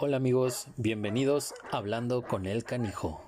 Hola 0.00 0.18
amigos, 0.18 0.68
bienvenidos 0.76 1.54
a 1.72 1.78
Hablando 1.78 2.22
con 2.22 2.46
el 2.46 2.62
Canijo. 2.62 3.20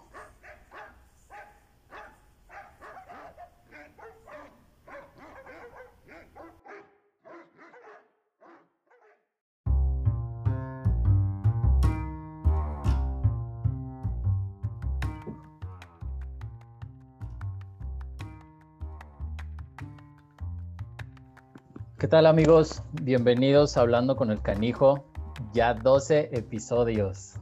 ¿Qué 21.98 22.07
tal 22.07 22.27
amigos? 22.27 22.84
Bienvenidos 22.93 23.77
a 23.77 23.80
Hablando 23.80 24.15
con 24.15 24.30
el 24.30 24.41
Canijo. 24.41 25.09
Ya 25.52 25.74
12 25.74 26.30
episodios. 26.32 27.34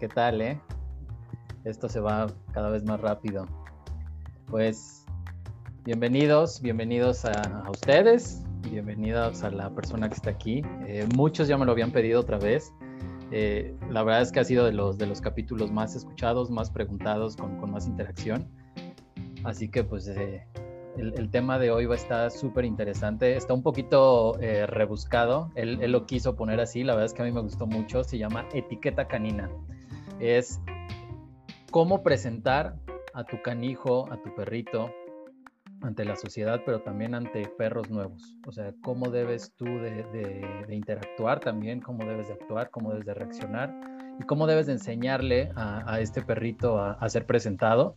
¿Qué 0.00 0.08
tal, 0.08 0.40
eh? 0.40 0.60
Esto 1.62 1.88
se 1.88 2.00
va 2.00 2.26
cada 2.52 2.70
vez 2.70 2.82
más 2.84 3.00
rápido. 3.00 3.46
Pues 4.46 5.06
bienvenidos, 5.84 6.60
bienvenidos 6.60 7.24
a, 7.24 7.70
ustedes, 7.70 8.42
bienvenidos 8.68 9.44
a 9.44 9.52
la 9.52 9.70
persona 9.70 10.08
que 10.08 10.14
está 10.16 10.30
aquí. 10.30 10.62
Eh, 10.88 11.06
muchos 11.14 11.46
ya 11.46 11.56
me 11.56 11.64
lo 11.64 11.70
habían 11.70 11.92
pedido 11.92 12.20
otra 12.20 12.38
vez. 12.38 12.72
Eh, 13.30 13.76
la 13.90 14.02
verdad 14.02 14.22
es 14.22 14.32
que 14.32 14.40
ha 14.40 14.44
sido 14.44 14.64
de 14.64 14.72
los, 14.72 14.98
de 14.98 15.06
los 15.06 15.20
capítulos 15.20 15.70
más 15.70 15.94
escuchados, 15.94 16.50
más 16.50 16.68
preguntados, 16.70 17.36
con, 17.36 17.60
con 17.60 17.70
más 17.70 17.86
interacción. 17.86 18.48
Así 19.44 19.68
que 19.68 19.84
pues 19.84 20.08
eh, 20.08 20.44
el, 20.98 21.30
tema 21.30 21.58
de 21.58 21.70
hoy 21.70 21.86
va 21.86 21.94
a 21.94 21.98
estar 21.98 22.30
súper 22.30 22.64
interesante. 22.64 23.36
Está 23.36 23.54
un 23.54 23.62
poquito 23.62 24.38
eh, 24.40 24.66
rebuscado. 24.66 25.50
Él, 25.54 25.78
lo 25.92 26.06
quiso 26.06 26.36
poner 26.36 26.60
así. 26.60 26.84
La 26.84 26.94
verdad 26.94 27.06
es 27.06 27.14
que 27.14 27.22
a 27.22 27.24
mí 27.24 27.32
me 27.32 27.40
gustó 27.40 27.66
mucho. 27.66 28.04
Se 28.04 28.18
llama 28.18 28.46
etiqueta 28.52 29.06
canina. 29.06 29.50
Es 30.20 30.60
cómo 31.70 32.02
presentar 32.02 32.76
a 33.12 33.24
tu 33.24 33.40
canijo, 33.42 34.10
a 34.10 34.22
tu 34.22 34.34
perrito, 34.34 34.90
ante 35.82 36.04
la 36.04 36.16
sociedad, 36.16 36.62
pero 36.64 36.80
también 36.80 37.14
ante 37.14 37.46
perros 37.46 37.90
nuevos. 37.90 38.36
O 38.46 38.52
sea, 38.52 38.72
cómo 38.82 39.10
debes 39.10 39.52
tú 39.56 39.66
de, 39.66 40.66
interactuar 40.70 41.40
también, 41.40 41.80
cómo 41.80 42.04
debes 42.06 42.28
de 42.28 42.34
actuar, 42.34 42.70
cómo 42.70 42.90
debes 42.90 43.06
de 43.06 43.14
reaccionar 43.14 43.74
y 44.18 44.24
cómo 44.24 44.46
debes 44.46 44.66
de 44.66 44.72
enseñarle 44.72 45.50
a, 45.54 46.00
este 46.00 46.22
perrito 46.22 46.78
a, 46.78 46.92
a, 46.92 47.08
ser 47.10 47.26
presentado. 47.26 47.94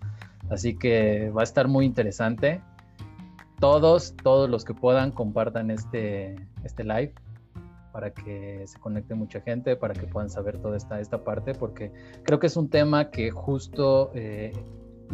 Así 0.49 0.77
que 0.77 1.29
va 1.29 1.41
a 1.41 1.43
estar 1.43 1.67
muy 1.67 1.85
interesante 1.85 2.61
todos, 3.59 4.15
todos 4.23 4.49
los 4.49 4.63
que 4.65 4.73
puedan 4.73 5.11
compartan 5.11 5.71
este, 5.71 6.35
este 6.63 6.83
live 6.83 7.13
para 7.91 8.13
que 8.13 8.63
se 8.65 8.79
conecte 8.79 9.15
mucha 9.15 9.41
gente, 9.41 9.75
para 9.75 9.93
que 9.93 10.07
puedan 10.07 10.29
saber 10.29 10.59
toda 10.59 10.77
esta, 10.77 10.99
esta 10.99 11.23
parte, 11.23 11.53
porque 11.53 11.91
creo 12.23 12.39
que 12.39 12.47
es 12.47 12.55
un 12.55 12.69
tema 12.69 13.09
que 13.09 13.31
justo 13.31 14.11
eh, 14.13 14.53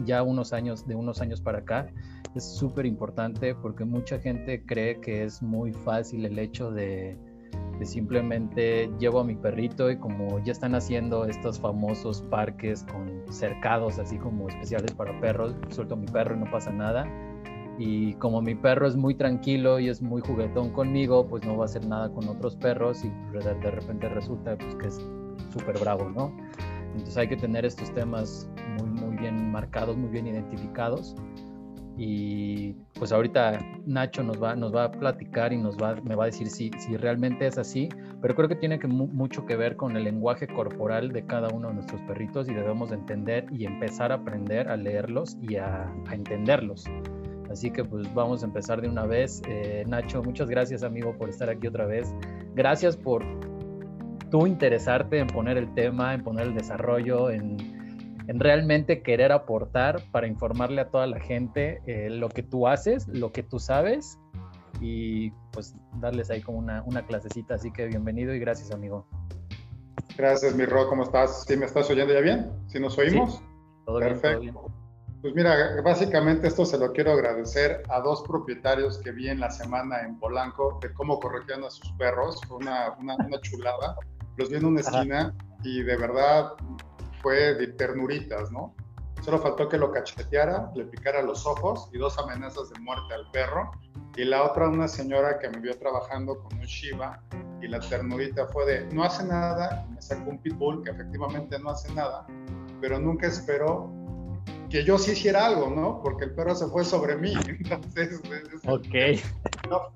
ya 0.04 0.24
unos 0.24 0.54
años, 0.54 0.86
de 0.86 0.96
unos 0.96 1.22
años 1.22 1.42
para 1.42 1.60
acá, 1.60 1.88
es 2.36 2.44
súper 2.44 2.86
importante 2.86 3.56
porque 3.56 3.86
mucha 3.86 4.20
gente 4.20 4.64
cree 4.66 5.00
que 5.00 5.24
es 5.24 5.42
muy 5.42 5.72
fácil 5.72 6.26
el 6.26 6.38
hecho 6.38 6.70
de, 6.70 7.18
de, 7.80 7.86
simplemente 7.86 8.92
llevo 9.00 9.22
a 9.22 9.24
mi 9.24 9.36
perrito 9.36 9.90
y 9.90 9.98
como 9.98 10.44
ya 10.44 10.52
están 10.52 10.76
haciendo 10.76 11.26
estos 11.26 11.60
famosos 11.60 12.22
parques 12.24 12.84
con 12.84 13.24
cercados 13.30 14.00
así 14.00 14.18
como 14.18 14.50
especiales 14.50 14.92
para 14.92 15.18
perros, 15.22 15.56
suelto 15.70 15.94
a 15.94 15.98
mi 15.98 16.08
perro 16.08 16.36
y 16.36 16.40
no 16.40 16.52
pasa 16.52 16.72
nada 16.72 17.08
y 17.78 18.14
como 18.16 18.42
mi 18.42 18.56
perro 18.56 18.88
es 18.88 18.96
muy 18.96 19.16
tranquilo 19.16 19.80
y 19.80 19.90
es 19.90 20.02
muy 20.02 20.22
juguetón 20.22 20.72
conmigo, 20.72 21.28
pues 21.28 21.46
no 21.46 21.58
va 21.58 21.64
a 21.64 21.66
hacer 21.66 21.86
nada 21.86 22.10
con 22.10 22.28
otros 22.28 22.56
perros 22.56 23.04
y 23.04 23.10
de, 23.32 23.72
repente 23.72 24.08
resulta 24.10 24.58
pues, 24.58 24.76
que 24.76 24.88
es 24.88 25.02
súper 25.52 25.80
bravo, 25.80 26.10
¿no? 26.10 26.36
Entonces 26.92 27.18
hay 27.18 27.28
que 27.28 27.36
tener 27.36 27.66
estos 27.66 27.94
temas 27.94 28.50
muy, 28.80 28.90
muy 28.90 29.18
bien 29.18 29.52
marcados, 29.52 29.98
muy 29.98 30.10
bien 30.10 30.28
identificados. 30.28 31.16
Y 31.98 32.74
pues 32.94 33.14
ahorita 33.14 33.58
Nacho 33.86 34.22
nos 34.22 34.42
va, 34.42 34.56
nos 34.56 34.76
va 34.76 34.86
a 34.86 34.92
platicar 34.92 35.54
y 35.54 35.58
nos 35.58 35.78
va, 35.78 35.96
me 36.04 36.16
va 36.16 36.24
a 36.24 36.26
decir 36.28 36.48
si, 36.48 36.70
si 36.78 36.98
realmente 36.98 37.48
es 37.48 37.58
así, 37.58 37.88
pero 38.22 38.36
creo 38.36 38.50
que 38.50 38.56
tiene 38.56 38.80
que 38.80 38.88
mucho 38.88 39.46
que 39.46 39.56
ver 39.56 39.78
con 39.78 39.96
el 39.96 40.04
lenguaje 40.04 40.46
corporal 40.46 41.14
de 41.14 41.26
cada 41.26 41.48
uno 41.54 41.70
de 41.70 41.76
nuestros 41.76 42.02
perritos 42.02 42.50
y 42.50 42.54
debemos 42.54 42.92
entender 42.92 43.46
y 43.52 43.66
empezar 43.66 44.12
a 44.12 44.16
aprender 44.16 44.68
a 44.68 44.76
leerlos 44.76 45.38
y 45.42 45.56
a, 45.56 45.90
a 46.08 46.16
entenderlos. 46.16 46.86
Así 47.56 47.72
que 47.72 47.86
pues 47.86 48.14
vamos 48.14 48.44
a 48.44 48.48
empezar 48.48 48.82
de 48.82 48.90
una 48.90 49.06
vez. 49.06 49.42
Eh, 49.48 49.86
Nacho, 49.88 50.22
muchas 50.22 50.50
gracias 50.50 50.84
amigo 50.84 51.18
por 51.18 51.30
estar 51.30 51.50
aquí 51.50 51.68
otra 51.68 51.86
vez. 51.86 52.14
Gracias 52.54 52.98
por 52.98 53.24
tú 54.30 54.46
interesarte 54.46 55.20
en 55.20 55.28
poner 55.28 55.58
el 55.58 55.74
tema, 55.74 56.14
en 56.14 56.22
poner 56.22 56.48
el 56.48 56.54
desarrollo, 56.54 57.30
en, 57.30 57.56
realmente 58.28 59.02
querer 59.02 59.32
aportar 59.32 60.04
para 60.12 60.28
informarle 60.28 60.82
a 60.82 60.90
toda 60.90 61.08
la 61.08 61.22
gente 61.22 61.82
eh, 61.88 62.10
lo 62.10 62.28
que 62.28 62.44
tú 62.44 62.68
haces, 62.68 63.08
lo 63.08 63.32
que 63.32 63.42
tú 63.42 63.58
sabes 63.58 64.20
y 64.82 65.32
pues 65.54 65.78
darles 66.02 66.30
ahí 66.32 66.42
como 66.42 66.58
una, 66.58 66.84
una 66.84 67.08
clasecita. 67.08 67.56
Así 67.56 67.72
que 67.72 67.86
bienvenido 67.86 68.36
y 68.36 68.40
gracias 68.40 68.72
amigo. 68.72 69.08
Gracias, 70.18 70.54
mi 70.56 70.66
Ro, 70.66 70.90
¿cómo 70.90 71.04
estás? 71.04 71.46
¿Sí 71.48 71.56
me 71.56 71.66
estás 71.66 71.90
oyendo 71.90 72.14
ya 72.14 72.20
bien? 72.20 72.52
¿Sí 72.68 72.82
nos 72.82 72.98
oímos? 72.98 73.42
todo 73.86 74.00
Perfecto. 74.00 74.42
Bien, 74.42 74.56
pues 75.26 75.34
mira, 75.34 75.82
básicamente 75.82 76.48
esto 76.50 76.66
se 76.66 76.78
lo 76.78 76.94
quiero 76.94 77.14
agradecer 77.14 77.82
a 77.90 78.00
dos 78.00 78.22
propietarios 78.28 79.00
que 79.00 79.12
vi 79.12 79.28
en 79.28 79.40
la 79.40 79.50
semana 79.50 80.02
en 80.02 80.20
Polanco 80.20 80.78
de 80.84 80.94
cómo 80.94 81.20
corregían 81.20 81.64
a 81.64 81.72
sus 81.72 81.92
perros. 81.94 82.40
Fue 82.48 82.58
una, 82.58 82.92
una, 83.00 83.42
chulada. 83.42 83.96
Los 84.38 84.52
vi 84.52 84.58
en 84.58 84.66
una 84.66 84.82
esquina 84.82 85.34
y 85.64 85.82
de 85.82 85.98
verdad 85.98 86.54
fue 87.24 87.56
de 87.56 87.66
ternuritas, 87.70 88.52
¿no? 88.52 88.76
Solo 89.24 89.40
faltó 89.40 89.68
que 89.68 89.80
lo 89.80 89.92
cacheteara, 89.92 90.70
le 90.76 90.86
picara 90.86 91.24
los 91.24 91.48
ojos 91.48 91.90
y 91.92 91.98
dos 91.98 92.20
amenazas 92.20 92.70
de 92.70 92.80
muerte 92.82 93.16
al 93.16 93.28
perro. 93.32 93.72
Y 94.16 94.26
la 94.26 94.44
otra, 94.44 94.70
una 94.70 94.88
señora 94.88 95.40
que 95.40 95.50
me 95.50 95.60
vio 95.60 95.76
trabajando 95.80 96.38
con 96.38 96.60
un 96.60 96.66
Shiba 96.66 97.20
y 97.64 97.68
la 97.68 97.80
ternurita 97.80 98.46
fue 98.46 98.68
de, 98.68 98.94
no 98.94 99.04
hace 99.04 99.24
nada, 99.24 99.88
me 99.90 100.00
sacó 100.04 100.30
un 100.30 100.38
pitbull 100.38 100.84
que 100.84 100.92
efectivamente 100.92 101.58
no 101.58 101.72
hace 101.72 101.92
nada, 101.96 102.28
pero 102.80 103.00
nunca 103.00 103.26
esperó 103.26 103.92
que 104.76 104.84
yo 104.84 104.98
sí 104.98 105.12
hiciera 105.12 105.46
algo, 105.46 105.70
¿no? 105.70 106.02
Porque 106.04 106.26
el 106.26 106.36
perro 106.36 106.54
se 106.54 106.68
fue 106.68 106.84
sobre 106.84 107.16
mí. 107.16 107.34
Entonces. 107.48 108.22
No, 109.70 109.92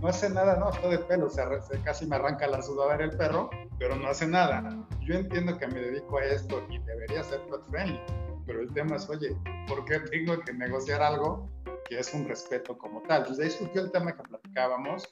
no 0.00 0.08
hace 0.08 0.30
nada, 0.30 0.56
no, 0.56 0.70
está 0.70 0.88
de 0.88 0.98
pelo, 0.98 1.26
o 1.26 1.28
sea, 1.28 1.50
casi 1.84 2.06
me 2.06 2.16
arranca 2.16 2.46
la 2.46 2.62
sudadera 2.62 3.04
el 3.04 3.10
perro, 3.10 3.50
pero 3.78 3.94
no 3.94 4.08
hace 4.08 4.26
nada. 4.26 4.70
Yo 5.02 5.16
entiendo 5.16 5.58
que 5.58 5.66
me 5.66 5.80
dedico 5.80 6.16
a 6.16 6.24
esto 6.24 6.64
y 6.70 6.78
debería 6.78 7.22
ser 7.22 7.40
pet 7.42 7.60
friendly, 7.68 8.00
pero 8.46 8.62
el 8.62 8.72
tema 8.72 8.96
es, 8.96 9.06
oye, 9.10 9.36
¿por 9.68 9.84
qué 9.84 10.00
tengo 10.00 10.40
que 10.40 10.54
negociar 10.54 11.02
algo 11.02 11.50
que 11.90 11.98
es 11.98 12.14
un 12.14 12.26
respeto 12.26 12.78
como 12.78 13.02
tal? 13.02 13.22
Entonces 13.22 13.44
ahí 13.44 13.50
surgió 13.50 13.82
el 13.82 13.90
tema 13.90 14.16
que 14.16 14.22
platicábamos 14.22 15.04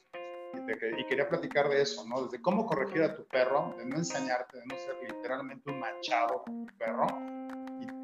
y, 0.55 1.01
y, 1.01 1.05
quería 1.05 1.29
platicar 1.29 1.69
de 1.69 1.83
eso, 1.83 2.07
¿no? 2.07 2.23
Desde 2.23 2.41
cómo 2.41 2.65
corregir 2.65 3.03
a 3.03 3.15
tu 3.15 3.27
perro, 3.27 3.75
de 3.77 3.85
no 3.85 3.97
ensañarte, 3.97 4.57
de 4.57 4.65
no 4.65 4.75
ser 4.79 4.95
literalmente 5.07 5.69
un 5.69 5.79
machado 5.79 6.41
con 6.43 6.65
tu 6.65 6.77
perro, 6.77 7.07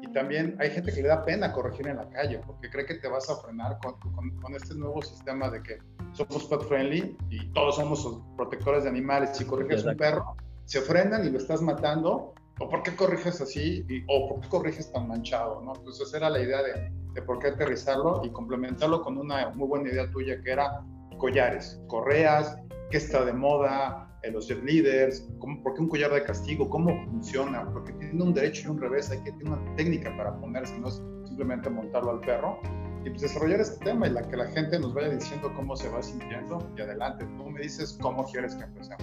y, 0.00 0.12
también 0.12 0.56
hay 0.60 0.70
gente 0.70 0.92
que 0.92 1.02
le 1.02 1.08
da 1.08 1.24
pena 1.24 1.52
corregir 1.52 1.88
en 1.88 1.96
la 1.96 2.08
calle 2.10 2.40
porque 2.46 2.68
cree 2.68 2.84
que 2.84 2.96
te 2.96 3.08
vas 3.08 3.30
a 3.30 3.36
frenar 3.36 3.78
con, 3.82 3.94
con, 4.40 4.54
este 4.54 4.74
nuevo 4.74 5.00
sistema 5.00 5.48
de 5.48 5.62
que 5.62 5.78
somos 6.12 6.44
pet 6.44 6.60
friendly 6.68 7.16
y 7.30 7.46
todos 7.52 7.76
somos 7.76 8.20
protectores 8.36 8.84
de 8.84 8.90
animales. 8.90 9.30
Si 9.34 9.44
corriges 9.44 9.84
un 9.84 9.96
perro, 9.96 10.36
se 10.66 10.82
frenan 10.82 11.24
y 11.26 11.30
lo 11.30 11.38
estás 11.38 11.62
matando. 11.62 12.34
¿O 12.60 12.68
por 12.68 12.82
qué 12.82 12.94
corriges 12.94 13.40
así? 13.40 13.86
¿O 14.08 14.28
por 14.28 14.40
qué 14.40 14.48
corriges 14.48 14.92
tan 14.92 15.08
manchado? 15.08 15.62
¿no? 15.62 15.74
Entonces 15.74 16.12
era 16.12 16.28
la 16.28 16.40
idea 16.40 16.62
de, 16.62 16.92
de 17.14 17.22
por 17.22 17.38
qué 17.38 17.48
aterrizarlo 17.48 18.22
y 18.24 18.30
complementarlo 18.30 19.02
con 19.02 19.16
una 19.16 19.48
muy 19.50 19.66
buena 19.66 19.88
idea 19.88 20.10
tuya 20.10 20.40
que 20.42 20.52
era 20.52 20.84
collares, 21.18 21.80
correas, 21.88 22.58
qué 22.90 22.98
está 22.98 23.24
de 23.24 23.32
moda, 23.32 24.11
los 24.30 24.48
leaders, 24.50 25.28
cómo, 25.38 25.62
por 25.62 25.74
qué 25.74 25.80
un 25.80 25.88
collar 25.88 26.12
de 26.12 26.22
castigo, 26.22 26.68
cómo 26.68 27.04
funciona, 27.06 27.68
porque 27.72 27.92
tiene 27.94 28.22
un 28.22 28.32
derecho 28.32 28.68
y 28.68 28.70
un 28.70 28.80
revés, 28.80 29.10
hay 29.10 29.18
que 29.22 29.32
tener 29.32 29.52
una 29.52 29.76
técnica 29.76 30.16
para 30.16 30.38
ponerse, 30.38 30.78
no 30.78 30.88
es 30.88 31.02
simplemente 31.24 31.68
montarlo 31.70 32.12
al 32.12 32.20
perro. 32.20 32.60
Y 33.04 33.10
pues 33.10 33.22
desarrollar 33.22 33.60
este 33.60 33.84
tema 33.84 34.06
y 34.06 34.10
la 34.10 34.22
que 34.22 34.36
la 34.36 34.46
gente 34.46 34.78
nos 34.78 34.94
vaya 34.94 35.08
diciendo 35.08 35.52
cómo 35.56 35.74
se 35.74 35.88
va 35.88 36.00
sintiendo 36.00 36.70
y 36.76 36.82
adelante. 36.82 37.24
Tú 37.36 37.50
me 37.50 37.60
dices 37.60 37.98
cómo 38.00 38.24
quieres 38.30 38.54
que 38.54 38.62
empecemos. 38.62 39.02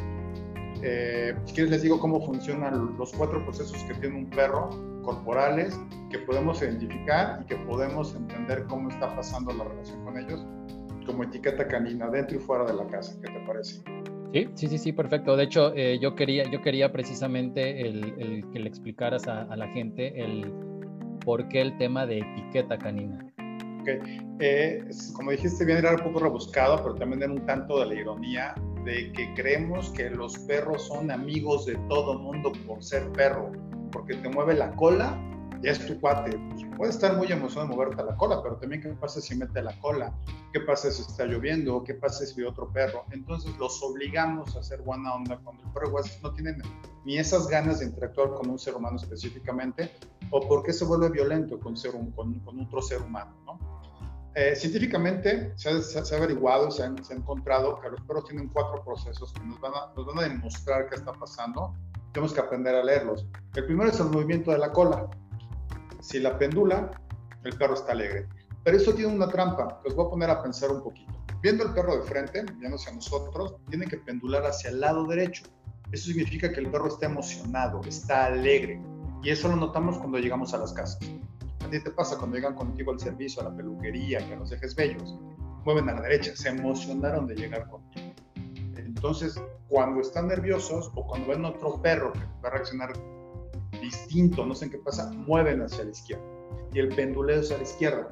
Eh, 0.81 1.35
quieres 1.53 1.71
les 1.71 1.81
digo 1.81 1.99
cómo 1.99 2.25
funcionan 2.25 2.95
los 2.97 3.11
cuatro 3.11 3.43
procesos 3.43 3.83
que 3.83 3.93
tiene 3.95 4.19
un 4.19 4.29
perro 4.29 4.69
corporales 5.03 5.77
que 6.09 6.19
podemos 6.19 6.61
identificar 6.61 7.41
y 7.41 7.45
que 7.47 7.57
podemos 7.57 8.15
entender 8.15 8.63
cómo 8.69 8.89
está 8.89 9.13
pasando 9.13 9.51
la 9.51 9.65
relación 9.65 10.01
con 10.05 10.17
ellos 10.17 10.45
como 11.05 11.23
etiqueta 11.23 11.67
canina 11.67 12.07
dentro 12.09 12.37
y 12.37 12.39
fuera 12.39 12.65
de 12.65 12.73
la 12.73 12.85
casa. 12.87 13.19
¿Qué 13.21 13.31
te 13.31 13.39
parece? 13.45 13.81
Sí, 14.33 14.47
sí, 14.53 14.67
sí, 14.67 14.77
sí, 14.77 14.93
perfecto. 14.93 15.35
De 15.35 15.45
hecho, 15.45 15.73
eh, 15.75 15.97
yo, 15.99 16.15
quería, 16.15 16.49
yo 16.51 16.61
quería 16.61 16.91
precisamente 16.91 17.81
el, 17.81 18.45
que 18.53 18.59
le 18.59 18.69
explicaras 18.69 19.27
a, 19.27 19.55
la 19.55 19.67
gente 19.69 20.21
el 20.21 20.53
por 21.25 21.47
qué 21.49 21.61
el 21.61 21.77
tema 21.77 22.05
de 22.05 22.19
etiqueta 22.19 22.77
canina. 22.77 23.25
Ok, 23.81 23.89
eh, 24.39 24.85
como 25.13 25.31
dijiste 25.31 25.65
bien, 25.65 25.79
era 25.79 25.91
un 25.91 26.03
poco 26.03 26.19
rebuscado, 26.19 26.77
pero 26.77 26.95
también 26.95 27.23
era 27.23 27.31
un 27.31 27.45
tanto 27.45 27.79
de 27.79 27.87
la 27.87 27.95
ironía 27.95 28.53
de 28.85 29.11
que 29.13 29.33
creemos 29.33 29.89
que 29.91 30.09
los 30.11 30.37
perros 30.39 30.87
son 30.87 31.09
amigos 31.09 31.65
de 31.65 31.75
todo 31.89 32.19
mundo 32.19 32.51
por 32.67 32.83
ser 32.83 33.11
perro, 33.13 33.51
porque 33.91 34.15
te 34.15 34.29
mueve 34.29 34.53
la 34.53 34.71
cola 34.75 35.19
ya 35.61 35.71
es 35.71 35.85
tu 35.85 35.99
cuate. 35.99 36.37
Pues, 36.37 36.65
puede 36.77 36.91
estar 36.91 37.17
muy 37.17 37.31
emocionado 37.31 37.69
de 37.69 37.75
moverte 37.75 38.03
la 38.03 38.15
cola, 38.15 38.41
pero 38.41 38.55
también 38.57 38.81
qué 38.81 38.89
pasa 38.89 39.21
si 39.21 39.35
mete 39.35 39.61
la 39.61 39.77
cola, 39.79 40.13
qué 40.53 40.61
pasa 40.61 40.91
si 40.91 41.01
está 41.01 41.25
lloviendo, 41.25 41.83
qué 41.83 41.93
pasa 41.93 42.25
si 42.25 42.41
otro 42.43 42.71
perro. 42.71 43.05
Entonces 43.11 43.55
los 43.57 43.81
obligamos 43.83 44.55
a 44.55 44.59
hacer 44.59 44.81
buena 44.81 45.13
onda 45.13 45.37
cuando 45.43 45.63
el 45.63 45.71
perro 45.71 45.95
no 46.21 46.33
tiene 46.33 46.57
ni 47.05 47.17
esas 47.17 47.47
ganas 47.47 47.79
de 47.79 47.85
interactuar 47.85 48.29
con 48.31 48.49
un 48.49 48.59
ser 48.59 48.75
humano 48.75 48.97
específicamente, 48.97 49.91
o 50.31 50.47
porque 50.47 50.73
se 50.73 50.85
vuelve 50.85 51.09
violento 51.09 51.59
con, 51.59 51.75
ser 51.75 51.95
un, 51.95 52.11
con, 52.11 52.59
otro 52.59 52.81
ser 52.81 53.01
humano. 53.01 53.33
¿no? 53.45 53.59
Eh, 54.35 54.55
científicamente 54.55 55.53
se 55.55 55.69
ha, 55.69 55.81
se 55.81 56.15
ha 56.15 56.17
averiguado, 56.17 56.71
se, 56.71 56.83
se 57.03 57.13
ha, 57.13 57.17
encontrado 57.17 57.79
que 57.81 57.89
los 57.89 58.01
perros 58.01 58.25
tienen 58.25 58.47
cuatro 58.49 58.83
procesos 58.83 59.33
que 59.33 59.43
nos 59.43 59.59
van, 59.59 59.73
a, 59.73 59.93
nos 59.95 60.05
van 60.05 60.19
a 60.19 60.21
demostrar 60.29 60.87
qué 60.87 60.95
está 60.95 61.11
pasando. 61.13 61.73
Tenemos 62.13 62.33
que 62.33 62.39
aprender 62.39 62.75
a 62.75 62.83
leerlos. 62.83 63.25
El 63.55 63.65
primero 63.65 63.89
es 63.89 63.99
el 63.99 64.07
movimiento 64.07 64.51
de 64.51 64.57
la 64.57 64.71
cola 64.71 65.09
si 65.99 66.19
la 66.19 66.37
pendula, 66.37 66.91
el 67.43 67.57
perro 67.57 67.73
está 67.73 67.91
alegre. 67.91 68.27
Pero 68.63 68.77
eso 68.77 68.93
tiene 68.93 69.13
una 69.13 69.27
trampa, 69.27 69.81
os 69.85 69.95
voy 69.95 70.05
a 70.05 70.09
poner 70.09 70.29
a 70.29 70.41
pensar 70.41 70.71
un 70.71 70.83
poquito. 70.83 71.13
Viendo 71.41 71.63
el 71.63 71.73
perro 71.73 71.95
de 71.97 72.03
frente, 72.03 72.43
viendo 72.57 72.75
hacia 72.75 72.91
nosotros, 72.91 73.55
tiene 73.69 73.85
que 73.85 73.97
pendular 73.97 74.45
hacia 74.45 74.69
el 74.69 74.81
lado 74.81 75.05
derecho. 75.05 75.43
Eso 75.91 76.07
significa 76.07 76.51
que 76.51 76.59
el 76.59 76.69
perro 76.69 76.87
está 76.87 77.05
emocionado, 77.05 77.81
está 77.87 78.25
alegre. 78.25 78.81
Y 79.23 79.29
eso 79.29 79.47
lo 79.47 79.55
notamos 79.55 79.97
cuando 79.97 80.19
llegamos 80.19 80.53
a 80.53 80.57
las 80.57 80.73
casas. 80.73 80.99
A 81.65 81.69
ti 81.69 81.81
te 81.81 81.91
pasa 81.91 82.17
cuando 82.17 82.35
llegan 82.35 82.55
contigo 82.55 82.91
al 82.91 82.99
servicio, 82.99 83.41
a 83.41 83.45
la 83.45 83.55
peluquería, 83.55 84.19
que 84.19 84.35
los 84.35 84.49
dejes 84.49 84.75
bellos. 84.75 85.17
Mueven 85.65 85.89
a 85.89 85.93
la 85.93 86.01
derecha, 86.01 86.35
se 86.35 86.49
emocionaron 86.49 87.27
de 87.27 87.35
llegar 87.35 87.69
contigo. 87.69 88.13
Entonces, 88.77 89.41
cuando 89.67 90.01
están 90.01 90.27
nerviosos 90.27 90.91
o 90.95 91.07
cuando 91.07 91.29
ven 91.29 91.45
otro 91.45 91.81
perro 91.81 92.11
que 92.11 92.19
va 92.43 92.49
a 92.49 92.51
reaccionar 92.51 92.93
distinto, 93.81 94.45
no 94.45 94.55
sé 94.55 94.65
en 94.65 94.71
qué 94.71 94.77
pasa, 94.79 95.11
mueven 95.11 95.61
hacia 95.61 95.83
la 95.83 95.91
izquierda. 95.91 96.23
Y 96.73 96.79
el 96.79 96.89
penduleo 96.89 97.39
es 97.39 97.51
a 97.51 97.57
la 97.57 97.63
izquierda. 97.63 98.07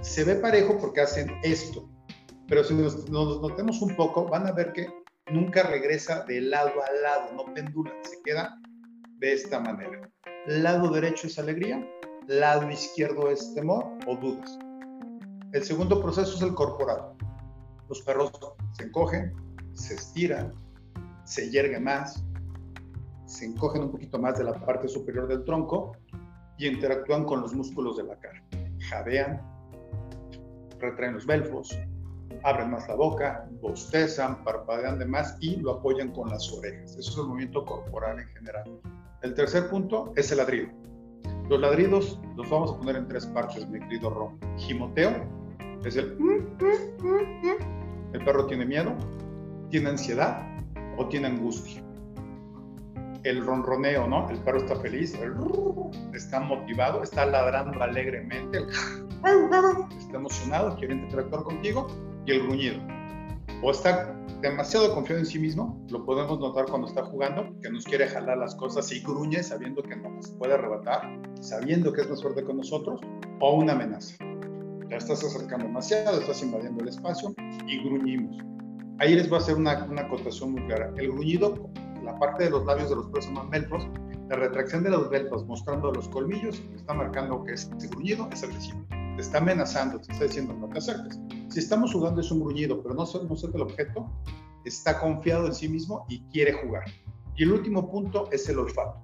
Se 0.00 0.24
ve 0.24 0.36
parejo 0.36 0.78
porque 0.78 1.02
hacen 1.02 1.30
esto. 1.42 1.88
Pero 2.48 2.64
si 2.64 2.74
nos, 2.74 3.08
notemos 3.08 3.80
un 3.80 3.94
poco, 3.96 4.26
van 4.26 4.46
a 4.46 4.52
ver 4.52 4.72
que 4.72 4.88
nunca 5.30 5.62
regresa 5.62 6.24
de 6.24 6.40
lado 6.40 6.72
a 6.82 6.92
lado, 7.02 7.32
no 7.34 7.54
pendula, 7.54 7.92
se 8.02 8.20
queda 8.22 8.58
de 9.18 9.32
esta 9.32 9.60
manera. 9.60 10.10
Lado 10.46 10.90
derecho 10.90 11.26
es 11.26 11.38
alegría, 11.38 11.86
lado 12.26 12.70
izquierdo 12.70 13.30
es 13.30 13.54
temor 13.54 13.84
o 14.06 14.16
dudas. 14.16 14.58
El 15.52 15.62
segundo 15.62 16.00
proceso 16.00 16.36
es 16.36 16.42
el 16.42 16.54
corporal. 16.54 17.12
Los 17.88 18.02
perros 18.02 18.32
se 18.72 18.84
encogen, 18.84 19.32
se 19.74 19.94
estiran, 19.94 20.52
se 21.24 21.50
yerguen 21.50 21.84
más, 21.84 22.24
se 23.30 23.44
encogen 23.46 23.82
un 23.82 23.92
poquito 23.92 24.18
más 24.18 24.36
de 24.38 24.44
la 24.44 24.52
parte 24.54 24.88
superior 24.88 25.28
del 25.28 25.44
tronco 25.44 25.96
y 26.58 26.66
interactúan 26.66 27.24
con 27.24 27.40
los 27.40 27.54
músculos 27.54 27.96
de 27.96 28.02
la 28.02 28.16
cara. 28.18 28.42
Jadean, 28.88 29.40
retraen 30.80 31.14
los 31.14 31.26
belfos, 31.26 31.78
abren 32.42 32.70
más 32.70 32.88
la 32.88 32.96
boca, 32.96 33.48
bostezan, 33.62 34.42
parpadean 34.42 34.98
de 34.98 35.06
más 35.06 35.36
y 35.40 35.56
lo 35.56 35.74
apoyan 35.74 36.10
con 36.12 36.28
las 36.28 36.52
orejas. 36.52 36.96
Eso 36.96 37.10
es 37.10 37.16
el 37.18 37.26
movimiento 37.28 37.64
corporal 37.64 38.18
en 38.18 38.26
general. 38.28 38.80
El 39.22 39.34
tercer 39.34 39.70
punto 39.70 40.12
es 40.16 40.32
el 40.32 40.38
ladrido. 40.38 40.68
Los 41.48 41.60
ladridos 41.60 42.20
los 42.36 42.50
vamos 42.50 42.72
a 42.72 42.78
poner 42.78 42.96
en 42.96 43.06
tres 43.06 43.26
partes, 43.26 43.68
mi 43.68 43.78
querido 43.78 44.10
Ron. 44.10 44.40
Gimoteo 44.56 45.12
es 45.84 45.96
el... 45.96 46.18
El 48.12 48.24
perro 48.24 48.46
tiene 48.46 48.66
miedo, 48.66 48.92
tiene 49.70 49.90
ansiedad 49.90 50.42
o 50.98 51.06
tiene 51.06 51.28
angustia 51.28 51.84
el 53.24 53.44
ronroneo, 53.44 54.06
¿no? 54.06 54.28
El 54.30 54.38
perro 54.38 54.58
está 54.58 54.76
feliz, 54.76 55.18
está 56.14 56.40
motivado, 56.40 57.02
está 57.02 57.26
ladrando 57.26 57.82
alegremente, 57.82 58.58
está 59.98 60.16
emocionado, 60.16 60.76
quiere 60.76 60.94
interactuar 60.94 61.42
contigo, 61.42 61.86
y 62.26 62.32
el 62.32 62.42
gruñido. 62.42 62.80
O 63.62 63.70
está 63.70 64.16
demasiado 64.40 64.94
confiado 64.94 65.20
en 65.20 65.26
sí 65.26 65.38
mismo, 65.38 65.84
lo 65.90 66.04
podemos 66.04 66.38
notar 66.40 66.66
cuando 66.66 66.88
está 66.88 67.04
jugando, 67.04 67.54
que 67.62 67.70
nos 67.70 67.84
quiere 67.84 68.06
jalar 68.08 68.38
las 68.38 68.54
cosas 68.54 68.90
y 68.92 69.00
gruñe 69.00 69.42
sabiendo 69.42 69.82
que 69.82 69.96
nos 69.96 70.30
puede 70.32 70.54
arrebatar, 70.54 71.02
sabiendo 71.40 71.92
que 71.92 72.02
es 72.02 72.08
más 72.08 72.22
fuerte 72.22 72.42
con 72.42 72.56
nosotros, 72.56 73.00
o 73.40 73.54
una 73.56 73.72
amenaza. 73.72 74.16
Ya 74.88 74.96
estás 74.96 75.22
acercando 75.22 75.66
demasiado, 75.66 76.20
estás 76.20 76.42
invadiendo 76.42 76.82
el 76.82 76.88
espacio 76.88 77.34
y 77.66 77.84
gruñimos. 77.84 78.38
Ahí 78.98 79.14
les 79.14 79.28
voy 79.28 79.38
a 79.38 79.42
hacer 79.42 79.56
una, 79.56 79.84
una 79.84 80.02
acotación 80.02 80.52
muy 80.52 80.62
clara. 80.66 80.92
El 80.96 81.12
gruñido 81.12 81.70
la 82.10 82.18
parte 82.18 82.44
de 82.44 82.50
los 82.50 82.66
labios 82.66 82.90
de 82.90 82.96
los 82.96 83.30
más 83.30 83.48
melfos, 83.48 83.86
la 84.28 84.36
retracción 84.36 84.82
de 84.82 84.90
los 84.90 85.08
velpos 85.10 85.46
mostrando 85.46 85.92
los 85.92 86.08
colmillos 86.08 86.60
está 86.74 86.92
marcando 86.92 87.44
que 87.44 87.52
ese 87.52 87.70
gruñido 87.88 88.28
es 88.32 88.42
agresivo. 88.42 88.84
Te 88.88 89.22
está 89.22 89.38
amenazando, 89.38 90.00
te 90.00 90.12
está 90.12 90.24
diciendo 90.24 90.54
no 90.54 90.68
te 90.68 90.78
acerques. 90.78 91.20
Si 91.48 91.60
estamos 91.60 91.92
jugando 91.92 92.20
es 92.20 92.30
un 92.32 92.40
gruñido, 92.40 92.82
pero 92.82 92.94
no, 92.94 93.04
no 93.04 93.34
es 93.34 93.44
el 93.44 93.60
objeto, 93.60 94.10
está 94.64 94.98
confiado 94.98 95.46
en 95.46 95.54
sí 95.54 95.68
mismo 95.68 96.04
y 96.08 96.20
quiere 96.32 96.52
jugar. 96.52 96.84
Y 97.36 97.44
el 97.44 97.52
último 97.52 97.90
punto 97.90 98.28
es 98.32 98.48
el 98.48 98.58
olfato. 98.58 99.00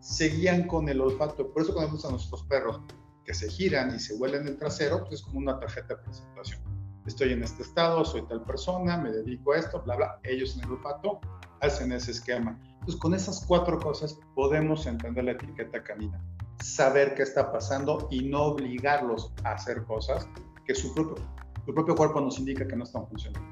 Seguían 0.00 0.66
con 0.66 0.88
el 0.88 1.00
olfato. 1.00 1.52
Por 1.52 1.62
eso 1.62 1.74
cuando 1.74 1.90
vemos 1.90 2.04
a 2.06 2.10
nuestros 2.10 2.42
perros 2.44 2.80
que 3.24 3.34
se 3.34 3.50
giran 3.50 3.94
y 3.94 3.98
se 3.98 4.14
huelen 4.14 4.46
el 4.46 4.56
trasero, 4.56 5.00
pues 5.00 5.20
es 5.20 5.22
como 5.22 5.38
una 5.40 5.58
tarjeta 5.58 5.94
de 5.94 6.02
presentación. 6.02 6.60
Estoy 7.06 7.32
en 7.32 7.42
este 7.42 7.62
estado, 7.62 8.04
soy 8.04 8.22
tal 8.22 8.42
persona, 8.44 8.96
me 8.96 9.10
dedico 9.10 9.52
a 9.52 9.58
esto, 9.58 9.82
bla, 9.82 9.96
bla. 9.96 10.20
Ellos 10.24 10.56
en 10.56 10.64
el 10.64 10.72
olfato 10.72 11.20
hacen 11.60 11.92
ese 11.92 12.10
esquema. 12.12 12.58
Entonces, 12.74 12.96
con 12.96 13.14
esas 13.14 13.44
cuatro 13.46 13.78
cosas 13.78 14.18
podemos 14.34 14.86
entender 14.86 15.24
la 15.24 15.32
etiqueta 15.32 15.82
canina, 15.82 16.22
saber 16.62 17.14
qué 17.14 17.22
está 17.22 17.50
pasando 17.52 18.08
y 18.10 18.28
no 18.28 18.42
obligarlos 18.44 19.32
a 19.44 19.52
hacer 19.52 19.84
cosas 19.84 20.28
que 20.66 20.74
su 20.74 20.94
propio, 20.94 21.16
su 21.64 21.74
propio 21.74 21.94
cuerpo 21.94 22.20
nos 22.20 22.38
indica 22.38 22.66
que 22.66 22.76
no 22.76 22.84
están 22.84 23.06
funcionando. 23.08 23.48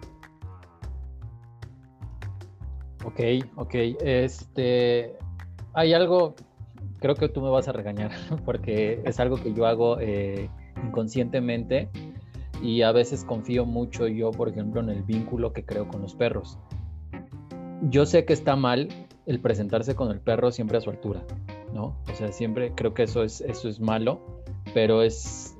Ok, 3.04 3.20
ok. 3.56 3.74
Este, 4.00 5.16
hay 5.74 5.92
algo, 5.92 6.34
creo 7.00 7.14
que 7.14 7.28
tú 7.28 7.42
me 7.42 7.50
vas 7.50 7.68
a 7.68 7.72
regañar, 7.72 8.12
porque 8.44 9.02
es 9.04 9.20
algo 9.20 9.36
que 9.36 9.52
yo 9.52 9.66
hago 9.66 9.98
eh, 10.00 10.48
inconscientemente 10.82 11.90
y 12.62 12.82
a 12.82 12.92
veces 12.92 13.24
confío 13.24 13.66
mucho 13.66 14.06
yo, 14.06 14.30
por 14.30 14.48
ejemplo, 14.48 14.80
en 14.80 14.90
el 14.90 15.02
vínculo 15.02 15.52
que 15.52 15.64
creo 15.64 15.86
con 15.88 16.00
los 16.00 16.14
perros 16.14 16.58
yo 17.90 18.06
sé 18.06 18.24
que 18.24 18.32
está 18.32 18.56
mal 18.56 18.88
el 19.26 19.40
presentarse 19.40 19.94
con 19.94 20.10
el 20.10 20.20
perro 20.20 20.50
siempre 20.50 20.78
a 20.78 20.80
su 20.80 20.90
altura, 20.90 21.22
¿no? 21.72 21.96
O 22.10 22.14
sea, 22.14 22.32
siempre 22.32 22.72
creo 22.74 22.94
que 22.94 23.04
eso 23.04 23.22
es, 23.22 23.40
eso 23.40 23.68
es 23.68 23.80
malo, 23.80 24.42
pero 24.72 25.02
es, 25.02 25.56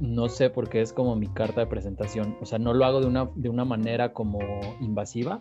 no 0.00 0.28
sé 0.28 0.50
por 0.50 0.68
qué 0.68 0.80
es 0.80 0.92
como 0.92 1.16
mi 1.16 1.28
carta 1.28 1.60
de 1.60 1.66
presentación. 1.66 2.36
O 2.40 2.46
sea, 2.46 2.58
no 2.58 2.74
lo 2.74 2.84
hago 2.84 3.00
de 3.00 3.06
una, 3.06 3.30
de 3.34 3.48
una 3.48 3.64
manera 3.64 4.12
como 4.12 4.38
invasiva, 4.80 5.38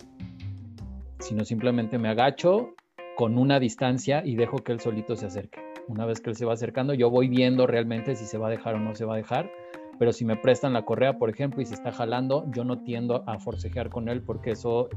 sino 1.20 1.46
simplemente 1.46 1.98
me 1.98 2.10
agacho 2.10 2.76
con 3.16 3.38
una 3.38 3.60
distancia 3.60 4.24
y 4.26 4.36
dejo 4.36 4.58
que 4.58 4.72
él 4.72 4.80
solito 4.80 5.16
se 5.16 5.28
acerque. 5.28 5.60
Una 5.88 6.06
vez 6.06 6.22
que 6.22 6.30
él 6.30 6.36
se 6.36 6.46
va 6.46 6.54
acercando, 6.54 6.94
yo 6.94 7.10
voy 7.10 7.28
viendo 7.28 7.68
realmente 7.68 8.16
si 8.16 8.26
se 8.26 8.38
va 8.38 8.48
a 8.48 8.52
dejar 8.52 8.76
o 8.76 8.80
no 8.80 8.96
se 8.96 9.06
va 9.06 9.14
a 9.16 9.18
dejar. 9.18 9.52
Pero 10.00 10.12
si 10.12 10.26
me 10.26 10.36
prestan 10.36 10.74
la 10.74 10.86
correa, 10.86 11.20
por 11.20 11.30
ejemplo, 11.30 11.62
y 11.62 11.66
se 11.66 11.76
está 11.76 11.92
jalando, 11.92 12.46
yo 12.52 12.64
no 12.64 12.80
tiendo 12.84 13.24
a 13.28 13.38
forcejear 13.40 13.90
con 13.90 14.10
él 14.10 14.24
porque 14.24 14.52
eso 14.52 14.90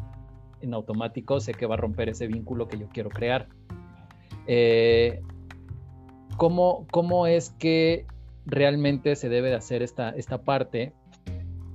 en 0.61 0.75
automático 0.75 1.41
sé 1.41 1.55
que 1.55 1.67
va 1.67 1.75
a 1.75 1.79
romper 1.79 2.09
ese 2.09 2.27
vínculo 2.27 2.69
que 2.69 2.79
yo 2.79 2.89
quiero 2.89 3.11
crear. 3.11 3.49
Eh, 4.47 5.23
¿cómo, 6.37 6.87
¿cómo, 6.91 7.27
es 7.27 7.51
que 7.51 8.07
realmente 8.45 9.17
se 9.17 9.29
debe 9.29 9.49
de 9.49 9.57
hacer 9.57 9.83
esta, 9.83 10.11
esta 10.11 10.43
parte 10.43 10.93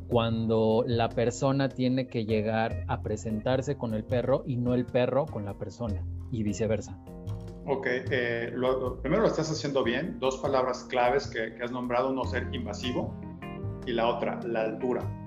cuando 0.08 0.84
la 0.88 1.10
persona 1.10 1.70
tiene 1.70 2.08
que 2.08 2.26
llegar 2.26 2.84
a 2.88 3.02
presentarse 3.02 3.78
con 3.78 3.94
el 3.94 4.04
perro 4.04 4.44
y 4.46 4.58
no 4.58 4.74
el 4.74 4.86
perro 4.86 5.26
con 5.26 5.46
la 5.46 5.54
persona 5.58 6.04
y 6.32 6.44
viceversa? 6.44 6.98
Ok, 7.68 7.88
eh, 7.90 8.54
primero 9.02 9.22
lo 9.22 9.28
estás 9.28 9.52
haciendo 9.52 9.84
bien. 9.84 10.20
Dos 10.20 10.38
palabras 10.38 10.86
claves 10.90 11.28
que, 11.28 11.54
que 11.56 11.64
has 11.64 11.72
nombrado, 11.72 12.10
uno 12.10 12.26
ser 12.26 12.48
invasivo 12.54 13.16
y 13.86 13.92
la 13.92 14.08
otra, 14.08 14.40
la 14.44 14.62
altura 14.62 15.21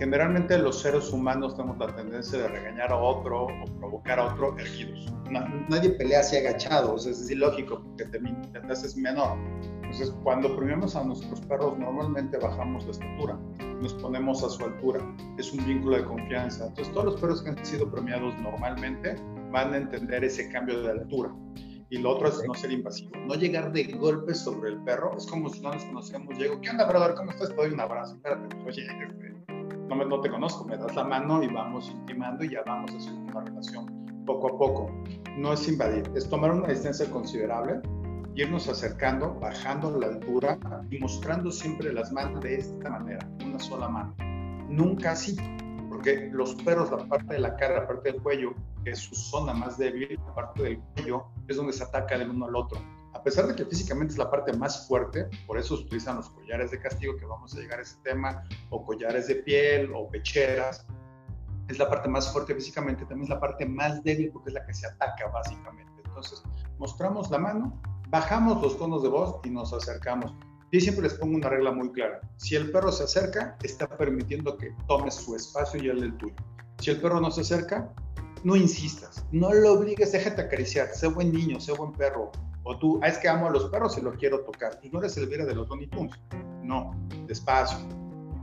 generalmente 0.00 0.56
los 0.56 0.80
seres 0.80 1.12
humanos 1.12 1.54
tenemos 1.54 1.76
la 1.76 1.94
tendencia 1.94 2.38
de 2.38 2.48
regañar 2.48 2.90
a 2.90 2.96
otro 2.96 3.44
o 3.44 3.64
provocar 3.78 4.18
a 4.18 4.32
otro 4.32 4.56
erguidos. 4.58 5.12
nadie 5.68 5.90
pelea 5.90 6.20
así 6.20 6.38
agachados, 6.38 7.04
es 7.04 7.30
ilógico 7.30 7.82
porque 7.82 8.06
te, 8.06 8.18
te 8.18 8.72
haces 8.72 8.96
menor. 8.96 9.36
Entonces, 9.82 10.10
cuando 10.22 10.56
premiamos 10.56 10.96
a 10.96 11.04
nuestros 11.04 11.42
perros, 11.42 11.78
normalmente 11.78 12.38
bajamos 12.38 12.86
la 12.86 12.92
estatura, 12.92 13.38
nos 13.82 13.92
ponemos 13.94 14.42
a 14.42 14.48
su 14.48 14.64
altura. 14.64 15.00
Es 15.36 15.52
un 15.52 15.66
vínculo 15.66 15.98
de 15.98 16.04
confianza. 16.04 16.68
Entonces, 16.68 16.94
todos 16.94 17.06
los 17.06 17.20
perros 17.20 17.42
que 17.42 17.50
han 17.50 17.64
sido 17.64 17.90
premiados 17.90 18.34
normalmente 18.40 19.16
van 19.52 19.74
a 19.74 19.76
entender 19.76 20.24
ese 20.24 20.48
cambio 20.50 20.80
de 20.80 20.92
altura. 20.92 21.30
Y 21.90 21.98
lo 21.98 22.12
otro 22.12 22.28
es 22.28 22.42
no 22.46 22.54
ser 22.54 22.70
invasivo, 22.70 23.10
no 23.26 23.34
llegar 23.34 23.72
de 23.72 23.82
golpe 23.82 24.32
sobre 24.32 24.70
el 24.70 24.82
perro. 24.84 25.14
Es 25.18 25.26
como 25.26 25.50
si 25.50 25.60
no 25.60 25.72
nos 25.72 25.84
conocemos. 25.84 26.38
Llego, 26.38 26.60
¿qué 26.60 26.70
onda, 26.70 26.86
brother? 26.86 27.16
¿Cómo 27.16 27.32
estás? 27.32 27.48
Te 27.48 27.56
doy 27.56 27.72
un 27.72 27.80
abrazo. 27.80 28.14
Espérate, 28.14 28.56
oye, 28.64 28.82
este, 28.82 29.39
no, 29.90 29.96
me, 29.96 30.06
no 30.06 30.20
te 30.20 30.30
conozco, 30.30 30.64
me 30.64 30.76
das 30.76 30.94
la 30.94 31.02
mano 31.02 31.42
y 31.42 31.48
vamos 31.48 31.90
intimando 31.90 32.44
y 32.44 32.50
ya 32.50 32.62
vamos 32.64 32.92
haciendo 32.92 33.32
una 33.32 33.40
relación 33.40 34.24
poco 34.24 34.46
a 34.46 34.58
poco. 34.58 34.90
No 35.36 35.52
es 35.52 35.68
invadir, 35.68 36.08
es 36.14 36.28
tomar 36.28 36.52
una 36.52 36.68
distancia 36.68 37.10
considerable, 37.10 37.80
irnos 38.36 38.68
acercando, 38.68 39.34
bajando 39.40 39.98
la 39.98 40.06
altura 40.06 40.58
y 40.90 40.98
mostrando 41.00 41.50
siempre 41.50 41.92
las 41.92 42.12
manos 42.12 42.40
de 42.40 42.58
esta 42.58 42.88
manera, 42.88 43.28
una 43.44 43.58
sola 43.58 43.88
mano. 43.88 44.14
Nunca 44.68 45.10
así, 45.10 45.36
porque 45.88 46.30
los 46.32 46.54
perros, 46.54 46.92
la 46.92 46.98
parte 47.08 47.34
de 47.34 47.40
la 47.40 47.56
cara, 47.56 47.80
la 47.80 47.88
parte 47.88 48.12
del 48.12 48.22
cuello, 48.22 48.54
que 48.84 48.90
es 48.90 49.00
su 49.00 49.16
zona 49.16 49.52
más 49.52 49.76
débil, 49.76 50.20
la 50.24 50.34
parte 50.36 50.62
del 50.62 50.78
cuello, 50.94 51.24
es 51.48 51.56
donde 51.56 51.72
se 51.72 51.82
ataca 51.82 52.14
el 52.14 52.30
uno 52.30 52.46
al 52.46 52.54
otro. 52.54 52.78
A 53.12 53.22
pesar 53.22 53.46
de 53.46 53.54
que 53.56 53.64
físicamente 53.64 54.12
es 54.12 54.18
la 54.18 54.30
parte 54.30 54.52
más 54.52 54.86
fuerte, 54.86 55.28
por 55.46 55.58
eso 55.58 55.76
se 55.76 55.84
utilizan 55.84 56.16
los 56.16 56.30
collares 56.30 56.70
de 56.70 56.80
castigo, 56.80 57.16
que 57.16 57.26
vamos 57.26 57.54
a 57.54 57.60
llegar 57.60 57.80
a 57.80 57.82
ese 57.82 57.96
tema, 58.02 58.44
o 58.70 58.84
collares 58.84 59.26
de 59.26 59.36
piel, 59.36 59.90
o 59.94 60.08
pecheras, 60.08 60.86
es 61.68 61.78
la 61.78 61.88
parte 61.88 62.08
más 62.08 62.32
fuerte 62.32 62.54
físicamente, 62.54 63.04
también 63.04 63.24
es 63.24 63.28
la 63.28 63.40
parte 63.40 63.64
más 63.64 64.02
débil 64.02 64.30
porque 64.32 64.50
es 64.50 64.54
la 64.54 64.66
que 64.66 64.74
se 64.74 64.86
ataca 64.86 65.28
básicamente. 65.28 66.02
Entonces, 66.04 66.42
mostramos 66.78 67.30
la 67.30 67.38
mano, 67.38 67.80
bajamos 68.08 68.60
los 68.60 68.76
tonos 68.78 69.02
de 69.02 69.08
voz 69.08 69.40
y 69.44 69.50
nos 69.50 69.72
acercamos. 69.72 70.34
Yo 70.72 70.80
siempre 70.80 71.04
les 71.04 71.14
pongo 71.14 71.36
una 71.36 71.48
regla 71.48 71.72
muy 71.72 71.90
clara. 71.92 72.20
Si 72.36 72.54
el 72.54 72.70
perro 72.70 72.92
se 72.92 73.04
acerca, 73.04 73.56
está 73.62 73.88
permitiendo 73.88 74.56
que 74.56 74.72
tomes 74.86 75.14
su 75.14 75.34
espacio 75.34 75.82
y 75.82 75.88
el 75.88 76.16
tuyo. 76.16 76.34
Si 76.78 76.90
el 76.90 77.00
perro 77.00 77.20
no 77.20 77.30
se 77.30 77.40
acerca, 77.42 77.92
no 78.44 78.56
insistas, 78.56 79.24
no 79.32 79.52
lo 79.52 79.74
obligues, 79.74 80.12
déjate 80.12 80.42
acariciar, 80.42 80.88
sé 80.88 81.08
buen 81.08 81.32
niño, 81.32 81.60
sé 81.60 81.72
buen 81.72 81.92
perro. 81.92 82.30
O 82.62 82.78
tú, 82.78 83.00
ah, 83.02 83.08
es 83.08 83.18
que 83.18 83.28
amo 83.28 83.46
a 83.46 83.50
los 83.50 83.66
perros 83.66 83.96
y 83.98 84.02
lo 84.02 84.12
quiero 84.12 84.40
tocar. 84.40 84.78
Y 84.82 84.90
no 84.90 84.98
eres 84.98 85.16
el 85.16 85.28
de 85.28 85.54
los 85.54 85.68
Tony 85.68 85.86
Tunes. 85.86 86.14
No, 86.62 86.94
despacio, 87.26 87.78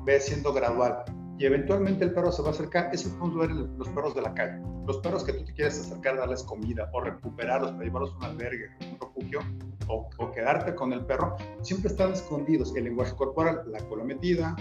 ve 0.05 0.19
siendo 0.19 0.53
gradual 0.53 1.03
y 1.39 1.45
eventualmente 1.45 2.03
el 2.03 2.13
perro 2.13 2.31
se 2.31 2.41
va 2.41 2.49
a 2.49 2.51
acercar. 2.51 2.89
Eso 2.91 3.09
podemos 3.17 3.37
ver 3.37 3.51
los 3.51 3.87
perros 3.89 4.15
de 4.15 4.21
la 4.21 4.33
calle. 4.33 4.59
Los 4.87 4.97
perros 4.97 5.23
que 5.23 5.33
tú 5.33 5.45
te 5.45 5.53
quieres 5.53 5.79
acercar, 5.79 6.17
darles 6.17 6.43
comida 6.43 6.89
o 6.93 7.01
recuperarlos 7.01 7.71
para 7.71 7.83
llevarlos 7.83 8.13
a 8.13 8.17
un 8.17 8.23
albergue, 8.23 8.69
un 8.91 8.99
refugio 8.99 9.39
o, 9.87 10.31
quedarte 10.31 10.73
con 10.73 10.93
el 10.93 11.05
perro, 11.05 11.35
siempre 11.61 11.91
están 11.91 12.13
escondidos. 12.13 12.75
El 12.75 12.85
lenguaje 12.85 13.15
corporal, 13.15 13.63
la 13.67 13.79
cola 13.87 14.03
metida, 14.03 14.55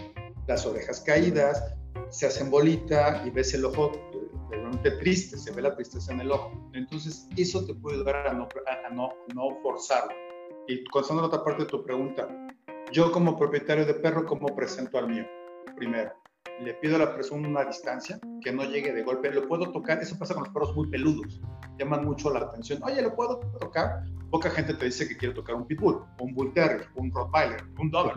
las 0.47 0.67
orejas 0.67 1.01
caídas, 1.01 1.75
se 2.11 2.27
hacen 2.27 2.51
bolita 2.51 3.23
y 3.27 3.31
ves 3.31 3.55
el 3.55 3.65
ojo 3.65 3.93
realmente 4.51 4.91
triste, 4.93 5.37
se 5.37 5.53
ve 5.53 5.63
la 5.63 5.75
tristeza 5.75 6.13
en 6.13 6.21
el 6.21 6.31
ojo. 6.31 6.53
Entonces, 6.73 7.29
eso 7.37 7.65
te 7.65 7.75
puede 7.75 7.97
ayudar 7.97 8.27
a 8.27 8.33
no, 8.33 8.49
a 8.85 8.91
no, 8.91 9.11
no 9.35 9.61
forzarlo. 9.63 10.13
Y 10.69 10.85
contestando 10.85 11.23
la 11.23 11.29
otra 11.29 11.45
parte 11.45 11.65
de 11.65 11.69
tu 11.69 11.83
pregunta, 11.85 12.29
yo 12.93 13.11
como 13.13 13.37
propietario 13.37 13.85
de 13.85 13.95
perro, 13.95 14.27
¿cómo 14.27 14.47
presento 14.55 14.99
al 14.99 15.09
mío? 15.09 15.25
Primero, 15.77 16.13
le 16.61 16.75
pido 16.75 16.97
a 16.97 17.01
la 17.01 17.15
persona 17.15 17.49
una 17.49 17.65
distancia, 17.65 18.19
que 18.43 18.53
no 18.53 18.65
llegue 18.65 18.93
de 18.93 19.03
golpe, 19.03 19.31
lo 19.31 19.47
puedo 19.47 19.71
tocar, 19.73 19.99
eso 19.99 20.19
pasa 20.19 20.35
con 20.35 20.45
los 20.45 20.53
perros 20.53 20.75
muy 20.75 20.89
peludos, 20.89 21.41
llaman 21.79 22.05
mucho 22.05 22.33
la 22.33 22.41
atención, 22.41 22.83
oye, 22.83 23.03
¿lo 23.03 23.15
puedo 23.15 23.41
tocar? 23.61 24.05
Poca 24.31 24.51
gente 24.51 24.75
te 24.75 24.87
dice 24.87 25.07
que 25.07 25.17
quiere 25.17 25.35
tocar 25.35 25.57
un 25.57 25.67
pitbull, 25.67 26.05
un 26.21 26.35
bull 26.35 26.53
terrier, 26.53 26.89
un 26.95 27.11
rottweiler, 27.13 27.63
un 27.79 27.91
dog. 27.91 28.13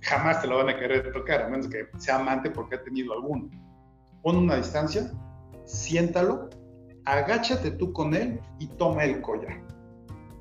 Jamás 0.00 0.42
te 0.42 0.48
lo 0.48 0.58
van 0.58 0.68
a 0.68 0.78
querer 0.78 1.12
tocar, 1.12 1.42
a 1.42 1.48
menos 1.48 1.68
que 1.68 1.88
sea 1.96 2.16
amante 2.16 2.50
porque 2.50 2.74
ha 2.74 2.82
tenido 2.82 3.14
alguno. 3.14 3.48
Pon 4.22 4.36
una 4.36 4.56
distancia, 4.56 5.10
siéntalo, 5.64 6.50
agáchate 7.04 7.72
tú 7.72 7.92
con 7.92 8.14
él 8.14 8.40
y 8.58 8.66
toma 8.66 9.04
el 9.04 9.20
collar. 9.20 9.62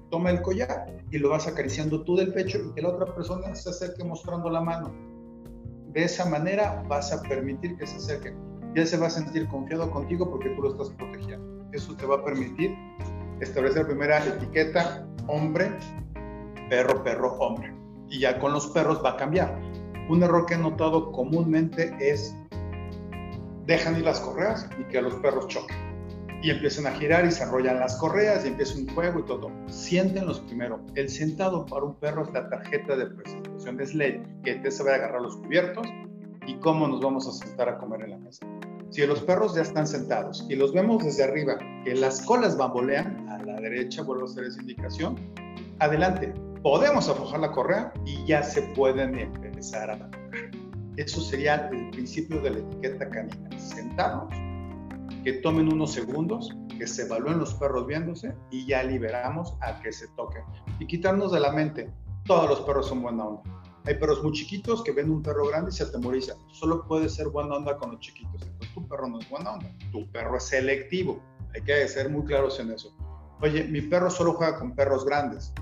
Toma 0.09 0.29
el 0.29 0.41
collar 0.41 0.85
y 1.11 1.17
lo 1.17 1.29
vas 1.29 1.47
acariciando 1.47 2.03
tú 2.03 2.15
del 2.15 2.33
pecho 2.33 2.59
y 2.59 2.73
que 2.73 2.81
la 2.81 2.89
otra 2.89 3.13
persona 3.15 3.53
se 3.55 3.69
acerque 3.69 4.03
mostrando 4.03 4.49
la 4.49 4.61
mano 4.61 5.13
de 5.93 6.03
esa 6.03 6.25
manera 6.25 6.83
vas 6.87 7.13
a 7.13 7.21
permitir 7.21 7.77
que 7.77 7.85
se 7.85 7.97
acerque. 7.97 8.33
Ya 8.75 8.85
se 8.85 8.97
va 8.97 9.07
a 9.07 9.09
sentir 9.09 9.47
confiado 9.47 9.89
contigo 9.91 10.29
porque 10.29 10.49
tú 10.49 10.63
lo 10.63 10.71
estás 10.71 10.89
protegiendo. 10.89 11.63
Eso 11.71 11.95
te 11.95 12.05
va 12.05 12.15
a 12.15 12.25
permitir 12.25 12.75
establecer 13.39 13.85
primera 13.85 14.25
etiqueta 14.25 15.07
hombre, 15.27 15.71
perro, 16.69 17.03
perro, 17.03 17.33
hombre. 17.33 17.73
Y 18.09 18.19
ya 18.19 18.39
con 18.39 18.53
los 18.53 18.67
perros 18.67 19.03
va 19.05 19.11
a 19.11 19.17
cambiar. 19.17 19.59
Un 20.09 20.23
error 20.23 20.45
que 20.47 20.55
he 20.55 20.57
notado 20.57 21.11
comúnmente 21.11 21.95
es 21.99 22.35
dejan 23.65 23.97
ir 23.97 24.03
las 24.03 24.19
correas 24.19 24.67
y 24.79 24.83
que 24.85 25.01
los 25.01 25.15
perros 25.15 25.47
choquen 25.47 25.93
y 26.43 26.49
empiezan 26.49 26.85
a 26.85 26.91
girar 26.91 27.25
y 27.25 27.31
se 27.31 27.41
enrollan 27.41 27.79
las 27.79 27.95
correas 27.95 28.43
y 28.43 28.49
empieza 28.49 28.77
un 28.77 28.93
juego 28.93 29.19
y 29.19 29.23
todo. 29.23 29.49
Siéntenlos 29.67 30.41
primero. 30.41 30.81
El 30.93 31.09
sentado 31.09 31.65
para 31.65 31.85
un 31.85 31.95
perro 31.95 32.23
es 32.23 32.33
la 32.33 32.49
tarjeta 32.49 32.97
de 32.97 33.05
presentación 33.07 33.77
de 33.77 33.93
ley 33.93 34.23
que 34.43 34.55
te 34.55 34.69
se 34.69 34.83
va 34.83 34.91
a 34.91 34.95
agarrar 34.95 35.21
los 35.21 35.37
cubiertos 35.37 35.87
y 36.45 36.55
cómo 36.55 36.85
nos 36.87 36.99
vamos 36.99 37.27
a 37.29 37.31
sentar 37.31 37.69
a 37.69 37.77
comer 37.77 38.01
en 38.01 38.09
la 38.11 38.17
mesa. 38.17 38.45
Si 38.89 39.07
los 39.07 39.21
perros 39.21 39.55
ya 39.55 39.61
están 39.61 39.87
sentados 39.87 40.45
y 40.49 40.55
los 40.55 40.73
vemos 40.73 41.03
desde 41.03 41.23
arriba, 41.23 41.57
que 41.85 41.95
las 41.95 42.21
colas 42.21 42.57
bambolean 42.57 43.27
a 43.29 43.41
la 43.41 43.59
derecha, 43.61 44.03
vuelvo 44.03 44.23
a 44.23 44.25
hacer 44.25 44.43
esa 44.43 44.59
indicación, 44.59 45.15
adelante, 45.79 46.33
podemos 46.61 47.07
aflojar 47.07 47.39
la 47.39 47.51
correa 47.51 47.93
y 48.05 48.23
ya 48.25 48.43
se 48.43 48.61
pueden 48.75 49.17
empezar 49.17 49.91
a. 49.91 50.22
Eso 50.97 51.21
sería 51.21 51.69
el 51.71 51.89
principio 51.89 52.39
de 52.41 52.51
la 52.51 52.59
etiqueta 52.59 53.09
canina, 53.09 53.59
sentarnos 53.59 54.29
que 55.23 55.33
tomen 55.33 55.71
unos 55.71 55.93
segundos, 55.93 56.55
que 56.77 56.85
se 56.85 57.03
evalúen 57.03 57.39
los 57.39 57.53
perros 57.55 57.87
viéndose 57.87 58.35
y 58.51 58.65
ya 58.65 58.83
liberamos 58.83 59.55
a 59.61 59.79
que 59.81 59.91
se 59.91 60.07
toquen. 60.09 60.43
Y 60.79 60.87
quitarnos 60.87 61.31
de 61.31 61.39
la 61.39 61.51
mente, 61.51 61.89
todos 62.25 62.49
los 62.49 62.61
perros 62.61 62.87
son 62.87 63.01
buena 63.01 63.25
onda. 63.25 63.63
Hay 63.85 63.95
perros 63.95 64.23
muy 64.23 64.31
chiquitos 64.33 64.83
que 64.83 64.91
ven 64.91 65.09
un 65.09 65.21
perro 65.21 65.47
grande 65.47 65.71
y 65.71 65.73
se 65.73 65.83
atemorizan. 65.83 66.37
Solo 66.51 66.85
puede 66.87 67.09
ser 67.09 67.27
buena 67.29 67.55
onda 67.55 67.77
con 67.77 67.91
los 67.91 67.99
chiquitos. 67.99 68.41
Entonces 68.41 68.73
tu 68.73 68.87
perro 68.87 69.07
no 69.07 69.19
es 69.19 69.29
buena 69.29 69.53
onda. 69.53 69.69
Tu 69.91 70.09
perro 70.11 70.37
es 70.37 70.43
selectivo. 70.43 71.21
Hay 71.53 71.61
que 71.61 71.87
ser 71.87 72.09
muy 72.09 72.23
claros 72.23 72.59
en 72.59 72.71
eso. 72.71 72.95
Oye, 73.41 73.65
mi 73.65 73.81
perro 73.81 74.09
solo 74.09 74.33
juega 74.33 74.57
con 74.57 74.73
perros 74.73 75.05
grandes. 75.05 75.53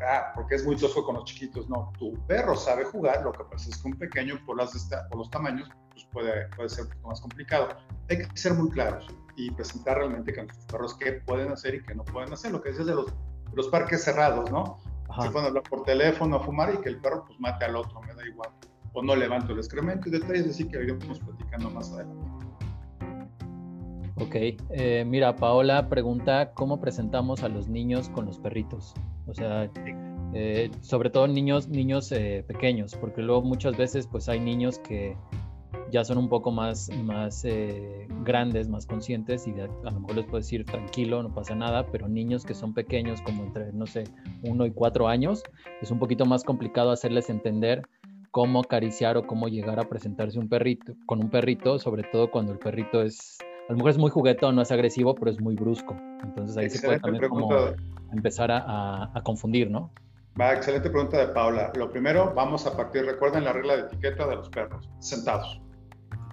Ah, 0.00 0.32
porque 0.34 0.54
es 0.54 0.64
muy 0.64 0.76
tosco 0.76 1.04
con 1.04 1.16
los 1.16 1.24
chiquitos. 1.24 1.68
No, 1.68 1.92
tu 1.98 2.14
perro 2.26 2.56
sabe 2.56 2.84
jugar. 2.84 3.22
Lo 3.22 3.32
que 3.32 3.44
pasa 3.44 3.70
es 3.70 3.76
que 3.78 3.88
un 3.88 3.98
pequeño, 3.98 4.40
por, 4.46 4.56
las, 4.56 4.72
por 5.10 5.18
los 5.18 5.30
tamaños, 5.30 5.68
pues 5.90 6.04
puede, 6.06 6.48
puede 6.56 6.68
ser 6.68 6.84
un 6.84 6.90
poco 6.92 7.08
más 7.08 7.20
complicado. 7.20 7.68
Hay 8.08 8.18
que 8.18 8.36
ser 8.36 8.54
muy 8.54 8.70
claros 8.70 9.06
y 9.36 9.50
presentar 9.50 9.98
realmente 9.98 10.34
con 10.34 10.46
nuestros 10.46 10.66
perros 10.66 10.94
qué 10.94 11.12
pueden 11.12 11.52
hacer 11.52 11.74
y 11.74 11.82
qué 11.82 11.94
no 11.94 12.04
pueden 12.04 12.32
hacer. 12.32 12.52
Lo 12.52 12.62
que 12.62 12.70
dices 12.70 12.86
de 12.86 12.94
los, 12.94 13.12
los 13.54 13.68
parques 13.68 14.02
cerrados, 14.02 14.50
¿no? 14.50 14.78
Se 15.20 15.30
pueden 15.30 15.48
hablar 15.48 15.62
por 15.64 15.82
teléfono 15.82 16.36
a 16.36 16.40
fumar 16.40 16.72
y 16.74 16.78
que 16.78 16.88
el 16.88 16.98
perro 16.98 17.24
pues 17.26 17.38
mate 17.38 17.66
al 17.66 17.76
otro, 17.76 18.00
me 18.00 18.14
da 18.14 18.26
igual. 18.26 18.50
O 18.94 19.02
no 19.02 19.14
levanto 19.14 19.52
el 19.52 19.58
excremento 19.58 20.08
y 20.08 20.12
detalles 20.12 20.48
así 20.48 20.66
que 20.66 20.82
iremos 20.82 21.18
platicando 21.20 21.70
más 21.70 21.92
adelante. 21.92 22.26
Ok, 24.16 24.34
eh, 24.70 25.04
mira, 25.06 25.36
Paola 25.36 25.88
pregunta 25.88 26.52
cómo 26.54 26.80
presentamos 26.80 27.42
a 27.42 27.48
los 27.48 27.68
niños 27.68 28.08
con 28.08 28.24
los 28.24 28.38
perritos. 28.38 28.94
O 29.26 29.34
sea, 29.34 29.70
eh, 30.34 30.70
sobre 30.80 31.10
todo 31.10 31.26
niños, 31.28 31.68
niños 31.68 32.10
eh, 32.12 32.44
pequeños, 32.46 32.94
porque 32.94 33.22
luego 33.22 33.42
muchas 33.42 33.76
veces 33.76 34.06
pues 34.06 34.28
hay 34.28 34.40
niños 34.40 34.78
que 34.78 35.16
ya 35.90 36.04
son 36.04 36.16
un 36.16 36.28
poco 36.28 36.50
más, 36.50 36.90
más 37.04 37.44
eh, 37.44 38.08
grandes, 38.24 38.68
más 38.68 38.86
conscientes 38.86 39.46
y 39.46 39.52
a, 39.60 39.66
lo 39.66 40.00
mejor 40.00 40.16
les 40.16 40.24
puedo 40.24 40.38
decir 40.38 40.64
tranquilo, 40.64 41.22
no 41.22 41.34
pasa 41.34 41.54
nada, 41.54 41.86
pero 41.86 42.08
niños 42.08 42.44
que 42.44 42.54
son 42.54 42.72
pequeños, 42.72 43.20
como 43.20 43.44
entre, 43.44 43.72
no 43.72 43.86
sé, 43.86 44.04
uno 44.42 44.64
y 44.64 44.70
cuatro 44.70 45.08
años, 45.08 45.42
es 45.82 45.90
un 45.90 45.98
poquito 45.98 46.24
más 46.24 46.44
complicado 46.44 46.90
hacerles 46.90 47.28
entender 47.28 47.82
cómo 48.30 48.60
acariciar 48.60 49.18
o 49.18 49.26
cómo 49.26 49.48
llegar 49.48 49.78
a 49.78 49.88
presentarse 49.88 50.38
un 50.38 50.48
perrito, 50.48 50.94
con 51.04 51.22
un 51.22 51.28
perrito, 51.28 51.78
sobre 51.78 52.04
todo 52.04 52.30
cuando 52.30 52.52
el 52.52 52.58
perrito 52.58 53.02
es, 53.02 53.38
a 53.68 53.72
lo 53.72 53.76
mejor 53.76 53.90
es 53.90 53.98
muy 53.98 54.10
juguetón, 54.10 54.56
no 54.56 54.62
es 54.62 54.70
agresivo, 54.70 55.14
pero 55.14 55.30
es 55.30 55.40
muy 55.40 55.54
brusco. 55.54 55.96
Entonces 56.22 56.56
ahí 56.56 56.70
se 56.70 56.84
puede 56.84 57.00
también 57.00 57.28
como 57.28 57.50
empezar 58.12 58.50
a, 58.50 59.10
a 59.16 59.22
confundir, 59.22 59.70
¿no? 59.70 59.90
Va, 60.40 60.54
excelente 60.54 60.88
pregunta 60.88 61.18
de 61.18 61.28
Paula. 61.28 61.72
Lo 61.76 61.90
primero, 61.90 62.32
vamos 62.34 62.66
a 62.66 62.76
partir, 62.76 63.04
recuerden 63.04 63.44
la 63.44 63.52
regla 63.52 63.76
de 63.76 63.82
etiqueta 63.82 64.26
de 64.26 64.36
los 64.36 64.48
perros, 64.48 64.88
sentados 64.98 65.60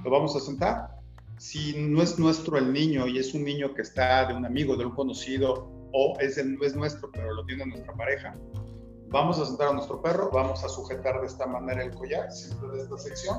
lo 0.03 0.09
vamos 0.09 0.35
a 0.35 0.39
sentar. 0.39 0.99
Si 1.37 1.75
no 1.77 2.01
es 2.01 2.19
nuestro 2.19 2.57
el 2.57 2.73
niño 2.73 3.07
y 3.07 3.17
es 3.17 3.33
un 3.33 3.43
niño 3.43 3.73
que 3.73 3.81
está 3.81 4.25
de 4.25 4.33
un 4.33 4.45
amigo, 4.45 4.75
de 4.75 4.85
un 4.85 4.91
conocido, 4.91 5.71
o 5.93 6.17
es, 6.19 6.43
no 6.43 6.63
es 6.65 6.75
nuestro, 6.75 7.09
pero 7.11 7.33
lo 7.33 7.45
tiene 7.45 7.65
nuestra 7.65 7.93
pareja, 7.93 8.35
vamos 9.07 9.39
a 9.39 9.45
sentar 9.45 9.69
a 9.69 9.73
nuestro 9.73 10.01
perro, 10.01 10.29
vamos 10.31 10.63
a 10.63 10.69
sujetar 10.69 11.19
de 11.21 11.27
esta 11.27 11.47
manera 11.47 11.83
el 11.83 11.91
collar, 11.91 12.31
siempre 12.31 12.69
de 12.69 12.83
esta 12.83 12.97
sección, 12.97 13.37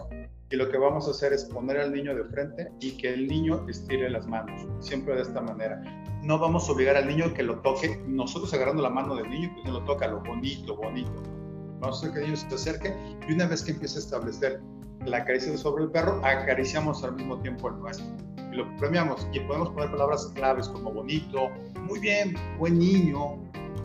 y 0.50 0.57
lo 0.57 0.69
que 0.69 0.78
vamos 0.78 1.07
a 1.07 1.12
hacer 1.12 1.33
es 1.33 1.45
poner 1.45 1.78
al 1.78 1.92
niño 1.92 2.14
de 2.14 2.25
frente 2.25 2.73
y 2.80 2.92
que 2.97 3.14
el 3.14 3.28
niño 3.28 3.66
estire 3.69 4.11
las 4.11 4.26
manos, 4.26 4.66
siempre 4.80 5.14
de 5.14 5.23
esta 5.23 5.40
manera. 5.40 5.80
No 6.23 6.38
vamos 6.38 6.69
a 6.69 6.73
obligar 6.73 6.97
al 6.97 7.07
niño 7.07 7.33
que 7.33 7.45
lo 7.45 7.61
toque, 7.61 8.02
nosotros 8.07 8.52
agarrando 8.52 8.83
la 8.83 8.90
mano 8.90 9.14
del 9.14 9.30
niño, 9.30 9.50
pues 9.54 9.64
no 9.66 9.78
lo 9.78 9.85
toca, 9.85 10.09
lo 10.09 10.21
bonito, 10.21 10.76
bonito. 10.76 11.23
Vamos 11.78 11.97
a 11.97 11.99
hacer 12.00 12.12
que 12.12 12.19
el 12.19 12.25
niño 12.26 12.37
se 12.37 12.54
acerque 12.54 12.95
y 13.28 13.33
una 13.33 13.47
vez 13.47 13.62
que 13.62 13.71
empiece 13.71 13.97
a 13.97 14.00
establecer 14.00 14.61
la 15.07 15.25
caricia 15.25 15.57
sobre 15.57 15.85
el 15.85 15.90
perro, 15.90 16.21
acariciamos 16.25 17.02
al 17.04 17.14
mismo 17.14 17.40
tiempo 17.40 17.69
el 17.69 17.78
nuestro 17.78 18.07
y 18.52 18.57
lo 18.57 18.76
premiamos. 18.76 19.26
Y 19.33 19.40
podemos 19.40 19.71
poner 19.71 19.90
palabras 19.90 20.26
claves 20.35 20.69
como 20.69 20.92
bonito, 20.92 21.49
muy 21.87 22.00
bien, 22.00 22.35
buen 22.59 22.78
niño, 22.78 23.38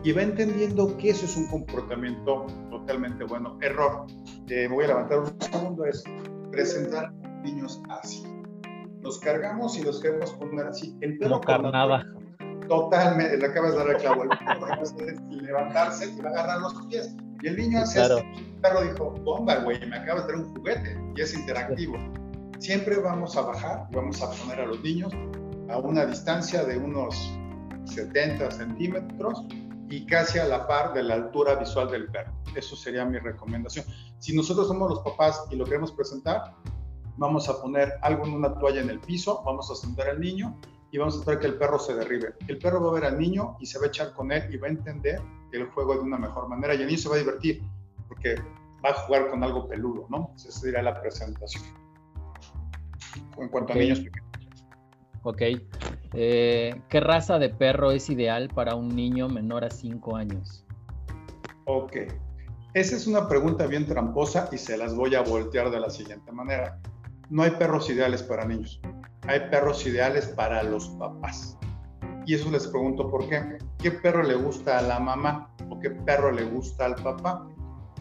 y 0.03 0.11
va 0.11 0.23
entendiendo 0.23 0.97
que 0.97 1.11
eso 1.11 1.25
es 1.25 1.37
un 1.37 1.47
comportamiento 1.47 2.47
totalmente 2.69 3.23
bueno. 3.23 3.57
Error. 3.61 4.07
Eh, 4.49 4.67
me 4.67 4.75
voy 4.75 4.85
a 4.85 4.87
levantar 4.89 5.19
un 5.19 5.41
segundo, 5.41 5.85
es 5.85 6.03
presentar 6.55 7.11
niños 7.43 7.81
así. 7.89 8.23
Los 9.01 9.19
cargamos 9.19 9.77
y 9.77 9.83
los 9.83 10.01
queremos 10.01 10.31
poner 10.33 10.65
así. 10.65 10.97
El 11.01 11.17
perro 11.17 11.41
no 11.61 11.71
nada. 11.71 12.05
Totalmente, 12.67 13.37
le 13.37 13.45
acabas 13.45 13.73
de 13.73 13.77
dar 13.77 13.89
el 13.89 13.97
clavo. 13.97 14.23
El 14.23 14.29
perro 14.29 15.21
levantarse 15.29 16.09
y 16.09 16.21
va 16.21 16.29
a 16.29 16.33
agarrar 16.33 16.61
los 16.61 16.73
pies. 16.87 17.15
Y 17.43 17.47
el 17.47 17.57
niño 17.57 17.79
hace 17.81 17.99
claro. 17.99 18.17
El 18.17 18.61
perro 18.61 18.81
dijo, 18.81 19.11
bomba, 19.23 19.57
güey, 19.57 19.85
me 19.87 19.97
acabas 19.97 20.25
de 20.25 20.33
dar 20.33 20.41
un 20.41 20.55
juguete. 20.55 20.97
Y 21.15 21.21
es 21.21 21.35
interactivo. 21.35 21.97
Siempre 22.57 22.97
vamos 22.97 23.35
a 23.35 23.41
bajar 23.41 23.87
vamos 23.91 24.21
a 24.21 24.31
poner 24.31 24.61
a 24.61 24.65
los 24.65 24.81
niños 24.81 25.13
a 25.69 25.77
una 25.77 26.05
distancia 26.05 26.63
de 26.63 26.77
unos 26.77 27.37
70 27.83 28.49
centímetros 28.49 29.45
y 29.89 30.05
casi 30.05 30.39
a 30.39 30.45
la 30.45 30.67
par 30.67 30.93
de 30.93 31.03
la 31.03 31.15
altura 31.15 31.55
visual 31.55 31.89
del 31.91 32.07
perro. 32.07 32.33
Eso 32.55 32.75
sería 32.75 33.05
mi 33.05 33.19
recomendación. 33.19 33.85
Si 34.19 34.35
nosotros 34.35 34.67
somos 34.67 34.89
los 34.89 34.99
papás 34.99 35.45
y 35.51 35.55
lo 35.55 35.65
queremos 35.65 35.91
presentar, 35.91 36.55
vamos 37.17 37.47
a 37.49 37.61
poner 37.61 37.93
algo 38.01 38.25
en 38.25 38.33
una 38.33 38.57
toalla 38.57 38.81
en 38.81 38.89
el 38.89 38.99
piso, 38.99 39.43
vamos 39.45 39.69
a 39.71 39.75
sentar 39.75 40.09
al 40.09 40.19
niño 40.19 40.59
y 40.91 40.97
vamos 40.97 41.15
a 41.15 41.19
esperar 41.19 41.39
que 41.39 41.47
el 41.47 41.57
perro 41.57 41.79
se 41.79 41.93
derribe. 41.93 42.33
El 42.47 42.57
perro 42.57 42.81
va 42.81 42.89
a 42.89 42.93
ver 42.93 43.05
al 43.05 43.19
niño 43.19 43.57
y 43.59 43.65
se 43.65 43.79
va 43.79 43.85
a 43.85 43.87
echar 43.87 44.13
con 44.13 44.31
él 44.31 44.53
y 44.53 44.57
va 44.57 44.67
a 44.67 44.71
entender 44.71 45.21
el 45.51 45.65
juego 45.67 45.93
de 45.93 46.01
una 46.01 46.17
mejor 46.17 46.47
manera 46.47 46.73
y 46.75 46.81
el 46.81 46.87
niño 46.87 46.97
se 46.97 47.09
va 47.09 47.15
a 47.15 47.19
divertir 47.19 47.61
porque 48.07 48.35
va 48.83 48.89
a 48.89 48.93
jugar 48.93 49.29
con 49.29 49.43
algo 49.43 49.67
peludo, 49.67 50.07
¿no? 50.09 50.31
Esa 50.35 50.51
sería 50.51 50.81
la 50.81 50.99
presentación. 50.99 51.63
En 53.37 53.49
cuanto 53.49 53.73
a 53.73 53.75
niños 53.75 53.99
pequeños. 53.99 54.24
Ok. 55.25 55.41
Eh, 56.13 56.81
¿Qué 56.87 56.99
raza 56.99 57.39
de 57.39 57.49
perro 57.49 57.91
es 57.91 58.11
ideal 58.11 58.47
para 58.53 58.75
un 58.75 58.95
niño 58.95 59.27
menor 59.27 59.65
a 59.65 59.71
5 59.71 60.15
años? 60.15 60.63
Ok. 61.65 61.97
Esa 62.75 62.95
es 62.95 63.07
una 63.07 63.27
pregunta 63.27 63.65
bien 63.65 63.87
tramposa 63.87 64.47
y 64.51 64.57
se 64.59 64.77
las 64.77 64.95
voy 64.95 65.15
a 65.15 65.21
voltear 65.21 65.71
de 65.71 65.79
la 65.79 65.89
siguiente 65.89 66.31
manera. 66.31 66.79
No 67.31 67.41
hay 67.41 67.51
perros 67.51 67.89
ideales 67.89 68.21
para 68.21 68.45
niños. 68.45 68.79
Hay 69.23 69.39
perros 69.49 69.85
ideales 69.87 70.27
para 70.27 70.61
los 70.61 70.89
papás. 70.89 71.57
Y 72.27 72.35
eso 72.35 72.51
les 72.51 72.67
pregunto 72.67 73.09
por 73.09 73.27
qué. 73.27 73.57
¿Qué 73.79 73.91
perro 73.91 74.21
le 74.21 74.35
gusta 74.35 74.77
a 74.77 74.81
la 74.83 74.99
mamá 74.99 75.49
o 75.69 75.79
qué 75.79 75.89
perro 75.89 76.31
le 76.31 76.43
gusta 76.43 76.85
al 76.85 76.95
papá? 76.95 77.47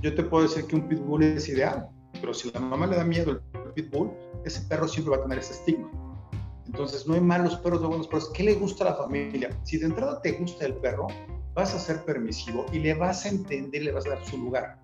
Yo 0.02 0.14
te 0.14 0.22
puedo 0.22 0.42
decir 0.42 0.66
que 0.66 0.76
un 0.76 0.88
pitbull 0.88 1.22
es 1.22 1.48
ideal, 1.48 1.88
pero 2.20 2.34
si 2.34 2.50
la 2.50 2.60
mamá 2.60 2.86
le 2.86 2.96
da 2.96 3.04
miedo 3.04 3.40
al 3.54 3.72
pitbull, 3.72 4.10
ese 4.44 4.60
perro 4.68 4.86
siempre 4.86 5.16
va 5.16 5.22
a 5.22 5.22
tener 5.22 5.38
ese 5.38 5.54
estigma. 5.54 6.03
Entonces, 6.66 7.06
no 7.06 7.14
hay 7.14 7.20
malos 7.20 7.56
perros 7.56 7.80
de 7.82 7.86
buenos 7.88 8.08
perros. 8.08 8.30
¿Qué 8.34 8.42
le 8.42 8.54
gusta 8.54 8.84
a 8.84 8.90
la 8.90 8.96
familia? 8.96 9.50
Si 9.64 9.78
de 9.78 9.86
entrada 9.86 10.20
te 10.22 10.32
gusta 10.32 10.66
el 10.66 10.74
perro, 10.76 11.06
vas 11.54 11.74
a 11.74 11.78
ser 11.78 12.04
permisivo 12.04 12.66
y 12.72 12.78
le 12.80 12.94
vas 12.94 13.24
a 13.24 13.28
entender, 13.28 13.82
le 13.82 13.92
vas 13.92 14.06
a 14.06 14.10
dar 14.10 14.24
su 14.24 14.38
lugar. 14.38 14.78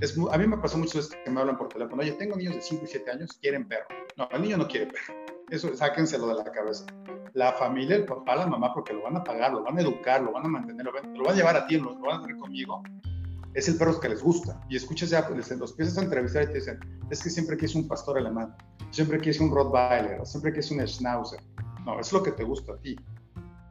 Es 0.00 0.16
a 0.16 0.38
mí 0.38 0.46
me 0.46 0.56
pasó 0.56 0.78
muchas 0.78 0.94
veces 0.94 1.18
que 1.24 1.30
me 1.30 1.40
hablan 1.40 1.58
por 1.58 1.68
teléfono, 1.68 2.00
oye, 2.00 2.12
tengo 2.12 2.36
niños 2.36 2.54
de 2.54 2.62
5 2.62 2.84
y 2.84 2.88
7 2.88 3.10
años, 3.10 3.38
quieren 3.40 3.68
perro. 3.68 3.86
No, 4.16 4.28
el 4.32 4.42
niño 4.42 4.56
no 4.56 4.66
quiere 4.66 4.86
perro. 4.86 5.14
Eso 5.50 5.74
sáquenselo 5.76 6.28
de 6.28 6.36
la 6.36 6.44
cabeza. 6.44 6.86
La 7.34 7.52
familia, 7.52 7.96
el 7.96 8.06
papá, 8.06 8.36
la 8.36 8.46
mamá, 8.46 8.72
porque 8.72 8.94
lo 8.94 9.02
van 9.02 9.16
a 9.16 9.24
pagar, 9.24 9.52
lo 9.52 9.62
van 9.62 9.76
a 9.76 9.82
educar, 9.82 10.22
lo 10.22 10.32
van 10.32 10.46
a 10.46 10.48
mantener, 10.48 10.86
lo 10.86 10.92
van, 10.92 11.16
a 11.28 11.34
llevar 11.34 11.56
a 11.56 11.66
ti, 11.66 11.76
lo, 11.76 11.98
van 11.98 12.18
a 12.18 12.22
tener 12.22 12.36
conmigo. 12.38 12.82
Es 13.54 13.68
el 13.68 13.76
perro 13.76 13.98
que 13.98 14.08
les 14.08 14.22
gusta. 14.22 14.60
Y 14.68 14.76
escuchas 14.76 15.10
ya, 15.10 15.26
pues, 15.26 15.50
los 15.50 15.70
empiezas 15.70 15.98
a 15.98 16.02
entrevistar 16.02 16.44
y 16.44 16.46
te 16.46 16.54
dicen, 16.54 16.78
es 17.10 17.22
que 17.22 17.30
siempre 17.30 17.56
quise 17.56 17.78
un 17.78 17.88
pastor 17.88 18.18
alemán 18.18 18.54
siempre 18.90 19.18
quieres 19.18 19.40
un 19.40 19.50
Rottweiler, 19.50 20.24
siempre 20.26 20.52
quieres 20.52 20.70
un 20.70 20.86
Schnauzer. 20.86 21.40
No, 21.84 21.98
es 21.98 22.12
lo 22.12 22.22
que 22.22 22.32
te 22.32 22.44
gusta 22.44 22.74
a 22.74 22.76
ti. 22.78 22.96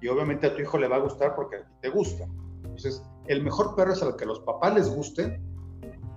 Y 0.02 0.08
obviamente 0.08 0.48
a 0.48 0.56
tu 0.56 0.62
hijo 0.62 0.78
le 0.78 0.88
va 0.88 0.96
a 0.96 1.00
gustar 1.00 1.36
porque 1.36 1.58
a 1.58 1.60
ti 1.60 1.74
te 1.82 1.90
gusta. 1.90 2.26
Entonces, 2.64 3.04
el 3.28 3.44
mejor 3.44 3.76
perro 3.76 3.94
es 3.94 4.02
al 4.02 4.16
que 4.16 4.26
los 4.26 4.40
papás 4.40 4.74
les 4.74 4.90
guste 4.90 5.40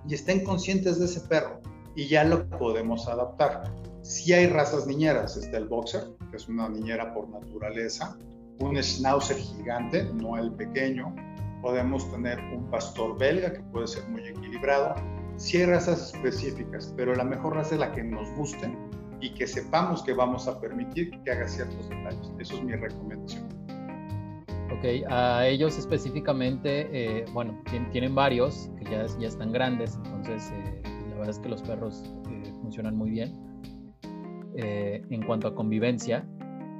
y 0.07 0.13
estén 0.13 0.43
conscientes 0.43 0.99
de 0.99 1.05
ese 1.05 1.21
perro. 1.21 1.61
Y 1.95 2.07
ya 2.07 2.23
lo 2.23 2.49
podemos 2.49 3.07
adaptar. 3.07 3.71
Si 4.01 4.33
hay 4.33 4.47
razas 4.47 4.87
niñeras, 4.87 5.37
está 5.37 5.57
el 5.57 5.67
boxer, 5.67 6.03
que 6.31 6.37
es 6.37 6.47
una 6.47 6.67
niñera 6.67 7.13
por 7.13 7.29
naturaleza, 7.29 8.17
un 8.59 8.81
schnauzer 8.81 9.37
gigante, 9.37 10.03
no 10.05 10.37
el 10.37 10.51
pequeño. 10.53 11.13
Podemos 11.63 12.11
tener 12.11 12.39
un 12.53 12.69
pastor 12.69 13.17
belga 13.17 13.53
que 13.53 13.61
puede 13.71 13.87
ser 13.87 14.05
muy 14.09 14.21
equilibrado. 14.27 14.95
Si 15.37 15.57
hay 15.57 15.65
razas 15.65 16.13
específicas, 16.13 16.93
pero 16.97 17.15
la 17.15 17.23
mejor 17.23 17.55
raza 17.55 17.75
es 17.75 17.79
la 17.79 17.93
que 17.93 18.03
nos 18.03 18.29
guste 18.35 18.69
y 19.21 19.33
que 19.33 19.47
sepamos 19.47 20.03
que 20.03 20.11
vamos 20.11 20.45
a 20.49 20.59
permitir 20.59 21.11
que 21.23 21.31
haga 21.31 21.47
ciertos 21.47 21.87
detalles. 21.87 22.33
Eso 22.37 22.55
es 22.55 22.63
mi 22.63 22.73
recomendación. 22.73 23.47
Ok, 24.77 25.09
a 25.09 25.47
ellos 25.47 25.77
específicamente, 25.77 26.89
eh, 26.91 27.25
bueno, 27.31 27.57
tienen 27.93 28.13
varios 28.13 28.69
que 28.77 28.91
ya, 28.91 29.05
ya 29.17 29.29
están 29.29 29.53
grandes, 29.53 29.97
entonces 30.03 30.51
eh, 30.51 30.81
la 31.11 31.15
verdad 31.15 31.29
es 31.29 31.39
que 31.39 31.47
los 31.47 31.61
perros 31.61 32.13
eh, 32.29 32.51
funcionan 32.61 32.97
muy 32.97 33.09
bien. 33.11 33.41
en 34.55 35.25
cuanto 35.25 35.47
a 35.47 35.55
convivencia, 35.55 36.27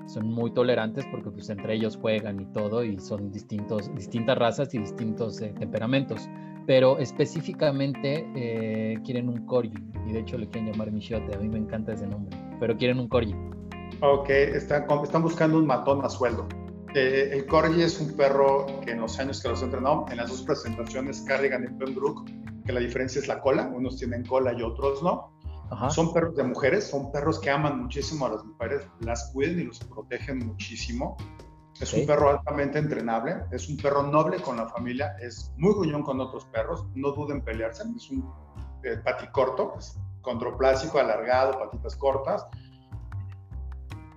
son 0.05 0.27
muy 0.27 0.51
tolerantes 0.51 1.05
porque 1.11 1.31
pues 1.31 1.49
entre 1.49 1.75
ellos 1.75 1.97
juegan 1.97 2.39
y 2.39 2.45
todo 2.45 2.83
y 2.83 2.99
son 2.99 3.31
distintos, 3.31 3.93
distintas 3.95 4.37
razas 4.37 4.73
y 4.73 4.79
distintos 4.79 5.37
temperamentos 5.37 6.29
pero 6.65 6.97
específicamente 6.97 8.25
eh, 8.35 8.99
quieren 9.03 9.29
un 9.29 9.45
corgi 9.45 9.77
y 10.07 10.13
de 10.13 10.19
hecho 10.19 10.37
le 10.37 10.47
quieren 10.49 10.71
llamar 10.71 10.91
Michote, 10.91 11.35
a 11.35 11.39
mí 11.39 11.49
me 11.49 11.59
encanta 11.59 11.93
ese 11.93 12.07
nombre, 12.07 12.37
pero 12.59 12.77
quieren 12.77 12.99
un 12.99 13.07
corgi. 13.07 13.35
Ok, 14.01 14.29
están, 14.29 14.85
están 15.03 15.21
buscando 15.21 15.57
un 15.57 15.65
matón 15.65 16.03
a 16.03 16.09
sueldo. 16.09 16.47
Eh, 16.95 17.29
el 17.33 17.45
corgi 17.47 17.81
es 17.81 17.99
un 17.99 18.15
perro 18.15 18.67
que 18.85 18.91
en 18.91 19.01
los 19.01 19.19
años 19.19 19.41
que 19.41 19.49
los 19.49 19.61
he 19.61 19.65
entrenado, 19.65 20.05
en 20.11 20.17
las 20.17 20.29
dos 20.29 20.43
presentaciones, 20.43 21.21
Cardigan 21.21 21.63
y 21.63 21.67
Pembroke, 21.77 22.31
que 22.65 22.71
la 22.71 22.79
diferencia 22.79 23.19
es 23.19 23.27
la 23.27 23.41
cola, 23.41 23.71
unos 23.73 23.97
tienen 23.97 24.25
cola 24.25 24.53
y 24.53 24.61
otros 24.61 25.01
no. 25.01 25.33
Son 25.89 26.13
perros 26.13 26.35
de 26.35 26.43
mujeres, 26.43 26.87
son 26.87 27.11
perros 27.11 27.39
que 27.39 27.49
aman 27.49 27.81
muchísimo 27.81 28.25
a 28.25 28.29
las 28.29 28.45
mujeres, 28.45 28.87
las 28.99 29.31
cuiden 29.31 29.59
y 29.59 29.63
los 29.63 29.79
protegen 29.79 30.39
muchísimo. 30.39 31.17
Es 31.79 31.93
un 31.93 32.05
perro 32.05 32.29
altamente 32.29 32.77
entrenable, 32.77 33.43
es 33.51 33.67
un 33.67 33.77
perro 33.77 34.03
noble 34.03 34.39
con 34.39 34.57
la 34.57 34.67
familia, 34.67 35.15
es 35.19 35.51
muy 35.57 35.73
gruñón 35.73 36.03
con 36.03 36.21
otros 36.21 36.45
perros, 36.45 36.85
no 36.93 37.11
duden 37.11 37.37
en 37.37 37.43
pelearse, 37.43 37.83
es 37.95 38.11
un 38.11 38.31
eh, 38.83 38.97
paticorto, 39.03 39.73
es 39.77 39.97
condroplásico, 40.21 40.99
alargado, 40.99 41.57
patitas 41.57 41.95
cortas. 41.95 42.45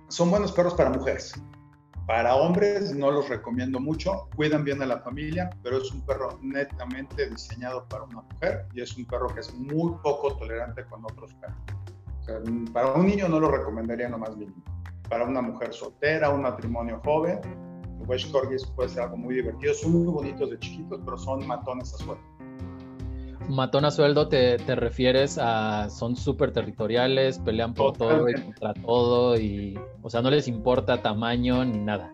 Son 0.09 0.29
buenos 0.29 0.51
perros 0.51 0.75
para 0.75 0.89
mujeres. 0.89 1.33
Para 2.07 2.35
hombres 2.35 2.95
no 2.95 3.11
los 3.11 3.27
recomiendo 3.27 3.81
mucho, 3.81 4.29
cuidan 4.35 4.63
bien 4.63 4.81
a 4.81 4.85
la 4.85 4.99
familia, 4.99 5.49
pero 5.61 5.77
es 5.77 5.91
un 5.91 6.01
perro 6.05 6.39
netamente 6.41 7.29
diseñado 7.29 7.85
para 7.89 8.05
una 8.05 8.21
mujer 8.21 8.65
y 8.73 8.81
es 8.81 8.97
un 8.97 9.05
perro 9.05 9.27
que 9.27 9.41
es 9.41 9.53
muy 9.53 9.91
poco 10.01 10.37
tolerante 10.37 10.85
con 10.85 11.03
otros 11.03 11.35
perros. 11.35 12.71
para 12.71 12.93
un 12.93 13.05
niño 13.05 13.27
no 13.27 13.39
lo 13.39 13.51
recomendaría 13.51 14.07
nomás 14.07 14.37
mínimo 14.37 14.63
para 15.09 15.25
una 15.25 15.41
mujer 15.41 15.73
soltera, 15.73 16.29
un 16.29 16.41
matrimonio 16.41 17.01
joven. 17.03 17.39
Los 17.99 18.07
Welsh 18.07 18.31
Corgis 18.31 18.65
puede 18.75 18.89
ser 18.89 19.03
algo 19.03 19.17
muy 19.17 19.35
divertido. 19.35 19.73
Son 19.73 19.91
muy 19.91 20.13
bonitos 20.13 20.49
de 20.49 20.59
chiquitos, 20.59 20.99
pero 21.03 21.17
son 21.17 21.45
matones 21.47 21.93
a 21.93 21.97
sueldo. 21.97 22.36
Matón 23.49 23.85
a 23.85 23.91
sueldo 23.91 24.27
te, 24.27 24.57
te 24.57 24.75
refieres 24.75 25.37
a 25.39 25.89
son 25.89 26.15
súper 26.15 26.51
territoriales, 26.51 27.39
pelean 27.39 27.73
por 27.73 27.97
todo 27.97 28.29
y 28.29 28.33
contra 28.33 28.73
todo 28.73 29.39
y, 29.39 29.79
o 30.01 30.09
sea, 30.09 30.21
no 30.21 30.29
les 30.29 30.47
importa 30.47 31.01
tamaño 31.01 31.63
ni 31.63 31.77
nada. 31.77 32.11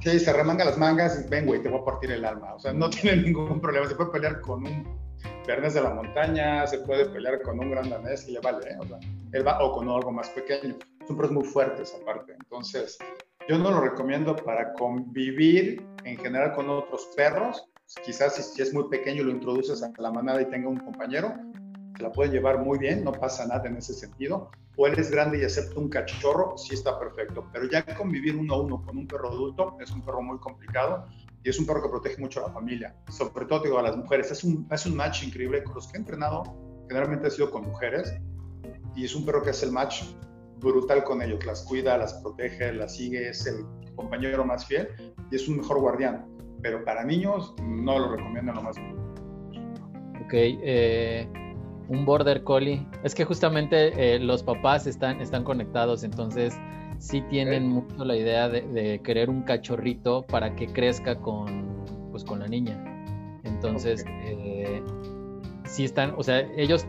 Sí, 0.00 0.18
se 0.18 0.32
remanga 0.32 0.64
las 0.64 0.78
mangas 0.78 1.24
y 1.24 1.28
ven, 1.28 1.46
güey, 1.46 1.62
te 1.62 1.68
voy 1.68 1.80
a 1.80 1.84
partir 1.84 2.10
el 2.10 2.24
alma. 2.24 2.54
O 2.54 2.58
sea, 2.58 2.72
no 2.72 2.90
tiene 2.90 3.22
ningún 3.22 3.60
problema. 3.60 3.88
Se 3.88 3.94
puede 3.94 4.10
pelear 4.10 4.40
con 4.40 4.66
un 4.66 5.02
Pernes 5.46 5.74
de 5.74 5.82
la 5.82 5.90
montaña, 5.90 6.66
se 6.66 6.78
puede 6.80 7.06
pelear 7.06 7.42
con 7.42 7.58
un 7.58 7.70
gran 7.70 7.90
danés 7.90 8.28
y 8.28 8.32
le 8.32 8.40
vale, 8.40 8.70
¿eh? 8.70 8.76
o, 8.78 8.86
sea, 8.86 8.98
él 9.32 9.46
va, 9.46 9.62
o 9.62 9.72
con 9.72 9.88
algo 9.88 10.12
más 10.12 10.28
pequeño 10.30 10.76
son 11.06 11.16
perros 11.16 11.32
muy 11.32 11.44
fuertes 11.44 11.96
aparte. 12.00 12.32
Entonces, 12.32 12.98
yo 13.48 13.58
no 13.58 13.70
lo 13.70 13.80
recomiendo 13.80 14.36
para 14.36 14.72
convivir 14.74 15.84
en 16.04 16.16
general 16.16 16.52
con 16.52 16.70
otros 16.70 17.08
perros. 17.16 17.68
Quizás 18.04 18.34
si, 18.34 18.62
es 18.62 18.72
muy 18.72 18.88
pequeño 18.88 19.22
lo 19.22 19.30
introduces 19.30 19.82
a 19.82 19.92
la 19.98 20.10
manada 20.10 20.40
y 20.40 20.46
tenga 20.46 20.68
un 20.68 20.78
compañero, 20.78 21.34
se 21.96 22.02
la 22.02 22.10
puede 22.10 22.30
llevar 22.30 22.58
muy 22.58 22.78
bien, 22.78 23.04
no 23.04 23.12
pasa 23.12 23.46
nada 23.46 23.68
en 23.68 23.76
ese 23.76 23.92
sentido. 23.92 24.50
O 24.76 24.86
él 24.86 24.98
es 24.98 25.10
grande 25.10 25.38
y 25.38 25.44
acepta 25.44 25.78
un 25.78 25.90
cachorro, 25.90 26.56
sí 26.56 26.74
está 26.74 26.98
perfecto. 26.98 27.46
Pero 27.52 27.68
ya 27.68 27.84
convivir 27.94 28.36
uno 28.36 28.54
a 28.54 28.62
uno 28.62 28.82
con 28.82 28.96
un 28.96 29.06
perro 29.06 29.28
adulto 29.28 29.76
es 29.80 29.90
un 29.90 30.00
perro 30.00 30.22
muy 30.22 30.38
complicado 30.38 31.04
y 31.44 31.50
es 31.50 31.58
un 31.58 31.66
perro 31.66 31.82
que 31.82 31.90
protege 31.90 32.20
mucho 32.20 32.40
a 32.42 32.48
la 32.48 32.54
familia, 32.54 32.96
sobre 33.10 33.44
todo 33.44 33.60
digo, 33.60 33.78
a 33.78 33.82
las 33.82 33.96
mujeres. 33.96 34.30
Es 34.30 34.42
un, 34.42 34.66
es 34.70 34.86
un 34.86 34.96
match 34.96 35.24
increíble. 35.24 35.62
Con 35.62 35.74
los 35.74 35.88
que 35.88 35.98
he 35.98 36.00
entrenado, 36.00 36.44
generalmente 36.88 37.26
ha 37.26 37.30
sido 37.30 37.50
con 37.50 37.64
mujeres 37.64 38.14
y 38.96 39.04
es 39.04 39.14
un 39.14 39.26
perro 39.26 39.42
que 39.42 39.50
hace 39.50 39.66
el 39.66 39.72
match 39.72 40.04
brutal 40.60 41.04
con 41.04 41.20
ellos, 41.20 41.44
las 41.44 41.62
cuida, 41.62 41.98
las 41.98 42.14
protege, 42.14 42.72
las 42.72 42.96
sigue, 42.96 43.28
es 43.28 43.46
el 43.46 43.66
compañero 43.96 44.44
más 44.44 44.64
fiel 44.64 44.88
y 45.30 45.36
es 45.36 45.48
un 45.48 45.58
mejor 45.58 45.80
guardián. 45.80 46.26
Pero 46.62 46.84
para 46.84 47.04
niños 47.04 47.54
no 47.62 47.98
lo 47.98 48.16
recomiendo 48.16 48.52
nomás. 48.52 48.76
Ok, 50.24 50.32
eh, 50.32 51.28
un 51.88 52.04
border 52.04 52.42
collie. 52.44 52.86
Es 53.02 53.14
que 53.14 53.24
justamente 53.24 54.14
eh, 54.14 54.18
los 54.18 54.42
papás 54.42 54.86
están, 54.86 55.20
están 55.20 55.44
conectados, 55.44 56.04
entonces 56.04 56.56
sí 56.98 57.20
tienen 57.22 57.68
mucho 57.68 58.04
la 58.04 58.16
idea 58.16 58.48
de, 58.48 59.00
querer 59.02 59.28
un 59.28 59.42
cachorrito 59.42 60.22
para 60.22 60.54
que 60.54 60.66
crezca 60.68 61.16
con, 61.16 61.84
pues, 62.10 62.24
con 62.24 62.38
la 62.38 62.46
niña. 62.46 62.78
Entonces, 63.42 64.04
eh, 64.24 64.82
sí 65.64 65.84
están, 65.84 66.14
o 66.16 66.22
sea, 66.22 66.40
ellos 66.56 66.86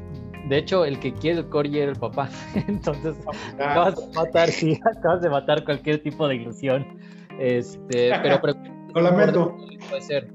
de 0.48 0.58
hecho, 0.58 0.84
el 0.84 1.00
que 1.00 1.14
quiere 1.14 1.40
el 1.40 1.50
corgi 1.50 1.80
era 1.80 1.92
el 1.92 1.98
papá. 1.98 2.30
Entonces, 2.68 3.16
ah. 3.60 3.72
acabas 3.72 3.96
de 3.96 4.16
matar, 4.16 4.50
sí, 4.50 4.80
acabas 4.98 5.22
de 5.22 5.30
matar 5.30 5.64
cualquier 5.64 6.04
tipo 6.04 6.28
de 6.28 6.36
ilusión. 6.36 6.86
Este, 7.40 8.12
pero, 8.22 8.40
pero 8.42 8.54
Lo 8.94 9.02
lamento. 9.02 9.58
Puede 9.90 10.02
ser. 10.02 10.30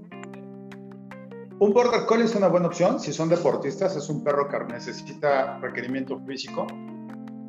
Un 1.60 1.72
border 1.72 2.06
collie 2.06 2.24
es 2.24 2.34
una 2.36 2.48
buena 2.48 2.68
opción 2.68 3.00
si 3.00 3.12
son 3.12 3.28
deportistas. 3.28 3.96
Es 3.96 4.08
un 4.08 4.22
perro 4.22 4.48
que 4.48 4.58
necesita 4.72 5.58
requerimiento 5.58 6.20
físico. 6.20 6.66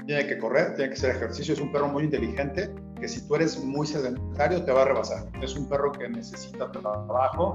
Tiene 0.05 0.25
que 0.25 0.37
correr, 0.39 0.75
tiene 0.75 0.89
que 0.89 0.95
hacer 0.95 1.15
ejercicio. 1.15 1.53
Es 1.53 1.61
un 1.61 1.71
perro 1.71 1.87
muy 1.87 2.03
inteligente 2.03 2.73
que 2.99 3.07
si 3.07 3.27
tú 3.27 3.35
eres 3.35 3.63
muy 3.63 3.87
sedentario 3.87 4.63
te 4.63 4.71
va 4.71 4.83
a 4.83 4.85
rebasar. 4.85 5.29
Es 5.41 5.55
un 5.55 5.69
perro 5.69 5.91
que 5.91 6.09
necesita 6.09 6.71
trabajo, 6.71 7.53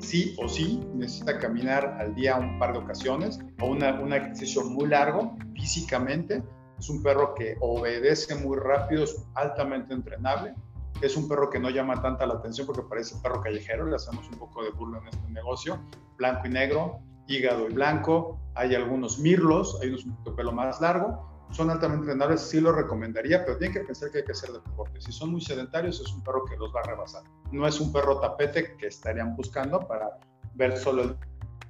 sí 0.00 0.34
o 0.38 0.48
sí 0.48 0.80
necesita 0.94 1.38
caminar 1.38 1.96
al 2.00 2.14
día 2.14 2.36
un 2.36 2.58
par 2.58 2.72
de 2.72 2.78
ocasiones 2.78 3.38
o 3.60 3.66
una, 3.66 4.00
un 4.00 4.12
ejercicio 4.12 4.64
muy 4.64 4.88
largo 4.88 5.36
físicamente. 5.54 6.42
Es 6.78 6.88
un 6.88 7.02
perro 7.02 7.34
que 7.34 7.56
obedece 7.60 8.36
muy 8.36 8.56
rápido, 8.56 9.04
es 9.04 9.16
altamente 9.34 9.94
entrenable. 9.94 10.54
Es 11.00 11.16
un 11.16 11.28
perro 11.28 11.48
que 11.50 11.58
no 11.58 11.70
llama 11.70 12.00
tanta 12.02 12.26
la 12.26 12.34
atención 12.34 12.66
porque 12.66 12.82
parece 12.82 13.16
perro 13.22 13.40
callejero, 13.40 13.86
le 13.86 13.96
hacemos 13.96 14.28
un 14.28 14.38
poco 14.38 14.62
de 14.62 14.70
burla 14.70 14.98
en 14.98 15.08
este 15.08 15.30
negocio. 15.30 15.78
Blanco 16.16 16.46
y 16.46 16.50
negro, 16.50 17.00
hígado 17.26 17.68
y 17.68 17.72
blanco. 17.72 18.40
Hay 18.54 18.74
algunos 18.74 19.18
mirlos, 19.18 19.78
hay 19.80 19.90
unos 19.90 20.04
un 20.04 20.24
de 20.24 20.32
pelo 20.32 20.52
más 20.52 20.80
largo 20.80 21.28
son 21.50 21.70
altamente 21.70 22.02
entrenables, 22.02 22.42
sí 22.42 22.60
lo 22.60 22.72
recomendaría, 22.72 23.44
pero 23.44 23.56
tienen 23.56 23.80
que 23.80 23.86
pensar 23.86 24.10
que 24.10 24.18
hay 24.18 24.24
que 24.24 24.32
hacer 24.32 24.50
deporte. 24.52 25.00
Si 25.00 25.12
son 25.12 25.32
muy 25.32 25.40
sedentarios, 25.40 26.00
es 26.00 26.12
un 26.12 26.22
perro 26.22 26.44
que 26.44 26.56
los 26.56 26.74
va 26.74 26.80
a 26.80 26.82
rebasar. 26.84 27.22
No 27.52 27.66
es 27.66 27.80
un 27.80 27.92
perro 27.92 28.20
tapete 28.20 28.76
que 28.76 28.86
estarían 28.86 29.34
buscando 29.34 29.80
para 29.80 30.18
ver 30.54 30.76
solo 30.76 31.02
el 31.02 31.16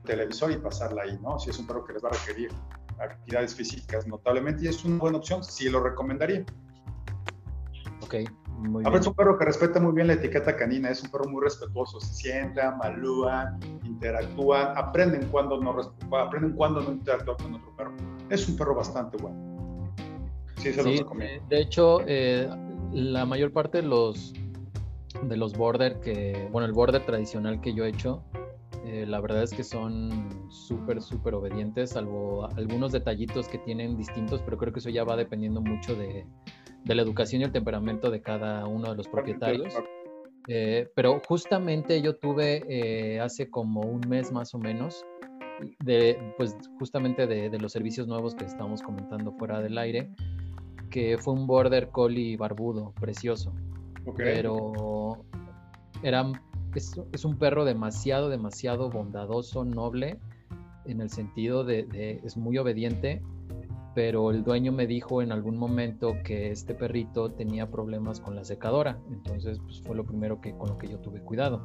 televisor 0.04 0.50
y 0.50 0.56
pasarla 0.56 1.02
ahí, 1.02 1.18
¿no? 1.22 1.38
Si 1.38 1.50
es 1.50 1.58
un 1.58 1.66
perro 1.66 1.84
que 1.84 1.92
les 1.92 2.04
va 2.04 2.08
a 2.08 2.12
requerir 2.12 2.50
actividades 2.98 3.54
físicas 3.54 4.06
notablemente 4.06 4.64
y 4.64 4.68
es 4.68 4.84
una 4.84 4.98
buena 4.98 5.18
opción, 5.18 5.44
sí 5.44 5.68
lo 5.68 5.80
recomendaría. 5.80 6.44
Ok, 8.02 8.14
muy 8.58 8.84
es 8.94 9.06
un 9.06 9.14
perro 9.14 9.38
que 9.38 9.44
respeta 9.44 9.80
muy 9.80 9.92
bien 9.92 10.08
la 10.08 10.14
etiqueta 10.14 10.56
canina, 10.56 10.90
es 10.90 11.02
un 11.02 11.10
perro 11.10 11.26
muy 11.28 11.42
respetuoso, 11.42 12.00
se 12.00 12.14
sienta, 12.14 12.76
malúa, 12.76 13.56
interactúa, 13.84 14.72
aprenden 14.72 15.28
cuando 15.30 15.60
no, 15.60 15.76
aprenden 16.18 16.52
cuando 16.52 16.80
no 16.80 16.92
interactúa 16.92 17.36
con 17.36 17.54
otro 17.54 17.74
perro. 17.76 17.92
Es 18.30 18.48
un 18.48 18.56
perro 18.56 18.74
bastante 18.74 19.16
bueno. 19.18 19.48
Sí, 20.56 20.72
De 21.48 21.60
hecho, 21.60 22.00
eh, 22.06 22.48
la 22.92 23.24
mayor 23.24 23.52
parte 23.52 23.80
de 23.80 23.86
los, 23.86 24.34
de 25.22 25.36
los 25.36 25.56
border 25.56 26.00
que, 26.00 26.48
bueno, 26.50 26.66
el 26.66 26.72
border 26.72 27.06
tradicional 27.06 27.60
que 27.60 27.72
yo 27.74 27.84
he 27.84 27.90
hecho, 27.90 28.24
eh, 28.84 29.04
la 29.06 29.20
verdad 29.20 29.42
es 29.42 29.52
que 29.52 29.62
son 29.62 30.28
súper, 30.48 31.00
súper 31.00 31.34
obedientes, 31.34 31.90
salvo 31.90 32.48
algunos 32.56 32.90
detallitos 32.90 33.46
que 33.46 33.58
tienen 33.58 33.96
distintos, 33.96 34.40
pero 34.42 34.56
creo 34.56 34.72
que 34.72 34.80
eso 34.80 34.90
ya 34.90 35.04
va 35.04 35.14
dependiendo 35.14 35.60
mucho 35.60 35.94
de, 35.94 36.26
de 36.88 36.94
la 36.94 37.02
educación 37.02 37.42
y 37.42 37.44
el 37.44 37.52
temperamento 37.52 38.10
de 38.10 38.20
cada 38.20 38.66
uno 38.66 38.90
de 38.90 38.96
los 38.96 39.06
propietarios. 39.06 39.74
Eh, 40.48 40.88
pero 40.96 41.20
justamente 41.28 42.00
yo 42.00 42.16
tuve 42.16 43.20
hace 43.20 43.50
como 43.50 43.82
un 43.82 44.00
mes 44.08 44.32
más 44.32 44.54
o 44.54 44.58
menos, 44.58 45.04
de, 45.84 46.18
pues 46.36 46.56
justamente 46.78 47.26
de, 47.26 47.50
de, 47.50 47.58
los 47.58 47.72
servicios 47.72 48.06
nuevos 48.08 48.34
que 48.34 48.44
estamos 48.44 48.80
comentando 48.80 49.32
fuera 49.32 49.60
del 49.60 49.76
aire, 49.76 50.10
que 50.90 51.18
fue 51.18 51.34
un 51.34 51.46
border 51.46 51.90
collie 51.90 52.36
barbudo, 52.36 52.92
precioso. 52.98 53.52
Pero 54.16 55.24
era, 56.02 56.32
es, 56.74 57.24
un 57.24 57.38
perro 57.38 57.64
demasiado, 57.64 58.28
demasiado 58.28 58.90
bondadoso, 58.90 59.64
noble, 59.64 60.18
en 60.86 61.00
el 61.00 61.10
sentido 61.10 61.64
de, 61.64 62.20
es 62.24 62.36
muy 62.36 62.58
obediente, 62.58 63.22
pero 63.98 64.30
el 64.30 64.44
dueño 64.44 64.70
me 64.70 64.86
dijo 64.86 65.22
en 65.22 65.32
algún 65.32 65.56
momento 65.56 66.14
que 66.22 66.52
este 66.52 66.72
perrito 66.72 67.32
tenía 67.32 67.68
problemas 67.68 68.20
con 68.20 68.36
la 68.36 68.44
secadora, 68.44 69.00
entonces 69.10 69.58
pues, 69.58 69.82
fue 69.82 69.96
lo 69.96 70.06
primero 70.06 70.40
que, 70.40 70.56
con 70.56 70.68
lo 70.68 70.78
que 70.78 70.86
yo 70.86 71.00
tuve 71.00 71.20
cuidado. 71.20 71.60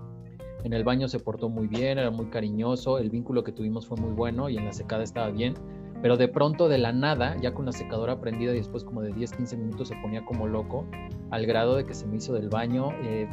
En 0.63 0.73
el 0.73 0.83
baño 0.83 1.07
se 1.07 1.19
portó 1.19 1.47
muy 1.47 1.67
bien, 1.67 1.99
era 1.99 2.09
muy 2.09 2.31
cariñoso, 2.31 2.97
el 2.97 3.11
vínculo 3.11 3.43
que 3.43 3.51
tuvimos 3.51 3.85
fue 3.85 3.97
muy 3.97 4.13
bueno 4.13 4.49
y 4.49 4.57
en 4.57 4.65
la 4.65 4.73
secada 4.73 5.03
estaba 5.03 5.29
bien, 5.29 5.53
pero 6.01 6.17
de 6.17 6.27
pronto 6.27 6.69
de 6.69 6.79
la 6.79 6.91
nada, 6.91 7.37
ya 7.39 7.53
con 7.53 7.67
la 7.67 7.71
secadora 7.71 8.19
prendida 8.19 8.51
y 8.51 8.57
después 8.57 8.83
como 8.83 9.03
de 9.03 9.13
10, 9.13 9.31
15 9.33 9.55
minutos 9.55 9.89
se 9.89 9.95
ponía 9.97 10.25
como 10.25 10.47
loco, 10.47 10.87
al 11.29 11.45
grado 11.45 11.75
de 11.75 11.85
que 11.85 11.93
se 11.93 12.07
me 12.07 12.15
hizo 12.15 12.33
del 12.33 12.49
baño, 12.49 12.93
eh, 13.03 13.29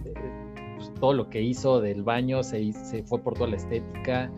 pues, 0.76 0.92
todo 1.00 1.14
lo 1.14 1.30
que 1.30 1.40
hizo 1.40 1.80
del 1.80 2.02
baño 2.02 2.42
se, 2.42 2.70
se 2.74 3.02
fue 3.04 3.18
por 3.20 3.32
toda 3.32 3.48
la 3.48 3.56
estética, 3.56 4.30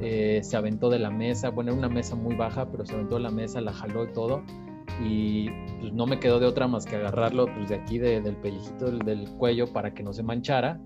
eh, 0.00 0.40
se 0.42 0.56
aventó 0.56 0.90
de 0.90 0.98
la 0.98 1.10
mesa, 1.10 1.50
bueno, 1.50 1.72
era 1.72 1.78
una 1.78 1.88
mesa 1.88 2.14
muy 2.14 2.36
baja, 2.36 2.70
pero 2.70 2.86
se 2.86 2.94
aventó 2.94 3.16
de 3.16 3.22
la 3.22 3.30
mesa, 3.30 3.60
la 3.60 3.72
jaló 3.72 4.04
y 4.04 4.12
todo, 4.12 4.42
y 5.04 5.50
pues, 5.80 5.92
no 5.92 6.06
me 6.06 6.20
quedó 6.20 6.38
de 6.38 6.46
otra 6.46 6.68
más 6.68 6.86
que 6.86 6.96
agarrarlo 6.96 7.46
pues, 7.46 7.68
de 7.68 7.76
aquí 7.76 7.98
del 7.98 8.36
pellizquito 8.36 8.90
del, 8.90 9.28
cuello 9.30 9.72
para 9.72 9.94
que 9.94 10.02
no 10.02 10.12
se 10.12 10.22
manchara, 10.22 10.80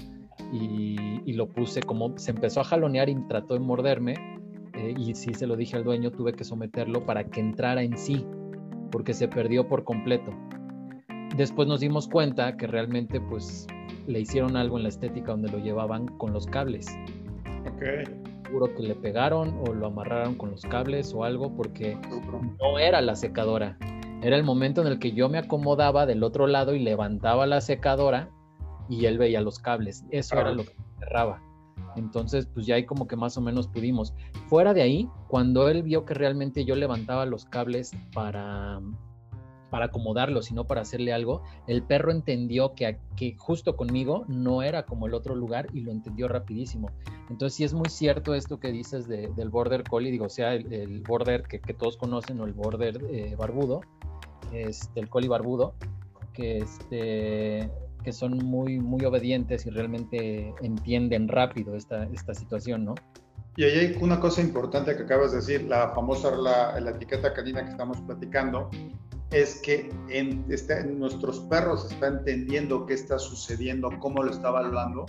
y, 0.52 1.32
lo 1.32 1.48
puse 1.48 1.80
como, 1.80 2.18
se 2.18 2.30
empezó 2.30 2.60
a 2.60 2.64
jalonear 2.64 3.08
y 3.08 3.14
trató 3.26 3.54
de 3.54 3.60
morderme, 3.60 4.14
eh, 4.74 4.94
y 4.96 5.14
sí 5.14 5.34
se 5.34 5.46
lo 5.46 5.56
dije 5.56 5.76
al 5.76 5.84
dueño, 5.84 6.10
tuve 6.10 6.32
que 6.32 6.44
someterlo 6.44 7.04
para 7.06 7.24
que 7.24 7.40
entrara 7.40 7.82
en 7.82 7.96
sí, 7.96 8.26
porque 8.90 9.14
se 9.14 9.28
perdió 9.28 9.66
por 9.66 9.84
completo. 9.84 10.32
Después 11.36 11.66
nos 11.66 11.80
dimos 11.80 12.08
cuenta 12.08 12.56
que 12.56 12.66
realmente 12.66 13.18
pues 13.18 13.66
le 14.06 14.20
hicieron 14.20 14.56
algo 14.56 14.76
en 14.76 14.82
la 14.82 14.90
estética 14.90 15.32
donde 15.32 15.50
lo 15.50 15.58
llevaban 15.58 16.06
con 16.06 16.32
los 16.34 16.46
cables. 16.46 16.86
Ok. 17.66 18.21
Seguro 18.52 18.74
que 18.74 18.82
le 18.82 18.94
pegaron 18.94 19.62
o 19.66 19.72
lo 19.72 19.86
amarraron 19.86 20.34
con 20.34 20.50
los 20.50 20.60
cables 20.66 21.14
o 21.14 21.24
algo 21.24 21.56
porque 21.56 21.98
no 22.60 22.78
era 22.78 23.00
la 23.00 23.16
secadora. 23.16 23.78
Era 24.22 24.36
el 24.36 24.44
momento 24.44 24.82
en 24.82 24.88
el 24.88 24.98
que 24.98 25.12
yo 25.12 25.30
me 25.30 25.38
acomodaba 25.38 26.04
del 26.04 26.22
otro 26.22 26.46
lado 26.46 26.74
y 26.74 26.78
levantaba 26.78 27.46
la 27.46 27.62
secadora 27.62 28.28
y 28.90 29.06
él 29.06 29.16
veía 29.16 29.40
los 29.40 29.58
cables. 29.58 30.04
Eso 30.10 30.38
era 30.38 30.52
lo 30.52 30.64
que 30.64 30.74
cerraba. 30.98 31.40
Entonces, 31.96 32.44
pues 32.44 32.66
ya 32.66 32.74
ahí 32.74 32.84
como 32.84 33.06
que 33.06 33.16
más 33.16 33.38
o 33.38 33.40
menos 33.40 33.68
pudimos. 33.68 34.12
Fuera 34.48 34.74
de 34.74 34.82
ahí, 34.82 35.08
cuando 35.28 35.70
él 35.70 35.82
vio 35.82 36.04
que 36.04 36.12
realmente 36.12 36.66
yo 36.66 36.76
levantaba 36.76 37.24
los 37.24 37.46
cables 37.46 37.92
para, 38.12 38.82
para 39.72 39.86
acomodarlos 39.86 40.50
y 40.50 40.54
no 40.54 40.66
para 40.66 40.82
hacerle 40.82 41.14
algo, 41.14 41.42
el 41.66 41.82
perro 41.82 42.12
entendió 42.12 42.74
que, 42.74 42.98
justo 43.38 43.74
conmigo 43.74 44.26
no 44.28 44.62
era 44.62 44.82
como 44.84 45.06
el 45.06 45.14
otro 45.14 45.34
lugar 45.34 45.66
y 45.72 45.80
lo 45.80 45.90
entendió 45.90 46.28
rapidísimo. 46.28 46.90
Entonces 47.30 47.56
sí 47.56 47.64
es 47.64 47.72
muy 47.72 47.88
cierto 47.88 48.34
esto 48.34 48.60
que 48.60 48.70
dices 48.70 49.08
del 49.08 49.48
border 49.48 49.82
collie, 49.82 50.10
digo, 50.10 50.28
sea 50.28 50.52
el, 50.52 51.00
border 51.00 51.44
que, 51.44 51.58
todos 51.72 51.96
conocen 51.96 52.38
o 52.40 52.44
el 52.44 52.52
border 52.52 53.02
eh, 53.10 53.34
barbudo, 53.34 53.80
este, 54.52 55.00
el 55.00 55.08
collie 55.08 55.30
barbudo, 55.30 55.74
que 56.34 56.58
este, 56.58 57.70
que 58.04 58.12
son 58.12 58.36
muy, 58.44 58.78
muy 58.78 59.06
obedientes 59.06 59.64
y 59.64 59.70
realmente 59.70 60.52
entienden 60.60 61.28
rápido 61.28 61.76
esta, 61.76 62.04
esta 62.12 62.34
situación, 62.34 62.84
¿no? 62.84 62.94
Y 63.56 63.64
ahí 63.64 63.78
hay 63.78 63.98
una 64.00 64.20
cosa 64.20 64.42
importante 64.42 64.96
que 64.96 65.02
acabas 65.02 65.30
de 65.32 65.38
decir, 65.38 65.62
la 65.64 65.88
famosa 65.94 66.30
la, 66.36 66.78
la 66.78 66.90
etiqueta 66.90 67.32
canina 67.32 67.64
que 67.64 67.70
estamos 67.70 68.00
platicando, 68.02 68.70
es 69.32 69.60
que 69.62 69.90
en, 70.10 70.44
este, 70.50 70.84
nuestros 70.84 71.40
perros 71.40 71.90
están 71.90 72.18
entendiendo 72.18 72.84
qué 72.86 72.94
está 72.94 73.18
sucediendo, 73.18 73.90
cómo 73.98 74.22
lo 74.22 74.30
está 74.30 74.50
evaluando 74.50 75.06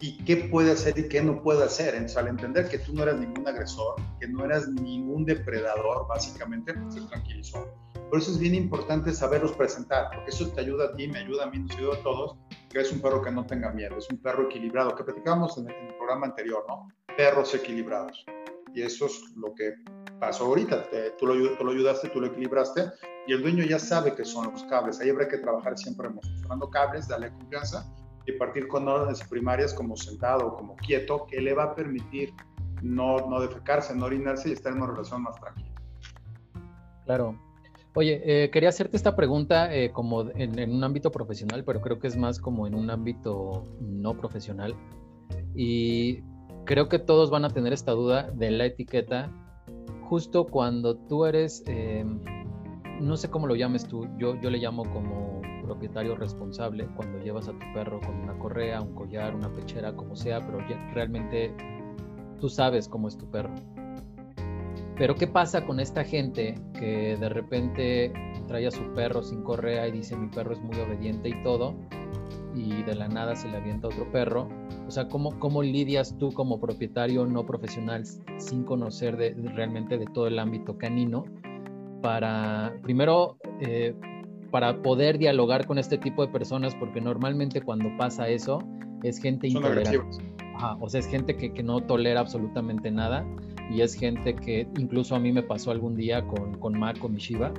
y 0.00 0.16
qué 0.24 0.36
puede 0.36 0.72
hacer 0.72 0.98
y 0.98 1.08
qué 1.08 1.22
no 1.22 1.42
puede 1.42 1.64
hacer. 1.64 1.94
Entonces, 1.94 2.16
al 2.16 2.28
entender 2.28 2.68
que 2.68 2.78
tú 2.78 2.94
no 2.94 3.02
eras 3.02 3.18
ningún 3.20 3.46
agresor, 3.46 3.96
que 4.18 4.28
no 4.28 4.44
eras 4.44 4.68
ningún 4.68 5.24
depredador, 5.24 6.06
básicamente, 6.08 6.74
pues 6.74 6.94
se 6.94 7.00
tranquilizó. 7.02 7.68
Por 8.10 8.18
eso 8.18 8.30
es 8.32 8.38
bien 8.38 8.54
importante 8.54 9.12
saberlos 9.12 9.52
presentar, 9.52 10.08
porque 10.14 10.30
eso 10.30 10.48
te 10.50 10.60
ayuda 10.60 10.86
a 10.86 10.94
ti, 10.94 11.08
me 11.08 11.18
ayuda 11.18 11.44
a 11.44 11.50
mí, 11.50 11.58
nos 11.58 11.76
ayuda 11.76 11.96
a 11.96 12.02
todos, 12.02 12.36
que 12.70 12.80
es 12.80 12.92
un 12.92 13.00
perro 13.00 13.22
que 13.22 13.30
no 13.30 13.46
tenga 13.46 13.72
miedo, 13.72 13.96
es 13.96 14.08
un 14.10 14.18
perro 14.18 14.44
equilibrado, 14.44 14.94
que 14.94 15.04
platicábamos 15.04 15.56
en 15.58 15.68
el, 15.68 15.94
programa 15.96 16.26
anterior, 16.26 16.64
¿no? 16.68 16.88
Perros 17.16 17.54
equilibrados. 17.54 18.24
Y 18.74 18.82
eso 18.82 19.06
es 19.06 19.20
lo 19.36 19.54
que 19.54 19.74
pasó 20.20 20.44
ahorita. 20.46 20.86
tú, 21.18 21.26
lo, 21.26 21.56
tú, 21.56 21.64
lo, 21.64 21.70
ayudaste, 21.70 22.08
tú 22.10 22.20
lo 22.20 22.26
equilibraste, 22.26 22.82
y 23.26 23.32
el 23.32 23.42
dueño 23.42 23.64
ya 23.64 23.78
sabe 23.78 24.14
que 24.14 24.24
son 24.24 24.52
los 24.52 24.62
cables. 24.64 25.00
Ahí 25.00 25.10
habrá 25.10 25.28
que 25.28 25.38
trabajar 25.38 25.76
siempre 25.78 26.08
mostrando 26.08 26.68
cables, 26.70 27.08
darle 27.08 27.30
confianza 27.30 27.90
y 28.26 28.32
partir 28.32 28.68
con 28.68 28.88
órdenes 28.88 29.22
primarias 29.28 29.74
como 29.74 29.96
sentado 29.96 30.46
o 30.46 30.56
como 30.56 30.76
quieto, 30.76 31.26
que 31.26 31.40
le 31.40 31.54
va 31.54 31.64
a 31.64 31.74
permitir 31.74 32.32
no, 32.82 33.28
no 33.28 33.40
defecarse, 33.40 33.94
no 33.94 34.06
orinarse 34.06 34.50
y 34.50 34.52
estar 34.52 34.72
en 34.72 34.82
una 34.82 34.92
relación 34.92 35.22
más 35.22 35.40
tranquila. 35.40 35.70
Claro, 37.04 37.38
Oye, 37.96 38.20
eh, 38.24 38.50
quería 38.50 38.70
hacerte 38.70 38.96
esta 38.96 39.14
pregunta 39.14 39.72
eh, 39.72 39.92
como 39.92 40.22
en, 40.22 40.58
un 40.68 40.82
ámbito 40.82 41.12
profesional, 41.12 41.62
pero 41.64 41.80
creo 41.80 42.00
que 42.00 42.08
es 42.08 42.16
más 42.16 42.40
como 42.40 42.66
en 42.66 42.74
un 42.74 42.90
ámbito 42.90 43.62
no 43.80 44.16
profesional. 44.16 44.74
Y 45.54 46.22
creo 46.64 46.88
que 46.88 46.98
todos 46.98 47.30
van 47.30 47.44
a 47.44 47.50
tener 47.50 47.72
esta 47.72 47.92
duda 47.92 48.32
de 48.32 48.50
la 48.50 48.66
etiqueta 48.66 49.30
justo 50.08 50.46
cuando 50.46 50.96
tú 50.96 51.24
eres, 51.24 51.62
em, 51.66 52.20
no 53.00 53.16
sé 53.16 53.30
cómo 53.30 53.46
lo 53.46 53.56
llames 53.56 53.86
tú, 53.86 54.06
yo, 54.18 54.40
yo 54.40 54.50
le 54.50 54.58
llamo 54.58 54.84
como 54.92 55.42
propietario 55.64 56.14
responsable 56.16 56.86
cuando 56.96 57.18
llevas 57.18 57.48
a 57.48 57.52
tu 57.52 57.66
perro 57.74 58.00
con 58.00 58.14
una 58.16 58.38
correa, 58.38 58.80
un 58.80 58.94
collar, 58.94 59.34
una 59.34 59.52
pechera, 59.52 59.94
como 59.94 60.14
sea, 60.14 60.40
pero 60.40 60.58
realmente 60.92 61.54
tú 62.40 62.48
sabes 62.48 62.88
cómo 62.88 63.08
es 63.08 63.16
tu 63.16 63.30
perro. 63.30 63.54
Pero 64.96 65.16
¿qué 65.16 65.26
pasa 65.26 65.66
con 65.66 65.80
esta 65.80 66.04
gente 66.04 66.54
que 66.78 67.16
de 67.16 67.28
repente 67.28 68.12
trae 68.46 68.66
a 68.66 68.70
su 68.70 68.92
perro 68.94 69.22
sin 69.22 69.42
correa 69.42 69.88
y 69.88 69.92
dice 69.92 70.16
mi 70.16 70.28
perro 70.28 70.52
es 70.52 70.60
muy 70.60 70.78
obediente 70.78 71.30
y 71.30 71.42
todo, 71.42 71.74
y 72.54 72.82
de 72.84 72.94
la 72.94 73.08
nada 73.08 73.34
se 73.34 73.48
le 73.48 73.56
avienta 73.56 73.88
otro 73.88 74.10
perro? 74.12 74.48
O 74.86 74.90
sea, 74.90 75.08
¿cómo, 75.08 75.38
cómo 75.40 75.62
lidias 75.62 76.16
tú 76.18 76.32
como 76.32 76.60
propietario 76.60 77.26
no 77.26 77.44
profesional 77.44 78.04
sin 78.36 78.62
conocer 78.62 79.16
realmente 79.16 79.98
de 79.98 80.06
todo 80.06 80.28
el 80.28 80.38
ámbito 80.38 80.78
canino 80.78 81.24
para, 82.04 82.76
primero, 82.82 83.38
eh, 83.60 83.94
para 84.50 84.82
poder 84.82 85.16
dialogar 85.16 85.66
con 85.66 85.78
este 85.78 85.96
tipo 85.96 86.20
de 86.20 86.30
personas? 86.30 86.74
Porque 86.74 87.00
normalmente 87.00 87.62
cuando 87.62 87.88
pasa 87.96 88.28
eso 88.28 88.58
es 89.02 89.18
gente 89.18 89.48
intolerante. 89.48 90.00
o 90.80 90.90
sea, 90.90 91.00
es 91.00 91.06
gente 91.06 91.34
que, 91.34 91.54
que 91.54 91.62
no 91.62 91.80
tolera 91.80 92.20
absolutamente 92.20 92.90
nada 92.90 93.24
y 93.70 93.80
es 93.80 93.94
gente 93.94 94.34
que 94.34 94.68
incluso 94.78 95.16
a 95.16 95.18
mí 95.18 95.32
me 95.32 95.42
pasó 95.42 95.70
algún 95.70 95.96
día 95.96 96.26
con, 96.26 96.58
con 96.58 96.78
Mako 96.78 97.08
Mishiba, 97.08 97.54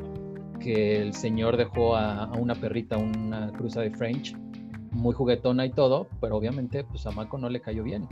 que 0.59 1.01
el 1.01 1.15
señor 1.15 1.57
dejó 1.57 1.95
a, 1.95 2.31
una 2.37 2.53
perrita, 2.53 2.97
una 2.97 3.51
cruza 3.51 3.81
de 3.81 3.89
French, 3.89 4.35
muy 4.91 5.15
juguetona 5.15 5.65
y 5.65 5.71
todo, 5.71 6.07
pero 6.21 6.37
obviamente 6.37 6.83
pues 6.83 7.07
a 7.07 7.11
Mako 7.11 7.39
no 7.39 7.49
le 7.49 7.61
cayó 7.61 7.83
bien. 7.83 8.07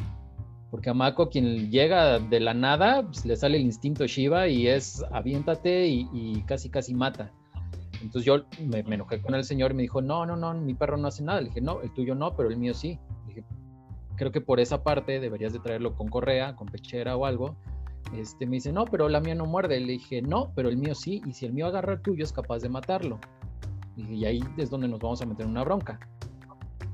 Porque 0.74 0.90
a 0.90 0.96
Mako 0.96 1.30
quien 1.30 1.70
llega 1.70 2.18
de 2.18 2.40
la 2.40 2.56
nada, 2.56 3.04
pues, 3.04 3.28
le 3.28 3.36
sale 3.36 3.58
el 3.58 3.64
instinto 3.64 4.08
Shiva 4.08 4.48
y 4.48 4.68
es 4.68 5.06
aviéntate 5.12 5.86
y, 5.86 6.44
casi 6.48 6.68
casi 6.72 6.96
mata. 6.96 7.32
Entonces 8.02 8.26
yo 8.26 8.44
me, 8.60 8.82
me, 8.82 8.96
enojé 8.96 9.22
con 9.22 9.36
el 9.36 9.44
señor 9.44 9.70
y 9.70 9.76
me 9.76 9.84
dijo, 9.84 10.02
no, 10.02 10.26
no, 10.26 10.36
no, 10.36 10.52
mi 10.56 10.74
perro 10.74 10.98
no 10.98 11.10
hace 11.10 11.22
nada. 11.22 11.42
Le 11.42 11.50
dije, 11.50 11.62
no, 11.62 11.80
el 11.82 11.94
tuyo 11.94 12.16
no, 12.16 12.36
pero 12.36 12.50
el 12.50 12.58
mío 12.58 12.74
sí. 12.74 12.98
Le 13.28 13.36
dije, 13.36 13.48
creo 14.16 14.32
que 14.32 14.42
por 14.42 14.60
esa 14.60 14.84
parte 14.84 15.20
deberías 15.20 15.54
de 15.54 15.60
traerlo 15.60 15.96
con 15.96 16.08
correa, 16.08 16.56
con 16.56 16.66
pechera 16.66 17.16
o 17.18 17.28
algo, 17.28 17.56
este, 18.18 18.48
me 18.48 18.56
dice, 18.56 18.74
no, 18.74 18.86
pero 18.86 19.08
la 19.10 19.20
mía 19.20 19.36
no 19.36 19.46
muerde. 19.46 19.80
Le 19.80 19.92
dije, 19.92 20.24
no, 20.24 20.54
pero 20.56 20.70
el 20.70 20.78
mío 20.78 20.96
sí. 20.96 21.22
Y 21.28 21.34
si 21.34 21.46
el 21.46 21.54
mío 21.54 21.68
agarra 21.68 21.94
el 21.94 22.02
tuyo, 22.02 22.24
es 22.24 22.34
capaz 22.34 22.64
de 22.64 22.70
matarlo. 22.70 23.20
Y, 23.96 24.26
ahí 24.26 24.40
es 24.58 24.72
donde 24.72 24.88
nos 24.88 25.00
vamos 25.00 25.22
a 25.22 25.28
meter 25.28 25.46
en 25.46 25.52
una 25.52 25.64
bronca. 25.64 26.00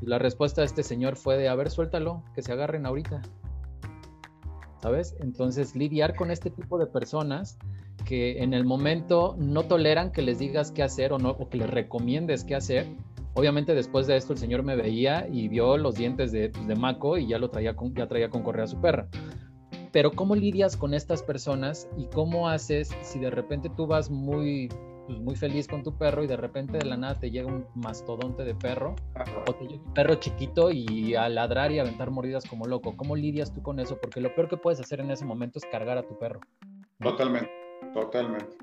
Y 0.01 0.05
la 0.05 0.19
respuesta 0.19 0.59
de 0.59 0.65
este 0.65 0.83
señor 0.83 1.15
fue 1.15 1.37
de, 1.37 1.47
a 1.47 1.55
ver, 1.55 1.69
suéltalo, 1.69 2.25
que 2.35 2.41
se 2.41 2.51
agarren 2.51 2.85
ahorita. 2.85 3.21
¿Sabes? 4.81 5.15
Entonces, 5.19 5.75
lidiar 5.75 6.15
con 6.15 6.31
este 6.31 6.49
tipo 6.49 6.77
de 6.77 6.87
personas 6.87 7.57
que 8.05 8.41
en 8.41 8.53
el 8.53 8.65
momento 8.65 9.35
no 9.37 9.63
toleran 9.63 10.11
que 10.11 10.21
les 10.21 10.39
digas 10.39 10.71
qué 10.71 10.83
hacer 10.83 11.11
o, 11.13 11.19
no, 11.19 11.31
o 11.31 11.49
que 11.49 11.57
les 11.57 11.69
recomiendes 11.69 12.43
qué 12.43 12.55
hacer. 12.55 12.87
Obviamente 13.33 13.75
después 13.75 14.07
de 14.07 14.17
esto 14.17 14.33
el 14.33 14.39
señor 14.39 14.63
me 14.63 14.75
veía 14.75 15.27
y 15.31 15.47
vio 15.47 15.77
los 15.77 15.95
dientes 15.95 16.31
de, 16.31 16.49
pues, 16.49 16.67
de 16.67 16.75
Maco 16.75 17.17
y 17.17 17.27
ya 17.27 17.37
lo 17.37 17.49
traía 17.49 17.75
con, 17.75 17.93
ya 17.93 18.07
traía 18.07 18.29
con 18.29 18.41
correa 18.41 18.65
a 18.65 18.67
su 18.67 18.79
perra. 18.81 19.07
Pero 19.91 20.11
¿cómo 20.11 20.35
lidias 20.35 20.77
con 20.77 20.93
estas 20.93 21.23
personas 21.23 21.87
y 21.97 22.05
cómo 22.05 22.47
haces 22.49 22.89
si 23.01 23.19
de 23.19 23.29
repente 23.29 23.69
tú 23.69 23.87
vas 23.87 24.09
muy, 24.09 24.69
pues, 25.09 25.21
muy 25.21 25.35
feliz 25.35 25.67
con 25.67 25.81
tu 25.81 25.97
perro 25.97 26.23
y 26.23 26.27
de 26.27 26.37
repente 26.37 26.77
de 26.77 26.85
la 26.85 26.95
nada 26.95 27.15
te 27.19 27.31
llega 27.31 27.47
un 27.47 27.65
mastodonte 27.73 28.43
de 28.43 28.53
perro 28.53 28.95
o 29.47 29.53
te 29.53 29.65
llega 29.65 29.83
un 29.83 29.93
perro 29.95 30.15
chiquito 30.15 30.69
y 30.69 31.15
a 31.15 31.27
ladrar 31.29 31.71
y 31.71 31.79
aventar 31.79 32.11
mordidas 32.11 32.45
como 32.45 32.65
loco? 32.65 32.95
¿Cómo 32.95 33.15
lidias 33.15 33.51
tú 33.51 33.63
con 33.63 33.79
eso? 33.79 33.97
Porque 33.99 34.21
lo 34.21 34.35
peor 34.35 34.49
que 34.49 34.57
puedes 34.57 34.79
hacer 34.79 34.99
en 34.99 35.09
ese 35.09 35.25
momento 35.25 35.57
es 35.57 35.65
cargar 35.65 35.97
a 35.97 36.03
tu 36.03 36.15
perro. 36.19 36.41
Totalmente, 36.99 37.49
totalmente. 37.91 38.55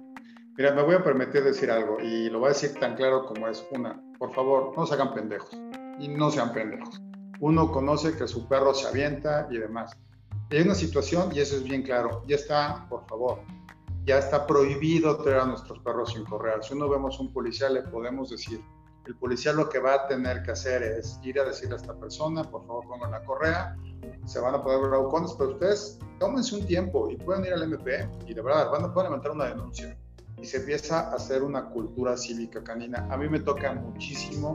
Mira, 0.57 0.73
me 0.73 0.83
voy 0.83 0.95
a 0.95 1.03
permitir 1.03 1.43
decir 1.43 1.69
algo 1.69 1.99
y 2.01 2.31
lo 2.31 2.39
voy 2.39 2.47
a 2.47 2.53
decir 2.53 2.75
tan 2.79 2.95
claro 2.95 3.27
como 3.27 3.49
es. 3.49 3.67
Una, 3.73 4.01
por 4.17 4.33
favor, 4.33 4.73
no 4.77 4.87
se 4.87 4.95
hagan 4.95 5.15
pendejos 5.15 5.51
y 5.99 6.07
no 6.07 6.31
sean 6.31 6.53
pendejos. 6.53 7.03
Uno 7.41 7.73
conoce 7.73 8.17
que 8.17 8.29
su 8.29 8.47
perro 8.47 8.73
se 8.73 8.87
avienta 8.87 9.49
y 9.51 9.59
demás 9.59 9.97
hay 10.51 10.61
una 10.61 10.75
situación, 10.75 11.31
y 11.35 11.41
eso 11.41 11.57
es 11.57 11.65
bien 11.65 11.83
claro, 11.83 12.23
ya 12.27 12.37
está, 12.37 12.87
por 12.89 13.05
favor, 13.07 13.41
ya 14.07 14.19
está 14.19 14.47
prohibido 14.47 15.17
traer 15.19 15.41
a 15.41 15.47
nuestros 15.47 15.81
perros 15.81 16.13
sin 16.13 16.25
correa. 16.25 16.63
Si 16.63 16.75
uno 16.75 16.89
vemos 16.89 17.19
un 17.19 17.33
policía, 17.33 17.69
le 17.69 17.83
podemos 17.83 18.31
decir, 18.31 18.63
el 19.05 19.17
policía 19.17 19.53
lo 19.53 19.69
que 19.69 19.81
va 19.81 19.95
a 19.95 20.07
tener 20.07 20.43
que 20.45 20.53
hacer 20.53 20.83
es 20.83 21.19
ir 21.25 21.41
a 21.41 21.45
decirle 21.45 21.75
a 21.75 21.79
esta 21.79 21.95
persona, 21.95 22.45
por 22.45 22.65
favor 22.67 22.87
pongan 22.87 23.11
la 23.11 23.25
correa, 23.25 23.77
se 24.25 24.41
van 24.41 24.55
a 24.55 24.63
poder 24.63 24.81
ver 24.81 24.91
bravucones, 24.91 25.33
pero 25.37 25.51
ustedes 25.51 25.99
tómense 26.21 26.55
un 26.55 26.67
tiempo 26.67 27.11
y 27.11 27.17
pueden 27.17 27.45
ir 27.45 27.53
al 27.53 27.65
MP 27.65 28.09
y 28.27 28.35
de 28.35 28.43
verdad 28.43 28.71
van 28.71 28.85
a 28.85 28.93
poder 28.93 29.11
levantar 29.11 29.33
una 29.33 29.47
denuncia. 29.47 29.99
Y 30.41 30.45
se 30.45 30.59
empieza 30.59 31.11
a 31.11 31.15
hacer 31.15 31.43
una 31.43 31.69
cultura 31.71 32.17
cívica 32.17 32.63
canina. 32.63 33.09
A 33.11 33.17
mí 33.17 33.29
me 33.29 33.41
toca 33.41 33.73
muchísimo 33.73 34.55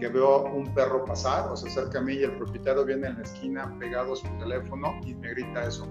que 0.00 0.08
veo 0.08 0.44
un 0.44 0.72
perro 0.74 1.04
pasar 1.04 1.50
o 1.50 1.56
se 1.56 1.68
acerca 1.68 1.98
a 1.98 2.02
mí 2.02 2.14
y 2.14 2.22
el 2.24 2.36
propietario 2.36 2.84
viene 2.84 3.08
en 3.08 3.16
la 3.16 3.22
esquina 3.22 3.76
pegado 3.78 4.14
a 4.14 4.16
su 4.16 4.26
teléfono 4.38 4.98
y 5.04 5.14
me 5.14 5.30
grita 5.30 5.64
eso. 5.64 5.86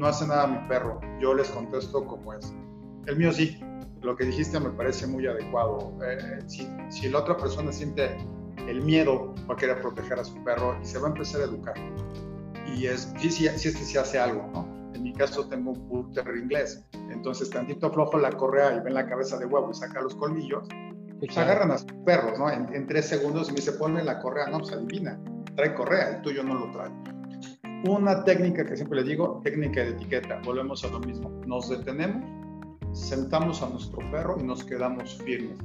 No 0.00 0.06
hace 0.06 0.26
nada 0.26 0.46
mi 0.46 0.66
perro, 0.66 0.98
yo 1.20 1.34
les 1.34 1.50
contesto 1.50 2.06
como 2.06 2.32
es. 2.32 2.54
El 3.04 3.18
mío 3.18 3.30
sí, 3.32 3.60
lo 4.00 4.16
que 4.16 4.24
dijiste 4.24 4.58
me 4.58 4.70
parece 4.70 5.06
muy 5.06 5.26
adecuado. 5.26 5.92
Eh, 6.02 6.38
si, 6.46 6.66
si, 6.88 7.10
la 7.10 7.18
otra 7.18 7.36
persona 7.36 7.70
siente 7.70 8.16
el 8.66 8.80
miedo, 8.80 9.34
va 9.46 9.52
a 9.52 9.56
querer 9.58 9.78
proteger 9.82 10.18
a 10.18 10.24
su 10.24 10.42
perro 10.42 10.74
y 10.82 10.86
se 10.86 10.98
va 10.98 11.08
a 11.08 11.10
empezar 11.10 11.42
a 11.42 11.44
educar. 11.44 11.74
Y 12.74 12.86
es, 12.86 13.12
sí, 13.18 13.30
sí, 13.30 13.46
sí, 13.58 13.68
este 13.68 13.84
sí 13.84 13.98
hace 13.98 14.18
algo, 14.18 14.48
¿no? 14.54 14.66
En 14.94 15.02
mi 15.02 15.12
caso 15.12 15.46
tengo 15.48 15.72
un 15.72 15.86
Bull 15.86 16.10
inglés, 16.42 16.82
entonces 17.10 17.50
tantito 17.50 17.88
aflojo 17.88 18.16
la 18.16 18.30
correa 18.30 18.76
y 18.76 18.80
ven 18.80 18.94
la 18.94 19.06
cabeza 19.06 19.36
de 19.36 19.44
huevo 19.44 19.70
y 19.70 19.74
saca 19.74 20.00
los 20.00 20.14
colmillos 20.14 20.66
pues 21.18 21.36
agarran 21.36 21.72
a 21.72 21.76
sus 21.76 21.92
perros, 22.06 22.38
¿no? 22.38 22.50
En, 22.50 22.86
tres 22.86 23.06
segundos 23.06 23.48
y 23.48 23.50
me 23.50 23.56
dice, 23.56 23.72
ponle 23.72 24.02
la 24.02 24.18
correa. 24.20 24.46
No, 24.46 24.60
pues 24.60 24.72
adivina, 24.72 25.20
trae 25.54 25.74
correa, 25.74 26.16
el 26.16 26.22
tuyo 26.22 26.42
no 26.42 26.54
lo 26.54 26.70
trae. 26.70 26.90
Una 27.84 28.24
técnica 28.24 28.64
que 28.66 28.76
siempre 28.76 29.00
le 29.00 29.08
digo, 29.08 29.40
técnica 29.42 29.80
de 29.80 29.90
etiqueta, 29.90 30.40
volvemos 30.44 30.84
a 30.84 30.88
lo 30.88 31.00
mismo. 31.00 31.30
Nos 31.46 31.70
detenemos, 31.70 32.22
sentamos 32.92 33.62
a 33.62 33.70
nuestro 33.70 33.98
perro 34.10 34.36
y 34.38 34.42
nos 34.42 34.62
quedamos 34.64 35.14
firmes. 35.24 35.58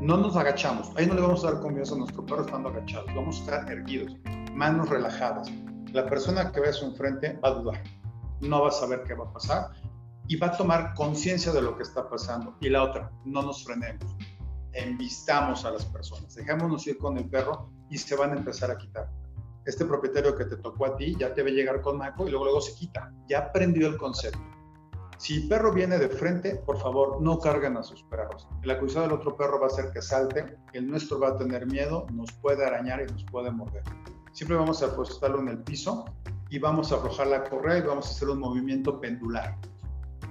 No 0.00 0.16
nos 0.16 0.36
agachamos, 0.36 0.90
ahí 0.96 1.06
no 1.06 1.14
le 1.14 1.20
vamos 1.20 1.44
a 1.44 1.52
dar 1.52 1.60
confianza 1.60 1.94
a 1.94 1.98
nuestro 1.98 2.26
perro 2.26 2.42
estando 2.42 2.70
agachados, 2.70 3.06
vamos 3.14 3.36
a 3.36 3.40
estar 3.40 3.70
erguidos, 3.70 4.16
manos 4.54 4.88
relajadas. 4.88 5.48
La 5.92 6.06
persona 6.06 6.50
que 6.50 6.60
ve 6.60 6.70
a 6.70 6.72
su 6.72 6.86
enfrente 6.86 7.38
va 7.44 7.50
a 7.50 7.52
dudar, 7.52 7.82
no 8.40 8.62
va 8.62 8.68
a 8.68 8.72
saber 8.72 9.04
qué 9.04 9.14
va 9.14 9.26
a 9.26 9.32
pasar 9.32 9.70
y 10.26 10.36
va 10.36 10.48
a 10.48 10.56
tomar 10.56 10.94
conciencia 10.94 11.52
de 11.52 11.62
lo 11.62 11.76
que 11.76 11.82
está 11.82 12.08
pasando. 12.08 12.56
Y 12.60 12.68
la 12.68 12.82
otra, 12.82 13.12
no 13.24 13.42
nos 13.42 13.64
frenemos 13.64 14.16
envistamos 14.72 15.64
a 15.64 15.70
las 15.72 15.84
personas, 15.84 16.34
dejémonos 16.34 16.86
ir 16.86 16.98
con 16.98 17.16
el 17.16 17.28
perro 17.28 17.70
y 17.88 17.98
se 17.98 18.14
van 18.16 18.32
a 18.32 18.36
empezar 18.36 18.70
a 18.70 18.78
quitar. 18.78 19.08
Este 19.64 19.84
propietario 19.84 20.36
que 20.36 20.44
te 20.44 20.56
tocó 20.56 20.86
a 20.86 20.96
ti 20.96 21.16
ya 21.18 21.34
te 21.34 21.42
ve 21.42 21.52
llegar 21.52 21.80
con 21.82 21.98
Maco 21.98 22.26
y 22.26 22.30
luego 22.30 22.44
luego 22.44 22.60
se 22.60 22.74
quita. 22.74 23.12
Ya 23.28 23.40
aprendió 23.40 23.88
el 23.88 23.96
concepto. 23.96 24.40
Si 25.20 25.42
el 25.42 25.48
perro 25.48 25.70
viene 25.70 25.98
de 25.98 26.08
frente, 26.08 26.56
por 26.56 26.78
favor, 26.78 27.20
no 27.20 27.38
carguen 27.38 27.76
a 27.76 27.82
sus 27.82 28.02
perros. 28.04 28.48
La 28.62 28.78
cruzada 28.78 29.06
del 29.06 29.16
otro 29.16 29.36
perro 29.36 29.60
va 29.60 29.66
a 29.66 29.68
hacer 29.68 29.90
que 29.92 30.00
salte, 30.00 30.56
el 30.72 30.88
nuestro 30.88 31.20
va 31.20 31.28
a 31.28 31.36
tener 31.36 31.66
miedo, 31.66 32.06
nos 32.10 32.32
puede 32.32 32.64
arañar 32.64 33.02
y 33.02 33.12
nos 33.12 33.24
puede 33.24 33.50
morder. 33.50 33.82
Siempre 34.32 34.56
vamos 34.56 34.82
a 34.82 34.86
apostarlo 34.86 35.40
en 35.40 35.48
el 35.48 35.58
piso 35.58 36.06
y 36.48 36.58
vamos 36.58 36.90
a 36.90 36.96
aflojar 36.96 37.26
la 37.26 37.44
correa 37.44 37.78
y 37.78 37.82
vamos 37.82 38.06
a 38.06 38.10
hacer 38.12 38.30
un 38.30 38.38
movimiento 38.38 38.98
pendular. 38.98 39.58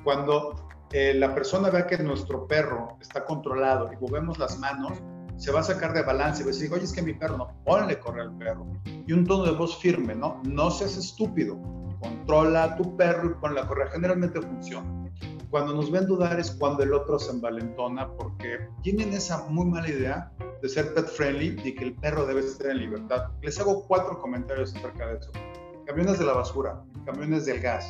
Cuando 0.03 0.55
eh, 0.91 1.13
la 1.13 1.35
persona 1.35 1.69
vea 1.69 1.85
que 1.85 1.99
nuestro 1.99 2.47
perro 2.47 2.97
está 2.99 3.25
controlado 3.25 3.91
y 3.93 3.97
movemos 3.97 4.39
las 4.39 4.57
manos, 4.57 4.97
se 5.39 5.53
va 5.53 5.61
a 5.61 5.63
sacar 5.63 5.93
de 5.93 6.01
balance 6.01 6.43
va 6.43 6.49
a 6.49 6.53
decir, 6.53 6.71
oye, 6.71 6.83
es 6.83 6.91
que 6.91 7.01
mi 7.01 7.13
perro 7.13 7.37
no, 7.37 7.47
ponle 7.63 7.97
correr 7.97 8.23
al 8.23 8.37
perro. 8.37 8.67
Y 9.07 9.13
un 9.13 9.25
tono 9.25 9.45
de 9.45 9.51
voz 9.51 9.77
firme, 9.77 10.13
¿no? 10.13 10.41
No 10.43 10.69
seas 10.69 10.97
estúpido, 10.97 11.57
controla 12.01 12.65
a 12.65 12.75
tu 12.75 12.95
perro 12.97 13.31
y 13.31 13.33
pon 13.35 13.55
la 13.55 13.65
correa. 13.65 13.87
Generalmente 13.87 14.41
funciona. 14.41 15.09
Cuando 15.49 15.73
nos 15.73 15.89
ven 15.89 16.05
dudar 16.05 16.39
es 16.39 16.51
cuando 16.51 16.83
el 16.83 16.93
otro 16.93 17.17
se 17.17 17.31
envalentona 17.31 18.11
porque 18.17 18.67
tienen 18.83 19.13
esa 19.13 19.45
muy 19.45 19.65
mala 19.65 19.89
idea 19.89 20.31
de 20.61 20.67
ser 20.67 20.93
pet 20.93 21.07
friendly 21.07 21.59
y 21.63 21.73
que 21.73 21.85
el 21.85 21.95
perro 21.95 22.25
debe 22.25 22.41
estar 22.41 22.71
en 22.71 22.79
libertad. 22.79 23.29
Les 23.41 23.57
hago 23.61 23.87
cuatro 23.87 24.19
comentarios 24.19 24.75
acerca 24.75 25.07
de 25.07 25.19
eso. 25.19 25.31
Camiones 25.87 26.19
de 26.19 26.25
la 26.25 26.33
basura, 26.33 26.83
camiones 27.05 27.45
del 27.45 27.61
gas, 27.61 27.89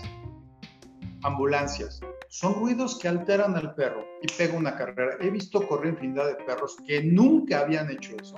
ambulancias, 1.24 2.00
son 2.30 2.54
ruidos 2.54 2.98
que 3.00 3.08
alteran 3.08 3.56
al 3.56 3.74
perro 3.74 4.06
y 4.22 4.28
pega 4.38 4.56
una 4.56 4.76
carrera. 4.76 5.18
He 5.20 5.32
visto 5.32 5.68
correr 5.68 5.94
infinidad 5.94 6.28
de 6.28 6.36
perros 6.36 6.78
que 6.86 7.04
nunca 7.04 7.62
habían 7.62 7.90
hecho 7.90 8.16
eso, 8.22 8.38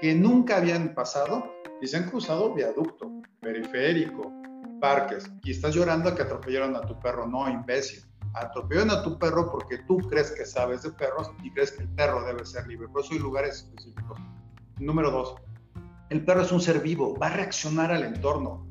que 0.00 0.14
nunca 0.14 0.56
habían 0.56 0.92
pasado 0.92 1.54
y 1.80 1.86
se 1.86 1.96
han 1.96 2.10
cruzado 2.10 2.52
viaducto, 2.52 3.22
periférico, 3.40 4.32
parques 4.80 5.30
y 5.44 5.52
estás 5.52 5.74
llorando 5.74 6.08
a 6.08 6.16
que 6.16 6.22
atropellaron 6.22 6.74
a 6.74 6.80
tu 6.80 6.98
perro. 6.98 7.26
No, 7.28 7.48
imbécil. 7.48 8.04
Atropellaron 8.34 8.90
a 8.90 9.02
tu 9.04 9.16
perro 9.18 9.50
porque 9.52 9.78
tú 9.86 9.98
crees 9.98 10.32
que 10.32 10.44
sabes 10.44 10.82
de 10.82 10.90
perros 10.90 11.30
y 11.44 11.50
crees 11.52 11.70
que 11.70 11.84
el 11.84 11.88
perro 11.90 12.26
debe 12.26 12.44
ser 12.44 12.66
libre. 12.66 12.88
Por 12.88 13.02
eso 13.02 13.12
hay 13.12 13.20
lugares 13.20 13.58
específicos. 13.58 14.18
Número 14.80 15.12
dos, 15.12 15.36
el 16.10 16.24
perro 16.24 16.42
es 16.42 16.50
un 16.50 16.60
ser 16.60 16.80
vivo, 16.80 17.16
va 17.16 17.28
a 17.28 17.36
reaccionar 17.36 17.92
al 17.92 18.02
entorno 18.02 18.66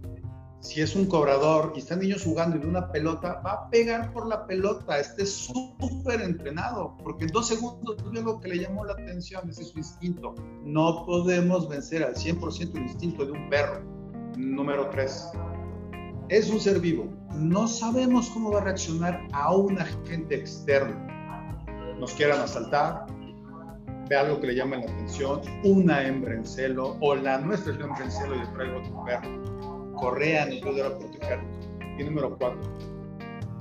si 0.59 0.81
es 0.81 0.95
un 0.95 1.05
cobrador 1.05 1.73
y 1.75 1.79
están 1.79 1.99
niños 1.99 2.23
jugando 2.23 2.57
y 2.57 2.59
de 2.59 2.67
una 2.67 2.91
pelota, 2.91 3.41
va 3.45 3.51
a 3.51 3.69
pegar 3.69 4.11
por 4.11 4.27
la 4.27 4.47
pelota, 4.47 4.99
esté 4.99 5.25
súper 5.25 6.21
entrenado, 6.21 6.97
porque 7.03 7.25
en 7.25 7.31
dos 7.31 7.47
segundos 7.47 7.97
vio 8.11 8.21
lo 8.21 8.39
que 8.39 8.49
le 8.49 8.59
llamó 8.59 8.83
la 8.83 8.93
atención, 8.93 9.49
ese 9.49 9.61
es 9.61 9.69
su 9.69 9.77
instinto. 9.77 10.35
No 10.63 11.05
podemos 11.05 11.69
vencer 11.69 12.03
al 12.03 12.15
100% 12.15 12.75
el 12.75 12.83
instinto 12.83 13.25
de 13.25 13.31
un 13.33 13.49
perro. 13.49 13.83
Número 14.35 14.89
tres, 14.89 15.29
es 16.29 16.49
un 16.49 16.59
ser 16.59 16.79
vivo. 16.79 17.07
No 17.35 17.67
sabemos 17.67 18.29
cómo 18.29 18.51
va 18.51 18.61
a 18.61 18.63
reaccionar 18.63 19.27
a 19.33 19.55
un 19.55 19.79
agente 19.79 20.35
externo. 20.35 20.95
Nos 21.99 22.13
quieran 22.13 22.39
asaltar, 22.39 23.05
ve 24.09 24.15
algo 24.15 24.39
que 24.39 24.47
le 24.47 24.55
llama 24.55 24.77
la 24.77 24.83
atención, 24.83 25.41
una 25.63 26.05
hembra 26.05 26.35
en 26.35 26.45
celo 26.45 26.97
o 26.99 27.15
la 27.15 27.37
nuestra 27.39 27.73
es 27.73 27.79
hembra 27.79 28.03
en 28.03 28.11
celo 28.11 28.35
y 28.35 28.39
le 28.39 28.47
traigo 28.47 28.79
otro 28.79 29.05
perro. 29.05 29.46
Correa 29.97 30.45
nos 30.45 30.63
ayuda 30.63 30.87
a 30.87 30.97
proteger. 30.97 31.39
Y 31.97 32.03
número 32.03 32.37
cuatro, 32.37 32.61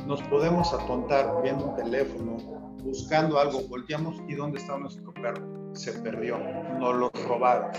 nos 0.07 0.23
podemos 0.25 0.73
atontar 0.73 1.43
viendo 1.43 1.67
un 1.67 1.77
teléfono, 1.77 2.37
buscando 2.85 3.41
algo, 3.41 3.63
volteamos 3.69 4.17
y 4.29 4.35
¿dónde 4.35 4.59
está 4.59 4.79
nuestro 4.79 5.13
perro? 5.15 5.43
Se 5.75 5.93
perdió, 5.95 6.39
nos 6.79 6.95
lo 6.97 7.11
robaron. 7.27 7.71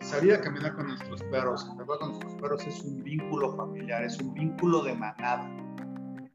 Salir 0.00 0.34
a 0.34 0.40
caminar 0.40 0.76
con 0.76 0.88
nuestros 0.88 1.22
perros, 1.24 1.64
caminar 1.64 1.86
con 1.98 2.08
nuestros 2.10 2.34
perros 2.34 2.66
es 2.66 2.84
un 2.84 3.02
vínculo 3.02 3.56
familiar, 3.56 4.04
es 4.04 4.18
un 4.20 4.34
vínculo 4.34 4.82
de 4.84 4.94
manada. 4.94 5.50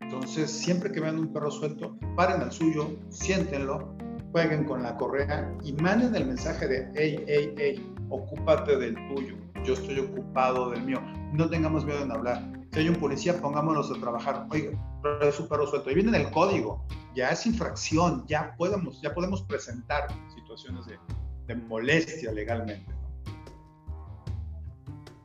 Entonces, 0.01 0.49
siempre 0.49 0.91
que 0.91 0.99
vean 0.99 1.19
un 1.19 1.32
perro 1.32 1.51
suelto, 1.51 1.95
paren 2.15 2.41
al 2.41 2.51
suyo, 2.51 2.89
siéntenlo, 3.10 3.95
jueguen 4.32 4.65
con 4.65 4.82
la 4.82 4.97
correa 4.97 5.55
y 5.63 5.73
manden 5.73 6.15
el 6.15 6.25
mensaje 6.25 6.67
de, 6.67 6.91
hey, 6.95 7.23
hey, 7.27 7.53
hey, 7.58 7.93
ocúpate 8.10 8.75
del 8.77 8.95
tuyo, 9.13 9.36
yo 9.63 9.73
estoy 9.73 9.99
ocupado 9.99 10.71
del 10.71 10.83
mío. 10.83 11.01
No 11.33 11.49
tengamos 11.49 11.85
miedo 11.85 12.01
en 12.03 12.11
hablar. 12.11 12.51
Si 12.71 12.79
hay 12.79 12.89
un 12.89 12.95
policía, 12.95 13.39
pongámonos 13.41 13.91
a 13.91 13.99
trabajar. 13.99 14.47
Oiga, 14.51 14.71
es 15.21 15.39
un 15.39 15.47
perro 15.47 15.67
suelto. 15.67 15.89
Y 15.91 15.95
viene 15.95 16.09
en 16.09 16.25
el 16.25 16.31
código. 16.31 16.85
Ya 17.15 17.29
es 17.29 17.45
infracción. 17.45 18.25
Ya 18.27 18.55
podemos, 18.57 19.01
ya 19.01 19.13
podemos 19.13 19.43
presentar 19.43 20.07
situaciones 20.35 20.85
de, 20.85 20.97
de 21.47 21.55
molestia 21.55 22.31
legalmente. 22.31 22.93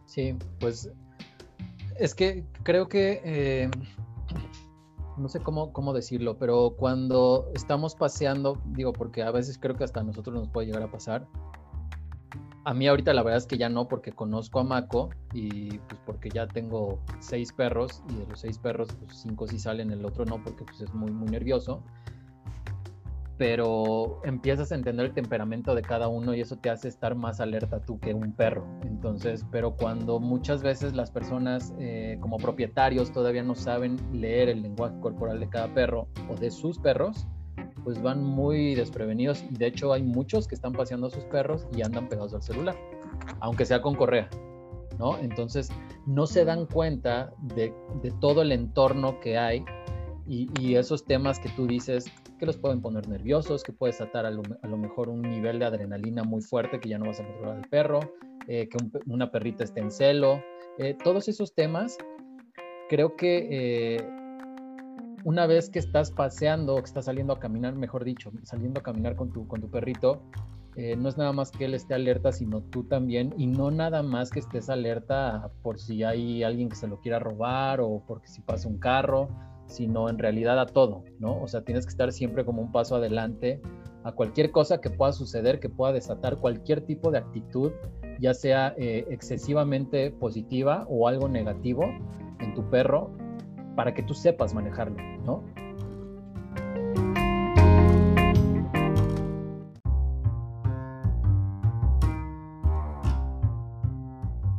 Sí, 0.07 0.37
pues 0.61 0.91
es 1.99 2.15
que 2.15 2.45
creo 2.63 2.89
que, 2.89 3.21
eh, 3.25 3.71
no 5.17 5.29
sé 5.29 5.41
cómo, 5.41 5.73
cómo 5.73 5.93
decirlo, 5.93 6.39
pero 6.39 6.75
cuando 6.77 7.51
estamos 7.55 7.95
paseando, 7.95 8.61
digo, 8.67 8.93
porque 8.93 9.23
a 9.23 9.31
veces 9.31 9.59
creo 9.59 9.77
que 9.77 9.85
hasta 9.85 10.01
a 10.01 10.05
nosotros 10.05 10.35
nos 10.35 10.49
puede 10.49 10.67
llegar 10.67 10.83
a 10.83 10.91
pasar. 10.91 11.27
A 12.65 12.73
mí 12.73 12.87
ahorita 12.89 13.13
la 13.13 13.23
verdad 13.23 13.39
es 13.39 13.47
que 13.47 13.59
ya 13.59 13.69
no, 13.69 13.89
porque 13.89 14.13
conozco 14.13 14.61
a 14.61 14.65
Mako 14.65 15.11
y 15.33 15.79
pues 15.79 16.01
porque 16.07 16.31
ya 16.31 16.47
tengo 16.47 16.99
seis 17.21 17.53
perros 17.53 18.03
y 18.09 18.15
de 18.15 18.27
los 18.27 18.41
seis 18.41 18.59
perros, 18.59 18.89
pues 19.05 19.19
cinco 19.19 19.47
sí 19.47 19.59
salen, 19.59 19.91
el 19.91 20.05
otro 20.05 20.25
no, 20.25 20.43
porque 20.43 20.65
pues 20.65 20.81
es 20.81 20.95
muy, 20.95 21.13
muy 21.13 21.29
nervioso 21.29 21.83
pero 23.37 24.21
empiezas 24.25 24.71
a 24.71 24.77
entender 24.77 25.07
el 25.07 25.13
temperamento 25.13 25.75
de 25.75 25.83
cada 25.83 26.09
uno 26.09 26.35
y 26.35 26.41
eso 26.41 26.57
te 26.57 26.71
hace 26.71 26.89
estar 26.89 27.15
más 27.17 27.41
alerta 27.41 27.81
tú 27.81 27.99
que 27.99 28.15
un 28.15 28.33
perro. 28.33 28.65
Entonces, 28.85 29.45
pero 29.51 29.75
cuando 29.75 30.21
muchas 30.21 30.63
veces 30.63 30.95
las 30.95 31.11
personas 31.11 31.75
eh, 31.79 32.17
como 32.21 32.37
propietarios 32.37 33.13
todavía 33.13 33.43
no 33.43 33.55
saben 33.55 33.97
leer 34.13 34.49
el 34.49 34.63
lenguaje 34.63 34.99
corporal 35.01 35.41
de 35.41 35.49
cada 35.49 35.73
perro 35.75 36.07
o 36.31 36.37
de 36.37 36.51
sus 36.51 36.79
perros, 36.79 37.27
pues 37.85 38.03
van 38.03 38.25
muy 38.25 38.75
desprevenidos 38.75 39.45
de 39.51 39.67
hecho 39.67 39.93
hay 39.93 40.03
muchos 40.03 40.49
que 40.49 40.55
están 40.55 40.73
paseando 40.73 41.07
a 41.07 41.11
sus 41.11 41.25
perros 41.25 41.69
y 41.77 41.83
andan 41.83 42.09
pegados 42.09 42.35
al 42.35 42.43
celular, 42.43 42.77
aunque 43.41 43.65
sea 43.65 43.81
con 43.83 43.95
correa. 43.95 44.29
¿no? 44.99 45.19
Entonces 45.19 45.71
no 46.07 46.27
se 46.27 46.45
dan 46.45 46.67
cuenta 46.67 47.33
de, 47.43 47.73
todo 48.21 48.43
el 48.43 48.53
entorno 48.53 49.21
que 49.21 49.39
hay 49.39 49.65
y, 50.27 50.49
y, 50.61 50.77
esos 50.77 51.05
temas 51.05 51.39
que 51.39 51.49
tú 51.51 51.67
dices 51.67 52.07
que 52.39 52.47
los 52.47 52.57
pueden 52.57 52.81
poner 52.81 53.09
nerviosos, 53.09 53.63
que 53.63 53.73
puedes 53.73 54.01
atar 54.01 54.27
a 54.27 54.31
lo, 54.31 54.43
mejor 54.77 55.09
un 55.09 55.23
nivel 55.23 55.59
de 55.59 55.67
adrenalina 55.67 56.25
muy 56.25 56.41
fuerte 56.41 56.81
que 56.81 56.89
ya 56.89 56.99
no 56.99 57.07
vas 57.07 57.21
a 57.21 57.27
controlar 57.27 57.57
al 57.57 57.69
perro, 57.69 58.01
eh, 58.49 58.69
que 58.69 58.79
una 59.07 59.31
perrita 59.31 59.65
esté 59.65 59.81
en 59.81 59.91
celo. 59.91 60.43
Eh, 60.79 60.97
todos 61.03 61.29
esos 61.29 61.55
temas, 61.55 61.99
creo 62.89 63.17
que 63.17 63.49
eh, 63.51 64.24
una 65.25 65.47
vez 65.47 65.69
que 65.71 65.81
estás 65.81 66.13
paseando, 66.13 66.77
que 66.77 66.85
estás 66.85 67.07
saliendo 67.07 67.33
a 67.33 67.41
caminar, 67.41 67.75
mejor 67.75 68.05
dicho, 68.05 68.31
saliendo 68.45 68.81
a 68.81 68.83
caminar 68.83 69.17
con 69.17 69.33
tu, 69.33 69.49
con 69.49 69.61
tu 69.61 69.71
perrito, 69.71 70.23
no 70.77 71.09
es 71.09 71.17
nada 71.17 71.33
más 71.33 71.51
que 71.51 71.67
él 71.67 71.75
esté 71.75 71.95
alerta, 71.95 72.33
sino 72.33 72.61
tú 72.61 72.85
también, 72.85 73.33
y 73.37 73.47
no 73.47 73.71
nada 73.71 74.03
más 74.03 74.31
que 74.31 74.41
estés 74.41 74.69
alerta 74.69 75.51
por 75.63 75.79
si 75.79 76.03
hay 76.03 76.43
alguien 76.43 76.69
que 76.69 76.77
se 76.77 76.89
lo 76.89 77.01
quiera 77.01 77.19
robar 77.19 77.81
o 77.81 78.03
porque 78.07 78.29
si 78.29 78.41
pasa 78.41 78.69
un 78.69 78.79
carro 78.79 79.29
sino 79.67 80.09
en 80.09 80.19
realidad 80.19 80.59
a 80.61 80.67
todo, 80.67 81.05
¿no? 81.19 81.41
O 81.43 81.49
sea, 81.49 81.63
tienes 81.63 81.87
que 81.87 81.91
estar 81.91 82.13
siempre 82.13 82.45
como 82.45 82.63
un 82.63 82.73
paso 82.73 82.97
adelante 82.97 83.61
a 84.05 84.13
cualquier 84.13 84.51
cosa 84.51 84.81
que 84.81 84.91
pueda 84.91 85.13
suceder, 85.13 85.61
que 85.61 85.69
pueda 85.69 85.93
desatar 85.93 86.37
cualquier 86.37 86.83
tipo 86.83 87.11
de 87.11 87.19
actitud, 87.19 87.73
ya 88.21 88.35
sea 88.35 88.75
eh, 88.77 89.07
excesivamente 89.11 90.11
positiva 90.11 90.87
o 90.89 91.09
algo 91.09 91.29
negativo 91.29 91.85
en 92.41 92.55
tu 92.55 92.69
perro, 92.69 93.11
para 93.75 93.95
que 93.95 94.03
tú 94.03 94.15
sepas 94.15 94.55
manejarlo, 94.55 94.97
¿no? 95.25 95.43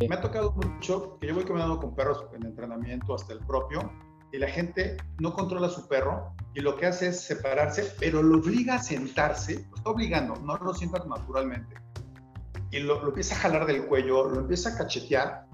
Me 0.07 0.13
ha 0.13 0.21
tocado 0.21 0.51
mucho 0.51 1.17
que 1.19 1.27
yo 1.27 1.33
voy 1.33 1.43
caminando 1.45 1.79
con 1.79 1.95
perros 1.95 2.25
en 2.33 2.45
entrenamiento, 2.45 3.15
hasta 3.15 3.33
el 3.33 3.39
propio, 3.39 3.91
y 4.31 4.37
la 4.37 4.47
gente 4.47 4.97
no 5.19 5.33
controla 5.33 5.69
su 5.69 5.87
perro 5.87 6.35
y 6.53 6.61
lo 6.61 6.75
que 6.75 6.85
hace 6.85 7.07
es 7.07 7.21
separarse, 7.21 7.91
pero 7.99 8.21
lo 8.21 8.37
obliga 8.37 8.75
a 8.75 8.83
sentarse, 8.83 9.65
lo 9.69 9.75
está 9.77 9.89
obligando, 9.89 10.35
no 10.35 10.57
lo 10.57 10.73
sienta 10.73 11.03
naturalmente. 11.05 11.75
Y 12.71 12.79
lo, 12.79 13.07
empieza 13.07 13.35
a 13.35 13.39
jalar 13.39 13.65
del 13.65 13.85
cuello, 13.85 14.29
lo 14.29 14.41
empieza 14.41 14.69
a 14.69 14.77
cachetear 14.77 15.44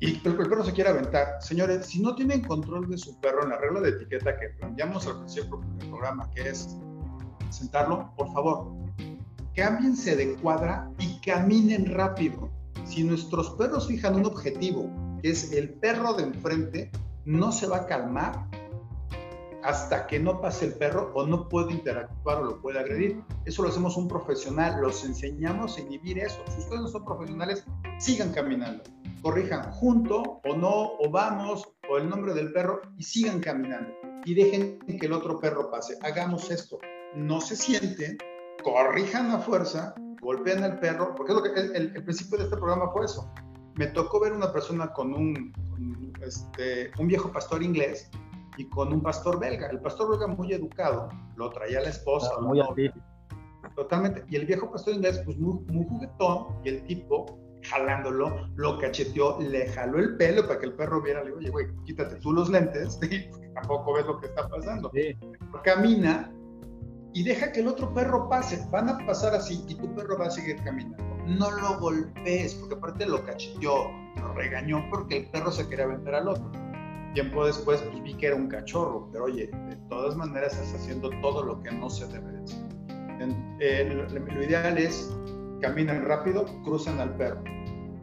y 0.00 0.14
el, 0.14 0.20
perro 0.20 0.64
se 0.64 0.72
quiere 0.72 0.90
aventar. 0.90 1.38
Señores, 1.40 1.86
si 1.86 2.00
no 2.00 2.14
tienen 2.14 2.42
control 2.42 2.88
de 2.88 2.98
su 2.98 3.18
perro 3.20 3.42
en 3.42 3.50
la 3.50 3.58
regla 3.58 3.80
de 3.80 3.90
etiqueta 3.90 4.38
que 4.38 4.50
planteamos 4.50 5.06
al 5.06 5.18
principio 5.18 5.60
del 5.78 5.88
programa, 5.88 6.30
que 6.30 6.48
es 6.48 6.76
sentarlo, 7.50 8.12
por 8.16 8.32
favor, 8.32 8.72
cámbiense 9.56 10.14
de 10.14 10.34
cuadra 10.34 10.88
y 10.98 11.20
caminen 11.20 11.86
rápido. 11.86 12.48
Si 12.84 13.02
nuestros 13.02 13.50
perros 13.50 13.88
fijan 13.88 14.14
un 14.14 14.26
objetivo, 14.26 14.88
que 15.20 15.30
es 15.30 15.52
el 15.52 15.70
perro 15.70 16.14
de 16.14 16.24
enfrente, 16.24 16.90
no 17.24 17.50
se 17.50 17.66
va 17.66 17.78
a 17.78 17.86
calmar 17.86 18.46
hasta 19.64 20.06
que 20.06 20.20
no 20.20 20.40
pase 20.40 20.66
el 20.66 20.74
perro 20.74 21.10
o 21.14 21.26
no 21.26 21.48
puede 21.48 21.72
interactuar 21.72 22.38
o 22.38 22.44
lo 22.44 22.60
puede 22.60 22.78
agredir. 22.78 23.20
Eso 23.44 23.62
lo 23.62 23.68
hacemos 23.68 23.96
un 23.96 24.06
profesional, 24.06 24.80
los 24.80 25.04
enseñamos 25.04 25.76
a 25.76 25.80
inhibir 25.80 26.18
eso. 26.18 26.38
Si 26.48 26.60
ustedes 26.60 26.82
no 26.82 26.88
son 26.88 27.04
profesionales, 27.04 27.64
sigan 27.98 28.32
caminando. 28.32 28.84
Corrijan 29.22 29.70
junto 29.72 30.40
o 30.44 30.56
no, 30.56 30.92
o 30.98 31.10
vamos, 31.10 31.68
o 31.90 31.98
el 31.98 32.08
nombre 32.08 32.34
del 32.34 32.52
perro 32.52 32.80
y 32.96 33.02
sigan 33.02 33.40
caminando. 33.40 33.90
Y 34.24 34.34
dejen 34.34 34.78
que 34.80 35.06
el 35.06 35.12
otro 35.12 35.38
perro 35.40 35.70
pase. 35.70 35.96
Hagamos 36.02 36.50
esto. 36.50 36.78
No 37.14 37.40
se 37.40 37.56
sienten, 37.56 38.18
corrijan 38.62 39.30
a 39.30 39.38
fuerza, 39.38 39.94
golpeen 40.20 40.62
al 40.62 40.78
perro, 40.78 41.14
porque 41.14 41.32
es 41.32 41.36
lo 41.36 41.42
que, 41.42 41.60
el, 41.60 41.96
el 41.96 42.04
principio 42.04 42.38
de 42.38 42.44
este 42.44 42.56
programa 42.56 42.90
fue 42.92 43.06
eso. 43.06 43.32
Me 43.76 43.86
tocó 43.88 44.20
ver 44.20 44.32
una 44.32 44.52
persona 44.52 44.92
con 44.92 45.14
un, 45.14 45.52
este, 46.20 46.90
un 46.98 47.06
viejo 47.08 47.30
pastor 47.32 47.62
inglés 47.62 48.10
y 48.56 48.68
con 48.68 48.92
un 48.92 49.02
pastor 49.02 49.38
belga. 49.38 49.68
El 49.68 49.80
pastor 49.80 50.10
belga 50.10 50.26
muy 50.26 50.52
educado, 50.52 51.08
lo 51.36 51.50
traía 51.50 51.80
la 51.80 51.90
esposa. 51.90 52.30
Ah, 52.36 52.40
muy 52.40 52.60
Totalmente. 53.74 54.24
Y 54.28 54.36
el 54.36 54.46
viejo 54.46 54.70
pastor 54.70 54.94
inglés, 54.94 55.22
pues 55.24 55.38
muy, 55.38 55.60
muy 55.66 55.86
juguetón, 55.86 56.58
y 56.64 56.70
el 56.70 56.82
tipo 56.84 57.38
jalándolo, 57.62 58.48
lo 58.56 58.78
cacheteó, 58.78 59.38
le 59.40 59.68
jaló 59.68 59.98
el 59.98 60.16
pelo 60.16 60.46
para 60.46 60.60
que 60.60 60.66
el 60.66 60.72
perro 60.74 61.02
viera, 61.02 61.20
le 61.20 61.26
digo, 61.26 61.38
oye, 61.38 61.50
güey, 61.50 61.66
quítate 61.84 62.16
tú 62.16 62.32
los 62.32 62.48
lentes, 62.48 62.98
tampoco 63.54 63.94
ves 63.94 64.06
lo 64.06 64.20
que 64.20 64.26
está 64.26 64.48
pasando. 64.48 64.90
Camina 65.64 66.32
y 67.14 67.22
deja 67.22 67.50
que 67.52 67.60
el 67.60 67.68
otro 67.68 67.92
perro 67.94 68.28
pase. 68.28 68.64
Van 68.70 68.88
a 68.88 68.98
pasar 69.06 69.34
así 69.34 69.64
y 69.68 69.74
tu 69.74 69.94
perro 69.94 70.18
va 70.18 70.26
a 70.26 70.30
seguir 70.30 70.62
caminando. 70.62 71.04
No 71.26 71.50
lo 71.50 71.78
golpees, 71.80 72.54
porque 72.54 72.74
aparte 72.74 73.06
lo 73.06 73.24
cacheteó, 73.24 73.90
lo 74.16 74.32
regañó 74.34 74.84
porque 74.90 75.18
el 75.18 75.30
perro 75.30 75.50
se 75.50 75.68
quería 75.68 75.84
aventar 75.84 76.14
al 76.14 76.28
otro. 76.28 76.50
Tiempo 77.14 77.44
después 77.44 77.82
pues, 77.82 78.02
vi 78.02 78.14
que 78.14 78.28
era 78.28 78.36
un 78.36 78.48
cachorro, 78.48 79.08
pero 79.10 79.24
oye, 79.24 79.46
de 79.68 79.76
todas 79.88 80.16
maneras 80.16 80.52
estás 80.52 80.80
haciendo 80.80 81.10
todo 81.20 81.42
lo 81.42 81.60
que 81.60 81.72
no 81.72 81.90
se 81.90 82.06
debe 82.06 82.32
de 82.32 82.44
hacer. 82.44 82.68
Eh, 83.60 83.92
lo, 83.92 84.42
ideal 84.42 84.78
es 84.78 85.17
caminen 85.60 86.04
rápido, 86.04 86.46
crucen 86.64 87.00
al 87.00 87.16
perro. 87.16 87.42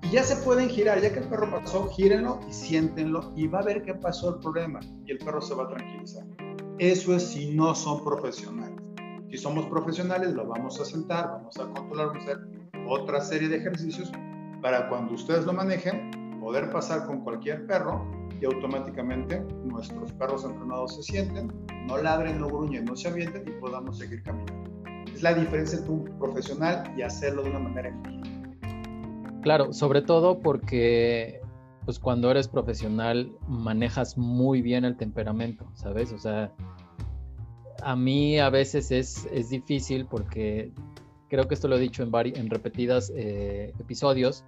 Y 0.03 0.12
ya 0.12 0.24
se 0.24 0.36
pueden 0.38 0.70
girar, 0.70 1.01
ya 1.01 1.12
que 1.12 1.20
el 1.20 1.28
perro 1.28 1.49
pasó, 1.49 1.88
gírenlo 1.89 2.39
y 2.47 2.53
siéntenlo 2.53 3.34
y 3.36 3.47
va 3.47 3.60
a 3.60 3.64
ver 3.64 3.84
qué 3.84 3.95
pasó 3.95 4.36
el 4.36 4.39
problema 4.39 4.80
y 5.06 5.12
el 5.12 5.18
perro 5.18 5.41
se 5.41 5.56
va 5.56 5.64
a 5.64 5.70
tranquilizar. 5.70 6.24
Eso 6.78 7.16
es 7.16 7.24
si 7.24 7.56
no 7.56 7.74
son 7.74 8.03
profesionales. 8.03 8.80
Si 9.32 9.38
somos 9.38 9.66
profesionales, 9.66 10.34
lo 10.34 10.45
vamos 10.45 10.80
a 10.80 10.86
sentar, 10.86 11.28
vamos 11.30 11.58
a 11.58 11.66
controlar, 11.66 12.08
vamos 12.08 12.28
a 12.28 12.32
hacer 12.32 12.39
otra 12.88 13.22
serie 13.22 13.49
de 13.49 13.58
ejercicios 13.58 14.12
para 14.62 14.89
cuando 14.89 15.16
ustedes 15.16 15.45
lo 15.45 15.53
manejen, 15.53 16.39
poder 16.39 16.72
pasar 16.72 17.06
con 17.06 17.24
cualquier 17.24 17.66
perro 17.66 18.06
y 18.39 18.45
automáticamente 18.45 19.39
nuestros 19.64 20.12
perros 20.14 20.43
entrenados 20.43 20.95
se 20.95 21.03
sienten, 21.03 21.51
no 21.88 21.97
ladren, 21.97 22.39
no 22.39 22.47
gruñen, 22.47 22.86
no 22.86 22.95
se 22.95 23.08
avienten 23.08 23.47
y 23.47 23.51
podamos 23.60 23.97
seguir 23.97 24.22
caminando. 24.24 24.64
La 25.26 25.34
diferencia 25.34 25.80
entre 25.80 25.91
un 25.91 26.19
profesional 26.19 26.93
y 26.95 27.01
hacerlo 27.01 27.41
de 27.41 27.49
una 27.49 27.57
manera 27.57 27.91
Claro, 29.41 29.73
sobre 29.73 30.03
todo 30.03 30.39
porque 30.39 31.41
pues 31.84 31.97
cuando 31.97 32.30
eres 32.30 32.47
profesional 32.47 33.32
manejas 33.47 34.19
muy 34.19 34.61
bien 34.61 34.86
el 34.86 34.97
temperamento, 34.97 35.65
¿sabes? 35.73 36.13
O 36.13 36.19
sea, 36.19 36.53
a 37.82 37.95
mí 37.95 38.38
a 38.38 38.51
veces 38.51 38.91
es, 38.91 39.28
es 39.32 39.49
difícil 39.49 40.05
porque 40.05 40.71
creo 41.28 41.47
que 41.47 41.55
esto 41.55 41.67
lo 41.69 41.78
he 41.78 41.80
dicho 41.80 42.03
en, 42.03 42.11
en 42.13 42.47
repetidas 42.51 43.11
eh, 43.15 43.73
episodios, 43.80 44.45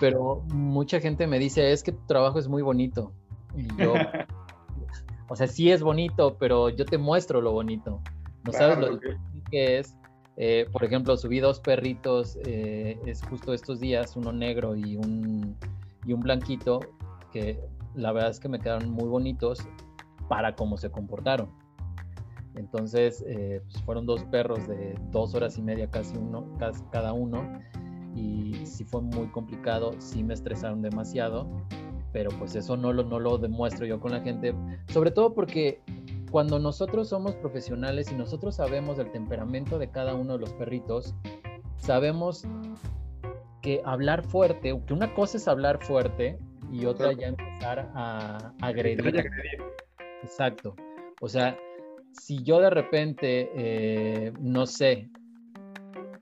pero 0.00 0.42
mucha 0.46 1.00
gente 1.00 1.26
me 1.26 1.38
dice, 1.38 1.70
es 1.70 1.82
que 1.82 1.92
tu 1.92 2.06
trabajo 2.06 2.38
es 2.38 2.48
muy 2.48 2.62
bonito. 2.62 3.12
Y 3.54 3.66
yo, 3.76 3.92
o 5.28 5.36
sea, 5.36 5.48
sí 5.48 5.70
es 5.70 5.82
bonito, 5.82 6.38
pero 6.38 6.70
yo 6.70 6.86
te 6.86 6.96
muestro 6.96 7.42
lo 7.42 7.52
bonito. 7.52 8.00
No 8.42 8.52
sabes 8.52 8.78
lo 8.78 8.98
que 9.50 9.78
es. 9.78 9.94
Eh, 10.36 10.66
por 10.72 10.84
ejemplo, 10.84 11.16
subí 11.16 11.38
dos 11.40 11.60
perritos, 11.60 12.38
eh, 12.44 12.98
es 13.06 13.22
justo 13.22 13.54
estos 13.54 13.80
días, 13.80 14.16
uno 14.16 14.32
negro 14.32 14.74
y 14.74 14.96
un, 14.96 15.56
y 16.04 16.12
un 16.12 16.20
blanquito, 16.20 16.80
que 17.32 17.60
la 17.94 18.12
verdad 18.12 18.30
es 18.30 18.40
que 18.40 18.48
me 18.48 18.58
quedaron 18.58 18.90
muy 18.90 19.08
bonitos 19.08 19.60
para 20.28 20.56
cómo 20.56 20.76
se 20.76 20.90
comportaron. 20.90 21.50
Entonces, 22.56 23.24
eh, 23.26 23.60
pues 23.64 23.82
fueron 23.82 24.06
dos 24.06 24.24
perros 24.24 24.66
de 24.68 24.98
dos 25.10 25.34
horas 25.34 25.58
y 25.58 25.62
media 25.62 25.88
casi 25.90 26.16
uno, 26.16 26.46
cada 26.90 27.12
uno, 27.12 27.60
y 28.14 28.54
sí 28.64 28.84
fue 28.84 29.02
muy 29.02 29.26
complicado, 29.28 29.92
sí 29.98 30.22
me 30.22 30.34
estresaron 30.34 30.82
demasiado, 30.82 31.48
pero 32.12 32.30
pues 32.38 32.54
eso 32.54 32.76
no 32.76 32.92
lo, 32.92 33.02
no 33.02 33.18
lo 33.18 33.38
demuestro 33.38 33.86
yo 33.86 33.98
con 33.98 34.12
la 34.12 34.20
gente, 34.20 34.54
sobre 34.88 35.10
todo 35.10 35.34
porque 35.34 35.80
cuando 36.34 36.58
nosotros 36.58 37.10
somos 37.10 37.36
profesionales 37.36 38.10
y 38.10 38.16
nosotros 38.16 38.56
sabemos 38.56 38.96
del 38.96 39.12
temperamento 39.12 39.78
de 39.78 39.88
cada 39.88 40.16
uno 40.16 40.32
de 40.32 40.40
los 40.40 40.52
perritos, 40.54 41.14
sabemos 41.76 42.44
que 43.62 43.80
hablar 43.84 44.24
fuerte, 44.24 44.76
que 44.84 44.92
una 44.92 45.14
cosa 45.14 45.36
es 45.36 45.46
hablar 45.46 45.78
fuerte 45.84 46.36
y 46.72 46.86
otra 46.86 47.12
ya 47.12 47.28
empezar 47.28 47.88
a 47.94 48.52
agredir. 48.62 49.14
Exacto. 50.24 50.74
O 51.20 51.28
sea, 51.28 51.56
si 52.10 52.42
yo 52.42 52.58
de 52.58 52.70
repente, 52.70 53.52
eh, 53.54 54.32
no 54.40 54.66
sé, 54.66 55.08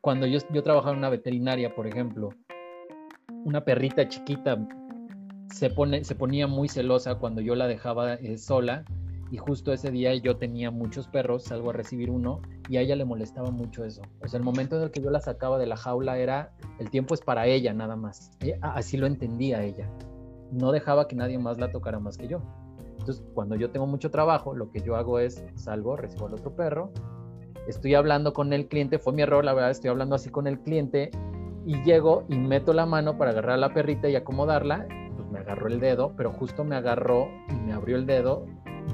cuando 0.03 0.27
yo, 0.27 0.41
yo 0.51 0.63
trabajaba 0.63 0.93
en 0.93 0.99
una 0.99 1.09
veterinaria, 1.09 1.75
por 1.75 1.87
ejemplo, 1.87 2.29
una 3.47 3.65
perrita 3.65 4.07
chiquita 4.07 4.59
se, 5.51 5.71
pone, 5.71 6.05
se 6.05 6.15
ponía 6.15 6.47
muy 6.47 6.69
celosa 6.69 7.15
cuando 7.15 7.41
yo 7.41 7.55
la 7.55 7.67
dejaba 7.67 8.13
eh, 8.17 8.37
sola 8.37 8.85
y 9.33 9.39
justo 9.39 9.73
ese 9.73 9.91
día 9.91 10.15
yo 10.15 10.37
tenía 10.37 10.71
muchos 10.71 11.09
perros, 11.09 11.45
salgo 11.45 11.71
a 11.71 11.73
recibir 11.73 12.11
uno 12.11 12.43
y 12.69 12.77
a 12.77 12.83
ella 12.83 12.97
le 12.97 13.07
molestaba 13.07 13.51
mucho 13.51 13.83
eso. 13.83 14.03
O 14.23 14.29
sea, 14.29 14.37
el 14.37 14.45
momento 14.45 14.77
en 14.77 14.83
el 14.83 14.91
que 14.91 15.01
yo 15.01 15.11
la 15.11 15.21
sacaba 15.21 15.59
de 15.59 15.65
la 15.67 15.79
jaula 15.79 16.19
era, 16.19 16.53
el 16.79 16.91
tiempo 16.91 17.15
es 17.15 17.23
para 17.23 17.47
ella 17.47 17.73
nada 17.73 17.97
más. 17.97 18.33
así 18.61 18.99
lo 18.99 19.07
entendía 19.07 19.63
ella. 19.63 19.89
No 20.51 20.71
dejaba 20.71 21.09
que 21.09 21.17
nadie 21.17 21.39
más 21.39 21.59
la 21.59 21.73
tocara 21.73 21.99
más 21.99 22.19
que 22.19 22.29
yo. 22.29 22.43
Entonces, 22.99 23.25
cuando 23.33 23.57
yo 23.57 23.71
tengo 23.71 23.87
mucho 23.87 24.11
trabajo, 24.11 24.55
lo 24.55 24.71
que 24.71 24.81
yo 24.83 24.97
hago 24.97 25.19
es 25.19 25.43
salgo, 25.55 25.97
recibo 25.97 26.27
al 26.27 26.35
otro 26.35 26.55
perro, 26.55 26.93
estoy 27.67 27.95
hablando 27.95 28.35
con 28.35 28.53
el 28.53 28.69
cliente, 28.69 28.99
fue 28.99 29.15
mi 29.15 29.23
error, 29.23 29.47
la 29.47 29.55
verdad, 29.55 29.71
estoy 29.71 29.89
hablando 29.89 30.15
así 30.15 30.29
con 30.29 30.47
el 30.47 30.61
cliente 30.61 31.11
y 31.65 31.83
llego 31.85 32.25
y 32.29 32.37
meto 32.37 32.75
la 32.75 32.85
mano 32.85 33.17
para 33.17 33.31
agarrar 33.31 33.53
a 33.53 33.57
la 33.57 33.73
perrita 33.73 34.11
y 34.11 34.15
acomodarla, 34.15 34.87
pues 35.17 35.27
me 35.31 35.39
agarró 35.39 35.69
el 35.69 35.81
dedo, 35.81 36.13
pero 36.19 36.33
justo 36.33 36.65
me 36.65 36.77
agarró 36.77 37.29
y 37.49 37.55
me 37.55 37.73
abrió 37.73 37.97
el 37.97 38.05
dedo, 38.05 38.45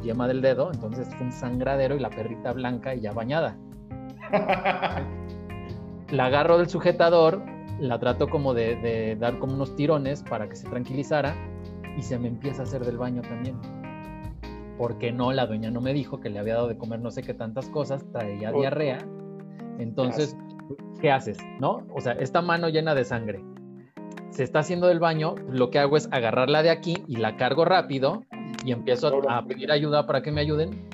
yema 0.02 0.28
del 0.28 0.40
dedo, 0.40 0.70
entonces 0.72 1.08
fue 1.14 1.26
un 1.26 1.32
sangradero 1.32 1.96
y 1.96 2.00
la 2.00 2.10
perrita 2.10 2.52
blanca 2.52 2.94
y 2.94 3.00
ya 3.00 3.12
bañada. 3.12 3.56
la 6.10 6.26
agarro 6.26 6.58
del 6.58 6.68
sujetador, 6.68 7.42
la 7.80 7.98
trato 7.98 8.28
como 8.28 8.54
de, 8.54 8.76
de 8.76 9.16
dar 9.16 9.38
como 9.38 9.54
unos 9.54 9.74
tirones 9.76 10.22
para 10.22 10.48
que 10.48 10.56
se 10.56 10.68
tranquilizara 10.68 11.34
y 11.96 12.02
se 12.02 12.18
me 12.18 12.28
empieza 12.28 12.62
a 12.62 12.64
hacer 12.64 12.84
del 12.84 12.98
baño 12.98 13.22
también 13.22 13.56
porque 14.78 15.12
no, 15.12 15.32
la 15.32 15.46
dueña 15.46 15.70
no 15.70 15.80
me 15.80 15.92
dijo 15.92 16.20
que 16.20 16.30
le 16.30 16.38
había 16.38 16.54
dado 16.54 16.68
de 16.68 16.78
comer 16.78 17.00
no 17.00 17.10
sé 17.10 17.22
qué 17.22 17.34
tantas 17.34 17.68
cosas, 17.68 18.06
traía 18.12 18.52
diarrea. 18.52 18.98
Entonces, 19.78 20.36
¿qué 21.00 21.10
haces? 21.10 21.36
¿No? 21.60 21.82
O 21.94 22.00
sea, 22.00 22.12
esta 22.12 22.40
mano 22.40 22.68
llena 22.68 22.94
de 22.94 23.04
sangre. 23.04 23.44
Se 24.30 24.44
está 24.44 24.60
haciendo 24.60 24.86
del 24.86 25.00
baño, 25.00 25.34
lo 25.50 25.70
que 25.70 25.80
hago 25.80 25.96
es 25.96 26.08
agarrarla 26.12 26.62
de 26.62 26.70
aquí 26.70 27.02
y 27.08 27.16
la 27.16 27.36
cargo 27.36 27.64
rápido 27.64 28.24
y 28.64 28.72
empiezo 28.72 29.08
a, 29.28 29.44
pedir 29.44 29.70
ayuda 29.70 30.06
para 30.06 30.22
que 30.22 30.30
me 30.32 30.40
ayuden. 30.40 30.88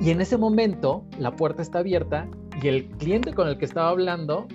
Y 0.00 0.10
en 0.10 0.20
ese 0.20 0.36
momento 0.36 1.04
la 1.18 1.36
puerta 1.36 1.62
está 1.62 1.80
abierta 1.80 2.28
y 2.62 2.68
el 2.68 2.88
cliente 2.90 3.32
con 3.32 3.48
el 3.48 3.58
que 3.58 3.64
estaba 3.64 3.90
hablando, 3.90 4.46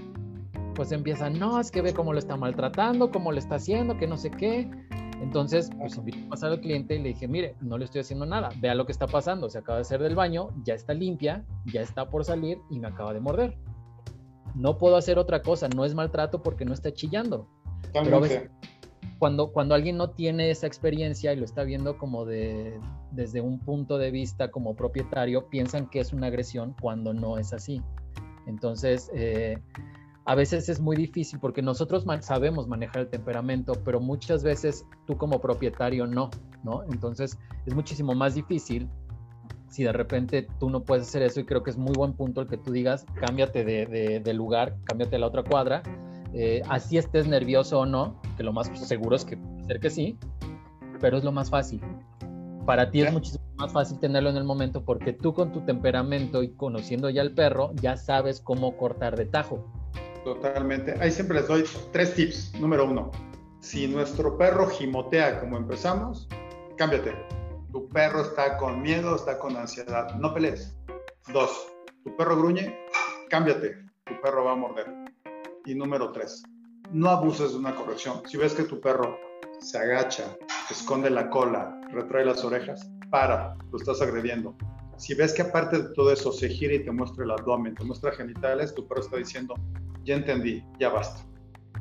pues 0.76 0.92
empieza, 0.92 1.30
no, 1.30 1.60
es 1.60 1.72
que 1.72 1.82
ve 1.82 1.94
cómo 1.94 2.14
lo 2.14 2.20
está 2.20 2.36
maltratando, 2.36 3.12
cómo 3.12 3.32
le 3.32 3.40
está 3.40 3.56
haciendo, 3.56 3.98
que 3.98 4.08
no 4.08 4.18
sé 4.18 4.32
qué. 4.32 4.70
Entonces, 5.22 5.70
pues 5.80 5.98
invité 5.98 6.24
a 6.26 6.30
pasar 6.30 6.52
al 6.52 6.60
cliente 6.60 6.96
y 6.96 7.00
le 7.00 7.10
dije, 7.10 7.28
mire, 7.28 7.56
no 7.62 7.78
le 7.78 7.86
estoy 7.86 8.02
haciendo 8.02 8.26
nada, 8.26 8.50
vea 8.60 8.76
lo 8.76 8.86
que 8.86 8.92
está 8.92 9.08
pasando, 9.08 9.50
se 9.50 9.58
acaba 9.58 9.78
de 9.78 9.82
hacer 9.84 10.02
del 10.02 10.16
baño, 10.16 10.50
ya 10.64 10.74
está 10.74 10.94
limpia, 10.94 11.46
ya 11.66 11.82
está 11.82 12.10
por 12.10 12.26
salir 12.26 12.60
y 12.70 12.80
me 12.80 12.88
acaba 12.88 13.14
de 13.14 13.22
morder. 13.22 13.58
No 14.56 14.78
puedo 14.78 14.98
hacer 14.98 15.18
otra 15.18 15.42
cosa, 15.42 15.68
no 15.70 15.86
es 15.86 15.96
maltrato 15.96 16.44
porque 16.44 16.66
no 16.66 16.74
está 16.74 16.94
chillando. 16.94 17.48
Pero 17.94 18.22
cuando, 19.26 19.52
cuando 19.52 19.74
alguien 19.74 19.98
no 19.98 20.12
tiene 20.12 20.52
esa 20.52 20.68
experiencia 20.68 21.34
y 21.34 21.36
lo 21.36 21.46
está 21.46 21.64
viendo 21.64 21.98
como 21.98 22.26
de, 22.26 22.80
desde 23.10 23.42
un 23.42 23.58
punto 23.58 23.98
de 23.98 24.12
vista 24.12 24.52
como 24.52 24.76
propietario, 24.76 25.50
piensan 25.50 25.90
que 25.90 26.00
es 26.00 26.14
una 26.14 26.28
agresión 26.28 26.76
cuando 26.80 27.12
no 27.12 27.40
es 27.40 27.52
así. 27.52 27.82
Entonces, 28.46 29.10
eh, 29.16 29.58
a 30.26 30.36
veces 30.36 30.70
es 30.70 30.80
muy 30.80 30.96
difícil 30.96 31.40
porque 31.40 31.64
nosotros 31.64 32.06
sabemos 32.22 32.68
manejar 32.68 33.02
el 33.02 33.10
temperamento, 33.10 33.74
pero 33.84 34.00
muchas 34.00 34.44
veces 34.44 34.86
tú 35.08 35.18
como 35.18 35.42
propietario 35.42 36.06
no, 36.06 36.30
¿no? 36.64 36.84
Entonces 36.92 37.40
es 37.66 37.74
muchísimo 37.74 38.14
más 38.14 38.36
difícil 38.36 38.88
si 39.70 39.86
de 39.86 39.92
repente 39.92 40.48
tú 40.60 40.70
no 40.70 40.84
puedes 40.84 41.08
hacer 41.08 41.24
eso 41.24 41.40
y 41.40 41.46
creo 41.46 41.64
que 41.64 41.72
es 41.72 41.78
muy 41.78 41.94
buen 41.98 42.14
punto 42.14 42.42
el 42.42 42.48
que 42.48 42.58
tú 42.58 42.72
digas, 42.72 43.08
cámbiate 43.16 43.66
de, 43.66 44.34
lugar, 44.36 44.76
cámbiate 44.84 45.16
a 45.16 45.20
la 45.20 45.26
otra 45.26 45.42
cuadra, 45.42 45.82
eh, 46.38 46.62
así 46.68 46.98
estés 46.98 47.28
nervioso 47.28 47.80
o 47.80 47.86
no, 47.86 48.20
que 48.36 48.44
lo 48.44 48.52
más 48.52 48.68
seguro 48.78 49.16
es 49.16 49.24
que 49.24 49.38
ser 49.68 49.80
que 49.80 49.90
sí, 49.90 50.18
pero 51.00 51.18
es 51.18 51.24
lo 51.24 51.32
más 51.32 51.50
fácil. 51.50 51.82
Para 52.66 52.92
ti 52.92 53.04
es 53.04 53.14
muchísimo 53.14 53.46
más 53.56 53.72
fácil 53.72 54.00
tenerlo 54.00 54.30
en 54.32 54.36
el 54.36 54.44
momento 54.44 54.84
porque 54.84 55.14
tú 55.14 55.34
con 55.34 55.54
tu 55.54 55.62
temperamento 55.62 56.44
y 56.44 56.50
conociendo 56.50 57.10
ya 57.10 57.22
el 57.22 57.34
perro, 57.34 57.72
ya 57.76 57.96
sabes 57.96 58.42
cómo 58.42 58.76
cortar 58.76 59.16
de 59.16 59.26
tajo. 59.26 59.66
Totalmente. 60.26 60.96
Ahí 61.00 61.10
siempre 61.10 61.38
les 61.38 61.48
doy 61.48 61.64
tres 61.94 62.14
tips. 62.16 62.60
Número 62.60 62.84
uno, 62.84 63.12
si 63.62 63.88
nuestro 63.88 64.38
perro 64.38 64.68
gimotea 64.68 65.40
como 65.40 65.56
empezamos, 65.56 66.28
cámbiate. 66.76 67.14
Tu 67.72 67.88
perro 67.90 68.24
está 68.24 68.58
con 68.58 68.82
miedo, 68.82 69.16
está 69.16 69.40
con 69.40 69.56
ansiedad. 69.56 70.14
No 70.16 70.34
pelees. 70.34 70.78
Dos, 71.32 71.68
tu 72.04 72.14
perro 72.18 72.36
gruñe, 72.36 72.76
cámbiate. 73.30 73.78
Tu 74.06 74.22
perro 74.22 74.44
va 74.44 74.52
a 74.52 74.56
morder. 74.56 75.05
Y 75.66 75.76
número 75.76 76.12
tres, 76.12 76.44
no 76.92 77.10
abuses 77.10 77.52
de 77.52 77.58
una 77.58 77.76
corrección. 77.76 78.22
Si 78.28 78.38
ves 78.38 78.54
que 78.54 78.64
tu 78.64 78.80
perro 78.80 79.18
se 79.60 79.78
agacha, 79.78 80.38
esconde 80.70 81.10
la 81.10 81.30
cola, 81.30 81.80
retrae 81.92 82.26
las 82.26 82.44
orejas, 82.44 82.90
para, 83.10 83.56
lo 83.72 83.78
estás 83.78 84.02
agrediendo. 84.02 84.56
Si 84.98 85.14
ves 85.14 85.34
que 85.34 85.42
aparte 85.42 85.78
de 85.80 85.94
todo 85.94 86.12
eso 86.12 86.32
se 86.32 86.50
gira 86.50 86.76
y 86.76 86.86
te 86.86 86.92
muestra 86.92 87.26
el 87.26 87.32
abdomen, 87.32 87.76
te 87.76 87.84
muestra 87.84 88.12
genitales, 88.12 88.74
tu 88.76 88.88
perro 88.88 89.02
está 89.02 89.18
diciendo, 89.18 89.56
ya 90.04 90.16
entendí, 90.16 90.64
ya 90.80 90.90
basta. 90.90 91.26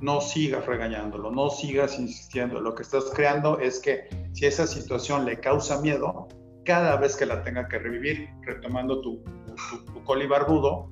No 0.00 0.20
sigas 0.20 0.66
regañándolo, 0.66 1.30
no 1.30 1.50
sigas 1.50 1.98
insistiendo. 1.98 2.60
Lo 2.60 2.74
que 2.74 2.82
estás 2.82 3.04
creando 3.14 3.58
es 3.60 3.78
que 3.80 4.08
si 4.32 4.46
esa 4.46 4.66
situación 4.66 5.24
le 5.24 5.38
causa 5.38 5.80
miedo, 5.80 6.28
cada 6.64 6.96
vez 6.96 7.16
que 7.16 7.26
la 7.26 7.42
tenga 7.42 7.68
que 7.68 7.78
revivir, 7.78 8.28
retomando 8.42 9.00
tu, 9.00 9.22
tu, 9.92 10.04
coli 10.04 10.26
barbudo, 10.26 10.90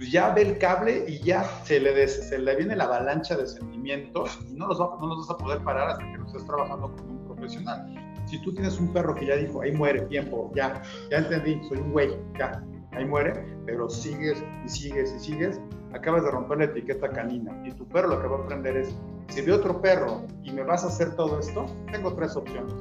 pues 0.00 0.12
ya 0.12 0.30
ve 0.30 0.40
el 0.40 0.56
cable 0.56 1.04
y 1.06 1.18
ya 1.18 1.44
se 1.64 1.78
le, 1.78 2.56
viene 2.56 2.74
la 2.74 2.84
avalancha 2.84 3.36
de 3.36 3.46
sentimientos 3.46 4.40
y 4.48 4.54
no 4.54 4.68
los, 4.68 4.78
no 4.78 5.06
los 5.06 5.28
vas 5.28 5.30
a 5.30 5.36
poder 5.36 5.62
parar 5.62 5.90
hasta 5.90 6.10
que 6.10 6.16
no 6.16 6.26
estés 6.26 6.46
trabajando 6.46 6.96
con 6.96 7.10
un 7.10 7.26
profesional. 7.26 7.94
Si 8.24 8.40
tú 8.40 8.50
tienes 8.54 8.80
un 8.80 8.94
perro 8.94 9.14
que 9.14 9.26
ya 9.26 9.36
dijo, 9.36 9.60
ahí 9.60 9.72
muere, 9.72 10.00
tiempo, 10.06 10.50
ya, 10.54 10.80
ya 11.10 11.18
entendí, 11.18 11.60
soy 11.68 11.80
un 11.80 11.92
güey, 11.92 12.16
ya, 12.38 12.64
ahí 12.92 13.04
muere, 13.04 13.44
pero 13.66 13.90
sigues 13.90 14.42
y 14.64 14.68
sigues 14.70 15.12
y 15.16 15.20
sigues, 15.20 15.60
acabas 15.92 16.24
de 16.24 16.30
romper 16.30 16.56
la 16.56 16.64
etiqueta 16.64 17.10
canina 17.10 17.62
y 17.66 17.72
tu 17.72 17.86
perro 17.86 18.08
lo 18.08 18.22
que 18.22 18.26
va 18.26 18.38
a 18.38 18.42
aprender 18.44 18.78
es, 18.78 18.96
si 19.28 19.42
veo 19.42 19.56
otro 19.56 19.82
perro 19.82 20.22
y 20.42 20.50
me 20.50 20.62
vas 20.62 20.82
a 20.82 20.86
hacer 20.86 21.14
todo 21.14 21.38
esto, 21.38 21.66
tengo 21.92 22.14
tres 22.14 22.34
opciones. 22.36 22.72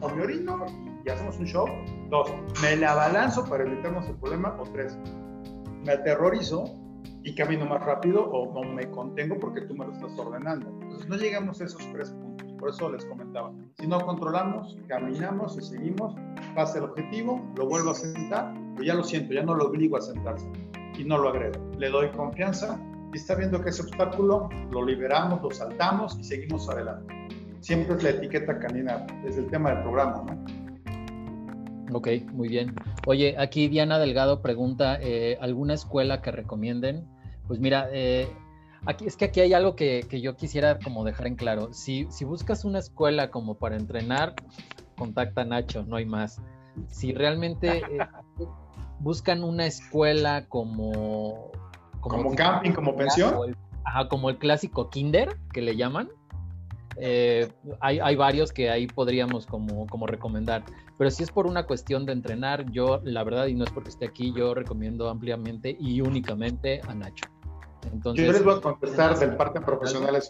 O 0.00 0.08
me 0.10 0.22
orino 0.22 0.64
y 1.04 1.10
hacemos 1.10 1.38
un 1.38 1.46
show. 1.46 1.66
Dos, 2.08 2.30
me 2.60 2.76
la 2.76 2.92
abalanzo 2.92 3.44
para 3.48 3.64
evitarnos 3.64 4.06
el 4.06 4.16
problema. 4.16 4.56
O 4.60 4.64
tres, 4.64 4.96
me 5.84 5.92
aterrorizo 5.92 6.64
y 7.24 7.34
camino 7.34 7.66
más 7.66 7.84
rápido 7.84 8.24
o 8.24 8.52
no 8.52 8.72
me 8.72 8.90
contengo 8.90 9.38
porque 9.38 9.62
tú 9.62 9.74
me 9.74 9.86
lo 9.86 9.92
estás 9.92 10.18
ordenando. 10.18 10.68
Entonces 10.82 11.08
no 11.08 11.16
llegamos 11.16 11.60
a 11.60 11.64
esos 11.64 11.82
tres 11.92 12.10
puntos. 12.10 12.52
Por 12.58 12.70
eso 12.70 12.90
les 12.90 13.04
comentaba, 13.06 13.52
si 13.76 13.88
no 13.88 14.00
controlamos, 14.00 14.78
caminamos 14.86 15.58
y 15.58 15.62
seguimos, 15.62 16.14
pasa 16.54 16.78
el 16.78 16.84
objetivo, 16.84 17.44
lo 17.56 17.66
vuelvo 17.66 17.90
a 17.90 17.94
sentar, 17.94 18.54
pero 18.74 18.84
ya 18.84 18.94
lo 18.94 19.02
siento, 19.02 19.32
ya 19.32 19.42
no 19.42 19.56
lo 19.56 19.66
obligo 19.66 19.96
a 19.96 20.00
sentarse 20.00 20.46
y 20.96 21.04
no 21.04 21.18
lo 21.18 21.30
agredo. 21.30 21.60
Le 21.78 21.90
doy 21.90 22.08
confianza 22.10 22.78
y 23.12 23.16
está 23.16 23.34
viendo 23.34 23.60
que 23.60 23.70
ese 23.70 23.82
obstáculo 23.82 24.48
lo 24.70 24.84
liberamos, 24.84 25.42
lo 25.42 25.50
saltamos 25.50 26.16
y 26.20 26.24
seguimos 26.24 26.68
adelante. 26.68 27.12
siempre 27.60 27.96
es 27.96 28.02
la 28.04 28.10
etiqueta 28.10 28.58
canina, 28.58 29.06
es 29.24 29.36
el 29.36 29.48
tema 29.48 29.70
del 29.70 29.82
programa, 29.82 30.24
¿no? 30.24 30.61
Ok, 31.94 32.08
muy 32.32 32.48
bien. 32.48 32.74
Oye, 33.06 33.36
aquí 33.38 33.68
Diana 33.68 33.98
Delgado 33.98 34.42
pregunta, 34.42 34.98
eh, 35.00 35.38
¿alguna 35.40 35.74
escuela 35.74 36.22
que 36.22 36.30
recomienden? 36.30 37.06
Pues 37.46 37.60
mira, 37.60 37.88
eh, 37.92 38.28
aquí, 38.86 39.06
es 39.06 39.16
que 39.16 39.26
aquí 39.26 39.40
hay 39.40 39.52
algo 39.52 39.76
que, 39.76 40.06
que, 40.08 40.20
yo 40.20 40.36
quisiera 40.36 40.78
como 40.78 41.04
dejar 41.04 41.26
en 41.26 41.36
claro. 41.36 41.72
Si, 41.72 42.06
si 42.10 42.24
buscas 42.24 42.64
una 42.64 42.78
escuela 42.78 43.30
como 43.30 43.56
para 43.56 43.76
entrenar, 43.76 44.34
contacta 44.96 45.42
a 45.42 45.44
Nacho, 45.44 45.84
no 45.84 45.96
hay 45.96 46.06
más. 46.06 46.40
Si 46.88 47.12
realmente 47.12 47.78
eh, 47.78 47.98
buscan 49.00 49.44
una 49.44 49.66
escuela 49.66 50.46
como... 50.48 51.50
Como, 52.00 52.34
camping, 52.34 52.72
como 52.72 52.96
pensión. 52.96 53.56
ajá, 53.84 54.08
como 54.08 54.30
el 54.30 54.38
clásico 54.38 54.90
kinder, 54.90 55.36
que 55.52 55.62
le 55.62 55.76
llaman. 55.76 56.08
Eh, 56.96 57.50
hay, 57.80 58.00
hay, 58.00 58.16
varios 58.16 58.52
que 58.52 58.70
ahí 58.70 58.86
podríamos 58.86 59.46
como, 59.46 59.86
como 59.86 60.06
recomendar. 60.06 60.64
Pero 60.98 61.10
si 61.10 61.22
es 61.22 61.30
por 61.30 61.46
una 61.46 61.64
cuestión 61.64 62.06
de 62.06 62.12
entrenar, 62.12 62.70
yo 62.70 63.00
la 63.04 63.24
verdad, 63.24 63.46
y 63.46 63.54
no 63.54 63.64
es 63.64 63.70
porque 63.70 63.90
esté 63.90 64.06
aquí, 64.06 64.32
yo 64.36 64.54
recomiendo 64.54 65.08
ampliamente 65.08 65.76
y 65.78 66.00
únicamente 66.00 66.80
a 66.86 66.94
Nacho. 66.94 67.24
Entonces, 67.90 68.26
yo 68.26 68.32
les 68.32 68.44
voy 68.44 68.54
a 68.54 68.60
contestar 68.60 69.18
del 69.18 69.36
parte 69.36 69.60
profesional. 69.60 70.22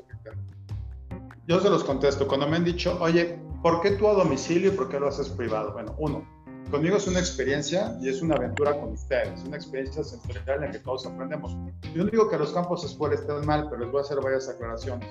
Yo 1.47 1.61
se 1.61 1.69
los 1.69 1.85
contesto. 1.85 2.27
Cuando 2.27 2.49
me 2.49 2.57
han 2.57 2.65
dicho, 2.65 2.97
oye, 3.01 3.39
¿por 3.63 3.81
qué 3.83 3.93
tú 3.93 4.09
a 4.09 4.15
domicilio 4.15 4.73
y 4.73 4.77
por 4.77 4.89
qué 4.89 5.01
lo 5.01 5.09
haces 5.09 5.29
privado? 5.29 5.73
Bueno, 5.73 5.95
uno, 5.99 6.25
conmigo 6.71 6.97
es 6.97 7.07
una 7.07 7.19
experiencia 7.19 7.97
y 8.01 8.09
es 8.09 8.23
una 8.23 8.37
aventura 8.37 8.79
con 8.81 8.93
ustedes, 8.93 9.43
una 9.45 9.57
experiencia 9.57 10.03
sensorial 10.05 10.57
en 10.57 10.61
la 10.63 10.71
que 10.71 10.79
todos 10.79 11.05
aprendemos. 11.05 11.57
Yo 11.95 12.05
no 12.05 12.11
digo 12.11 12.31
que 12.31 12.39
los 12.39 12.53
campos 12.53 12.85
escuela 12.85 13.17
estén 13.17 13.45
mal, 13.45 13.69
pero 13.69 13.83
les 13.83 13.93
voy 13.93 13.99
a 13.99 14.03
hacer 14.03 14.21
varias 14.23 14.49
aclaraciones. 14.49 15.09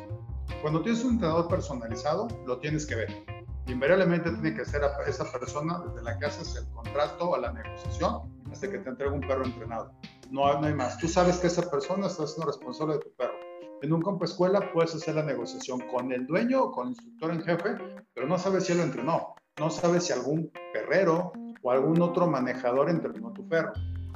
Cuando 0.61 0.81
tienes 0.81 1.03
un 1.03 1.13
entrenador 1.13 1.47
personalizado, 1.47 2.27
lo 2.45 2.59
tienes 2.59 2.85
que 2.85 2.95
ver. 2.95 3.25
Invariablemente 3.67 4.31
tiene 4.31 4.53
que 4.53 4.65
ser 4.65 4.81
esa 5.07 5.31
persona 5.31 5.81
desde 5.87 6.03
la 6.03 6.17
que 6.17 6.25
haces 6.25 6.55
el 6.55 6.67
contrato 6.71 7.29
o 7.29 7.37
la 7.37 7.51
negociación 7.53 8.41
hasta 8.51 8.69
que 8.69 8.79
te 8.79 8.89
entrega 8.89 9.11
un 9.11 9.21
perro 9.21 9.45
entrenado. 9.45 9.91
No, 10.29 10.59
no 10.59 10.67
hay 10.67 10.73
más. 10.73 10.97
Tú 10.97 11.07
sabes 11.07 11.37
que 11.37 11.47
esa 11.47 11.69
persona 11.69 12.07
está 12.07 12.27
siendo 12.27 12.47
responsable 12.47 12.95
de 12.95 12.99
tu 12.99 13.11
perro. 13.15 13.33
En 13.81 13.93
un 13.93 14.01
campo 14.01 14.25
escuela 14.25 14.71
puedes 14.73 14.93
hacer 14.93 15.15
la 15.15 15.23
negociación 15.23 15.79
con 15.91 16.11
el 16.11 16.27
dueño 16.27 16.65
o 16.65 16.71
con 16.71 16.87
el 16.87 16.93
instructor 16.93 17.31
en 17.31 17.43
jefe, 17.43 18.03
pero 18.13 18.27
no 18.27 18.37
sabes 18.37 18.65
si 18.65 18.73
él 18.73 18.77
lo 18.77 18.83
entrenó. 18.83 19.35
No 19.59 19.69
sabes 19.69 20.05
si 20.05 20.13
algún 20.13 20.51
perrero 20.73 21.33
o 21.61 21.71
algún 21.71 22.01
otro 22.01 22.27
manejador 22.27 22.89
entrenó 22.89 23.31
tu 23.33 23.47
perro. 23.47 23.73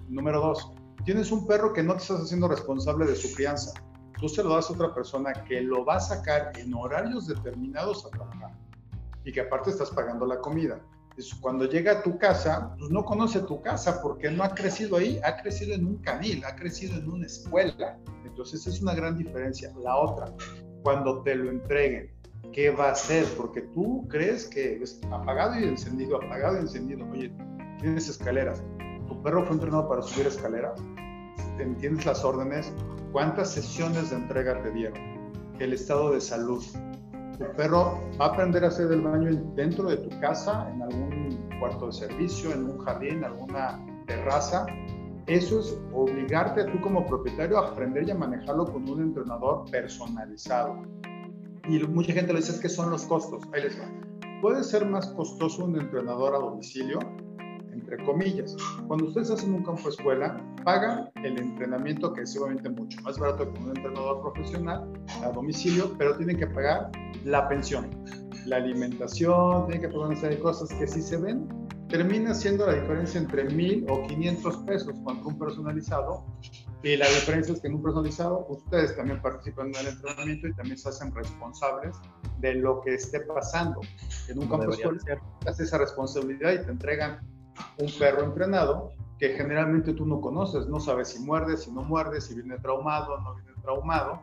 Número 0.07 0.39
dos, 0.39 0.71
tienes 1.03 1.31
un 1.31 1.47
perro 1.47 1.73
que 1.73 1.83
no 1.83 1.93
te 1.93 2.03
estás 2.03 2.21
haciendo 2.21 2.47
responsable 2.47 3.05
de 3.05 3.15
su 3.15 3.33
crianza. 3.33 3.71
Tú 4.19 4.29
se 4.29 4.43
lo 4.43 4.55
das 4.55 4.69
a 4.69 4.73
otra 4.73 4.93
persona 4.93 5.33
que 5.47 5.61
lo 5.61 5.83
va 5.83 5.97
a 5.97 5.99
sacar 5.99 6.51
en 6.57 6.73
horarios 6.73 7.27
determinados 7.27 8.05
a 8.05 8.09
trabajar 8.09 8.51
y 9.25 9.31
que 9.31 9.41
aparte 9.41 9.71
estás 9.71 9.89
pagando 9.89 10.25
la 10.25 10.39
comida. 10.39 10.79
Cuando 11.39 11.65
llega 11.65 11.93
a 11.93 12.03
tu 12.03 12.17
casa, 12.17 12.75
pues 12.77 12.91
no 12.91 13.03
conoce 13.05 13.39
tu 13.41 13.61
casa 13.61 14.01
porque 14.01 14.29
no 14.29 14.43
ha 14.43 14.53
crecido 14.53 14.97
ahí, 14.97 15.19
ha 15.23 15.37
crecido 15.37 15.73
en 15.73 15.85
un 15.85 15.97
canil, 15.97 16.43
ha 16.43 16.55
crecido 16.55 16.97
en 16.97 17.09
una 17.09 17.25
escuela. 17.25 17.97
Entonces 18.25 18.67
es 18.67 18.81
una 18.81 18.93
gran 18.93 19.17
diferencia. 19.17 19.71
La 19.81 19.95
otra, 19.95 20.33
cuando 20.83 21.21
te 21.23 21.35
lo 21.35 21.49
entreguen, 21.49 22.11
¿qué 22.51 22.69
va 22.69 22.89
a 22.89 22.91
hacer? 22.91 23.25
Porque 23.37 23.61
tú 23.61 24.05
crees 24.09 24.45
que 24.45 24.83
es 24.83 24.99
apagado 25.09 25.57
y 25.57 25.63
encendido, 25.63 26.17
apagado 26.17 26.57
y 26.57 26.61
encendido. 26.61 27.05
Oye, 27.11 27.31
tienes 27.79 28.09
escaleras. 28.09 28.61
¿Tu 29.07 29.21
perro 29.23 29.45
fue 29.45 29.53
entrenado 29.53 29.87
para 29.87 30.01
subir 30.01 30.27
escaleras? 30.27 30.79
¿Entiendes 31.59 32.05
las 32.05 32.25
órdenes? 32.25 32.73
¿Cuántas 33.15 33.51
sesiones 33.51 34.09
de 34.09 34.17
entrega 34.17 34.61
te 34.61 34.71
dieron? 34.71 34.99
El 35.59 35.71
estado 35.71 36.11
de 36.11 36.19
salud. 36.19 36.61
Tu 37.37 37.45
perro 37.55 37.97
va 38.19 38.25
a 38.25 38.27
aprender 38.27 38.65
a 38.65 38.67
hacer 38.67 38.91
el 38.91 38.99
baño 38.99 39.41
dentro 39.55 39.87
de 39.87 39.95
tu 39.95 40.09
casa, 40.19 40.69
en 40.69 40.81
algún 40.81 41.49
cuarto 41.57 41.85
de 41.85 41.93
servicio, 41.93 42.51
en 42.51 42.65
un 42.65 42.77
jardín, 42.79 43.19
en 43.19 43.23
alguna 43.23 43.79
terraza. 44.05 44.65
Eso 45.27 45.61
es 45.61 45.79
obligarte 45.93 46.65
tú 46.65 46.81
como 46.81 47.05
propietario 47.05 47.57
a 47.57 47.69
aprender 47.69 48.05
y 48.05 48.11
a 48.11 48.15
manejarlo 48.15 48.65
con 48.65 48.89
un 48.89 49.03
entrenador 49.03 49.63
personalizado. 49.71 50.81
Y 51.69 51.79
mucha 51.87 52.11
gente 52.11 52.33
le 52.33 52.39
dice 52.39 52.59
que 52.59 52.67
son 52.67 52.89
los 52.89 53.05
costos. 53.05 53.43
Ahí 53.53 53.61
les 53.61 53.79
va. 53.79 53.89
Puede 54.41 54.61
ser 54.61 54.85
más 54.85 55.07
costoso 55.13 55.63
un 55.63 55.79
entrenador 55.79 56.35
a 56.35 56.39
domicilio, 56.39 56.99
entre 57.75 58.03
comillas. 58.05 58.55
Cuando 58.87 59.05
ustedes 59.05 59.31
hacen 59.31 59.53
un 59.53 59.63
campo 59.63 59.89
escuela, 59.89 60.41
pagan 60.63 61.09
el 61.23 61.37
entrenamiento, 61.39 62.13
que 62.13 62.21
es 62.21 62.35
obviamente 62.37 62.69
mucho 62.69 62.99
más 63.01 63.19
barato 63.19 63.51
que 63.51 63.59
un 63.59 63.69
entrenador 63.69 64.21
profesional 64.21 64.91
a 65.23 65.29
domicilio, 65.29 65.93
pero 65.97 66.17
tienen 66.17 66.37
que 66.37 66.47
pagar 66.47 66.91
la 67.23 67.47
pensión, 67.47 67.89
la 68.45 68.57
alimentación, 68.57 69.67
tienen 69.67 69.81
que 69.81 69.89
pagar 69.89 70.07
una 70.07 70.19
serie 70.19 70.37
de 70.37 70.43
cosas 70.43 70.69
que 70.69 70.87
si 70.87 71.01
se 71.01 71.17
ven, 71.17 71.47
termina 71.89 72.33
siendo 72.33 72.65
la 72.65 72.73
diferencia 72.73 73.19
entre 73.19 73.45
mil 73.45 73.85
o 73.89 74.05
500 74.07 74.57
pesos 74.65 74.95
con 75.03 75.25
un 75.25 75.37
personalizado 75.37 76.25
y 76.85 76.97
la 76.97 77.07
diferencia 77.07 77.51
es 77.51 77.61
que 77.61 77.67
en 77.67 77.73
un 77.73 77.81
personalizado 77.81 78.45
ustedes 78.47 78.95
también 78.95 79.19
participan 79.19 79.69
en 79.69 79.75
el 79.75 79.87
entrenamiento 79.87 80.47
y 80.47 80.53
también 80.53 80.77
se 80.77 80.89
hacen 80.89 81.13
responsables 81.15 81.97
de 82.37 82.53
lo 82.53 82.81
que 82.81 82.93
esté 82.93 83.21
pasando. 83.21 83.81
En 84.27 84.37
un 84.37 84.47
campo 84.47 84.71
escolar 84.71 85.19
haces 85.47 85.67
esa 85.67 85.79
responsabilidad 85.79 86.53
y 86.53 86.63
te 86.63 86.69
entregan 86.71 87.19
un 87.79 87.91
perro 87.99 88.23
entrenado 88.23 88.93
que 89.19 89.29
generalmente 89.29 89.93
tú 89.93 90.05
no 90.05 90.19
conoces, 90.19 90.67
no 90.67 90.79
sabes 90.79 91.09
si 91.09 91.19
muerde, 91.19 91.57
si 91.57 91.71
no 91.71 91.83
muerde, 91.83 92.19
si 92.19 92.35
viene 92.35 92.57
traumado 92.59 93.17
no 93.21 93.35
viene 93.35 93.51
traumado, 93.61 94.21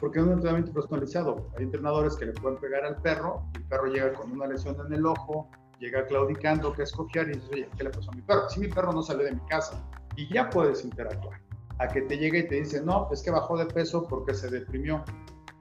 porque 0.00 0.18
es 0.20 0.24
un 0.24 0.32
entrenamiento 0.32 0.72
personalizado. 0.72 1.48
Hay 1.56 1.64
entrenadores 1.64 2.16
que 2.16 2.26
le 2.26 2.32
pueden 2.32 2.58
pegar 2.58 2.84
al 2.84 2.96
perro, 3.02 3.42
el 3.54 3.64
perro 3.64 3.86
llega 3.86 4.12
con 4.12 4.32
una 4.32 4.46
lesión 4.46 4.76
en 4.86 4.92
el 4.92 5.06
ojo, 5.06 5.48
llega 5.78 6.06
claudicando, 6.06 6.72
que 6.72 6.82
escoger 6.82 7.28
y 7.28 7.32
dices, 7.34 7.50
oye, 7.52 7.68
¿qué 7.76 7.84
le 7.84 7.90
pasó 7.90 8.10
a 8.10 8.14
mi 8.14 8.22
perro? 8.22 8.48
Si 8.48 8.60
mi 8.60 8.68
perro 8.68 8.92
no 8.92 9.02
sale 9.02 9.24
de 9.24 9.32
mi 9.32 9.40
casa 9.46 9.82
y 10.16 10.32
ya 10.32 10.48
puedes 10.50 10.84
interactuar. 10.84 11.40
A 11.78 11.86
que 11.86 12.02
te 12.02 12.18
llegue 12.18 12.40
y 12.40 12.48
te 12.48 12.56
dice, 12.56 12.82
no, 12.82 13.08
es 13.12 13.22
que 13.22 13.30
bajó 13.30 13.56
de 13.56 13.66
peso 13.66 14.02
porque 14.08 14.34
se 14.34 14.50
deprimió. 14.50 15.04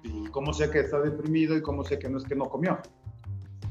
¿Y 0.04 0.28
cómo 0.30 0.54
sé 0.54 0.70
que 0.72 0.80
está 0.80 1.00
deprimido 1.00 1.56
y 1.56 1.62
cómo 1.62 1.84
sé 1.84 2.00
que 2.00 2.10
no 2.10 2.18
es 2.18 2.24
que 2.24 2.36
no 2.36 2.46
comió? 2.46 2.80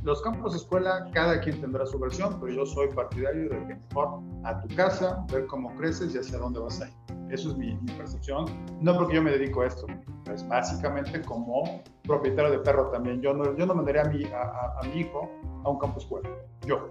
Los 0.07 0.23
campos 0.23 0.53
de 0.53 0.59
escuela, 0.59 1.11
cada 1.13 1.41
quien 1.41 1.61
tendrá 1.61 1.85
su 1.85 1.99
versión, 1.99 2.39
pero 2.39 2.53
yo 2.53 2.65
soy 2.65 2.87
partidario 2.95 3.49
de 3.49 3.67
que 3.67 3.75
mejor 3.75 4.21
a 4.45 4.61
tu 4.61 4.73
casa, 4.77 5.27
ver 5.33 5.47
cómo 5.47 5.75
creces 5.75 6.15
y 6.15 6.19
hacia 6.19 6.39
dónde 6.39 6.61
vas 6.61 6.81
a 6.81 6.87
ir. 6.87 6.95
Eso 7.29 7.51
es 7.51 7.57
mi, 7.57 7.75
percepción. 7.99 8.45
No 8.81 8.97
porque 8.97 9.17
yo 9.17 9.23
me 9.25 9.33
dedico 9.33 9.63
a 9.63 9.67
esto, 9.67 9.85
es 10.33 10.47
básicamente 10.47 11.21
como 11.23 11.83
propietario 12.05 12.53
de 12.53 12.61
perro 12.61 12.89
también. 12.93 13.21
Yo 13.21 13.35
no, 13.35 13.57
yo 13.57 13.67
no 13.67 13.75
mandaría 13.75 14.03
a 14.03 14.05
mi, 14.05 14.25
a, 14.27 14.81
mi 14.85 15.01
hijo 15.01 15.29
a 15.65 15.71
un 15.71 15.79
campo 15.81 15.99
escuela. 15.99 16.31
Yo. 16.65 16.89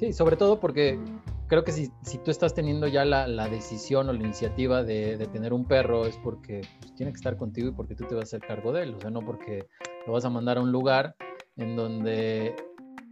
Sí, 0.00 0.14
sobre 0.14 0.36
todo 0.36 0.58
porque 0.58 0.98
creo 1.48 1.64
que 1.64 1.72
si, 1.72 1.92
si 2.00 2.16
tú 2.16 2.30
estás 2.30 2.54
teniendo 2.54 2.86
ya 2.86 3.04
la, 3.04 3.26
la, 3.28 3.46
decisión 3.50 4.08
o 4.08 4.12
la 4.14 4.20
iniciativa 4.20 4.82
de, 4.82 5.18
de 5.18 5.26
tener 5.26 5.52
un 5.52 5.66
perro 5.66 6.06
es 6.06 6.16
porque 6.24 6.62
pues, 6.80 6.94
tiene 6.94 7.12
que 7.12 7.16
estar 7.16 7.36
contigo 7.36 7.68
y 7.68 7.72
porque 7.72 7.94
tú 7.94 8.04
te 8.06 8.14
vas 8.14 8.22
a 8.22 8.24
hacer 8.24 8.40
cargo 8.40 8.72
de 8.72 8.84
él, 8.84 8.94
o 8.94 9.00
sea, 9.02 9.10
no 9.10 9.20
porque 9.20 9.68
lo 10.06 10.14
vas 10.14 10.24
a 10.24 10.30
mandar 10.30 10.56
a 10.56 10.62
un 10.62 10.72
lugar 10.72 11.14
en 11.56 11.76
donde 11.76 12.54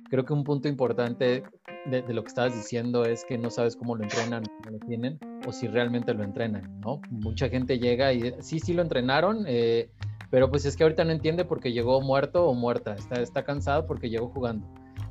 creo 0.09 0.25
que 0.25 0.33
un 0.33 0.45
punto 0.45 0.69
importante 0.69 1.45
de, 1.87 2.03
lo 2.13 2.23
que 2.23 2.29
estabas 2.29 2.55
diciendo 2.55 3.05
es 3.05 3.25
que 3.25 3.39
no 3.39 3.51
sabes 3.51 3.77
cómo 3.77 3.97
lo 3.97 4.03
entrenan, 4.03 4.45
cómo 4.59 4.79
lo 4.79 4.87
tienen, 4.87 5.19
o 5.47 5.53
si 5.53 5.69
realmente 5.69 6.13
lo 6.13 6.25
entrenan, 6.25 6.81
¿no? 6.81 7.01
Mucha 7.11 7.49
gente 7.49 7.79
llega 7.79 8.13
y 8.13 8.35
sí, 8.41 8.59
sí 8.59 8.75
lo 8.75 8.83
entrenaron, 8.83 9.45
eh, 9.47 9.91
pero 10.31 10.51
pues 10.51 10.65
es 10.67 10.77
que 10.77 10.83
ahorita 10.83 11.05
no 11.05 11.13
entiende 11.13 11.45
porque 11.45 11.73
llegó 11.73 12.01
muerto 12.01 12.47
o 12.47 12.55
muerta, 12.55 12.95
está, 12.95 13.21
está 13.21 13.45
cansado 13.45 13.87
porque 13.87 14.11
llegó 14.11 14.29
jugando, 14.29 14.67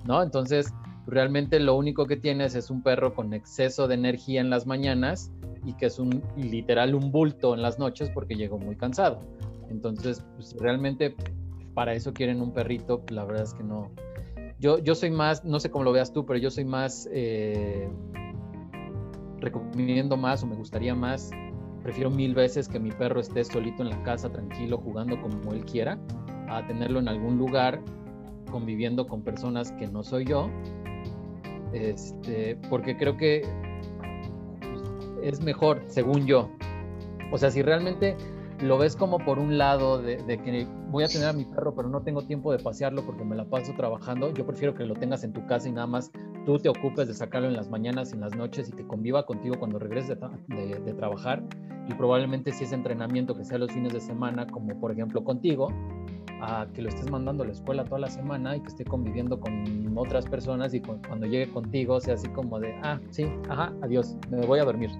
¿no? 0.06 0.22
Entonces, 0.22 0.74
realmente 1.08 1.60
lo 1.60 1.76
único 1.76 2.06
que 2.06 2.18
tienes 2.18 2.56
es 2.56 2.70
un 2.70 2.84
perro 2.84 3.14
con 3.14 3.34
exceso 3.34 3.88
de 3.88 3.96
energía 3.96 4.42
en 4.42 4.50
las 4.50 4.68
mañanas 4.68 5.32
y 5.66 5.74
que 5.74 5.88
es 5.88 6.00
un 6.00 6.24
literal 6.38 6.94
un 6.96 7.12
bulto 7.12 7.54
en 7.54 7.62
las 7.62 7.80
noches 7.80 8.10
porque 8.14 8.36
llegó 8.36 8.58
muy 8.58 8.76
cansado. 8.76 9.20
Entonces, 9.70 10.26
pues, 10.36 10.56
realmente 10.60 11.16
para 11.80 11.94
eso 11.94 12.14
quieren 12.14 12.42
un 12.42 12.52
perrito, 12.52 13.06
la 13.10 13.24
verdad 13.24 13.44
es 13.44 13.54
que 13.54 13.64
no. 13.64 13.90
Yo, 14.60 14.80
yo 14.80 14.96
soy 14.96 15.12
más, 15.12 15.46
no 15.46 15.62
sé 15.62 15.72
cómo 15.72 15.86
lo 15.86 15.94
veas 15.94 16.12
tú, 16.12 16.26
pero 16.26 16.38
yo 16.38 16.52
soy 16.52 16.66
más, 16.66 17.08
eh, 17.10 17.90
recomiendo 19.38 20.18
más 20.18 20.44
o 20.44 20.48
me 20.48 20.58
gustaría 20.58 20.94
más, 20.94 21.32
prefiero 21.82 22.12
mil 22.12 22.36
veces 22.36 22.68
que 22.68 22.82
mi 22.82 22.92
perro 22.92 23.22
esté 23.22 23.46
solito 23.46 23.82
en 23.82 23.92
la 23.92 24.04
casa, 24.04 24.30
tranquilo, 24.30 24.78
jugando 24.78 25.22
como 25.22 25.54
él 25.54 25.64
quiera, 25.64 25.98
a 26.50 26.68
tenerlo 26.68 27.00
en 27.00 27.08
algún 27.08 27.38
lugar 27.38 27.80
conviviendo 28.52 29.08
con 29.08 29.22
personas 29.22 29.72
que 29.72 29.88
no 29.88 30.04
soy 30.04 30.26
yo, 30.26 30.50
este, 31.72 32.58
porque 32.70 32.98
creo 32.98 33.16
que 33.16 33.44
es 35.24 35.42
mejor, 35.42 35.82
según 35.88 36.26
yo. 36.26 36.50
O 37.32 37.38
sea, 37.38 37.50
si 37.52 37.62
realmente 37.62 38.18
lo 38.62 38.78
ves 38.78 38.96
como 38.96 39.20
por 39.20 39.40
un 39.40 39.58
lado 39.58 40.02
de, 40.02 40.18
que 40.18 40.68
voy 40.90 41.04
a 41.04 41.08
tener 41.08 41.28
a 41.28 41.34
mi 41.34 41.46
perro, 41.46 41.74
pero 41.76 41.88
no 41.88 42.02
tengo 42.02 42.24
tiempo 42.24 42.52
de 42.52 42.60
pasearlo 42.60 43.04
porque 43.06 43.24
me 43.24 43.36
la 43.36 43.46
paso 43.46 43.74
trabajando. 43.76 44.34
Yo 44.34 44.46
prefiero 44.46 44.74
que 44.74 44.86
lo 44.86 44.96
tengas 44.96 45.24
en 45.24 45.34
tu 45.34 45.46
casa 45.46 45.70
y 45.70 45.72
nada 45.72 45.88
más 45.88 46.12
tú 46.46 46.60
te 46.60 46.68
ocupes 46.70 47.08
de 47.08 47.14
sacarlo 47.14 47.48
en 47.48 47.56
las 47.56 47.70
mañanas 47.70 48.12
y 48.12 48.16
en 48.16 48.22
las 48.22 48.36
noches 48.36 48.70
y 48.70 48.72
te 48.72 48.86
conviva 48.86 49.26
contigo 49.26 49.56
cuando 49.60 49.80
regreses 49.80 50.18
de, 50.48 50.94
trabajar. 50.94 51.42
Y 51.88 51.94
probablemente 51.94 52.52
si 52.52 52.66
es 52.66 52.72
entrenamiento 52.72 53.36
que 53.36 53.46
sea 53.46 53.58
los 53.58 53.72
fines 53.72 53.94
de 53.94 54.02
semana, 54.02 54.46
como 54.48 54.80
por 54.80 54.92
ejemplo 54.92 55.24
contigo, 55.24 55.70
a 56.42 56.68
que 56.74 56.82
lo 56.82 56.90
estés 56.90 57.10
mandando 57.10 57.44
a 57.44 57.48
la 57.48 57.54
escuela 57.54 57.84
toda 57.84 58.00
la 58.00 58.10
semana 58.10 58.56
y 58.56 58.62
que 58.62 58.68
esté 58.68 58.86
conviviendo 58.86 59.40
con 59.40 59.98
otras 59.98 60.26
personas 60.26 60.74
y 60.74 60.82
cuando 60.82 61.26
llegue 61.26 61.52
contigo 61.52 62.00
sea 62.00 62.14
así 62.14 62.28
como 62.30 62.60
de, 62.60 62.74
ah, 62.84 63.00
sí, 63.10 63.26
ajá, 63.50 63.74
adiós, 63.82 64.16
me 64.30 64.46
voy 64.46 64.60
a 64.60 64.66
dormir, 64.66 64.92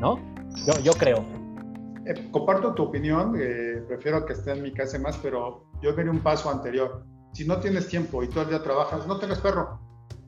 ¿no? 0.00 0.18
Yo, 0.66 0.80
yo 0.82 0.92
creo. 0.92 1.43
Eh, 2.06 2.30
comparto 2.30 2.74
tu 2.74 2.82
opinión, 2.84 3.34
eh, 3.38 3.82
prefiero 3.88 4.24
que 4.26 4.34
esté 4.34 4.52
en 4.52 4.62
mi 4.62 4.72
casa 4.72 4.98
más, 4.98 5.16
pero 5.18 5.64
yo 5.80 5.94
vería 5.94 6.12
un 6.12 6.20
paso 6.20 6.50
anterior. 6.50 7.04
Si 7.32 7.46
no 7.46 7.58
tienes 7.60 7.88
tiempo 7.88 8.22
y 8.22 8.28
todo 8.28 8.42
el 8.42 8.50
día 8.50 8.62
trabajas, 8.62 9.06
no 9.06 9.18
tengas 9.18 9.40
perro. 9.40 9.80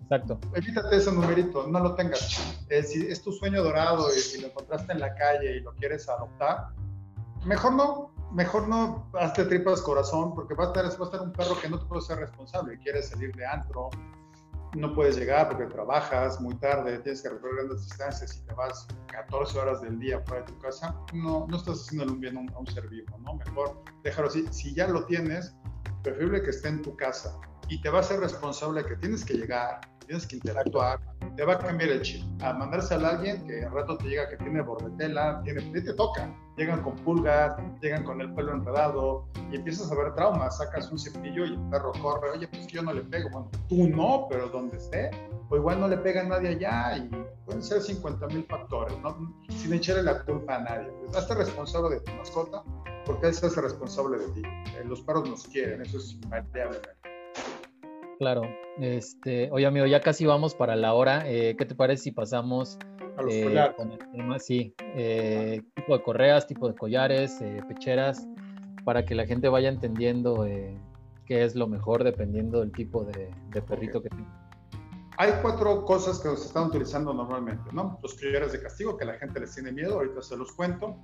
Exacto. 0.05 0.39
Evítate 0.55 0.97
ese 0.97 1.13
numerito, 1.13 1.67
no 1.67 1.81
lo 1.81 1.95
tengas. 1.95 2.65
Eh, 2.69 2.83
si 2.83 3.07
es 3.07 3.23
tu 3.23 3.33
sueño 3.33 3.63
dorado 3.63 4.09
y, 4.15 4.19
si 4.19 4.41
lo 4.41 4.49
encontraste 4.49 4.93
en 4.93 5.01
la 5.01 5.15
calle 5.15 5.57
y 5.57 5.61
lo 5.61 5.73
quieres 5.75 6.09
adoptar, 6.09 6.69
mejor 7.45 7.75
no, 7.75 8.15
mejor 8.33 8.69
no 8.69 9.11
hazte 9.15 9.45
tripas 9.45 9.83
corazón, 9.83 10.35
porque 10.35 10.55
va 10.55 10.65
a 10.65 10.67
estar, 10.69 10.85
va 10.85 10.89
a 10.89 11.05
estar 11.05 11.21
un 11.21 11.33
perro 11.33 11.61
que 11.61 11.69
no 11.69 11.79
te 11.79 11.87
puede 11.87 12.03
ser 12.03 12.19
responsable 12.19 12.75
y 12.75 12.79
quieres 12.79 13.09
salir 13.09 13.35
de 13.35 13.45
antro, 13.45 13.91
no 14.75 14.95
puedes 14.95 15.17
llegar 15.17 15.49
porque 15.49 15.67
trabajas 15.67 16.41
muy 16.41 16.55
tarde, 16.57 16.99
tienes 16.99 17.23
que 17.23 17.29
recorrer 17.29 17.57
grandes 17.57 17.83
distancias 17.85 18.37
y 18.37 18.47
te 18.47 18.55
vas 18.55 18.87
14 19.13 19.59
horas 19.59 19.83
del 19.83 19.99
día 19.99 20.21
fuera 20.27 20.45
de 20.45 20.53
tu 20.53 20.59
casa, 20.59 20.95
no, 21.13 21.47
no 21.49 21.57
estás 21.57 21.83
haciendo 21.83 22.13
un 22.13 22.21
bien 22.21 22.37
a 22.37 22.59
un, 22.59 22.67
ser 22.67 22.89
vivo, 22.89 23.19
¿no? 23.21 23.35
Mejor 23.35 23.83
déjalo 24.03 24.29
así. 24.29 24.47
Si 24.51 24.75
ya 24.75 24.89
lo 24.89 25.05
tienes, 25.07 25.55
preferible 26.03 26.43
que 26.43 26.51
esté 26.51 26.69
en 26.69 26.83
tu 26.83 26.97
casa 26.97 27.39
y 27.69 27.81
te 27.81 27.91
va 27.91 28.01
a 28.01 28.03
ser 28.03 28.21
responsable 28.21 28.85
que 28.85 28.97
tienes 28.97 29.25
que 29.25 29.35
llegar, 29.35 29.81
tienes 30.07 30.27
que 30.27 30.37
interactuar, 30.37 31.01
te 31.37 31.45
va 31.45 31.55
a 31.55 31.59
cambiar 31.59 31.91
el 31.91 32.03
chip. 32.03 32.25
A 32.43 32.53
mandarse 32.53 32.95
a 32.95 32.99
alguien 32.99 33.47
que 33.47 33.65
al 33.65 33.73
rato 33.73 33.97
te 33.99 34.09
llega 34.09 34.29
que 34.29 34.37
tiene 34.37 34.63
bordetela, 34.63 35.43
tiene, 35.43 35.63
te 35.63 35.93
toca. 35.95 36.35
Llegan 36.57 36.83
con 36.83 36.97
pulgas, 36.97 37.55
llegan 37.83 38.05
con 38.05 38.21
el 38.21 38.33
pelo 38.35 38.53
enredado 38.53 39.29
y 39.51 39.57
empiezas 39.57 39.93
a 39.93 39.95
ver 39.95 40.15
traumas. 40.15 40.57
Sacas 40.57 40.91
un 40.91 40.99
cepillo 40.99 41.45
y 41.45 41.53
el 41.53 41.61
perro 41.71 41.93
corre. 42.01 42.31
Oye, 42.31 42.49
pues 42.49 42.67
yo 42.69 42.83
no 42.83 42.93
le 42.93 43.03
pego. 43.03 43.29
Bueno, 43.31 43.51
tú 43.69 43.89
no, 43.89 44.27
pero 44.31 44.49
donde 44.49 44.77
esté. 44.79 45.11
O 45.51 45.57
igual 45.57 45.81
no 45.81 45.89
le 45.89 45.99
pega 45.99 46.23
a 46.23 46.25
nadie 46.25 46.49
allá 46.51 46.97
y 46.97 47.11
pueden 47.45 47.63
ser 47.63 47.81
50 47.81 48.27
mil 48.29 48.45
factores, 48.45 48.99
¿no? 49.01 49.33
sin 49.49 49.75
echarle 49.75 50.03
la 50.03 50.25
culpa 50.25 50.57
a 50.57 50.61
nadie. 50.61 50.89
Pues, 51.05 51.17
hazte 51.17 51.35
responsable 51.35 51.97
de 51.97 52.01
tu 52.01 52.13
mascota 52.13 52.65
porque 53.07 53.29
él 53.29 53.35
se 53.35 53.47
hace 53.47 53.61
responsable 53.61 54.19
de 54.19 54.29
ti. 54.29 54.43
Eh, 54.45 54.85
los 54.85 55.01
perros 55.03 55.29
nos 55.31 55.47
quieren, 55.47 55.81
eso 55.81 55.99
es 55.99 56.13
invariable. 56.13 56.81
Claro. 58.19 58.43
Este, 58.79 59.51
oye, 59.53 59.67
amigo, 59.67 59.87
ya 59.87 60.01
casi 60.01 60.27
vamos 60.27 60.55
para 60.55 60.77
la 60.77 60.95
hora. 60.95 61.29
Eh, 61.29 61.55
¿Qué 61.57 61.67
te 61.67 61.75
parece 61.75 62.05
si 62.05 62.13
pasamos 62.13 62.79
eh, 63.29 63.73
con 63.77 63.93
el 63.93 63.99
tema? 63.99 64.39
Sí, 64.39 64.75
eh, 64.79 65.63
tipo 65.75 65.97
de 65.97 66.03
correas, 66.03 66.47
tipo 66.47 66.69
de 66.69 66.75
collares, 66.75 67.39
pecheras, 67.69 68.27
para 68.85 69.05
que 69.05 69.15
la 69.15 69.27
gente 69.27 69.49
vaya 69.49 69.69
entendiendo 69.69 70.45
qué 70.45 71.45
es 71.45 71.55
lo 71.55 71.67
mejor 71.67 72.05
dependiendo 72.05 72.61
del 72.61 72.73
tipo 72.73 73.05
de, 73.05 73.31
perrito 73.63 74.03
que 74.03 74.09
tiene. 74.11 74.29
Hay 75.19 75.33
cuatro 75.41 75.85
cosas 75.85 76.21
que 76.21 76.29
se 76.37 76.47
están 76.47 76.69
utilizando 76.69 77.13
normalmente, 77.15 77.71
¿no? 77.73 77.99
Los 78.03 78.15
collares 78.15 78.53
de 78.53 78.61
castigo, 78.61 78.99
que 78.99 79.07
la 79.07 79.15
gente 79.15 79.41
les 79.41 79.55
tiene 79.55 79.73
miedo, 79.73 79.95
ahorita 79.95 80.21
se 80.23 80.37
los 80.37 80.53
cuento. 80.53 80.97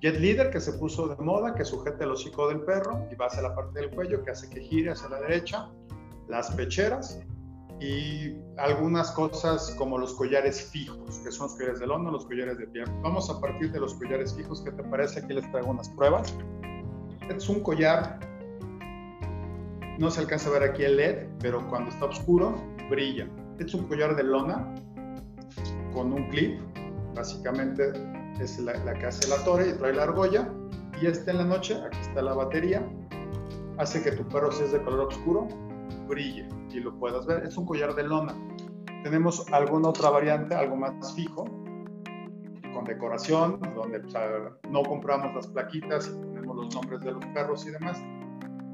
Jet 0.00 0.18
Leader, 0.18 0.50
que 0.50 0.58
se 0.58 0.72
puso 0.72 1.06
de 1.06 1.14
moda, 1.22 1.54
que 1.54 1.64
sujeta 1.64 2.02
el 2.02 2.10
hocico 2.10 2.48
del 2.48 2.62
perro 2.62 3.06
y 3.12 3.14
va 3.14 3.26
hacia 3.26 3.40
la 3.42 3.54
parte 3.54 3.80
del 3.80 3.90
cuello, 3.90 4.24
que 4.24 4.32
hace 4.32 4.50
que 4.50 4.60
gire 4.60 4.90
hacia 4.90 5.08
la 5.08 5.20
derecha 5.20 5.70
las 6.32 6.50
pecheras 6.52 7.20
y 7.78 8.34
algunas 8.56 9.10
cosas 9.10 9.74
como 9.76 9.98
los 9.98 10.14
collares 10.14 10.62
fijos, 10.62 11.18
que 11.18 11.30
son 11.30 11.48
los 11.48 11.56
collares 11.56 11.78
de 11.78 11.86
lona, 11.86 12.10
los 12.10 12.24
collares 12.24 12.56
de 12.56 12.66
piel. 12.68 12.86
Vamos 13.02 13.28
a 13.28 13.38
partir 13.38 13.70
de 13.70 13.78
los 13.78 13.92
collares 13.94 14.34
fijos. 14.34 14.62
¿Qué 14.62 14.70
te 14.70 14.82
parece? 14.84 15.20
Aquí 15.20 15.34
les 15.34 15.50
traigo 15.50 15.70
unas 15.70 15.90
pruebas. 15.90 16.34
Es 17.28 17.48
un 17.50 17.60
collar, 17.60 18.18
no 19.98 20.10
se 20.10 20.20
alcanza 20.20 20.48
a 20.48 20.52
ver 20.52 20.62
aquí 20.62 20.84
el 20.84 20.96
LED, 20.96 21.28
pero 21.40 21.68
cuando 21.68 21.90
está 21.90 22.06
oscuro, 22.06 22.54
brilla. 22.88 23.28
Es 23.58 23.74
un 23.74 23.86
collar 23.86 24.16
de 24.16 24.22
lona 24.22 24.74
con 25.92 26.14
un 26.14 26.30
clip, 26.30 26.58
básicamente 27.14 27.92
es 28.40 28.58
la, 28.58 28.72
la 28.84 28.94
que 28.94 29.04
hace 29.04 29.28
la 29.28 29.36
torre 29.44 29.68
y 29.68 29.72
trae 29.74 29.92
la 29.92 30.04
argolla. 30.04 30.48
Y 30.98 31.06
este 31.06 31.30
en 31.30 31.38
la 31.38 31.44
noche, 31.44 31.74
aquí 31.74 31.98
está 32.00 32.22
la 32.22 32.32
batería, 32.32 32.88
hace 33.76 34.02
que 34.02 34.12
tu 34.12 34.26
perro 34.28 34.50
sea 34.50 34.66
de 34.68 34.82
color 34.82 35.08
oscuro 35.08 35.48
brille 36.12 36.46
y 36.70 36.80
lo 36.80 36.96
puedas 36.98 37.26
ver. 37.26 37.44
Es 37.44 37.56
un 37.56 37.66
collar 37.66 37.94
de 37.94 38.04
lona. 38.04 38.34
Tenemos 39.02 39.46
alguna 39.52 39.88
otra 39.88 40.10
variante, 40.10 40.54
algo 40.54 40.76
más 40.76 41.14
fijo, 41.14 41.44
con 42.72 42.84
decoración, 42.84 43.60
donde 43.74 44.00
no 44.70 44.82
compramos 44.82 45.34
las 45.34 45.46
plaquitas 45.48 46.08
y 46.08 46.26
ponemos 46.26 46.56
los 46.56 46.74
nombres 46.74 47.00
de 47.00 47.12
los 47.12 47.24
perros 47.26 47.66
y 47.66 47.70
demás. 47.70 48.00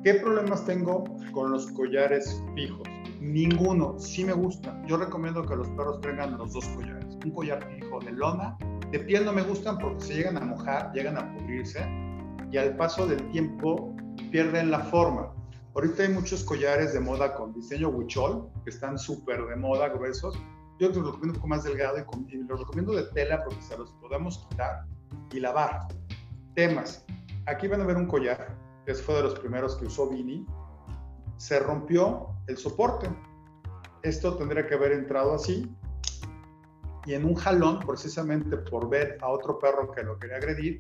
¿Qué 0.04 0.14
problemas 0.14 0.64
tengo 0.64 1.04
con 1.32 1.50
los 1.50 1.66
collares 1.72 2.42
fijos? 2.54 2.86
Ninguno, 3.20 3.98
sí 3.98 4.24
me 4.24 4.32
gusta. 4.32 4.80
Yo 4.86 4.96
recomiendo 4.96 5.42
que 5.42 5.56
los 5.56 5.68
perros 5.70 6.00
tengan 6.00 6.38
los 6.38 6.52
dos 6.52 6.66
collares. 6.68 7.18
Un 7.24 7.32
collar 7.32 7.64
fijo 7.74 7.98
de 8.00 8.12
lona, 8.12 8.56
de 8.90 9.00
piel 9.00 9.24
no 9.24 9.32
me 9.32 9.42
gustan 9.42 9.78
porque 9.78 10.00
se 10.00 10.14
llegan 10.14 10.36
a 10.36 10.40
mojar, 10.40 10.92
llegan 10.92 11.16
a 11.18 11.34
pudrirse 11.34 11.84
y 12.50 12.56
al 12.56 12.76
paso 12.76 13.06
del 13.06 13.28
tiempo 13.30 13.94
pierden 14.30 14.70
la 14.70 14.80
forma. 14.80 15.32
Ahorita 15.78 16.02
hay 16.02 16.08
muchos 16.08 16.42
collares 16.42 16.92
de 16.92 16.98
moda 16.98 17.36
con 17.36 17.52
diseño 17.52 17.90
huichol, 17.90 18.50
que 18.64 18.70
están 18.70 18.98
súper 18.98 19.46
de 19.46 19.54
moda, 19.54 19.88
gruesos. 19.90 20.36
Yo 20.80 20.90
te 20.90 20.98
los 20.98 21.06
recomiendo 21.06 21.34
un 21.34 21.34
poco 21.34 21.46
más 21.46 21.62
delgado 21.62 21.98
y, 21.98 22.34
y 22.34 22.42
los 22.42 22.58
recomiendo 22.58 22.94
de 22.94 23.04
tela 23.12 23.44
porque 23.44 23.62
se 23.62 23.78
los 23.78 23.92
podemos 24.00 24.44
quitar 24.50 24.86
y 25.30 25.38
lavar. 25.38 25.86
Temas. 26.56 27.06
Aquí 27.46 27.68
van 27.68 27.82
a 27.82 27.84
ver 27.84 27.96
un 27.96 28.06
collar, 28.06 28.58
que 28.86 28.94
fue 28.94 29.14
de 29.14 29.22
los 29.22 29.38
primeros 29.38 29.76
que 29.76 29.86
usó 29.86 30.08
Vini. 30.08 30.44
Se 31.36 31.60
rompió 31.60 32.26
el 32.48 32.56
soporte. 32.56 33.08
Esto 34.02 34.34
tendría 34.34 34.66
que 34.66 34.74
haber 34.74 34.90
entrado 34.90 35.32
así. 35.32 35.72
Y 37.06 37.14
en 37.14 37.24
un 37.24 37.36
jalón, 37.36 37.78
precisamente 37.86 38.56
por 38.56 38.90
ver 38.90 39.16
a 39.20 39.28
otro 39.28 39.60
perro 39.60 39.92
que 39.92 40.02
lo 40.02 40.18
quería 40.18 40.38
agredir, 40.38 40.78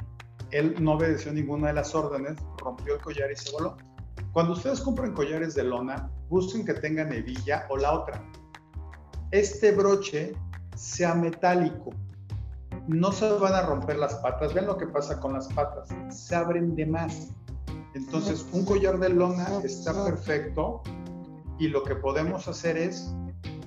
él 0.50 0.74
no 0.80 0.94
obedeció 0.94 1.32
ninguna 1.32 1.68
de 1.68 1.74
las 1.74 1.94
órdenes, 1.94 2.36
rompió 2.56 2.96
el 2.96 3.00
collar 3.00 3.30
y 3.30 3.36
se 3.36 3.52
voló. 3.52 3.76
Cuando 4.32 4.52
ustedes 4.52 4.80
compren 4.80 5.12
collares 5.12 5.54
de 5.54 5.64
lona, 5.64 6.10
busquen 6.28 6.64
que 6.64 6.74
tengan 6.74 7.12
hebilla 7.12 7.66
o 7.70 7.76
la 7.76 7.92
otra. 7.92 8.22
Este 9.30 9.72
broche 9.72 10.32
sea 10.76 11.14
metálico. 11.14 11.90
No 12.86 13.12
se 13.12 13.30
van 13.32 13.54
a 13.54 13.62
romper 13.62 13.98
las 13.98 14.14
patas. 14.16 14.54
Vean 14.54 14.66
lo 14.66 14.76
que 14.76 14.86
pasa 14.86 15.20
con 15.20 15.34
las 15.34 15.48
patas. 15.48 15.88
Se 16.08 16.34
abren 16.34 16.74
de 16.74 16.86
más. 16.86 17.30
Entonces, 17.94 18.46
un 18.52 18.64
collar 18.64 18.98
de 18.98 19.08
lona 19.08 19.60
está 19.64 20.04
perfecto 20.04 20.82
y 21.58 21.68
lo 21.68 21.82
que 21.82 21.96
podemos 21.96 22.46
hacer 22.48 22.76
es 22.76 23.12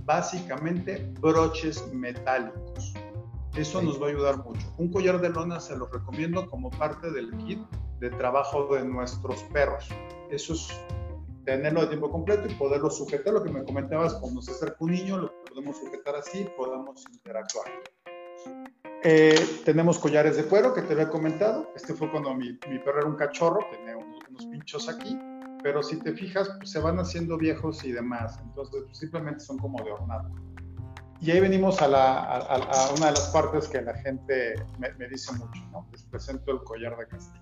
básicamente 0.05 1.13
broches 1.19 1.91
metálicos. 1.93 2.93
Eso 3.55 3.81
nos 3.81 4.01
va 4.01 4.07
a 4.07 4.09
ayudar 4.09 4.37
mucho. 4.37 4.65
Un 4.77 4.91
collar 4.91 5.19
de 5.19 5.29
lona 5.29 5.59
se 5.59 5.75
los 5.75 5.91
recomiendo 5.91 6.49
como 6.49 6.69
parte 6.69 7.11
del 7.11 7.35
kit 7.37 7.59
de 7.99 8.09
trabajo 8.09 8.73
de 8.73 8.85
nuestros 8.85 9.43
perros. 9.51 9.89
Eso 10.31 10.53
es 10.53 10.69
tenerlo 11.45 11.81
de 11.81 11.87
tiempo 11.87 12.09
completo 12.09 12.47
y 12.49 12.53
poderlo 12.55 12.89
sujetar. 12.89 13.33
Lo 13.33 13.43
que 13.43 13.51
me 13.51 13.63
comentabas, 13.63 14.13
cuando 14.15 14.41
se 14.41 14.51
acerca 14.51 14.77
un 14.79 14.91
niño, 14.91 15.17
lo 15.17 15.43
podemos 15.45 15.77
sujetar 15.77 16.15
así, 16.15 16.47
podemos 16.57 17.03
interactuar. 17.11 17.67
Eh, 19.03 19.61
tenemos 19.65 19.99
collares 19.99 20.37
de 20.37 20.45
cuero 20.45 20.73
que 20.73 20.83
te 20.83 20.93
había 20.93 21.09
comentado. 21.09 21.69
Este 21.75 21.93
fue 21.93 22.09
cuando 22.11 22.33
mi, 22.33 22.51
mi 22.69 22.79
perro 22.79 22.99
era 22.99 23.07
un 23.07 23.15
cachorro, 23.15 23.59
tenía 23.71 23.97
unos, 23.97 24.45
pinchos 24.45 24.89
aquí, 24.89 25.19
pero 25.61 25.83
si 25.83 25.99
te 25.99 26.13
fijas, 26.13 26.49
pues, 26.57 26.71
se 26.71 26.79
van 26.79 26.97
haciendo 26.99 27.37
viejos 27.37 27.83
y 27.83 27.91
demás. 27.91 28.39
Entonces, 28.43 28.83
pues, 28.85 28.97
simplemente 28.97 29.41
son 29.41 29.57
como 29.57 29.83
de 29.83 29.91
ornato. 29.91 30.29
Y 31.19 31.29
ahí 31.29 31.39
venimos 31.39 31.81
a, 31.81 31.87
la, 31.87 32.23
a, 32.37 32.93
una 32.95 33.07
de 33.07 33.11
las 33.11 33.29
partes 33.29 33.67
que 33.67 33.81
la 33.81 33.93
gente 33.95 34.55
me, 34.79 34.91
me 34.93 35.07
dice 35.07 35.31
mucho, 35.33 35.61
¿no? 35.71 35.87
Les 35.91 36.03
presento 36.03 36.51
el 36.51 36.63
collar 36.63 36.97
de 36.97 37.07
castillo. 37.07 37.40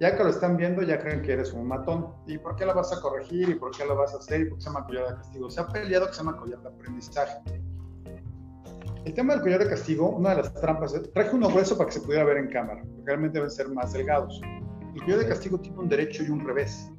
Ya 0.00 0.16
que 0.16 0.24
lo 0.24 0.30
están 0.30 0.56
viendo, 0.56 0.80
ya 0.80 0.98
creen 0.98 1.20
que 1.20 1.34
eres 1.34 1.52
un 1.52 1.68
matón. 1.68 2.14
¿Y 2.26 2.38
por 2.38 2.56
qué 2.56 2.64
lo 2.64 2.74
vas 2.74 2.90
a 2.90 3.02
corregir? 3.02 3.50
¿Y 3.50 3.54
por 3.56 3.70
qué 3.76 3.84
lo 3.84 3.94
vas 3.96 4.14
a 4.14 4.16
hacer? 4.16 4.40
¿Y 4.40 4.44
por 4.46 4.56
qué 4.56 4.64
se 4.64 4.70
llama 4.70 4.86
collar 4.86 5.08
de 5.10 5.14
castigo? 5.16 5.50
Se 5.50 5.60
ha 5.60 5.68
peleado 5.68 6.06
que 6.06 6.12
se 6.14 6.18
llama 6.20 6.38
collar 6.38 6.58
de 6.62 6.68
aprendizaje. 6.70 7.42
El 9.04 9.12
tema 9.12 9.34
del 9.34 9.42
collar 9.42 9.62
de 9.62 9.68
castigo, 9.68 10.08
una 10.08 10.30
de 10.30 10.36
las 10.36 10.54
trampas, 10.54 10.94
traje 11.12 11.36
uno 11.36 11.50
grueso 11.50 11.76
para 11.76 11.88
que 11.88 11.92
se 11.92 12.00
pudiera 12.00 12.24
ver 12.24 12.38
en 12.38 12.48
cámara, 12.48 12.80
porque 12.82 13.02
realmente 13.04 13.38
deben 13.38 13.50
ser 13.50 13.68
más 13.68 13.92
delgados. 13.92 14.40
El 14.94 15.02
collar 15.02 15.18
de 15.18 15.28
castigo 15.28 15.60
tiene 15.60 15.78
un 15.78 15.88
derecho 15.90 16.22
y 16.22 16.30
un 16.30 16.46
revés. 16.46 16.90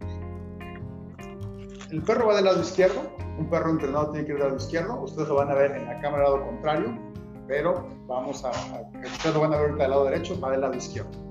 El 1.89 2.03
perro 2.03 2.27
va 2.27 2.35
del 2.35 2.45
lado 2.45 2.61
izquierdo, 2.61 3.01
un 3.39 3.49
perro 3.49 3.71
entrenado 3.71 4.11
tiene 4.11 4.27
que 4.27 4.33
ir 4.33 4.37
del 4.37 4.47
lado 4.47 4.57
izquierdo, 4.57 5.01
ustedes 5.01 5.27
lo 5.27 5.35
van 5.35 5.49
a 5.49 5.55
ver 5.55 5.71
en 5.71 5.85
la 5.85 5.99
cámara 6.01 6.25
del 6.25 6.33
lado 6.33 6.45
contrario, 6.45 6.99
pero 7.47 7.87
vamos 8.05 8.45
a 8.45 8.51
ustedes 8.51 9.33
lo 9.33 9.41
van 9.41 9.53
a 9.53 9.57
ver 9.59 9.73
del 9.73 9.89
lado 9.89 10.05
derecho, 10.05 10.39
va 10.39 10.51
del 10.51 10.61
lado 10.61 10.75
izquierdo 10.75 11.30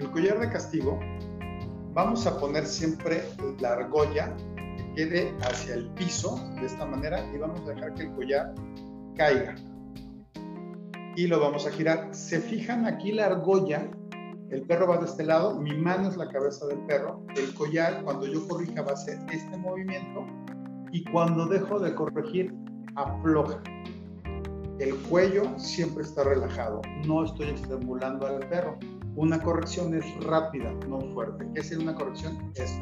el 0.00 0.10
collar 0.10 0.40
de 0.40 0.50
castigo, 0.50 0.98
vamos 1.92 2.26
a 2.26 2.38
poner 2.38 2.66
siempre 2.66 3.22
la 3.60 3.74
argolla 3.74 4.34
que 4.76 4.94
quede 4.94 5.34
hacia 5.42 5.74
el 5.74 5.88
piso 5.90 6.40
de 6.58 6.66
esta 6.66 6.84
manera 6.86 7.24
y 7.32 7.38
vamos 7.38 7.60
a 7.60 7.74
dejar 7.74 7.94
que 7.94 8.02
el 8.02 8.12
collar 8.14 8.54
caiga. 9.16 9.54
Y 11.16 11.26
lo 11.26 11.38
vamos 11.38 11.66
a 11.66 11.70
girar. 11.70 12.08
Se 12.12 12.40
fijan 12.40 12.86
aquí 12.86 13.12
la 13.12 13.26
argolla 13.26 13.90
el 14.50 14.62
perro 14.62 14.88
va 14.88 14.98
de 14.98 15.04
este 15.06 15.24
lado, 15.24 15.60
mi 15.60 15.76
mano 15.76 16.08
es 16.08 16.16
la 16.16 16.28
cabeza 16.28 16.66
del 16.66 16.80
perro, 16.80 17.22
el 17.36 17.54
collar 17.54 18.02
cuando 18.02 18.26
yo 18.26 18.46
corrija 18.48 18.82
va 18.82 18.90
a 18.90 18.94
hacer 18.94 19.16
este 19.32 19.56
movimiento 19.56 20.26
y 20.90 21.04
cuando 21.04 21.46
dejo 21.46 21.78
de 21.78 21.94
corregir 21.94 22.52
afloja. 22.96 23.62
El 24.80 24.96
cuello 25.08 25.56
siempre 25.56 26.02
está 26.02 26.24
relajado, 26.24 26.82
no 27.06 27.24
estoy 27.24 27.50
estimulando 27.50 28.26
al 28.26 28.40
perro. 28.48 28.76
Una 29.20 29.38
corrección 29.38 29.92
es 29.92 30.24
rápida, 30.24 30.72
no 30.88 30.98
fuerte. 31.12 31.46
¿Qué 31.52 31.60
es 31.60 31.76
una 31.76 31.94
corrección? 31.94 32.50
Esto. 32.54 32.80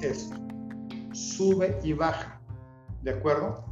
Esto. 0.00 0.36
Sube 1.12 1.78
y 1.84 1.92
baja. 1.92 2.40
¿De 3.02 3.10
acuerdo? 3.10 3.62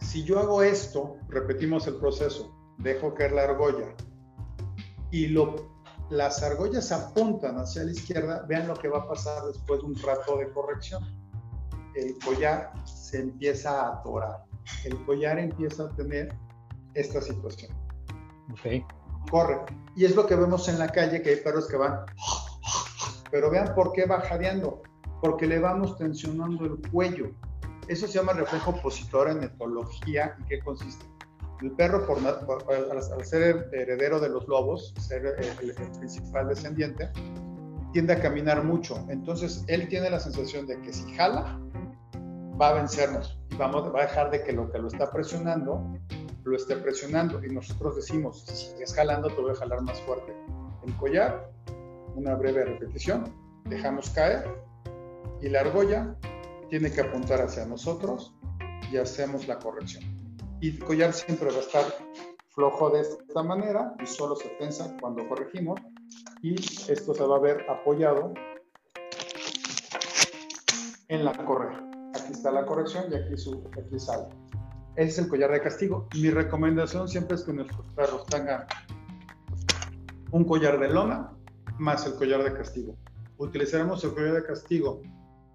Si 0.00 0.24
yo 0.24 0.40
hago 0.40 0.64
esto, 0.64 1.18
repetimos 1.28 1.86
el 1.86 1.94
proceso, 1.98 2.52
dejo 2.78 3.14
caer 3.14 3.34
la 3.34 3.44
argolla 3.44 3.94
y 5.12 5.28
lo, 5.28 5.54
las 6.10 6.42
argollas 6.42 6.90
apuntan 6.90 7.58
hacia 7.58 7.84
la 7.84 7.92
izquierda, 7.92 8.44
vean 8.48 8.66
lo 8.66 8.74
que 8.74 8.88
va 8.88 9.02
a 9.02 9.08
pasar 9.08 9.44
después 9.44 9.78
de 9.78 9.86
un 9.86 9.94
rato 10.02 10.38
de 10.38 10.50
corrección. 10.50 11.04
El 11.94 12.18
collar 12.18 12.72
se 12.84 13.20
empieza 13.20 13.80
a 13.80 13.92
atorar. 14.00 14.42
El 14.84 15.04
collar 15.04 15.38
empieza 15.38 15.84
a 15.84 15.90
tener 15.94 16.34
esta 16.94 17.20
situación. 17.22 17.72
Ok. 18.50 19.05
Corre. 19.30 19.60
Y 19.94 20.04
es 20.04 20.14
lo 20.14 20.26
que 20.26 20.36
vemos 20.36 20.68
en 20.68 20.78
la 20.78 20.88
calle, 20.88 21.22
que 21.22 21.30
hay 21.30 21.36
perros 21.36 21.68
que 21.68 21.76
van... 21.76 22.00
Pero 23.30 23.50
vean 23.50 23.74
por 23.74 23.92
qué 23.92 24.06
va 24.06 24.20
jadeando. 24.20 24.82
Porque 25.20 25.46
le 25.46 25.58
vamos 25.58 25.96
tensionando 25.96 26.64
el 26.64 26.90
cuello. 26.90 27.32
Eso 27.88 28.06
se 28.06 28.14
llama 28.14 28.32
reflejo 28.32 28.72
opositor 28.72 29.30
en 29.30 29.42
etología. 29.42 30.36
¿Y 30.40 30.44
qué 30.44 30.60
consiste? 30.60 31.04
El 31.62 31.72
perro, 31.72 32.06
por, 32.06 32.18
al, 32.18 33.24
ser 33.24 33.70
heredero 33.72 34.20
de 34.20 34.28
los 34.28 34.46
lobos, 34.46 34.94
ser 35.00 35.36
el, 35.38 35.74
principal 35.98 36.48
descendiente, 36.48 37.10
tiende 37.92 38.12
a 38.12 38.20
caminar 38.20 38.62
mucho. 38.62 39.02
Entonces, 39.08 39.64
él 39.66 39.88
tiene 39.88 40.10
la 40.10 40.20
sensación 40.20 40.66
de 40.66 40.80
que 40.82 40.92
si 40.92 41.14
jala, 41.14 41.58
va 42.60 42.70
a 42.70 42.72
vencernos 42.74 43.38
y 43.50 43.56
vamos, 43.56 43.94
va 43.94 44.00
a 44.00 44.02
dejar 44.02 44.30
de 44.30 44.42
que 44.42 44.52
lo 44.52 44.70
que 44.70 44.78
lo 44.78 44.88
está 44.88 45.10
presionando 45.10 45.98
lo 46.46 46.56
esté 46.56 46.76
presionando. 46.76 47.44
Y 47.44 47.48
nosotros 47.48 47.96
decimos, 47.96 48.44
si 48.46 48.82
es 48.82 48.94
jalando, 48.94 49.28
te 49.28 49.40
voy 49.40 49.50
a 49.50 49.54
jalar 49.54 49.82
más 49.82 50.00
fuerte. 50.02 50.34
El 50.86 50.96
collar, 50.96 51.50
una 52.14 52.34
breve 52.34 52.64
repetición, 52.64 53.24
dejamos 53.64 54.10
caer 54.10 54.44
y 55.42 55.48
la 55.48 55.60
argolla 55.60 56.16
tiene 56.70 56.90
que 56.90 57.00
apuntar 57.00 57.40
hacia 57.40 57.66
nosotros 57.66 58.34
y 58.90 58.96
hacemos 58.96 59.46
la 59.48 59.58
corrección. 59.58 60.04
Y 60.60 60.70
el 60.70 60.84
collar 60.84 61.12
siempre 61.12 61.50
va 61.50 61.56
a 61.56 61.60
estar 61.60 61.84
flojo 62.48 62.90
de 62.90 63.00
esta 63.00 63.42
manera 63.42 63.94
y 64.02 64.06
solo 64.06 64.36
se 64.36 64.48
tensa 64.50 64.96
cuando 65.00 65.28
corregimos 65.28 65.78
y 66.42 66.54
esto 66.54 67.12
se 67.12 67.24
va 67.24 67.36
a 67.36 67.40
ver 67.40 67.66
apoyado 67.68 68.32
en 71.08 71.24
la 71.24 71.32
correa. 71.44 71.82
Aquí 72.14 72.32
está 72.32 72.50
la 72.50 72.64
corrección 72.64 73.04
y 73.10 73.16
aquí, 73.16 73.34
aquí 73.34 73.98
sale. 73.98 74.28
Es 74.96 75.18
el 75.18 75.28
collar 75.28 75.52
de 75.52 75.60
castigo. 75.60 76.08
Mi 76.14 76.30
recomendación 76.30 77.06
siempre 77.08 77.36
es 77.36 77.44
que 77.44 77.52
nuestros 77.52 77.86
perros 77.94 78.24
tengan 78.26 78.66
un 80.30 80.44
collar 80.44 80.80
de 80.80 80.88
lona 80.88 81.32
más 81.78 82.06
el 82.06 82.14
collar 82.14 82.42
de 82.42 82.54
castigo. 82.54 82.96
Utilizaremos 83.36 84.02
el 84.04 84.14
collar 84.14 84.34
de 84.34 84.44
castigo 84.44 85.02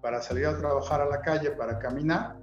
para 0.00 0.22
salir 0.22 0.46
a 0.46 0.56
trabajar 0.56 1.00
a 1.00 1.06
la 1.06 1.20
calle, 1.20 1.50
para 1.50 1.78
caminar, 1.80 2.36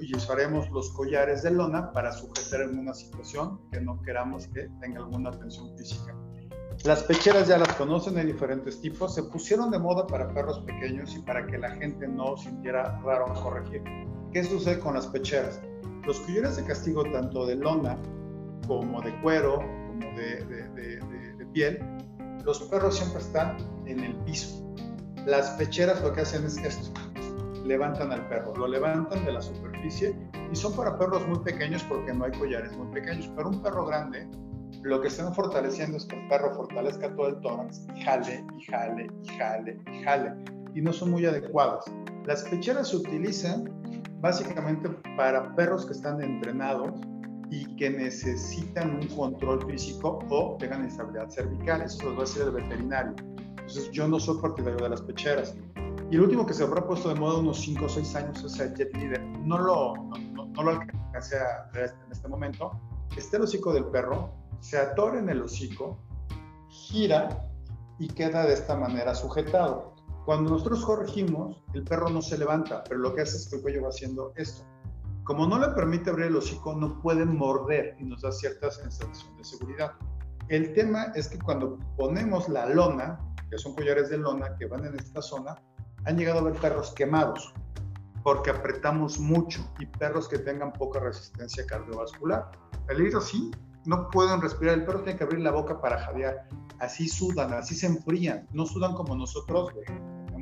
y 0.00 0.14
usaremos 0.14 0.70
los 0.70 0.90
collares 0.90 1.42
de 1.42 1.50
lona 1.50 1.92
para 1.92 2.12
sujetar 2.12 2.62
en 2.62 2.78
una 2.78 2.94
situación 2.94 3.60
que 3.70 3.80
no 3.80 4.00
queramos 4.02 4.46
que 4.48 4.68
tenga 4.80 5.00
alguna 5.00 5.30
tensión 5.32 5.76
física. 5.76 6.14
Las 6.84 7.02
pecheras 7.02 7.48
ya 7.48 7.58
las 7.58 7.74
conocen, 7.74 8.16
hay 8.16 8.26
diferentes 8.26 8.80
tipos. 8.80 9.14
Se 9.14 9.24
pusieron 9.24 9.70
de 9.70 9.78
moda 9.78 10.06
para 10.06 10.32
perros 10.32 10.60
pequeños 10.60 11.14
y 11.16 11.18
para 11.18 11.44
que 11.46 11.58
la 11.58 11.70
gente 11.72 12.06
no 12.06 12.36
sintiera 12.36 13.00
raro 13.00 13.26
corregir. 13.34 13.82
¿Qué 14.32 14.44
sucede 14.44 14.78
con 14.78 14.94
las 14.94 15.08
pecheras? 15.08 15.60
Los 16.08 16.20
collares 16.20 16.56
de 16.56 16.64
castigo, 16.64 17.04
tanto 17.12 17.44
de 17.44 17.54
lona 17.54 17.98
como 18.66 19.00
de 19.02 19.14
cuero, 19.20 19.56
como 19.58 20.16
de, 20.16 20.42
de 20.46 21.46
piel, 21.52 21.78
los 22.44 22.62
perros 22.62 22.96
siempre 22.96 23.20
están 23.20 23.58
en 23.84 24.00
el 24.00 24.14
piso. 24.24 24.64
Las 25.26 25.50
pecheras 25.50 26.02
lo 26.02 26.14
que 26.14 26.22
hacen 26.22 26.46
es 26.46 26.56
esto, 26.56 26.98
levantan 27.66 28.10
al 28.10 28.26
perro, 28.26 28.54
lo 28.56 28.68
levantan 28.68 29.22
de 29.26 29.32
la 29.32 29.42
superficie 29.42 30.16
y 30.50 30.56
son 30.56 30.74
para 30.74 30.96
perros 30.96 31.28
muy 31.28 31.40
pequeños 31.40 31.84
porque 31.84 32.14
no 32.14 32.24
hay 32.24 32.32
collares 32.32 32.74
muy 32.74 32.86
pequeños, 32.88 33.30
pero 33.36 33.50
un 33.50 33.62
perro 33.62 33.84
grande 33.84 34.26
lo 34.82 35.02
que 35.02 35.08
están 35.08 35.34
fortaleciendo 35.34 35.98
es 35.98 36.06
que 36.06 36.16
el 36.16 36.26
perro 36.28 36.54
fortalezca 36.54 37.14
todo 37.16 37.28
el 37.28 37.40
tórax 37.40 37.86
y 37.94 38.00
jale 38.00 38.46
y 38.56 38.64
jale 38.64 39.10
y 39.24 39.28
jale 39.36 39.78
y 39.92 40.02
jale 40.04 40.32
y 40.74 40.80
no 40.80 40.90
son 40.90 41.10
muy 41.10 41.26
adecuadas. 41.26 41.84
Las 42.24 42.44
pecheras 42.44 42.88
se 42.88 42.96
utilizan 42.96 43.70
básicamente 44.20 44.88
para 45.16 45.54
perros 45.54 45.86
que 45.86 45.92
están 45.92 46.22
entrenados 46.22 47.00
y 47.50 47.64
que 47.76 47.90
necesitan 47.90 48.96
un 48.96 49.06
control 49.08 49.64
físico 49.66 50.18
o 50.28 50.56
tengan 50.58 50.84
instabilidad 50.84 51.28
cervical. 51.30 51.82
Eso 51.82 52.04
lo 52.04 52.14
va 52.14 52.20
a 52.20 52.24
hacer 52.24 52.42
el 52.48 52.52
veterinario. 52.52 53.14
Entonces 53.38 53.90
yo 53.90 54.08
no 54.08 54.18
soy 54.20 54.40
partidario 54.40 54.82
de 54.82 54.88
las 54.90 55.02
pecheras. 55.02 55.56
Y 56.10 56.16
el 56.16 56.22
último 56.22 56.46
que 56.46 56.54
se 56.54 56.62
habrá 56.62 56.86
puesto 56.86 57.10
de 57.10 57.16
moda 57.16 57.38
unos 57.38 57.60
5 57.60 57.84
o 57.84 57.88
6 57.88 58.14
años 58.16 58.44
es 58.44 58.58
el 58.58 58.74
Jet 58.74 58.94
Leader. 58.96 59.22
No 59.44 59.58
lo, 59.58 59.94
no, 60.32 60.46
no, 60.46 60.62
lo 60.62 60.70
alcancé 60.70 61.38
a 61.38 61.70
ver 61.72 61.94
en 62.06 62.12
este 62.12 62.28
momento. 62.28 62.80
Este 63.16 63.36
el 63.36 63.42
hocico 63.42 63.72
del 63.72 63.84
perro, 63.86 64.32
se 64.60 64.78
atora 64.78 65.18
en 65.18 65.28
el 65.28 65.42
hocico, 65.42 65.98
gira 66.68 67.46
y 67.98 68.08
queda 68.08 68.46
de 68.46 68.54
esta 68.54 68.76
manera 68.76 69.14
sujetado. 69.14 69.94
Cuando 70.28 70.50
nosotros 70.50 70.84
corregimos, 70.84 71.56
el 71.72 71.84
perro 71.84 72.10
no 72.10 72.20
se 72.20 72.36
levanta, 72.36 72.84
pero 72.84 73.00
lo 73.00 73.14
que 73.14 73.22
hace 73.22 73.38
es 73.38 73.48
que 73.48 73.56
el 73.56 73.62
cuello 73.62 73.84
va 73.84 73.88
haciendo 73.88 74.34
esto. 74.36 74.62
Como 75.24 75.46
no 75.46 75.58
le 75.58 75.68
permite 75.68 76.10
abrir 76.10 76.26
el 76.26 76.36
hocico, 76.36 76.74
no 76.74 77.00
puede 77.00 77.24
morder 77.24 77.96
y 77.98 78.04
nos 78.04 78.20
da 78.20 78.30
cierta 78.30 78.70
sensación 78.70 79.34
de 79.38 79.44
seguridad. 79.44 79.92
El 80.48 80.74
tema 80.74 81.04
es 81.14 81.28
que 81.28 81.38
cuando 81.38 81.78
ponemos 81.96 82.46
la 82.50 82.66
lona, 82.66 83.18
que 83.50 83.56
son 83.56 83.74
collares 83.74 84.10
de 84.10 84.18
lona 84.18 84.54
que 84.56 84.66
van 84.66 84.84
en 84.84 84.96
esta 84.96 85.22
zona, 85.22 85.62
han 86.04 86.18
llegado 86.18 86.40
a 86.40 86.42
ver 86.42 86.60
perros 86.60 86.92
quemados 86.94 87.54
porque 88.22 88.50
apretamos 88.50 89.18
mucho 89.18 89.66
y 89.78 89.86
perros 89.86 90.28
que 90.28 90.40
tengan 90.40 90.74
poca 90.74 91.00
resistencia 91.00 91.64
cardiovascular. 91.64 92.50
El 92.90 93.00
ir 93.00 93.16
así, 93.16 93.50
no 93.86 94.10
pueden 94.10 94.42
respirar, 94.42 94.74
el 94.74 94.84
perro 94.84 95.00
tiene 95.04 95.16
que 95.18 95.24
abrir 95.24 95.40
la 95.40 95.52
boca 95.52 95.80
para 95.80 95.98
jadear. 95.98 96.46
Así 96.80 97.08
sudan, 97.08 97.54
así 97.54 97.74
se 97.74 97.86
enfrían, 97.86 98.46
no 98.52 98.66
sudan 98.66 98.92
como 98.92 99.16
nosotros, 99.16 99.72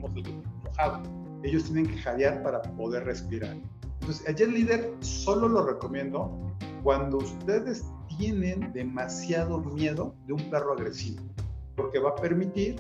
el 0.05 0.43
mojado. 0.65 1.03
Ellos 1.43 1.65
tienen 1.65 1.87
que 1.87 1.99
jadear 1.99 2.43
para 2.43 2.63
poder 2.63 3.05
respirar. 3.05 3.57
Entonces, 4.01 4.27
el 4.27 4.37
Jet 4.37 4.51
Leader 4.51 4.95
solo 5.01 5.49
lo 5.49 5.67
recomiendo 5.67 6.31
cuando 6.83 7.19
ustedes 7.19 7.85
tienen 8.19 8.73
demasiado 8.73 9.59
miedo 9.59 10.15
de 10.27 10.35
un 10.35 10.51
perro 10.51 10.73
agresivo, 10.73 11.23
porque 11.77 11.99
va 11.99 12.11
a 12.11 12.15
permitir 12.17 12.77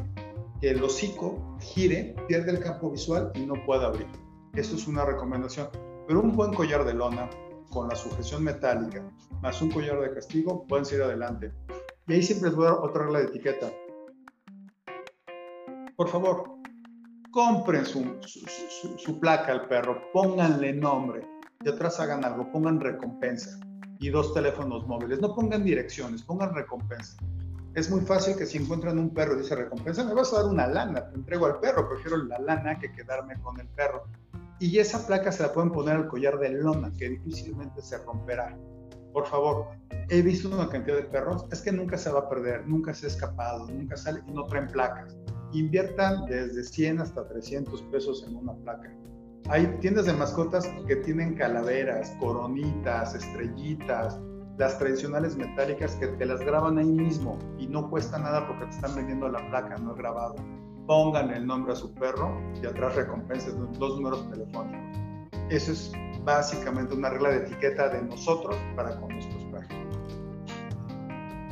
que 0.60 0.70
el 0.70 0.82
hocico 0.82 1.56
gire, 1.60 2.14
pierde 2.28 2.52
el 2.52 2.60
campo 2.60 2.90
visual 2.90 3.30
y 3.34 3.46
no 3.46 3.54
pueda 3.64 3.86
abrir. 3.86 4.06
Esto 4.54 4.76
es 4.76 4.86
una 4.86 5.04
recomendación. 5.04 5.68
Pero 6.06 6.20
un 6.20 6.36
buen 6.36 6.54
collar 6.54 6.84
de 6.84 6.94
lona 6.94 7.28
con 7.70 7.88
la 7.88 7.96
sujeción 7.96 8.44
metálica 8.44 9.02
más 9.42 9.60
un 9.60 9.70
collar 9.70 10.00
de 10.00 10.14
castigo 10.14 10.66
pueden 10.66 10.84
seguir 10.84 11.04
adelante. 11.04 11.52
Y 12.06 12.14
ahí 12.14 12.22
siempre 12.22 12.48
les 12.48 12.56
voy 12.56 12.66
a 12.66 12.70
dar 12.70 12.78
otra 12.78 13.02
regla 13.04 13.18
de 13.20 13.24
etiqueta. 13.26 13.70
Por 15.96 16.08
favor, 16.08 16.55
compren 17.36 17.84
su, 17.84 18.16
su, 18.96 19.20
placa 19.20 19.52
al 19.52 19.68
perro, 19.68 20.00
pónganle 20.14 20.72
nombre 20.72 21.20
y 21.62 21.68
atrás 21.68 22.00
hagan 22.00 22.24
algo, 22.24 22.50
pongan 22.50 22.80
recompensa 22.80 23.60
y 23.98 24.08
dos 24.08 24.32
teléfonos 24.32 24.86
móviles. 24.86 25.20
No 25.20 25.34
pongan 25.34 25.62
direcciones, 25.62 26.22
pongan 26.22 26.54
recompensa. 26.54 27.18
Es 27.74 27.90
muy 27.90 28.00
fácil 28.00 28.36
que 28.38 28.46
si 28.46 28.56
encuentran 28.56 28.98
un 28.98 29.12
perro 29.12 29.34
y 29.34 29.42
dice 29.42 29.54
recompensa, 29.54 30.02
me 30.04 30.14
vas 30.14 30.32
a 30.32 30.38
dar 30.38 30.46
una 30.46 30.66
lana, 30.66 31.10
te 31.10 31.14
entrego 31.14 31.44
al 31.44 31.60
perro, 31.60 31.86
prefiero 31.90 32.16
la 32.24 32.38
lana 32.38 32.78
que 32.78 32.90
quedarme 32.90 33.38
con 33.42 33.60
el 33.60 33.68
perro. 33.68 34.04
Y 34.58 34.78
esa 34.78 35.06
placa 35.06 35.30
se 35.30 35.42
la 35.42 35.52
pueden 35.52 35.72
poner 35.72 35.94
al 35.96 36.08
collar 36.08 36.38
de 36.38 36.48
lona, 36.48 36.90
que 36.96 37.10
difícilmente 37.10 37.82
se 37.82 37.98
romperá. 37.98 38.56
Por 39.12 39.26
favor, 39.26 39.66
he 40.08 40.22
visto 40.22 40.48
una 40.48 40.70
cantidad 40.70 40.96
de 40.96 41.02
perros, 41.02 41.44
es 41.52 41.60
que 41.60 41.70
nunca 41.70 41.98
se 41.98 42.10
va 42.10 42.20
a 42.20 42.28
perder, 42.30 42.66
nunca 42.66 42.94
se 42.94 43.04
ha 43.04 43.08
escapado, 43.10 43.66
nunca 43.68 43.98
sale 43.98 44.22
y 44.26 44.30
no 44.30 44.46
traen 44.46 44.68
placas. 44.68 45.14
Inviertan 45.52 46.26
desde 46.26 46.64
100 46.64 47.00
hasta 47.00 47.26
300 47.28 47.82
pesos 47.84 48.24
en 48.26 48.36
una 48.36 48.54
placa. 48.54 48.92
Hay 49.48 49.66
tiendas 49.80 50.06
de 50.06 50.12
mascotas 50.12 50.68
que 50.88 50.96
tienen 50.96 51.34
calaveras, 51.34 52.16
coronitas, 52.18 53.14
estrellitas, 53.14 54.18
las 54.58 54.78
tradicionales 54.78 55.36
metálicas 55.36 55.94
que 55.96 56.08
te 56.08 56.26
las 56.26 56.40
graban 56.40 56.78
ahí 56.78 56.90
mismo 56.90 57.38
y 57.58 57.66
no 57.66 57.88
cuesta 57.90 58.18
nada 58.18 58.46
porque 58.46 58.64
te 58.64 58.70
están 58.70 58.96
vendiendo 58.96 59.28
la 59.28 59.38
placa, 59.50 59.76
no 59.76 59.94
grabado. 59.94 60.34
Pongan 60.86 61.30
el 61.30 61.46
nombre 61.46 61.74
a 61.74 61.76
su 61.76 61.92
perro 61.94 62.40
y 62.60 62.66
atrás 62.66 62.96
recompensas 62.96 63.54
dos 63.78 63.96
números 63.96 64.28
telefónicos. 64.30 64.98
Eso 65.50 65.72
es 65.72 65.92
básicamente 66.24 66.94
una 66.94 67.10
regla 67.10 67.30
de 67.30 67.36
etiqueta 67.38 67.88
de 67.88 68.02
nosotros 68.02 68.56
para 68.74 68.98
con 69.00 69.10
nuestros 69.10 69.44
perros. 69.44 69.70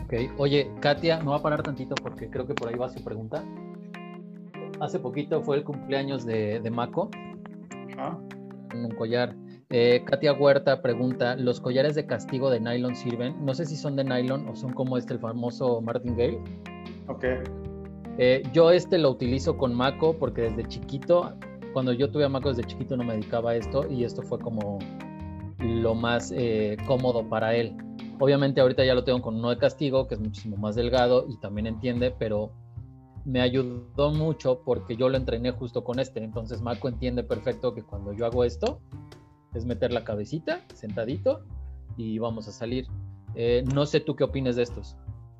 Ok, 0.05 0.15
oye, 0.39 0.71
Katia, 0.81 1.19
me 1.19 1.27
voy 1.27 1.39
a 1.39 1.43
parar 1.43 1.63
tantito 1.63 1.95
porque 1.97 2.29
creo 2.29 2.47
que 2.47 2.55
por 2.55 2.69
ahí 2.69 2.75
va 2.75 2.89
su 2.89 3.03
pregunta. 3.05 3.45
Hace 4.81 4.99
poquito 4.99 5.43
fue 5.43 5.57
el 5.57 5.65
cumpleaños 5.65 6.25
de, 6.25 6.61
de 6.61 6.71
Mako. 6.71 7.11
Ah. 7.99 8.19
Un 8.75 8.91
collar. 8.91 9.35
Eh, 9.71 10.05
Katia 10.05 10.33
Huerta 10.33 10.83
pregunta, 10.83 11.37
¿los 11.37 11.61
collares 11.61 11.95
de 11.95 12.07
castigo 12.07 12.51
de 12.51 12.61
nylon 12.61 12.95
sirven? 12.95 13.45
No 13.45 13.55
sé 13.55 13.65
si 13.65 13.77
son 13.77 13.97
de 13.97 14.05
nylon 14.05 14.49
o 14.49 14.55
son 14.55 14.73
como 14.73 14.97
este, 14.99 15.15
el 15.15 15.21
famoso 15.21 15.81
Martingale. 15.81 16.39
Ok. 17.09 17.25
Eh, 18.19 18.43
yo 18.53 18.71
este 18.71 18.99
lo 18.99 19.11
utilizo 19.11 19.57
con 19.57 19.75
Mako 19.75 20.17
porque 20.19 20.43
desde 20.43 20.69
chiquito, 20.69 21.33
cuando 21.73 21.93
yo 21.93 22.11
tuve 22.11 22.25
a 22.25 22.29
Mako 22.29 22.51
desde 22.51 22.65
chiquito 22.65 22.97
no 22.97 23.05
me 23.05 23.15
dedicaba 23.15 23.53
a 23.53 23.57
esto 23.57 23.91
y 23.91 24.05
esto 24.05 24.23
fue 24.23 24.39
como 24.39 24.79
lo 25.59 25.95
más 25.95 26.33
eh, 26.37 26.77
cómodo 26.87 27.29
para 27.29 27.55
él. 27.55 27.75
Obviamente 28.21 28.61
ahorita 28.61 28.85
ya 28.85 28.95
lo 28.95 29.03
tengo 29.03 29.23
con 29.23 29.37
uno 29.37 29.51
de 29.51 29.59
castigo, 29.59 30.07
que 30.07 30.15
es 30.15 30.21
muchísimo 30.21 30.57
más 30.57 30.77
delgado 30.77 31.27
y 31.29 31.37
también 31.39 31.67
entiende, 31.67 32.15
pero 32.17 32.53
me 33.25 33.41
ayudó 33.41 34.13
mucho 34.13 34.61
porque 34.65 34.97
yo 34.97 35.09
lo 35.09 35.17
entrené 35.17 35.51
justo 35.53 35.85
con 35.85 35.99
este. 35.99 36.23
Entonces 36.23 36.61
Mako 36.61 36.89
entiende 36.89 37.23
perfecto 37.23 37.75
que 37.75 37.83
cuando 37.83 38.13
yo 38.13 38.27
hago 38.27 38.45
esto, 38.45 38.81
es 39.55 39.65
meter 39.65 39.93
la 39.93 40.05
cabecita 40.05 40.61
sentadito 40.75 41.45
y 41.97 42.19
vamos 42.19 42.49
a 42.49 42.53
salir. 42.53 42.87
Eh, 43.35 43.65
no 43.73 43.87
sé 43.87 44.01
tú 44.01 44.15
qué 44.17 44.25
opinas 44.25 44.57
de 44.57 44.63
estos. 44.65 44.97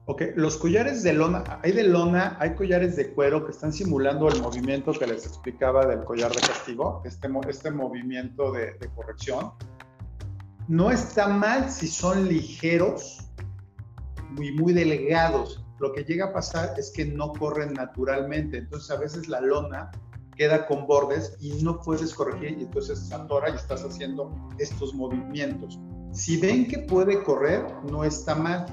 Ok, 0.07 0.23
los 0.37 0.59
collares 0.59 1.03
de 1.03 1.15
lona, 1.15 1.43
hay 1.63 1.73
de 1.73 1.85
lona, 1.85 2.37
hay 2.39 2.55
collares 2.55 2.95
de 2.97 3.15
cuero 3.15 3.47
que 3.47 3.53
están 3.53 3.73
simulando 3.73 4.29
el 4.29 4.41
movimiento 4.43 4.93
que 4.93 5.07
les 5.07 5.25
explicaba 5.27 5.87
del 5.87 6.05
collar 6.05 6.31
de 6.31 6.41
castigo, 6.41 7.01
este, 7.07 7.29
este 7.49 7.71
movimiento 7.71 8.53
de, 8.53 8.75
de 8.75 8.89
corrección. 8.95 9.53
No 10.69 10.91
está 10.91 11.29
mal 11.29 11.71
si 11.71 11.89
son 11.89 12.29
ligeros 12.29 13.31
y 14.39 14.53
muy 14.53 14.75
delgados. 14.75 15.64
Lo 15.79 15.93
que 15.93 16.05
llega 16.05 16.27
a 16.27 16.33
pasar 16.33 16.75
es 16.79 16.91
que 16.91 17.05
no 17.05 17.33
corren 17.33 17.75
naturalmente. 17.75 18.59
Entonces 18.59 18.91
a 18.91 18.97
veces 18.97 19.29
la 19.29 19.41
lona 19.41 19.91
queda 20.37 20.67
con 20.67 20.87
bordes 20.87 21.37
y 21.41 21.63
no 21.63 21.81
puedes 21.81 22.15
corregir 22.15 22.57
y 22.59 22.65
entonces 22.65 22.99
se 22.99 23.15
atora 23.15 23.51
y 23.51 23.55
estás 23.55 23.85
haciendo 23.85 24.31
estos 24.59 24.95
movimientos. 24.95 25.79
Si 26.13 26.41
ven 26.41 26.67
que 26.69 26.79
puede 26.79 27.23
correr, 27.23 27.65
no 27.91 28.05
está 28.05 28.35
mal 28.35 28.67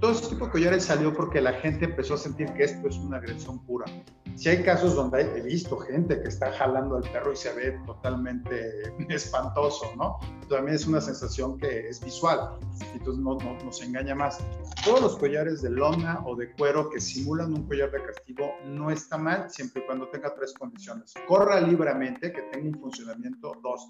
todo 0.00 0.12
este 0.12 0.28
tipo 0.28 0.46
de 0.46 0.52
collares 0.52 0.84
salió 0.84 1.12
porque 1.12 1.40
la 1.40 1.52
gente 1.54 1.86
empezó 1.86 2.14
a 2.14 2.18
sentir 2.18 2.52
que 2.54 2.64
esto 2.64 2.88
es 2.88 2.96
una 2.96 3.16
agresión 3.16 3.58
pura. 3.60 3.86
Si 4.34 4.50
hay 4.50 4.62
casos 4.62 4.94
donde 4.94 5.22
he 5.22 5.40
visto 5.40 5.78
gente 5.78 6.20
que 6.20 6.28
está 6.28 6.52
jalando 6.52 6.96
al 6.96 7.02
perro 7.04 7.32
y 7.32 7.36
se 7.36 7.54
ve 7.54 7.80
totalmente 7.86 8.82
espantoso, 9.08 9.90
¿no? 9.96 10.18
También 10.50 10.76
es 10.76 10.86
una 10.86 11.00
sensación 11.00 11.56
que 11.56 11.88
es 11.88 12.04
visual, 12.04 12.58
entonces 12.92 13.22
no, 13.22 13.38
no, 13.38 13.56
nos 13.64 13.82
engaña 13.82 14.14
más. 14.14 14.38
Todos 14.84 15.00
los 15.00 15.16
collares 15.16 15.62
de 15.62 15.70
lona 15.70 16.22
o 16.26 16.36
de 16.36 16.52
cuero 16.52 16.90
que 16.90 17.00
simulan 17.00 17.54
un 17.54 17.66
collar 17.66 17.90
de 17.90 18.02
castigo 18.02 18.52
no 18.66 18.90
está 18.90 19.16
mal 19.16 19.50
siempre 19.50 19.82
y 19.82 19.86
cuando 19.86 20.06
tenga 20.08 20.34
tres 20.34 20.52
condiciones. 20.52 21.14
Corra 21.26 21.58
libremente, 21.60 22.30
que 22.30 22.42
tenga 22.42 22.68
un 22.68 22.78
funcionamiento, 22.78 23.54
dos, 23.62 23.88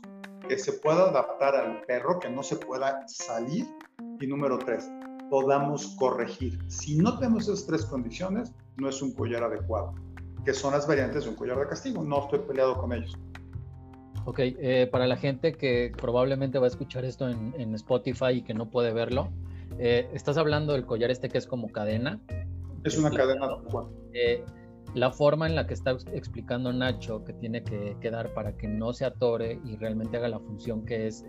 que 0.48 0.56
se 0.56 0.74
pueda 0.74 1.08
adaptar 1.08 1.56
al 1.56 1.82
perro, 1.86 2.20
que 2.20 2.30
no 2.30 2.44
se 2.44 2.54
pueda 2.56 3.04
salir, 3.08 3.66
y 4.20 4.26
número 4.26 4.58
tres, 4.58 4.88
podamos 5.30 5.86
corregir. 5.98 6.58
Si 6.68 6.96
no 6.96 7.18
tenemos 7.18 7.44
esas 7.44 7.66
tres 7.66 7.84
condiciones, 7.84 8.52
no 8.76 8.88
es 8.88 9.02
un 9.02 9.12
collar 9.14 9.44
adecuado, 9.44 9.94
que 10.44 10.52
son 10.52 10.72
las 10.72 10.86
variantes 10.86 11.24
de 11.24 11.30
un 11.30 11.36
collar 11.36 11.58
de 11.58 11.66
castigo. 11.66 12.02
No 12.04 12.24
estoy 12.24 12.40
peleado 12.40 12.76
con 12.76 12.92
ellos. 12.92 13.16
Ok, 14.24 14.40
eh, 14.40 14.88
para 14.90 15.06
la 15.06 15.16
gente 15.16 15.52
que 15.52 15.92
probablemente 15.96 16.58
va 16.58 16.66
a 16.66 16.68
escuchar 16.68 17.04
esto 17.04 17.28
en, 17.28 17.74
Spotify 17.74 18.32
y 18.32 18.42
que 18.42 18.54
no 18.54 18.70
puede 18.70 18.92
verlo, 18.92 19.30
eh, 19.78 20.10
estás 20.12 20.36
hablando 20.36 20.72
del 20.72 20.84
collar 20.84 21.10
este 21.10 21.28
que 21.28 21.38
es 21.38 21.46
como 21.46 21.70
cadena. 21.70 22.20
Es 22.82 22.98
una 22.98 23.10
cadena. 23.10 23.48
Eh, 24.12 24.44
la 24.96 25.10
forma 25.10 25.46
en 25.46 25.54
la 25.54 25.66
que 25.66 25.74
está 25.74 25.90
explicando 26.14 26.72
Nacho 26.72 27.22
que 27.22 27.34
tiene 27.34 27.62
que 27.62 27.98
quedar 28.00 28.32
para 28.32 28.56
que 28.56 28.66
no 28.66 28.94
se 28.94 29.04
atore 29.04 29.60
y 29.62 29.76
realmente 29.76 30.16
haga 30.16 30.28
la 30.28 30.40
función 30.40 30.86
que 30.86 31.06
es 31.06 31.22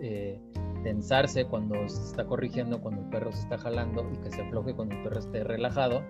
tensarse 0.82 1.44
cuando 1.44 1.86
se 1.86 2.02
está 2.02 2.24
corrigiendo, 2.24 2.80
cuando 2.80 3.02
el 3.02 3.10
perro 3.10 3.30
se 3.30 3.40
está 3.40 3.58
jalando 3.58 4.10
y 4.10 4.16
que 4.22 4.30
se 4.30 4.40
afloje 4.40 4.74
cuando 4.74 4.94
el 4.94 5.02
perro 5.02 5.18
esté 5.18 5.44
relajado, 5.44 6.02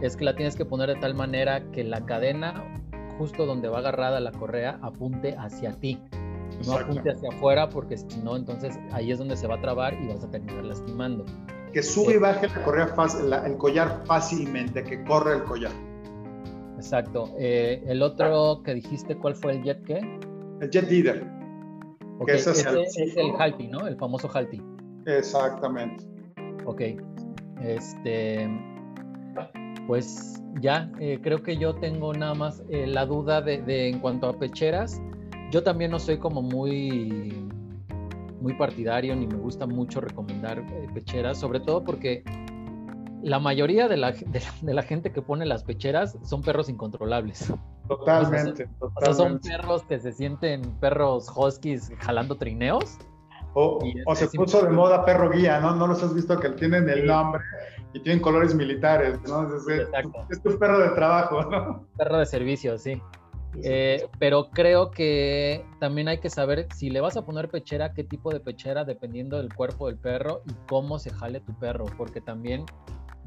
es 0.00 0.16
que 0.16 0.24
la 0.24 0.36
tienes 0.36 0.54
que 0.54 0.64
poner 0.64 0.90
de 0.90 0.94
tal 0.96 1.14
manera 1.14 1.72
que 1.72 1.82
la 1.82 2.06
cadena, 2.06 2.54
justo 3.18 3.46
donde 3.46 3.68
va 3.68 3.78
agarrada 3.78 4.20
la 4.20 4.30
correa, 4.30 4.78
apunte 4.80 5.34
hacia 5.36 5.72
ti. 5.72 6.00
No 6.66 6.74
apunte 6.74 7.10
hacia 7.10 7.30
afuera 7.30 7.68
porque 7.68 7.96
si 7.96 8.20
no, 8.20 8.36
entonces 8.36 8.78
ahí 8.92 9.10
es 9.10 9.18
donde 9.18 9.36
se 9.36 9.48
va 9.48 9.56
a 9.56 9.60
trabar 9.60 9.94
y 9.94 10.06
vas 10.06 10.22
a 10.22 10.30
terminar 10.30 10.64
lastimando. 10.64 11.24
Que 11.72 11.82
sube 11.82 12.14
y 12.14 12.18
baje 12.18 12.46
la 12.46 12.62
correa 12.62 12.86
fácil, 12.86 13.32
el 13.32 13.56
collar 13.56 14.02
fácilmente, 14.04 14.84
que 14.84 15.02
corre 15.02 15.38
el 15.38 15.42
collar. 15.42 15.72
Exacto. 16.76 17.30
Eh, 17.38 17.82
el 17.86 18.02
otro 18.02 18.62
que 18.64 18.74
dijiste, 18.74 19.16
¿cuál 19.16 19.34
fue 19.34 19.52
el 19.52 19.62
jet 19.62 19.82
qué? 19.84 19.98
El 20.60 20.70
jet 20.70 20.90
leader. 20.90 21.26
Okay. 22.20 22.36
es, 22.36 23.16
el 23.16 23.32
Halti, 23.38 23.68
¿no? 23.68 23.86
El 23.86 23.96
famoso 23.96 24.30
Halti. 24.32 24.62
Exactamente. 25.06 26.04
Ok. 26.64 26.82
Este. 27.60 28.48
Pues 29.86 30.42
ya, 30.60 30.90
eh, 31.00 31.18
creo 31.22 31.42
que 31.42 31.56
yo 31.56 31.74
tengo 31.74 32.12
nada 32.12 32.34
más 32.34 32.62
eh, 32.70 32.86
la 32.86 33.06
duda 33.06 33.42
de, 33.42 33.88
en 33.88 33.98
cuanto 33.98 34.28
a 34.28 34.38
pecheras. 34.38 35.00
Yo 35.50 35.62
también 35.62 35.90
no 35.90 35.98
soy 35.98 36.18
como 36.18 36.42
muy, 36.42 37.48
muy 38.40 38.54
partidario 38.54 39.14
ni 39.14 39.26
me 39.26 39.36
gusta 39.36 39.66
mucho 39.66 40.00
recomendar 40.00 40.58
eh, 40.58 40.86
pecheras, 40.94 41.38
sobre 41.38 41.60
todo 41.60 41.84
porque 41.84 42.24
la 43.24 43.38
mayoría 43.38 43.88
de 43.88 43.96
la, 43.96 44.12
de 44.12 44.74
la, 44.74 44.82
gente 44.82 45.12
que 45.12 45.22
pone 45.22 45.46
las 45.46 45.64
pecheras 45.64 46.16
son 46.22 46.42
perros 46.42 46.68
incontrolables. 46.68 47.52
Totalmente, 47.88 48.68
o 48.78 48.90
sea, 49.00 49.14
son 49.14 49.40
perros 49.40 49.82
que 49.84 49.98
se 49.98 50.12
sienten 50.12 50.62
perros 50.80 51.30
huskies 51.34 51.92
jalando 51.98 52.36
trineos. 52.36 52.98
O, 53.56 53.80
se 54.14 54.26
puso 54.28 54.64
de 54.64 54.70
moda 54.70 55.04
perro 55.04 55.30
guía, 55.30 55.60
¿no? 55.60 55.76
No 55.76 55.86
los 55.86 56.02
has 56.02 56.12
visto 56.12 56.38
que 56.40 56.50
tienen 56.50 56.88
el 56.88 57.06
nombre 57.06 57.40
y 57.92 58.00
tienen 58.00 58.20
colores 58.20 58.52
militares, 58.52 59.20
¿no? 59.28 59.46
Es, 59.56 59.68
es, 59.68 60.40
un 60.44 60.58
perro 60.58 60.80
de 60.80 60.88
trabajo, 60.90 61.44
¿no? 61.44 61.86
Perro 61.96 62.18
de 62.18 62.26
servicio, 62.26 62.76
sí. 62.78 63.00
Eh, 63.62 64.08
pero 64.18 64.50
creo 64.50 64.90
que 64.90 65.64
también 65.78 66.08
hay 66.08 66.18
que 66.18 66.30
saber 66.30 66.66
si 66.74 66.90
le 66.90 67.00
vas 67.00 67.16
a 67.16 67.24
poner 67.24 67.48
pechera, 67.48 67.92
qué 67.92 68.02
tipo 68.02 68.32
de 68.32 68.40
pechera, 68.40 68.84
dependiendo 68.84 69.36
del 69.36 69.54
cuerpo 69.54 69.86
del 69.86 69.98
perro 69.98 70.42
y 70.46 70.54
cómo 70.66 70.98
se 70.98 71.10
jale 71.10 71.40
tu 71.40 71.54
perro, 71.58 71.84
porque 71.96 72.20
también 72.20 72.64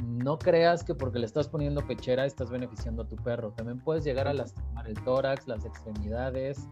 no 0.05 0.37
creas 0.37 0.83
que 0.83 0.93
porque 0.93 1.19
le 1.19 1.25
estás 1.25 1.47
poniendo 1.47 1.85
pechera 1.85 2.25
estás 2.25 2.49
beneficiando 2.49 3.03
a 3.03 3.07
tu 3.07 3.15
perro. 3.15 3.51
También 3.51 3.79
puedes 3.79 4.03
llegar 4.03 4.27
a 4.27 4.33
lastimar 4.33 4.87
el 4.87 5.01
tórax, 5.03 5.47
las 5.47 5.65
extremidades. 5.65 6.67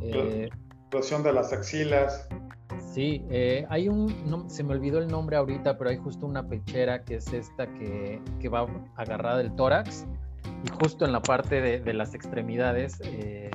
Eh, 0.00 0.48
de 0.90 1.32
las 1.32 1.52
axilas. 1.52 2.28
Sí, 2.92 3.24
eh, 3.28 3.66
hay 3.68 3.88
un, 3.88 4.44
se 4.48 4.62
me 4.62 4.74
olvidó 4.74 4.98
el 4.98 5.08
nombre 5.08 5.36
ahorita, 5.36 5.76
pero 5.76 5.90
hay 5.90 5.96
justo 5.96 6.26
una 6.26 6.48
pechera 6.48 7.02
que 7.02 7.16
es 7.16 7.32
esta 7.32 7.66
que, 7.66 8.20
va 8.48 8.66
agarrada 8.94 9.38
del 9.38 9.54
tórax 9.56 10.06
y 10.64 10.68
justo 10.80 11.04
en 11.04 11.12
la 11.12 11.20
parte 11.20 11.60
de, 11.60 11.94
las 11.94 12.14
extremidades, 12.14 13.00
eh, 13.04 13.50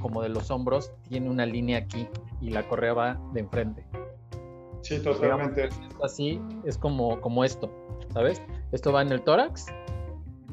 como 0.00 0.22
de 0.22 0.28
los 0.28 0.50
hombros, 0.50 0.92
tiene 1.08 1.30
una 1.30 1.46
línea 1.46 1.78
aquí 1.78 2.08
y 2.40 2.50
la 2.50 2.66
correa 2.66 2.94
va 2.94 3.20
de 3.32 3.40
enfrente. 3.40 3.86
Sí, 4.86 5.02
totalmente. 5.02 5.68
así 6.02 6.40
es 6.64 6.78
como, 6.78 7.20
como 7.20 7.44
esto. 7.44 7.70
¿sabes? 8.12 8.40
Esto 8.72 8.92
va 8.92 9.02
en 9.02 9.12
el 9.12 9.22
tórax 9.22 9.66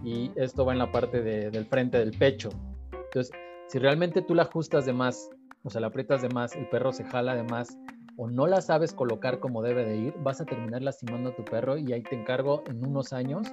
y 0.04 0.32
esto 0.36 0.66
va 0.66 0.74
en 0.74 0.80
la 0.80 0.92
parte 0.92 1.22
del 1.22 1.66
frente 1.66 1.98
del 1.98 2.12
pecho. 2.12 2.50
Entonces, 2.92 3.32
si 3.68 3.80
realmente 3.80 4.22
tú 4.22 4.36
la 4.36 4.44
ajustas 4.44 4.86
de 4.86 4.94
más, 4.94 5.30
o 5.64 5.70
sea, 5.70 5.82
la 5.82 5.88
aprietas 5.88 6.22
de 6.22 6.30
más, 6.30 6.56
el 6.56 6.68
perro 6.70 6.92
se 6.92 7.04
jala 7.06 7.36
de 7.36 7.44
más, 7.44 7.78
o 8.18 8.30
no 8.30 8.46
la 8.48 8.62
sabes 8.62 8.94
colocar 8.94 9.40
como 9.40 9.62
debe 9.62 9.86
de 9.86 9.96
ir, 9.96 10.14
vas 10.20 10.42
a 10.42 10.46
terminar 10.46 10.82
lastimando 10.82 11.30
a 11.30 11.36
tu 11.36 11.44
perro 11.46 11.78
y 11.78 11.94
ahí 11.94 12.04
te 12.04 12.16
encargo 12.16 12.64
en 12.68 12.86
unos 12.86 13.14
años 13.14 13.48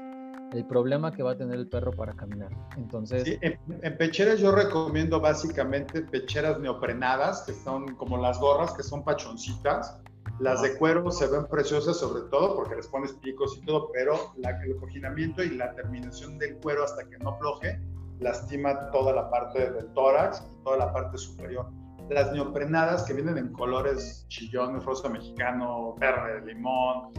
el 0.53 0.66
problema 0.66 1.12
que 1.12 1.22
va 1.22 1.33
a 1.33 1.37
tener 1.37 1.57
el 1.57 1.68
perro 1.68 1.93
para 1.93 2.12
caminar. 2.14 2.51
Entonces... 2.76 3.39
en, 3.41 3.97
pecheras 3.97 4.41
yo 4.41 4.51
recomiendo 4.51 5.20
básicamente 5.20 6.03
pecheras 6.03 6.59
neoprenadas, 6.59 7.43
que 7.43 7.53
son 7.53 7.95
como 7.95 8.18
las 8.18 8.41
gorras, 8.41 8.72
que 8.74 8.83
son 8.83 9.05
pachoncitas, 9.05 10.01
las 10.41 10.62
de 10.62 10.77
cuero 10.77 11.11
se 11.11 11.27
ven 11.27 11.47
preciosas 11.47 11.99
sobre 11.99 12.23
todo 12.31 12.57
porque 12.57 12.77
les 12.77 12.87
pones 12.87 13.12
picos 13.12 13.59
y 13.59 13.66
todo, 13.66 13.91
pero 13.93 14.33
la, 14.37 14.51
el 14.64 14.77
cojinamiento 14.77 15.43
y 15.43 15.51
la 15.51 15.75
terminación 15.75 16.39
del 16.39 16.57
cuero 16.59 16.85
hasta 16.85 17.07
que 17.09 17.18
no 17.18 17.37
floje 17.39 17.81
lastima 18.21 18.91
toda 18.91 19.12
la 19.12 19.31
parte 19.31 19.71
del 19.71 19.93
tórax 19.93 20.43
y 20.51 20.64
toda 20.64 20.79
la 20.79 20.93
parte 20.93 21.18
superior. 21.18 21.71
Las 22.09 22.33
neoprenadas 22.33 23.05
que 23.05 23.12
vienen 23.14 23.39
en 23.39 23.53
colores 23.53 24.27
chillones, 24.29 24.85
rosa 24.85 25.09
mexicano, 25.09 25.95
verde, 25.99 26.45
limón, 26.47 27.12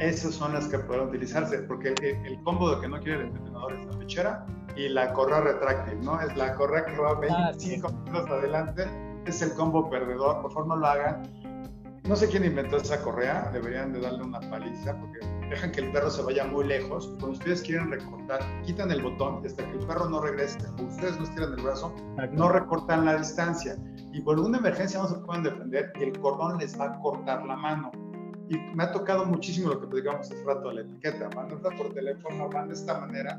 esas 0.00 0.34
son 0.34 0.52
las 0.52 0.68
que 0.68 0.78
pueden 0.78 1.08
utilizarse 1.08 1.58
porque 1.60 1.94
el, 2.02 2.42
combo 2.44 2.74
de 2.74 2.80
que 2.80 2.88
no 2.88 3.00
quiere 3.00 3.20
el 3.20 3.26
entrenador 3.28 3.74
es 3.74 3.86
la 3.86 3.98
pechera 3.98 4.46
y 4.76 4.88
la 4.88 5.12
correa 5.12 5.40
retráctil, 5.40 6.00
¿no? 6.02 6.20
Es 6.20 6.36
la 6.36 6.54
correa 6.54 6.84
que 6.84 6.96
va 6.96 7.14
25 7.14 7.88
ah, 7.88 7.92
minutos 7.92 8.30
adelante, 8.30 8.86
es 9.26 9.42
el 9.42 9.52
combo 9.54 9.90
perdedor, 9.90 10.40
por 10.42 10.52
favor 10.52 10.68
no 10.68 10.76
lo 10.76 10.86
hagan 10.86 11.22
no 12.08 12.16
sé 12.16 12.26
quién 12.26 12.42
inventó 12.42 12.78
esa 12.78 13.02
correa, 13.02 13.50
deberían 13.52 13.92
de 13.92 14.00
darle 14.00 14.24
una 14.24 14.40
paliza 14.40 14.98
porque 14.98 15.18
dejan 15.50 15.70
que 15.72 15.82
el 15.82 15.92
perro 15.92 16.10
se 16.10 16.22
vaya 16.22 16.44
muy 16.44 16.66
lejos. 16.66 17.06
Cuando 17.20 17.32
ustedes 17.32 17.60
quieren 17.60 17.90
recortar, 17.90 18.40
quitan 18.64 18.90
el 18.90 19.02
botón 19.02 19.44
hasta 19.44 19.62
que 19.62 19.78
el 19.78 19.86
perro 19.86 20.08
no 20.08 20.22
regrese. 20.22 20.58
Cuando 20.58 20.84
ustedes 20.84 21.18
no 21.18 21.24
estiran 21.24 21.52
el 21.52 21.62
brazo, 21.62 21.94
no 22.32 22.48
recortan 22.48 23.04
la 23.04 23.18
distancia. 23.18 23.76
Y 24.14 24.22
por 24.22 24.40
una 24.40 24.56
emergencia 24.56 25.00
no 25.00 25.08
se 25.08 25.16
pueden 25.16 25.42
defender 25.42 25.92
y 26.00 26.04
el 26.04 26.18
cordón 26.18 26.56
les 26.56 26.80
va 26.80 26.86
a 26.86 26.98
cortar 27.00 27.44
la 27.44 27.56
mano. 27.56 27.92
Y 28.48 28.56
me 28.74 28.84
ha 28.84 28.92
tocado 28.92 29.26
muchísimo 29.26 29.68
lo 29.68 29.80
que 29.86 29.96
digamos 29.96 30.30
hace 30.30 30.42
rato, 30.44 30.72
la 30.72 30.80
etiqueta. 30.80 31.28
Manda 31.36 31.56
por 31.76 31.92
teléfono, 31.92 32.48
van 32.48 32.68
de 32.68 32.74
esta 32.74 32.98
manera 32.98 33.38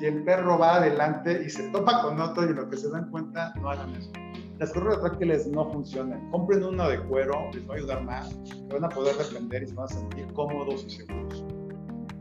y 0.00 0.04
el 0.06 0.24
perro 0.24 0.58
va 0.58 0.76
adelante 0.76 1.42
y 1.44 1.50
se 1.50 1.70
topa 1.70 2.02
con 2.02 2.20
otro 2.20 2.44
y 2.44 2.54
lo 2.54 2.68
que 2.68 2.76
se 2.76 2.90
dan 2.90 3.10
cuenta, 3.10 3.52
no 3.60 3.70
hagan 3.70 3.94
eso. 3.94 4.10
Las 4.58 4.72
correas 4.72 4.96
retráctiles 4.96 5.46
no 5.48 5.70
funcionan. 5.70 6.30
Compren 6.30 6.64
una 6.64 6.88
de 6.88 6.98
cuero, 7.04 7.50
les 7.52 7.68
va 7.68 7.74
a 7.74 7.76
ayudar 7.76 8.04
más, 8.04 8.30
se 8.44 8.66
van 8.72 8.84
a 8.84 8.88
poder 8.88 9.14
defender 9.16 9.62
y 9.62 9.66
se 9.66 9.74
van 9.74 9.84
a 9.84 9.88
sentir 9.88 10.26
cómodos 10.32 10.84
y 10.84 10.90
seguros. 10.90 11.44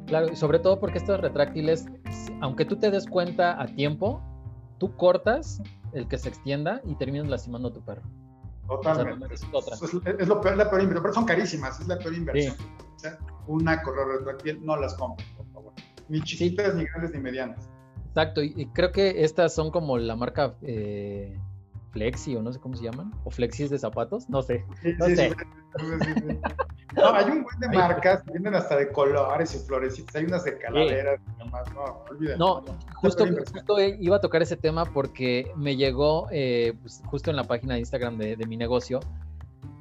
Claro, 0.07 0.27
y 0.31 0.35
sobre 0.35 0.59
todo 0.59 0.79
porque 0.79 0.97
estos 0.97 1.19
retráctiles, 1.21 1.85
aunque 2.41 2.65
tú 2.65 2.75
te 2.75 2.91
des 2.91 3.07
cuenta 3.07 3.61
a 3.61 3.67
tiempo, 3.67 4.21
tú 4.79 4.95
cortas 4.97 5.61
el 5.93 6.07
que 6.09 6.17
se 6.17 6.27
extienda 6.27 6.81
y 6.83 6.95
terminas 6.95 7.29
lastimando 7.29 7.69
a 7.69 7.73
tu 7.73 7.81
perro. 7.83 8.03
Totalmente. 8.67 9.33
es, 9.33 10.27
lo 10.27 10.41
peor, 10.41 10.57
la 10.57 10.69
peor 10.69 10.81
inversión, 10.81 11.03
pero 11.03 11.13
son 11.13 11.25
carísimas, 11.25 11.79
es 11.79 11.87
la 11.87 11.97
peor 11.97 12.15
inversión. 12.15 12.55
una 13.47 13.81
correa 13.81 14.05
retráctil, 14.17 14.65
no 14.65 14.75
las 14.75 14.93
compren, 14.95 15.27
por 15.37 15.45
favor. 15.53 15.73
Ni 16.09 16.21
chiquitas, 16.21 16.75
ni 16.75 16.83
grandes, 16.83 17.11
ni 17.11 17.19
medianas. 17.19 17.69
Exacto, 18.07 18.43
y, 18.43 18.65
creo 18.73 18.91
que 18.91 19.23
estas 19.23 19.53
son 19.53 19.71
como 19.71 19.97
la 19.97 20.15
marca 20.15 20.55
eh, 20.61 21.37
Flexi 21.95 22.35
o 22.35 22.41
no 22.41 22.51
sé 22.51 22.59
cómo 22.59 22.75
se 22.75 22.83
llaman, 22.83 23.09
o 23.23 23.31
Flexis 23.31 23.69
de 23.69 23.79
zapatos, 23.79 24.29
no 24.29 24.41
sé. 24.41 24.65
no 24.99 25.05
sé. 25.05 25.31
No, 26.93 27.13
hay 27.13 27.25
un 27.25 27.43
buen 27.43 27.59
de 27.61 27.69
marcas, 27.77 28.21
vienen 28.25 28.53
hasta 28.53 28.75
de 28.75 28.91
colores 28.91 29.55
y 29.55 29.59
florecitas, 29.59 30.13
hay 30.13 30.25
unas 30.25 30.43
de 30.43 30.57
calaveras 30.57 31.21
y 31.25 31.43
demás, 31.43 31.73
no, 31.73 32.03
olvídate. 32.11 32.37
No, 32.37 32.65
justo, 32.95 33.25
justo, 33.25 33.79
iba 33.79 34.17
a 34.17 34.19
tocar 34.19 34.41
ese 34.41 34.57
tema 34.57 34.83
porque 34.83 35.49
me 35.55 35.77
llegó 35.77 36.27
eh, 36.31 36.73
pues, 36.81 37.01
justo 37.05 37.31
en 37.31 37.37
la 37.37 37.45
página 37.45 37.75
de 37.75 37.79
Instagram 37.79 38.17
de, 38.17 38.35
de 38.35 38.45
mi 38.45 38.57
negocio, 38.57 38.99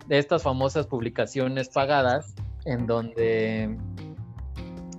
de 0.06 0.18
estas 0.18 0.44
famosas 0.44 0.86
publicaciones 0.86 1.68
pagadas 1.68 2.36
en 2.64 2.86
donde, 2.86 3.76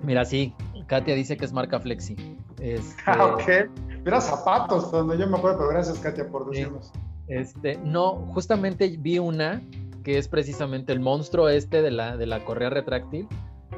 mira, 0.02 0.26
sí, 0.26 0.52
Katia 0.86 1.14
dice 1.14 1.38
que 1.38 1.46
es 1.46 1.52
marca 1.54 1.80
Flexi. 1.80 2.36
Este, 2.60 3.02
ah, 3.06 3.34
ok. 3.34 3.70
Era 4.06 4.20
zapatos, 4.20 4.92
donde 4.92 5.18
yo 5.18 5.26
me 5.26 5.36
acuerdo, 5.36 5.58
pero 5.58 5.70
gracias, 5.70 5.98
Katia, 5.98 6.28
por 6.28 6.48
decirnos. 6.48 6.92
Este, 7.26 7.76
no, 7.78 8.14
justamente 8.32 8.96
vi 9.00 9.18
una 9.18 9.60
que 10.04 10.16
es 10.16 10.28
precisamente 10.28 10.92
el 10.92 11.00
monstruo 11.00 11.48
este 11.48 11.82
de 11.82 11.90
la, 11.90 12.16
de 12.16 12.26
la 12.26 12.44
correa 12.44 12.70
retráctil, 12.70 13.26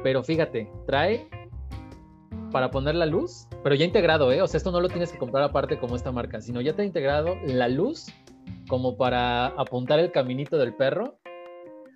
pero 0.03 0.23
fíjate, 0.23 0.71
trae 0.85 1.27
para 2.51 2.69
poner 2.69 2.93
la 2.93 3.07
luz, 3.07 3.47
pero 3.63 3.73
ya 3.73 3.85
integrado, 3.85 4.31
¿eh? 4.31 4.43
O 4.43 4.47
sea, 4.47 4.59
esto 4.59 4.71
no 4.71 4.81
lo 4.81 4.89
tienes 4.89 5.11
que 5.11 5.17
comprar 5.17 5.43
aparte 5.43 5.79
como 5.79 5.95
esta 5.95 6.11
marca, 6.11 6.41
sino 6.41 6.61
ya 6.61 6.75
te 6.75 6.83
ha 6.83 6.85
integrado 6.85 7.35
la 7.47 7.67
luz 7.67 8.13
como 8.67 8.97
para 8.97 9.47
apuntar 9.47 9.97
el 9.97 10.11
caminito 10.11 10.59
del 10.59 10.75
perro. 10.75 11.17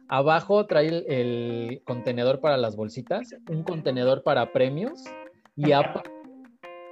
Abajo 0.10 0.66
trae 0.66 0.88
el, 0.88 1.06
el 1.08 1.84
contenedor 1.86 2.40
para 2.40 2.58
las 2.58 2.76
bolsitas, 2.76 3.36
un 3.48 3.62
contenedor 3.62 4.24
para 4.24 4.52
premios 4.52 5.04
y 5.56 5.72
aparte 5.72 6.13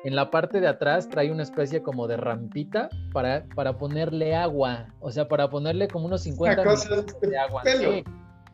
en 0.04 0.16
la 0.16 0.32
parte 0.32 0.60
de 0.60 0.68
atrás 0.68 1.10
trae 1.10 1.32
una 1.32 1.44
especie 1.44 1.84
como 1.84 2.08
de 2.08 2.18
rampita 2.18 2.90
para, 3.14 3.46
para 3.56 3.78
ponerle 3.78 4.36
agua, 4.36 4.88
o 5.00 5.12
sea, 5.12 5.28
para 5.28 5.50
ponerle 5.50 5.88
como 5.88 6.06
unos 6.06 6.22
50 6.24 6.64
litros 6.64 7.20
de 7.22 7.38
agua. 7.38 7.62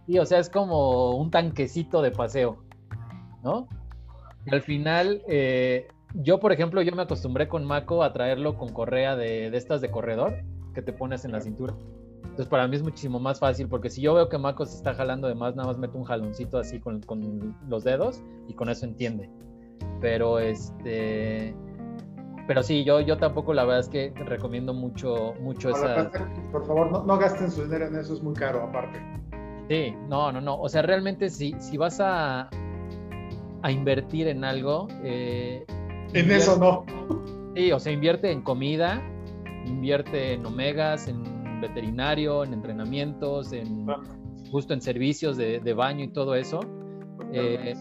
Sí. 0.08 0.20
o 0.20 0.26
sea, 0.26 0.40
es 0.40 0.50
como 0.50 1.16
un 1.16 1.32
tanquecito 1.32 2.02
de 2.02 2.12
paseo, 2.12 2.64
¿no? 3.44 3.68
Y 4.46 4.54
al 4.54 4.62
final, 4.62 5.22
eh, 5.28 5.88
yo, 6.16 6.40
por 6.40 6.52
ejemplo, 6.52 6.82
yo 6.82 6.94
me 6.96 7.04
acostumbré 7.04 7.48
con 7.48 7.66
Mako 7.66 8.04
a 8.04 8.14
traerlo 8.14 8.58
con 8.58 8.70
correa 8.70 9.16
de, 9.16 9.50
de 9.50 9.58
estas 9.58 9.82
de 9.82 9.92
corredor 9.92 10.34
que 10.74 10.82
te 10.82 10.94
pones 10.94 11.26
en 11.26 11.32
la 11.32 11.42
cintura. 11.42 11.74
Entonces, 12.24 12.48
para 12.48 12.68
mí 12.68 12.76
es 12.76 12.84
muchísimo 12.84 13.20
más 13.20 13.40
fácil 13.40 13.68
porque 13.68 13.90
si 13.90 14.02
yo 14.02 14.14
veo 14.14 14.30
que 14.30 14.38
Mako 14.38 14.66
se 14.66 14.78
está 14.78 14.94
jalando 14.94 15.28
de 15.28 15.36
más, 15.36 15.56
nada 15.56 15.70
más 15.70 15.78
meto 15.78 15.98
un 15.98 16.04
jaloncito 16.04 16.58
así 16.58 16.80
con, 16.80 17.02
con 17.02 17.56
los 17.68 17.84
dedos 17.84 18.22
y 18.48 18.54
con 18.54 18.70
eso 18.70 18.86
entiende. 18.86 19.30
Pero 20.00 20.40
este 20.40 21.56
pero 22.48 22.64
sí, 22.64 22.86
yo, 22.86 23.02
yo 23.02 23.18
tampoco 23.18 23.54
la 23.54 23.66
verdad 23.66 23.82
es 23.82 23.90
que 23.90 24.14
recomiendo 24.24 24.74
mucho, 24.74 25.34
mucho 25.42 25.70
esa. 25.70 26.10
Por 26.52 26.66
favor, 26.66 27.06
no, 27.06 27.18
gasten 27.18 27.52
su 27.52 27.64
dinero 27.64 27.88
en 27.88 27.96
eso, 27.96 28.14
es 28.14 28.24
muy 28.24 28.34
caro 28.34 28.64
aparte. 28.64 29.00
Sí, 29.70 29.94
no, 30.08 30.32
no, 30.32 30.40
no. 30.40 30.60
O 30.60 30.70
sea, 30.70 30.82
realmente 30.82 31.30
si, 31.30 31.54
si 31.60 31.76
vas 31.76 32.00
a, 32.00 32.50
a 33.64 33.72
invertir 33.72 34.30
en 34.30 34.46
algo. 34.46 34.88
Eh, 35.04 35.66
en 36.14 36.32
eso 36.32 36.58
no. 36.58 36.86
Sí, 37.54 37.74
o 37.74 37.80
sea, 37.80 37.92
invierte 37.92 38.32
en 38.32 38.42
comida, 38.42 39.04
invierte 39.66 40.34
en 40.34 40.46
omegas, 40.46 41.10
en 41.10 41.60
veterinario, 41.60 42.46
en 42.46 42.54
entrenamientos, 42.54 43.52
en 43.52 43.88
justo 44.50 44.74
en 44.74 44.80
servicios 44.80 45.36
de, 45.36 45.60
de 45.60 45.74
baño 45.74 46.06
y 46.06 46.14
todo 46.14 46.36
eso. 46.36 46.62
Eh, 47.34 47.76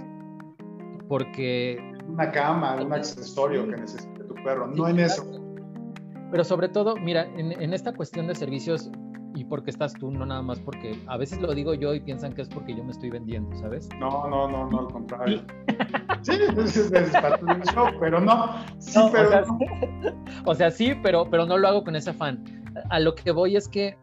porque 1.09 1.79
una 2.09 2.31
cama, 2.31 2.77
un 2.77 2.93
accesorio 2.93 3.69
que 3.69 3.77
necesite 3.77 4.25
tu 4.25 4.35
perro, 4.35 4.67
no 4.69 4.89
en 4.89 5.01
eso. 5.01 5.25
Pero 6.31 6.45
sobre 6.45 6.69
todo, 6.69 6.97
mira, 6.97 7.25
en, 7.37 7.73
esta 7.73 7.93
cuestión 7.93 8.27
de 8.27 8.35
servicios, 8.35 8.91
y 9.35 9.45
porque 9.45 9.71
estás 9.71 9.93
tú, 9.93 10.11
no 10.11 10.27
nada 10.27 10.43
más 10.43 10.59
porque 10.59 10.99
a 11.07 11.17
veces 11.17 11.41
lo 11.41 11.55
digo 11.55 11.75
yo 11.75 11.95
y 11.95 12.01
piensan 12.01 12.33
que 12.33 12.43
es 12.43 12.49
porque 12.49 12.75
yo 12.75 12.83
me 12.83 12.91
estoy 12.91 13.11
vendiendo, 13.11 13.55
¿sabes? 13.59 13.89
No, 14.01 14.29
no, 14.29 14.49
no, 14.49 14.69
no, 14.69 14.81
al 14.81 14.87
contrario. 14.87 15.43
sí, 16.23 16.33
es, 16.57 16.77
es, 16.77 17.23
show, 17.73 17.89
pero 18.01 18.21
no. 18.21 18.55
Sí, 18.79 18.99
pero 19.13 19.29
o, 19.29 19.31
sea, 19.31 19.45
o 20.47 20.55
sea, 20.55 20.71
sí, 20.71 20.95
pero, 21.03 21.29
pero 21.31 21.47
no 21.47 21.59
lo 21.59 21.69
hago 21.69 21.85
con 21.85 21.97
ese 21.97 22.11
afán. 22.11 22.43
A 22.91 22.99
lo 22.99 23.15
que 23.15 23.31
voy 23.31 23.57
es 23.57 23.69
que 23.69 23.97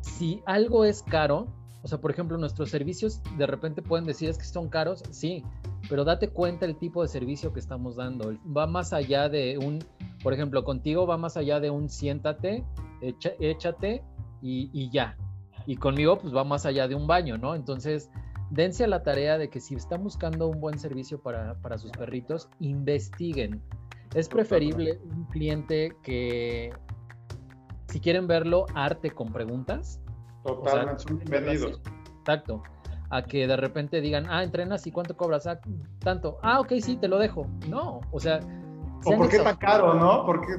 si 0.00 0.42
algo 0.46 0.84
es 0.84 1.02
caro, 1.02 1.46
o 1.82 1.88
sea, 1.88 1.98
por 1.98 2.10
ejemplo, 2.10 2.36
nuestros 2.36 2.70
servicios 2.70 3.22
de 3.36 3.46
repente 3.46 3.82
pueden 3.82 4.06
decir 4.06 4.28
es 4.28 4.38
que 4.38 4.44
son 4.44 4.68
caros, 4.68 5.02
sí, 5.10 5.44
pero 5.90 6.04
date 6.04 6.28
cuenta 6.28 6.64
el 6.66 6.76
tipo 6.76 7.02
de 7.02 7.08
servicio 7.08 7.52
que 7.52 7.58
estamos 7.58 7.96
dando. 7.96 8.32
Va 8.56 8.68
más 8.68 8.92
allá 8.92 9.28
de 9.28 9.58
un, 9.58 9.80
por 10.22 10.32
ejemplo, 10.32 10.62
contigo 10.62 11.04
va 11.04 11.18
más 11.18 11.36
allá 11.36 11.58
de 11.58 11.68
un 11.68 11.88
siéntate, 11.90 12.64
échate 13.40 14.04
y, 14.40 14.88
ya. 14.90 15.18
Y 15.66 15.76
conmigo 15.76 16.16
pues 16.16 16.34
va 16.34 16.44
más 16.44 16.64
allá 16.64 16.86
de 16.86 16.94
un 16.94 17.08
baño, 17.08 17.38
¿no? 17.38 17.56
Entonces, 17.56 18.08
dense 18.50 18.84
a 18.84 18.86
la 18.86 19.02
tarea 19.02 19.36
de 19.36 19.50
que 19.50 19.58
si 19.58 19.74
están 19.74 20.04
buscando 20.04 20.46
un 20.46 20.60
buen 20.60 20.78
servicio 20.78 21.20
para, 21.20 21.60
para 21.60 21.76
sus 21.76 21.90
perritos, 21.90 22.48
investiguen. 22.60 23.60
Es 24.14 24.28
preferible 24.28 25.00
un 25.04 25.24
cliente 25.24 25.96
que, 26.04 26.72
si 27.88 27.98
quieren 27.98 28.28
verlo, 28.28 28.66
arte 28.74 29.10
con 29.10 29.32
preguntas, 29.32 30.00
Totalmente, 30.44 31.04
bienvenidos. 31.12 31.80
Exacto. 32.20 32.62
A 33.10 33.22
que 33.22 33.46
de 33.46 33.56
repente 33.56 34.00
digan, 34.00 34.26
ah, 34.28 34.42
entrenas 34.42 34.86
y 34.86 34.92
cuánto 34.92 35.16
cobras, 35.16 35.46
ah, 35.46 35.60
tanto. 35.98 36.38
Ah, 36.42 36.60
ok, 36.60 36.74
sí, 36.80 36.96
te 36.96 37.08
lo 37.08 37.18
dejo. 37.18 37.46
No, 37.68 38.00
o 38.12 38.20
sea. 38.20 38.40
O 39.04 39.16
por 39.16 39.28
qué 39.28 39.38
tan 39.38 39.56
caro, 39.56 39.94
¿no? 39.94 40.24
Porque 40.26 40.52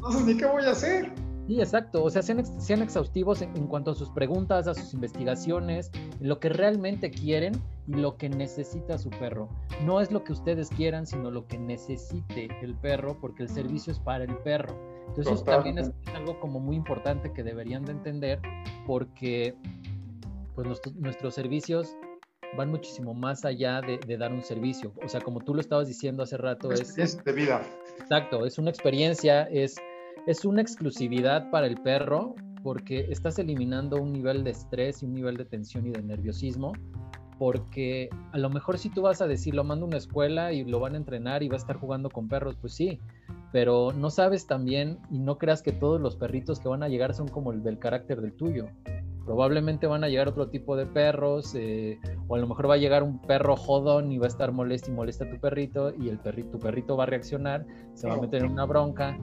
no 0.00 0.10
sé 0.10 0.24
ni 0.24 0.36
qué 0.36 0.46
voy 0.46 0.64
a 0.64 0.70
hacer. 0.70 1.12
Sí, 1.48 1.58
exacto. 1.60 2.04
O 2.04 2.10
sea, 2.10 2.20
sean, 2.20 2.44
sean 2.60 2.82
exhaustivos 2.82 3.40
en, 3.40 3.68
cuanto 3.68 3.92
a 3.92 3.94
sus 3.94 4.10
preguntas, 4.10 4.68
a 4.68 4.74
sus 4.74 4.92
investigaciones, 4.92 5.90
lo 6.20 6.40
que 6.40 6.50
realmente 6.50 7.10
quieren 7.10 7.54
y 7.86 7.94
lo 7.94 8.18
que 8.18 8.28
necesita 8.28 8.98
su 8.98 9.08
perro. 9.08 9.48
No 9.82 10.02
es 10.02 10.12
lo 10.12 10.24
que 10.24 10.34
ustedes 10.34 10.68
quieran, 10.68 11.06
sino 11.06 11.30
lo 11.30 11.46
que 11.46 11.56
necesite 11.56 12.48
el 12.60 12.74
perro, 12.74 13.16
porque 13.18 13.44
el 13.44 13.48
servicio 13.48 13.94
es 13.94 13.98
para 13.98 14.24
el 14.24 14.36
perro. 14.36 14.76
Entonces 15.08 15.32
eso 15.32 15.44
también 15.44 15.78
es 15.78 15.90
algo 16.14 16.38
como 16.38 16.60
muy 16.60 16.76
importante 16.76 17.32
que 17.32 17.42
deberían 17.42 17.82
de 17.86 17.92
entender 17.92 18.40
porque 18.86 19.56
pues 20.64 20.80
nuestros 20.96 21.34
servicios 21.34 21.96
van 22.56 22.70
muchísimo 22.70 23.14
más 23.14 23.44
allá 23.44 23.80
de, 23.80 24.16
dar 24.16 24.32
un 24.32 24.42
servicio. 24.42 24.92
O 25.04 25.08
sea, 25.08 25.20
como 25.20 25.40
tú 25.40 25.54
lo 25.54 25.60
estabas 25.60 25.86
diciendo 25.86 26.24
hace 26.24 26.36
rato, 26.36 26.72
es, 26.72 26.98
es 26.98 27.22
de 27.22 27.32
vida. 27.32 27.62
Exacto, 28.00 28.44
es 28.44 28.58
una 28.58 28.70
experiencia, 28.70 29.44
es, 29.44 29.76
es 30.26 30.44
una 30.44 30.60
exclusividad 30.60 31.48
para 31.52 31.68
el 31.68 31.76
perro 31.76 32.34
porque 32.64 33.06
estás 33.08 33.38
eliminando 33.38 34.02
un 34.02 34.12
nivel 34.12 34.42
de 34.42 34.50
estrés 34.50 35.00
y 35.02 35.06
un 35.06 35.14
nivel 35.14 35.36
de 35.36 35.44
tensión 35.44 35.86
y 35.86 35.90
de 35.90 36.02
nerviosismo. 36.02 36.72
Porque 37.38 38.08
a 38.32 38.38
lo 38.38 38.50
mejor 38.50 38.78
si 38.78 38.90
tú 38.90 39.02
vas 39.02 39.20
a 39.20 39.28
decir, 39.28 39.54
lo 39.54 39.62
mando 39.62 39.84
a 39.84 39.88
una 39.88 39.98
escuela 39.98 40.52
y 40.52 40.64
lo 40.64 40.80
van 40.80 40.94
a 40.94 40.96
entrenar 40.96 41.44
y 41.44 41.48
va 41.48 41.54
a 41.54 41.58
estar 41.58 41.76
jugando 41.76 42.10
con 42.10 42.26
perros, 42.26 42.56
pues 42.60 42.72
sí, 42.74 42.98
pero 43.52 43.92
no 43.92 44.10
sabes 44.10 44.48
también 44.48 44.98
y 45.08 45.20
no 45.20 45.38
creas 45.38 45.62
que 45.62 45.70
todos 45.70 46.00
los 46.00 46.16
perritos 46.16 46.58
que 46.58 46.68
van 46.68 46.82
a 46.82 46.88
llegar 46.88 47.14
son 47.14 47.28
como 47.28 47.52
el 47.52 47.62
del 47.62 47.78
carácter 47.78 48.20
del 48.20 48.32
tuyo. 48.32 48.66
Probablemente 49.28 49.86
van 49.86 50.04
a 50.04 50.08
llegar 50.08 50.26
otro 50.26 50.48
tipo 50.48 50.74
de 50.74 50.86
perros, 50.86 51.54
eh, 51.54 52.00
o 52.28 52.36
a 52.36 52.38
lo 52.38 52.46
mejor 52.46 52.70
va 52.70 52.74
a 52.74 52.76
llegar 52.78 53.02
un 53.02 53.20
perro 53.20 53.56
jodón 53.56 54.10
y 54.10 54.16
va 54.16 54.24
a 54.24 54.28
estar 54.28 54.52
molesto 54.52 54.90
y 54.90 54.94
molesta 54.94 55.26
a 55.26 55.30
tu 55.30 55.38
perrito, 55.38 55.92
y 55.94 56.08
el 56.08 56.18
perrito, 56.18 56.52
tu 56.52 56.58
perrito 56.58 56.96
va 56.96 57.02
a 57.02 57.06
reaccionar, 57.08 57.66
se 57.92 58.08
va 58.08 58.14
a 58.14 58.16
meter 58.22 58.42
en 58.42 58.52
una 58.52 58.64
bronca. 58.64 59.18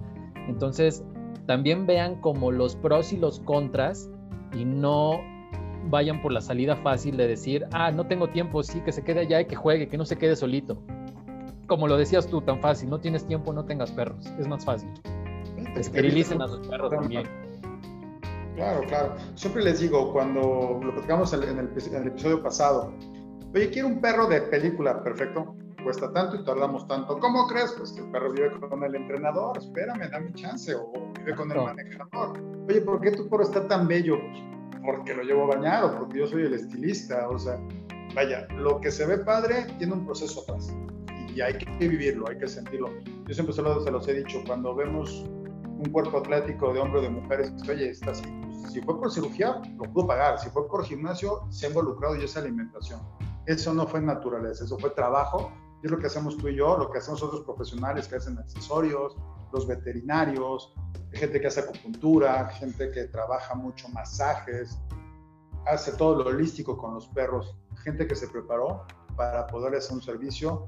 Entonces, 0.47 1.03
también 1.47 1.88
vean 1.88 2.22
como 2.22 2.51
los 2.51 2.76
pros 2.76 3.14
y 3.14 3.18
los 3.18 3.39
contras 3.39 4.08
y 4.53 4.64
no, 4.64 5.22
vayan 5.89 6.22
por 6.22 6.32
la 6.32 6.41
salida 6.41 6.76
fácil 6.76 7.18
de 7.18 7.28
decir, 7.28 7.66
ah, 7.72 7.89
no 7.89 8.06
tengo 8.06 8.28
tiempo, 8.28 8.62
sí, 8.62 8.82
que 8.82 8.91
se 8.91 9.03
quede 9.03 9.22
allá 9.22 9.41
y 9.41 9.45
que 9.45 9.56
juegue, 9.56 9.88
que 9.88 9.97
no 9.97 10.06
se 10.06 10.20
quede 10.20 10.36
solito. 10.36 10.84
Como 11.66 11.88
lo 11.88 11.97
decías 11.97 12.28
tú, 12.28 12.41
tan 12.41 12.62
fácil, 12.62 12.91
no 12.91 12.99
tienes 12.99 13.26
tiempo, 13.26 13.53
no 13.53 13.66
tengas 13.66 13.91
perros, 13.91 14.24
es 14.38 14.47
más 14.47 14.64
fácil. 14.64 14.91
Esterilicen 15.76 16.43
a 16.43 16.47
sus 16.47 16.68
perros 16.68 16.91
también. 16.91 17.24
Claro, 18.56 18.82
claro. 18.88 19.16
Siempre 19.36 19.64
les 19.64 19.80
digo, 19.80 20.12
cuando 20.14 20.80
lo 20.82 20.91
platicamos 20.93 21.34
en 21.34 21.43
el, 21.43 21.49
en 21.49 21.95
el 21.95 22.08
episodio 22.08 22.41
pasado, 22.41 22.93
oye, 23.53 23.70
quiero 23.70 23.89
un 23.89 24.01
perro 24.01 24.28
de 24.28 24.41
película, 24.41 25.03
perfecto, 25.03 25.56
cuesta 25.84 26.12
tanto 26.14 26.38
y 26.38 26.43
tardamos 26.43 26.88
tanto. 26.88 27.20
¿Cómo 27.20 27.47
crees? 27.47 27.74
Pues 27.78 27.91
que 27.91 28.01
el 28.01 28.12
perro 28.12 28.32
vive 28.32 28.51
con 28.60 28.84
el 28.84 28.95
entrenador, 28.95 29.58
espérame, 29.58 30.10
dame 30.10 30.34
chance, 30.34 30.74
o 30.74 30.91
vive 31.20 31.36
con 31.36 31.51
el 31.51 31.62
manejador. 31.62 32.39
Oye, 32.68 32.82
¿por 32.82 33.01
qué 33.01 33.12
tu 33.12 33.30
perro 33.30 33.43
está 33.43 33.68
tan 33.68 33.88
bello? 33.88 34.18
Porque 34.86 35.14
lo 35.14 35.24
llevo 35.24 35.47
bañado, 35.47 35.97
porque 35.99 36.20
yo 36.20 36.28
soy 36.28 36.43
el 36.43 36.53
estilista, 36.53 37.28
o 37.30 37.38
sea, 37.38 37.60
vaya, 38.16 38.47
lo 38.58 38.80
que 38.80 38.91
se 38.91 39.06
ve 39.06 39.20
padre 39.20 39.68
tiene 39.78 39.93
un 39.93 40.06
proceso 40.06 40.41
atrás 40.41 40.74
y 41.36 41.41
hay 41.41 41.58
que 41.58 41.88
vivirlo, 41.88 42.28
hay 42.30 42.38
que 42.38 42.47
sentirlo. 42.47 42.89
Yo 43.28 43.34
siempre 43.34 43.53
se 43.53 43.62
los, 43.62 43.84
se 43.84 43.91
los 43.91 44.08
he 44.08 44.14
dicho, 44.14 44.41
cuando 44.47 44.74
vemos 44.74 45.26
un 45.78 45.91
cuerpo 45.91 46.19
atlético 46.19 46.73
de 46.73 46.80
hombre 46.80 46.99
o 46.99 47.03
de 47.03 47.09
mujeres, 47.09 47.53
oye, 47.69 47.89
está 47.89 48.11
así. 48.11 48.23
Si 48.71 48.82
fue 48.82 48.99
por 48.99 49.11
cirugía, 49.11 49.61
lo 49.78 49.84
pudo 49.91 50.07
pagar. 50.07 50.39
Si 50.39 50.49
fue 50.49 50.67
por 50.67 50.84
gimnasio, 50.84 51.45
se 51.49 51.65
ha 51.65 51.69
involucrado 51.69 52.15
y 52.15 52.23
esa 52.23 52.39
alimentación. 52.39 53.01
Eso 53.45 53.73
no 53.73 53.86
fue 53.88 54.01
naturaleza, 54.01 54.65
eso 54.65 54.78
fue 54.78 54.89
trabajo. 54.91 55.51
Y 55.82 55.86
es 55.86 55.91
lo 55.91 55.99
que 55.99 56.07
hacemos 56.07 56.38
tú 56.38 56.47
y 56.47 56.55
yo, 56.55 56.78
lo 56.78 56.89
que 56.89 56.97
hacemos 56.97 57.21
otros 57.21 57.41
profesionales 57.41 58.07
que 58.07 58.15
hacen 58.15 58.38
accesorios, 58.38 59.15
los 59.53 59.67
veterinarios, 59.67 60.73
gente 61.11 61.39
que 61.39 61.47
hace 61.47 61.61
acupuntura, 61.61 62.47
gente 62.49 62.91
que 62.91 63.05
trabaja 63.05 63.55
mucho 63.55 63.88
masajes, 63.89 64.80
hace 65.65 65.91
todo 65.93 66.23
lo 66.23 66.30
holístico 66.30 66.78
con 66.78 66.93
los 66.93 67.07
perros, 67.07 67.57
gente 67.84 68.07
que 68.07 68.15
se 68.15 68.28
preparó 68.28 68.86
para 69.15 69.47
poder 69.47 69.76
hacer 69.76 69.93
un 69.93 70.01
servicio 70.01 70.65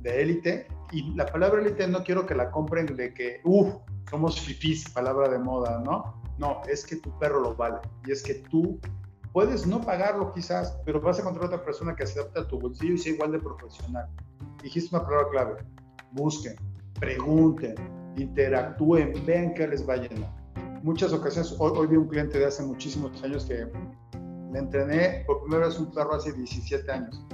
de 0.00 0.22
élite. 0.22 0.68
Y 0.92 1.14
la 1.14 1.26
palabra 1.26 1.60
élite 1.60 1.86
no 1.88 2.02
quiero 2.02 2.26
que 2.26 2.34
la 2.34 2.50
compren 2.50 2.86
de 2.86 3.14
que, 3.14 3.40
uff, 3.44 3.74
somos 4.10 4.40
fifís, 4.40 4.88
palabra 4.90 5.28
de 5.28 5.38
moda, 5.38 5.80
¿no? 5.84 6.14
No, 6.38 6.62
es 6.68 6.84
que 6.84 6.96
tu 6.96 7.16
perro 7.18 7.40
lo 7.40 7.54
vale. 7.54 7.78
Y 8.06 8.12
es 8.12 8.22
que 8.22 8.34
tú 8.50 8.78
puedes 9.32 9.66
no 9.66 9.80
pagarlo 9.80 10.32
quizás, 10.32 10.78
pero 10.84 11.00
vas 11.00 11.18
a 11.18 11.22
encontrar 11.22 11.46
otra 11.46 11.64
persona 11.64 11.94
que 11.94 12.06
se 12.06 12.20
adapte 12.20 12.40
a 12.40 12.48
tu 12.48 12.58
bolsillo 12.58 12.94
y 12.94 12.98
sea 12.98 13.12
igual 13.12 13.32
de 13.32 13.38
profesional. 13.38 14.08
Dijiste 14.62 14.94
una 14.94 15.04
palabra 15.04 15.28
clave. 15.30 15.56
Busquen, 16.12 16.56
pregunten, 17.00 17.74
interactúen, 18.16 19.12
vean 19.26 19.54
qué 19.54 19.66
les 19.68 19.88
va 19.88 19.94
a 19.94 19.96
llenar. 19.98 20.32
Muchas 20.82 21.12
ocasiones, 21.12 21.54
hoy, 21.58 21.72
hoy 21.76 21.86
vi 21.88 21.96
un 21.96 22.08
cliente 22.08 22.38
de 22.38 22.46
hace 22.46 22.62
muchísimos 22.62 23.22
años 23.22 23.44
que 23.46 23.66
le 24.52 24.58
entrené 24.58 25.24
por 25.26 25.42
primera 25.42 25.66
vez 25.66 25.78
un 25.78 25.92
perro 25.92 26.14
hace 26.14 26.32
17 26.32 26.90
años 26.90 27.26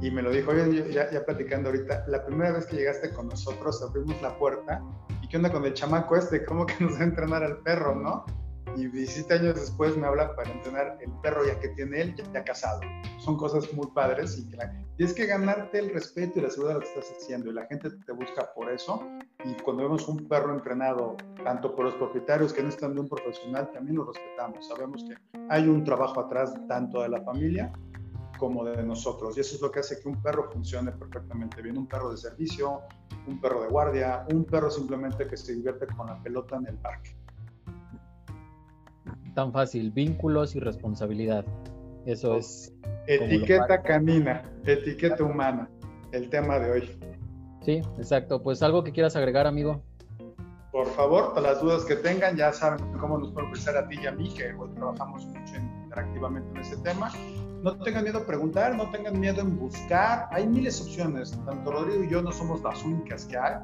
y 0.00 0.10
me 0.10 0.22
lo 0.22 0.30
dijo, 0.30 0.50
oye, 0.52 0.92
ya, 0.92 1.10
ya 1.10 1.24
platicando 1.24 1.70
ahorita, 1.70 2.04
la 2.06 2.24
primera 2.24 2.52
vez 2.52 2.66
que 2.66 2.76
llegaste 2.76 3.12
con 3.12 3.28
nosotros 3.28 3.82
abrimos 3.82 4.20
la 4.22 4.36
puerta 4.38 4.82
qué 5.28 5.36
onda 5.36 5.52
con 5.52 5.64
el 5.64 5.74
chamaco 5.74 6.16
este, 6.16 6.44
¿cómo 6.44 6.66
que 6.66 6.74
nos 6.80 6.94
va 6.94 7.00
a 7.00 7.04
entrenar 7.04 7.42
al 7.42 7.58
perro, 7.58 7.94
no? 7.94 8.24
Y 8.76 8.86
17 8.86 9.34
años 9.34 9.54
después 9.56 9.96
me 9.96 10.06
habla 10.06 10.36
para 10.36 10.52
entrenar 10.52 10.98
el 11.00 11.10
perro 11.20 11.44
ya 11.44 11.58
que 11.58 11.68
tiene 11.70 12.00
él, 12.00 12.14
ya, 12.32 12.44
casado. 12.44 12.80
Son 13.18 13.36
cosas 13.36 13.72
muy 13.72 13.88
padres 13.88 14.38
y, 14.38 14.48
que 14.48 14.56
la, 14.56 14.72
tienes 14.96 15.14
que 15.14 15.26
ganarte 15.26 15.78
el 15.80 15.92
respeto 15.92 16.38
y 16.38 16.42
la 16.42 16.50
seguridad 16.50 16.74
de 16.74 16.80
lo 16.80 16.80
que 16.80 17.00
estás 17.00 17.16
haciendo 17.18 17.50
y 17.50 17.54
la 17.54 17.66
gente 17.66 17.90
te 17.90 18.12
busca 18.12 18.52
por 18.54 18.70
eso. 18.70 19.02
Y 19.44 19.54
cuando 19.62 19.82
vemos 19.82 20.06
un 20.06 20.28
perro 20.28 20.54
entrenado, 20.54 21.16
tanto 21.42 21.74
por 21.74 21.86
los 21.86 21.94
propietarios 21.94 22.52
que 22.52 22.62
no 22.62 22.68
están 22.68 22.94
de 22.94 23.00
un 23.00 23.08
profesional, 23.08 23.70
también 23.72 23.96
lo 23.96 24.04
respetamos. 24.04 24.68
Sabemos 24.68 25.04
que 25.08 25.16
hay 25.48 25.66
un 25.66 25.82
trabajo 25.82 26.20
atrás 26.20 26.54
tanto 26.68 27.02
de 27.02 27.08
la 27.08 27.22
familia 27.22 27.72
como 28.38 28.64
de 28.64 28.82
nosotros. 28.82 29.36
Y 29.36 29.40
eso 29.40 29.56
es 29.56 29.60
lo 29.60 29.70
que 29.70 29.80
hace 29.80 30.00
que 30.00 30.08
un 30.08 30.22
perro 30.22 30.50
funcione 30.50 30.92
perfectamente 30.92 31.60
bien. 31.60 31.76
Un 31.76 31.86
perro 31.86 32.10
de 32.10 32.16
servicio, 32.16 32.80
un 33.26 33.40
perro 33.40 33.62
de 33.62 33.68
guardia, 33.68 34.24
un 34.32 34.44
perro 34.44 34.70
simplemente 34.70 35.26
que 35.26 35.36
se 35.36 35.54
divierte 35.54 35.86
con 35.88 36.06
la 36.06 36.22
pelota 36.22 36.56
en 36.56 36.66
el 36.68 36.76
parque. 36.76 37.16
Tan 39.34 39.52
fácil, 39.52 39.90
vínculos 39.90 40.56
y 40.56 40.60
responsabilidad. 40.60 41.44
Eso 42.06 42.36
es... 42.36 42.74
Etiqueta 43.06 43.82
canina, 43.82 44.42
etiqueta 44.64 45.22
humana, 45.24 45.70
el 46.12 46.28
tema 46.30 46.58
de 46.58 46.70
hoy. 46.70 46.98
Sí, 47.62 47.82
exacto. 47.98 48.42
Pues 48.42 48.62
algo 48.62 48.84
que 48.84 48.92
quieras 48.92 49.16
agregar, 49.16 49.46
amigo. 49.46 49.82
Por 50.72 50.86
favor, 50.88 51.34
para 51.34 51.52
las 51.52 51.62
dudas 51.62 51.84
que 51.84 51.96
tengan, 51.96 52.36
ya 52.36 52.52
saben 52.52 52.92
cómo 52.98 53.18
nos 53.18 53.32
pueden 53.32 53.50
ofrecer 53.50 53.76
a 53.76 53.88
ti 53.88 53.98
y 54.02 54.06
a 54.06 54.12
mí, 54.12 54.32
que 54.34 54.52
hoy 54.54 54.70
trabajamos 54.74 55.24
mucho 55.26 55.54
interactivamente 55.56 56.50
en 56.50 56.56
ese 56.58 56.76
tema 56.78 57.10
no 57.62 57.76
tengan 57.78 58.04
miedo 58.04 58.18
a 58.18 58.26
preguntar, 58.26 58.74
no 58.74 58.90
tengan 58.90 59.18
miedo 59.18 59.40
en 59.40 59.58
buscar. 59.58 60.28
Hay 60.30 60.46
miles 60.46 60.78
de 60.78 60.84
opciones. 60.84 61.32
Tanto 61.44 61.72
Rodrigo 61.72 62.04
y 62.04 62.08
yo 62.08 62.22
no 62.22 62.32
somos 62.32 62.62
las 62.62 62.82
únicas 62.84 63.24
que 63.26 63.36
hay, 63.36 63.56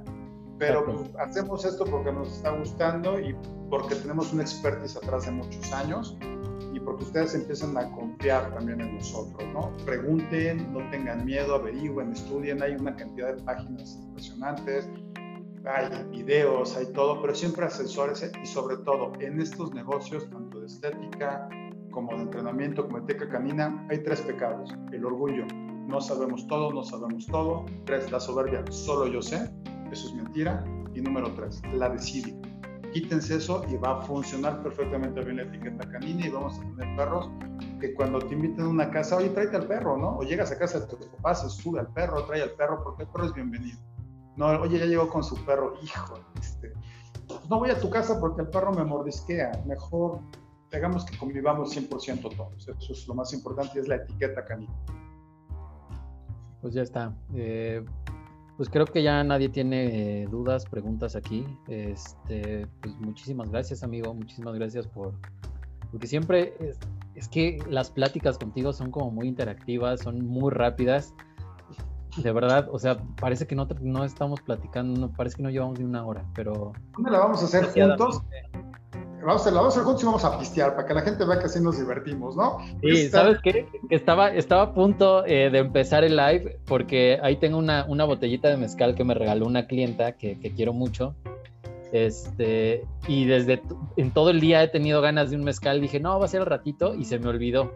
pero 0.58 0.84
pues, 0.84 1.10
hacemos 1.18 1.64
esto 1.64 1.84
porque 1.84 2.12
nos 2.12 2.36
está 2.36 2.50
gustando 2.50 3.18
y 3.20 3.34
porque 3.70 3.94
tenemos 3.96 4.32
una 4.32 4.42
expertise 4.42 4.96
atrás 4.96 5.26
de 5.26 5.32
muchos 5.32 5.72
años 5.72 6.16
y 6.72 6.80
porque 6.80 7.04
ustedes 7.04 7.34
empiezan 7.34 7.76
a 7.76 7.90
confiar 7.92 8.52
también 8.54 8.80
en 8.80 8.94
nosotros, 8.96 9.42
¿no? 9.52 9.72
Pregunten, 9.84 10.72
no 10.72 10.88
tengan 10.90 11.24
miedo, 11.24 11.54
averigüen, 11.54 12.12
estudien. 12.12 12.62
Hay 12.62 12.74
una 12.74 12.96
cantidad 12.96 13.34
de 13.34 13.42
páginas 13.42 13.96
impresionantes, 14.02 14.88
hay 15.64 15.88
videos, 16.10 16.76
hay 16.76 16.86
todo, 16.92 17.20
pero 17.22 17.34
siempre 17.34 17.64
asesores 17.64 18.30
y 18.42 18.46
sobre 18.46 18.76
todo 18.78 19.12
en 19.20 19.40
estos 19.40 19.72
negocios, 19.72 20.28
tanto 20.30 20.60
de 20.60 20.66
estética, 20.66 21.48
como 21.94 22.14
de 22.16 22.24
entrenamiento, 22.24 22.84
como 22.84 23.00
de 23.00 23.14
teca 23.14 23.28
canina, 23.28 23.86
hay 23.88 24.02
tres 24.02 24.20
pecados. 24.22 24.74
El 24.92 25.06
orgullo, 25.06 25.46
no 25.86 26.00
sabemos 26.00 26.46
todo, 26.48 26.72
no 26.72 26.82
sabemos 26.82 27.26
todo. 27.26 27.64
Tres, 27.86 28.10
la 28.10 28.18
soberbia, 28.18 28.64
solo 28.70 29.06
yo 29.06 29.22
sé, 29.22 29.48
eso 29.92 30.08
es 30.08 30.14
mentira. 30.14 30.62
Y 30.92 31.00
número 31.00 31.32
tres, 31.34 31.62
la 31.72 31.88
desidia. 31.88 32.34
Quítense 32.92 33.36
eso 33.36 33.64
y 33.68 33.76
va 33.76 33.98
a 33.98 34.02
funcionar 34.02 34.62
perfectamente 34.62 35.20
bien 35.24 35.38
la 35.38 35.42
etiqueta 35.44 35.88
canina 35.90 36.26
y 36.26 36.30
vamos 36.30 36.58
a 36.58 36.60
tener 36.60 36.96
perros 36.96 37.28
que 37.80 37.92
cuando 37.94 38.20
te 38.20 38.34
inviten 38.34 38.66
a 38.66 38.68
una 38.68 38.90
casa, 38.90 39.16
oye, 39.16 39.30
tráete 39.30 39.56
al 39.56 39.66
perro, 39.66 39.96
¿no? 39.96 40.18
O 40.18 40.22
llegas 40.22 40.52
a 40.52 40.58
casa 40.58 40.80
de 40.80 40.86
tus 40.86 41.06
papás, 41.06 41.52
sube 41.52 41.80
al 41.80 41.92
perro, 41.92 42.24
trae 42.24 42.42
al 42.42 42.52
perro, 42.52 42.84
porque 42.84 43.02
el 43.02 43.08
perro 43.08 43.26
es 43.26 43.34
bienvenido. 43.34 43.78
No, 44.36 44.46
oye, 44.46 44.78
ya 44.78 44.86
llegó 44.86 45.08
con 45.08 45.24
su 45.24 45.36
perro, 45.44 45.74
hijo, 45.82 46.14
este, 46.40 46.72
pues 47.26 47.48
no 47.48 47.58
voy 47.58 47.70
a 47.70 47.78
tu 47.78 47.90
casa 47.90 48.20
porque 48.20 48.42
el 48.42 48.48
perro 48.48 48.72
me 48.72 48.84
mordisquea, 48.84 49.62
mejor 49.66 50.20
hagamos 50.76 51.04
que 51.04 51.16
convivamos 51.16 51.76
100% 51.76 52.36
todos. 52.36 52.68
Eso 52.68 52.92
es 52.92 53.08
lo 53.08 53.14
más 53.14 53.32
importante 53.32 53.80
es 53.80 53.88
la 53.88 53.96
etiqueta 53.96 54.44
canina. 54.44 54.72
Pues 56.60 56.74
ya 56.74 56.82
está. 56.82 57.14
Eh, 57.34 57.84
pues 58.56 58.68
creo 58.68 58.86
que 58.86 59.02
ya 59.02 59.22
nadie 59.24 59.48
tiene 59.48 60.22
eh, 60.22 60.26
dudas, 60.30 60.64
preguntas 60.64 61.16
aquí. 61.16 61.46
Este, 61.68 62.66
pues 62.80 62.94
muchísimas 63.00 63.50
gracias, 63.50 63.82
amigo. 63.82 64.14
Muchísimas 64.14 64.54
gracias 64.54 64.86
por. 64.86 65.14
Porque 65.90 66.06
siempre 66.06 66.54
es, 66.60 66.78
es 67.14 67.28
que 67.28 67.58
las 67.68 67.90
pláticas 67.90 68.38
contigo 68.38 68.72
son 68.72 68.90
como 68.90 69.10
muy 69.10 69.28
interactivas, 69.28 70.00
son 70.00 70.26
muy 70.26 70.50
rápidas. 70.50 71.14
De 72.16 72.30
verdad, 72.30 72.68
o 72.70 72.78
sea, 72.78 72.98
parece 73.20 73.46
que 73.46 73.56
no, 73.56 73.66
no 73.80 74.04
estamos 74.04 74.40
platicando, 74.40 75.00
no, 75.00 75.12
parece 75.12 75.36
que 75.36 75.42
no 75.42 75.50
llevamos 75.50 75.80
ni 75.80 75.84
una 75.84 76.06
hora, 76.06 76.24
pero... 76.32 76.72
¿Cómo 76.92 77.08
la 77.08 77.18
vamos 77.18 77.42
a 77.42 77.46
hacer 77.46 77.64
juntos? 77.66 78.22
Vamos 79.24 79.46
a, 79.46 79.50
la 79.50 79.56
vamos 79.58 79.74
a 79.74 79.78
hacer 79.78 79.84
juntos 79.84 80.02
y 80.02 80.06
vamos 80.06 80.24
a 80.24 80.38
pistear 80.38 80.74
para 80.74 80.86
que 80.86 80.94
la 80.94 81.02
gente 81.02 81.24
vea 81.24 81.38
que 81.38 81.46
así 81.46 81.60
nos 81.60 81.78
divertimos, 81.78 82.36
¿no? 82.36 82.58
Sí, 82.82 83.08
¿sabes 83.08 83.38
qué? 83.42 83.66
Que 83.88 83.94
estaba, 83.94 84.30
estaba 84.30 84.62
a 84.62 84.74
punto 84.74 85.24
eh, 85.26 85.50
de 85.50 85.58
empezar 85.58 86.04
el 86.04 86.16
live 86.16 86.58
porque 86.66 87.18
ahí 87.22 87.36
tengo 87.36 87.58
una, 87.58 87.84
una, 87.88 88.04
botellita 88.04 88.48
de 88.48 88.56
mezcal 88.56 88.94
que 88.94 89.04
me 89.04 89.14
regaló 89.14 89.46
una 89.46 89.66
clienta 89.66 90.12
que, 90.12 90.38
que 90.38 90.52
quiero 90.52 90.72
mucho. 90.72 91.14
Este, 91.92 92.84
y 93.06 93.24
desde 93.24 93.62
en 93.96 94.10
todo 94.10 94.30
el 94.30 94.40
día 94.40 94.62
he 94.62 94.68
tenido 94.68 95.00
ganas 95.00 95.30
de 95.30 95.36
un 95.36 95.44
mezcal. 95.44 95.80
Dije, 95.80 96.00
no, 96.00 96.18
va 96.18 96.24
a 96.24 96.28
ser 96.28 96.40
el 96.40 96.46
ratito 96.46 96.94
y 96.94 97.04
se 97.04 97.18
me 97.18 97.28
olvidó. 97.28 97.72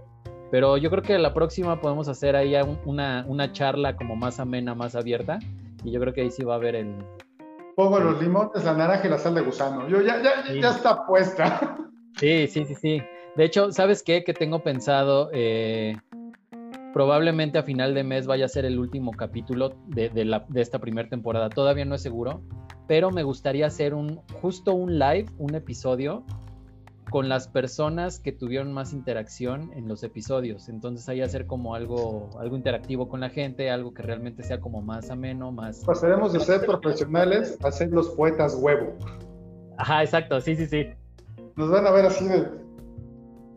Pero 0.51 0.77
yo 0.77 0.91
creo 0.91 1.03
que 1.03 1.19
la 1.19 1.35
próxima 1.35 1.81
podemos 1.81 2.09
hacer 2.09 2.35
ahí 2.35 2.55
una, 2.85 3.25
una 3.29 3.53
charla 3.53 3.97
como 3.97 4.16
más 4.16 4.41
amena, 4.41 4.75
más 4.75 4.95
abierta. 4.97 5.39
Y 5.85 5.93
yo 5.93 6.01
creo 6.01 6.12
que 6.12 6.23
ahí 6.23 6.31
sí 6.31 6.43
va 6.43 6.55
a 6.55 6.57
haber 6.57 6.75
el, 6.75 6.95
pongo 7.79 8.01
los 8.01 8.21
limones, 8.21 8.65
la 8.65 8.75
naranja 8.75 9.07
y 9.07 9.11
la 9.11 9.19
sal 9.19 9.37
de 9.37 9.41
gusano. 9.41 9.89
Yo 9.89 10.01
ya, 10.01 10.21
ya, 10.21 10.53
ya 10.53 10.71
está 10.71 11.07
puesta. 11.07 11.79
Sí, 12.17 12.49
sí, 12.49 12.65
sí, 12.65 12.75
sí. 12.75 13.03
De 13.37 13.45
hecho, 13.45 13.71
¿sabes 13.71 14.03
qué? 14.03 14.25
Que 14.25 14.35
tengo 14.35 14.65
pensado, 14.65 15.31
eh, 15.33 15.97
probablemente 16.93 17.57
a 17.57 17.63
final 17.63 17.95
de 17.95 18.03
mes 18.03 18.27
vaya 18.27 18.47
a 18.47 18.49
ser 18.49 18.65
el 18.65 18.81
último 18.81 19.13
capítulo 19.13 19.77
de, 19.87 20.09
de, 20.09 20.25
la, 20.25 20.45
de 20.49 20.61
esta 20.61 20.81
primera 20.81 21.09
temporada. 21.09 21.51
Todavía 21.51 21.85
no 21.85 21.95
es 21.95 22.03
seguro, 22.03 22.43
pero 22.89 23.13
me 23.13 23.23
gustaría 23.23 23.67
hacer 23.67 23.95
un, 23.95 24.23
justo 24.43 24.75
un 24.75 24.99
live, 24.99 25.27
un 25.39 25.55
episodio 25.55 26.25
con 27.10 27.28
las 27.28 27.48
personas 27.48 28.18
que 28.18 28.32
tuvieron 28.32 28.72
más 28.72 28.93
interacción 28.93 29.72
en 29.74 29.89
los 29.89 30.02
episodios. 30.02 30.68
Entonces 30.68 31.09
ahí 31.09 31.20
hacer 31.20 31.47
como 31.47 31.74
algo, 31.74 32.30
algo 32.39 32.56
interactivo 32.56 33.09
con 33.09 33.20
la 33.20 33.30
gente, 33.30 33.70
algo 33.70 33.94
que 33.94 34.02
realmente 34.02 34.43
sea 34.43 34.60
como 34.60 34.82
más 34.82 35.10
ameno, 35.10 35.52
más... 35.52 35.85
Pasaremos 35.85 36.32
de 36.32 36.40
ser 36.40 36.66
profesionales 36.66 37.59
a 37.62 37.70
ser 37.70 37.90
los 37.90 38.10
poetas 38.10 38.55
huevo. 38.55 38.94
Ajá, 39.76 40.02
exacto, 40.02 40.40
sí, 40.40 40.56
sí, 40.56 40.66
sí. 40.66 40.86
Nos 41.56 41.70
van 41.70 41.86
a 41.86 41.90
ver 41.90 42.06
así 42.06 42.26
de... 42.26 42.68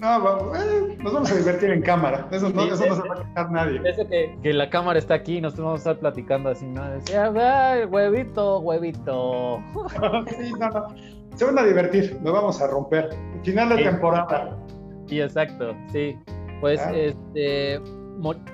No, 0.01 0.19
vamos, 0.19 0.57
eh, 0.57 0.97
nos 0.97 1.13
vamos 1.13 1.31
a 1.31 1.35
divertir 1.35 1.69
en 1.69 1.83
cámara. 1.83 2.27
Eso 2.31 2.49
no, 2.49 2.63
eso 2.63 2.87
no 2.87 2.95
se 2.95 3.07
va 3.07 3.13
a 3.13 3.23
quejar 3.23 3.51
nadie. 3.51 3.79
Eso 3.85 4.07
que, 4.07 4.35
que, 4.41 4.51
la 4.51 4.67
cámara 4.67 4.97
está 4.97 5.13
aquí 5.13 5.37
y 5.37 5.41
nos 5.41 5.55
vamos 5.55 5.73
a 5.73 5.77
estar 5.77 5.99
platicando 5.99 6.49
así, 6.49 6.65
¿no? 6.65 6.89
Decía, 6.89 7.29
huevito, 7.29 8.61
huevito. 8.61 9.61
sí, 10.39 10.53
no, 10.59 10.69
no. 10.69 10.87
Se 11.35 11.45
van 11.45 11.59
a 11.59 11.63
divertir, 11.63 12.19
nos 12.23 12.33
vamos 12.33 12.59
a 12.59 12.67
romper. 12.67 13.11
Final 13.43 13.69
de 13.69 13.83
temporada. 13.83 14.57
Sí, 15.05 15.21
exacto, 15.21 15.75
sí. 15.91 16.17
Pues, 16.61 16.81
ah. 16.81 16.91
este 16.95 17.79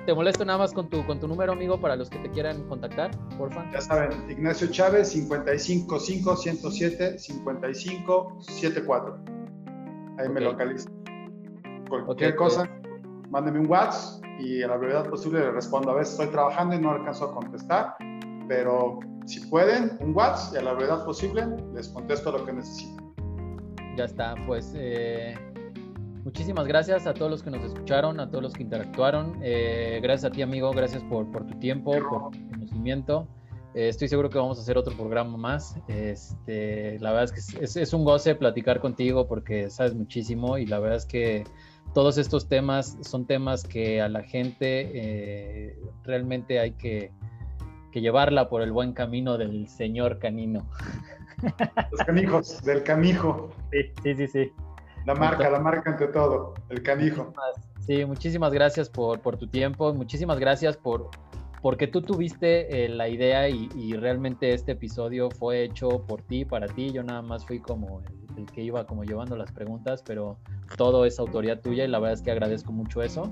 te 0.04 0.14
molesto 0.14 0.44
nada 0.44 0.58
más 0.58 0.74
con 0.74 0.90
tu, 0.90 1.04
con 1.06 1.18
tu 1.18 1.28
número, 1.28 1.52
amigo, 1.52 1.80
para 1.80 1.96
los 1.96 2.10
que 2.10 2.18
te 2.18 2.30
quieran 2.30 2.62
contactar, 2.68 3.10
porfa. 3.38 3.64
Ya 3.72 3.80
saben, 3.80 4.30
Ignacio 4.30 4.68
Chávez, 4.68 5.12
555 5.12 6.36
107 6.36 7.18
5574. 7.18 9.18
Ahí 10.18 10.28
me 10.28 10.40
localizan. 10.40 10.97
Cualquier 11.88 12.36
cosa, 12.36 12.68
mándeme 13.30 13.60
un 13.60 13.70
WhatsApp 13.70 14.24
y 14.38 14.62
a 14.62 14.68
la 14.68 14.76
brevedad 14.76 15.08
posible 15.08 15.40
le 15.40 15.52
respondo. 15.52 15.90
A 15.90 15.94
veces 15.94 16.12
estoy 16.12 16.28
trabajando 16.28 16.76
y 16.76 16.80
no 16.80 16.90
alcanzo 16.90 17.26
a 17.26 17.34
contestar, 17.34 17.94
pero 18.46 19.00
si 19.26 19.40
pueden, 19.46 19.96
un 20.00 20.14
WhatsApp 20.14 20.54
y 20.54 20.56
a 20.58 20.62
la 20.62 20.72
brevedad 20.74 21.04
posible 21.04 21.46
les 21.74 21.88
contesto 21.88 22.32
lo 22.32 22.44
que 22.44 22.52
necesiten. 22.52 23.14
Ya 23.96 24.04
está, 24.04 24.34
pues 24.46 24.72
eh, 24.76 25.34
Muchísimas 26.28 26.66
gracias 26.66 27.06
a 27.06 27.14
todos 27.14 27.30
los 27.30 27.42
que 27.42 27.50
nos 27.50 27.64
escucharon, 27.64 28.20
a 28.20 28.28
todos 28.28 28.42
los 28.42 28.52
que 28.52 28.62
interactuaron. 28.62 29.38
Eh, 29.42 29.98
gracias 30.02 30.30
a 30.30 30.34
ti, 30.34 30.42
amigo. 30.42 30.70
Gracias 30.72 31.02
por, 31.04 31.30
por 31.32 31.46
tu 31.46 31.58
tiempo, 31.58 31.92
por 31.92 32.32
tu 32.32 32.50
conocimiento. 32.50 33.26
Eh, 33.74 33.88
estoy 33.88 34.08
seguro 34.08 34.28
que 34.28 34.36
vamos 34.36 34.58
a 34.58 34.60
hacer 34.60 34.76
otro 34.76 34.94
programa 34.94 35.38
más. 35.38 35.76
Este, 35.88 36.98
la 36.98 37.12
verdad 37.12 37.24
es 37.24 37.32
que 37.32 37.64
es, 37.64 37.76
es, 37.76 37.92
un 37.94 38.04
goce 38.04 38.34
platicar 38.34 38.78
contigo 38.78 39.26
porque 39.26 39.70
sabes 39.70 39.94
muchísimo 39.94 40.58
y 40.58 40.66
la 40.66 40.78
verdad 40.80 40.98
es 40.98 41.06
que 41.06 41.44
todos 41.94 42.18
estos 42.18 42.48
temas 42.48 42.96
son 43.00 43.26
temas 43.26 43.64
que 43.64 44.00
a 44.00 44.08
la 44.08 44.22
gente 44.22 44.90
eh, 44.94 45.78
realmente 46.04 46.60
hay 46.60 46.72
que, 46.72 47.12
que, 47.92 48.00
llevarla 48.00 48.48
por 48.48 48.62
el 48.62 48.72
buen 48.72 48.92
camino 48.92 49.38
del 49.38 49.68
señor 49.68 50.18
canino. 50.18 50.68
Los 51.90 52.00
canijos, 52.06 52.62
del 52.62 52.82
canijo. 52.82 53.50
Sí, 53.72 53.78
sí, 54.02 54.14
sí, 54.14 54.26
sí. 54.26 54.52
La 55.06 55.14
marca, 55.14 55.48
la 55.48 55.60
marca 55.60 55.90
ante 55.90 56.08
todo, 56.08 56.54
el 56.68 56.82
canijo. 56.82 57.32
Sí, 57.80 58.04
muchísimas 58.04 58.52
gracias 58.52 58.90
por, 58.90 59.20
por 59.20 59.38
tu 59.38 59.46
tiempo, 59.46 59.94
muchísimas 59.94 60.38
gracias 60.38 60.76
por 60.76 61.10
porque 61.62 61.86
tú 61.86 62.02
tuviste 62.02 62.84
eh, 62.84 62.88
la 62.88 63.08
idea 63.08 63.48
y, 63.48 63.92
realmente 63.94 64.52
este 64.52 64.72
episodio 64.72 65.30
fue 65.30 65.64
hecho 65.64 65.88
por 66.06 66.22
ti, 66.22 66.44
para 66.44 66.66
ti. 66.68 66.92
Yo 66.92 67.02
nada 67.02 67.22
más 67.22 67.44
fui 67.44 67.58
como 67.58 68.00
el, 68.00 68.27
que 68.46 68.62
iba 68.62 68.86
como 68.86 69.04
llevando 69.04 69.36
las 69.36 69.52
preguntas, 69.52 70.02
pero 70.06 70.38
todo 70.76 71.04
es 71.04 71.18
autoría 71.18 71.60
tuya 71.60 71.84
y 71.84 71.88
la 71.88 71.98
verdad 71.98 72.14
es 72.14 72.22
que 72.22 72.30
agradezco 72.30 72.72
mucho 72.72 73.02
eso. 73.02 73.30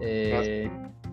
Eh, 0.00 0.70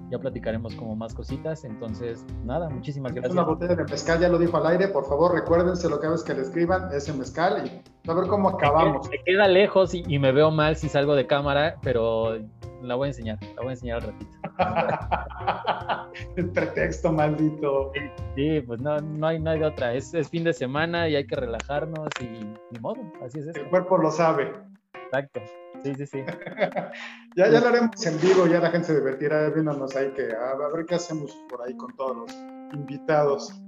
ya 0.09 0.19
platicaremos 0.19 0.75
como 0.75 0.95
más 0.95 1.13
cositas. 1.13 1.63
Entonces, 1.63 2.25
nada, 2.43 2.69
muchísimas 2.69 3.13
gracias. 3.13 3.33
Una 3.33 3.43
botella 3.43 3.75
de 3.75 3.83
mezcal, 3.83 4.19
ya 4.19 4.29
lo 4.29 4.37
dijo 4.37 4.57
al 4.57 4.67
aire. 4.67 4.87
Por 4.87 5.05
favor, 5.05 5.33
recuérdense 5.33 5.89
lo 5.89 5.99
que 5.99 6.07
vez 6.07 6.23
que 6.23 6.33
le 6.33 6.41
escriban, 6.41 6.91
ese 6.93 7.13
mezcal 7.13 7.65
y 7.65 8.09
a 8.09 8.13
ver 8.13 8.27
cómo 8.27 8.49
acabamos. 8.49 9.09
Me 9.09 9.23
queda, 9.23 9.47
lejos 9.47 9.93
y, 9.93 10.19
me 10.19 10.31
veo 10.31 10.51
mal 10.51 10.75
si 10.75 10.89
salgo 10.89 11.15
de 11.15 11.25
cámara, 11.25 11.77
pero 11.81 12.37
la 12.81 12.95
voy 12.95 13.05
a 13.05 13.09
enseñar, 13.09 13.39
la 13.55 13.61
voy 13.61 13.69
a 13.69 13.71
enseñar 13.71 13.97
al 13.97 14.13
ratito. 14.13 14.31
El 16.35 16.49
pretexto 16.51 17.11
maldito. 17.11 17.91
Sí, 18.35 18.61
pues 18.61 18.79
no, 18.79 18.99
no, 18.99 19.27
hay, 19.27 19.39
no 19.39 19.51
hay 19.51 19.59
de 19.59 19.65
otra. 19.65 19.93
Es, 19.93 20.13
es 20.13 20.29
fin 20.29 20.43
de 20.43 20.53
semana 20.53 21.09
y 21.09 21.15
hay 21.15 21.25
que 21.25 21.35
relajarnos 21.35 22.09
y 22.21 22.25
ni 22.25 22.79
modo, 22.79 23.01
así 23.25 23.39
es. 23.39 23.47
El 23.55 23.69
cuerpo 23.69 23.97
lo 23.97 24.11
sabe. 24.11 24.53
Exacto. 24.93 25.41
Sí, 25.83 25.93
sí, 25.95 26.05
sí. 26.05 26.23
ya, 27.35 27.49
ya 27.49 27.59
lo 27.59 27.67
haremos 27.67 28.05
en 28.05 28.19
vivo, 28.19 28.47
ya 28.47 28.59
la 28.59 28.71
gente 28.71 28.87
se 28.87 28.95
divertirá 28.95 29.49
viéndonos 29.49 29.95
ahí, 29.95 30.11
que 30.13 30.23
a, 30.33 30.55
ver 30.73 30.85
qué 30.85 30.95
hacemos 30.95 31.31
por 31.49 31.61
ahí 31.61 31.75
con 31.75 31.95
todos 31.95 32.17
los 32.17 32.31
invitados. 32.73 33.61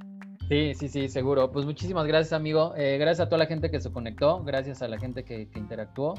Sí, 0.50 0.74
sí, 0.76 0.88
sí, 0.88 1.10
seguro. 1.10 1.52
Pues 1.52 1.66
muchísimas 1.66 2.08
gracias, 2.08 2.34
amigo. 2.34 2.74
Eh, 2.78 2.98
gracias 2.98 3.26
a 3.26 3.30
toda 3.30 3.40
la 3.40 3.46
gente 3.48 3.70
que 3.70 3.80
se 3.80 3.92
conectó, 3.92 4.44
gracias 4.44 4.82
a 4.82 4.88
la 4.88 4.98
gente 4.98 5.24
que, 5.26 5.50
interactuó. 5.56 6.14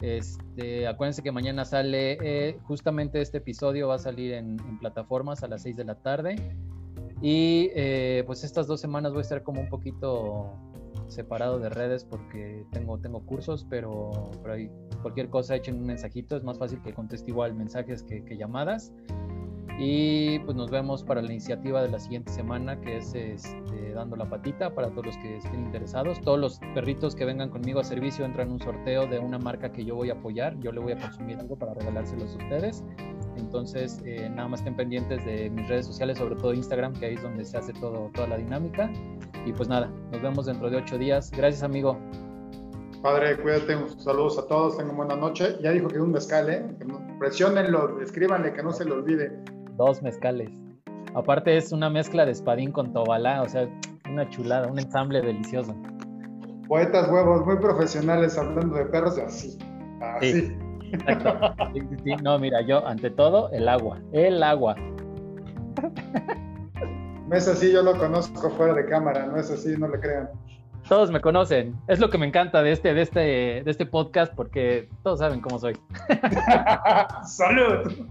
Este, 0.00 0.86
acuérdense 0.86 1.22
que 1.22 1.32
mañana 1.32 1.64
sale, 1.64 2.18
eh, 2.20 2.58
justamente 2.64 3.20
este 3.20 3.38
episodio 3.38 3.88
va 3.88 3.94
a 3.94 3.98
salir 3.98 4.34
en, 4.34 4.56
plataformas 4.80 5.42
a 5.42 5.48
las 5.48 5.62
6 5.62 5.76
de 5.76 5.84
la 5.84 5.94
tarde. 5.94 6.36
Y 7.22 7.70
eh, 7.74 8.24
pues 8.26 8.44
estas 8.44 8.66
dos 8.66 8.80
semanas 8.80 9.12
voy 9.12 9.20
a 9.20 9.22
estar 9.22 9.42
como 9.42 9.60
un 9.60 9.68
poquito 9.68 10.52
separado 11.12 11.58
de 11.58 11.68
redes 11.68 12.04
porque 12.04 12.64
tengo, 12.72 12.98
tengo 12.98 13.24
cursos, 13.24 13.66
pero, 13.68 14.30
pero 14.42 14.70
cualquier 15.02 15.28
cosa 15.28 15.56
echen 15.56 15.76
un 15.76 15.86
mensajito, 15.86 16.36
es 16.36 16.44
más 16.44 16.58
fácil 16.58 16.80
que 16.82 16.92
conteste 16.92 17.30
igual 17.30 17.54
mensajes 17.54 18.02
que, 18.02 18.36
llamadas. 18.36 18.92
Y 19.78 20.38
pues 20.40 20.56
nos 20.56 20.70
vemos 20.70 21.02
para 21.02 21.22
la 21.22 21.32
iniciativa 21.32 21.82
de 21.82 21.90
la 21.90 21.98
siguiente 21.98 22.30
semana, 22.30 22.80
que 22.80 22.98
es 22.98 23.14
este, 23.14 23.92
Dando 23.94 24.16
la 24.16 24.28
Patita, 24.28 24.74
para 24.74 24.90
todos 24.90 25.06
los 25.06 25.16
que 25.18 25.38
estén 25.38 25.64
interesados. 25.64 26.20
Todos 26.20 26.38
los 26.38 26.60
perritos 26.74 27.14
que 27.14 27.24
vengan 27.24 27.50
conmigo 27.50 27.80
a 27.80 27.84
servicio 27.84 28.24
entran 28.24 28.48
en 28.48 28.54
un 28.54 28.60
sorteo 28.60 29.06
de 29.06 29.18
una 29.18 29.38
marca 29.38 29.72
que 29.72 29.84
yo 29.84 29.96
voy 29.96 30.10
a 30.10 30.14
apoyar. 30.14 30.58
Yo 30.60 30.72
le 30.72 30.80
voy 30.80 30.92
a 30.92 30.98
consumir 30.98 31.38
algo 31.38 31.56
para 31.56 31.74
regalárselos 31.74 32.34
a 32.34 32.38
ustedes. 32.38 32.84
Entonces, 33.36 34.00
eh, 34.04 34.28
nada 34.30 34.48
más 34.48 34.60
estén 34.60 34.76
pendientes 34.76 35.24
de 35.24 35.50
mis 35.50 35.68
redes 35.68 35.86
sociales, 35.86 36.18
sobre 36.18 36.36
todo 36.36 36.54
Instagram, 36.54 36.92
que 36.94 37.06
ahí 37.06 37.14
es 37.14 37.22
donde 37.22 37.44
se 37.44 37.56
hace 37.56 37.72
todo, 37.74 38.10
toda 38.14 38.28
la 38.28 38.36
dinámica. 38.36 38.90
Y 39.46 39.52
pues 39.52 39.68
nada, 39.68 39.90
nos 40.10 40.22
vemos 40.22 40.46
dentro 40.46 40.70
de 40.70 40.76
ocho 40.76 40.98
días. 40.98 41.30
Gracias, 41.30 41.62
amigo. 41.62 41.98
Padre, 43.02 43.36
cuídate, 43.36 43.76
saludos 43.98 44.38
a 44.38 44.46
todos, 44.46 44.76
tengan 44.76 44.96
buena 44.96 45.16
noche. 45.16 45.56
Ya 45.60 45.72
dijo 45.72 45.88
que 45.88 46.00
un 46.00 46.12
mezcal, 46.12 46.48
¿eh? 46.48 46.64
Presionenlo, 47.18 48.00
escríbanle, 48.00 48.52
que 48.52 48.62
no 48.62 48.72
se 48.72 48.84
le 48.84 48.92
olvide. 48.92 49.32
Dos 49.76 50.02
mezcales. 50.02 50.50
Aparte 51.14 51.56
es 51.56 51.72
una 51.72 51.90
mezcla 51.90 52.24
de 52.24 52.32
espadín 52.32 52.70
con 52.70 52.92
tobalá, 52.92 53.42
o 53.42 53.48
sea, 53.48 53.68
una 54.08 54.28
chulada, 54.30 54.68
un 54.68 54.78
ensamble 54.78 55.20
delicioso. 55.20 55.74
Poetas 56.68 57.10
huevos, 57.10 57.44
muy 57.44 57.56
profesionales 57.56 58.38
hablando 58.38 58.76
de 58.76 58.86
perros, 58.86 59.18
así. 59.18 59.58
Así. 60.00 60.32
Sí, 60.32 60.56
exacto. 60.92 61.54
No, 62.22 62.38
mira, 62.38 62.60
yo 62.62 62.86
ante 62.86 63.10
todo 63.10 63.50
el 63.50 63.68
agua, 63.68 64.00
el 64.12 64.42
agua. 64.42 64.76
No 67.28 67.36
es 67.36 67.48
así, 67.48 67.72
yo 67.72 67.82
lo 67.82 67.96
conozco 67.96 68.50
fuera 68.50 68.74
de 68.74 68.84
cámara, 68.86 69.26
no 69.26 69.36
es 69.36 69.50
así, 69.50 69.74
no 69.78 69.88
le 69.88 69.98
crean. 70.00 70.28
Todos 70.88 71.10
me 71.10 71.20
conocen. 71.20 71.74
Es 71.88 72.00
lo 72.00 72.10
que 72.10 72.18
me 72.18 72.26
encanta 72.26 72.62
de 72.62 72.72
este, 72.72 72.92
de 72.92 73.02
este, 73.02 73.20
de 73.20 73.70
este 73.70 73.86
podcast 73.86 74.34
porque 74.34 74.88
todos 75.02 75.20
saben 75.20 75.40
cómo 75.40 75.58
soy. 75.58 75.78
¡Salud! 77.24 78.08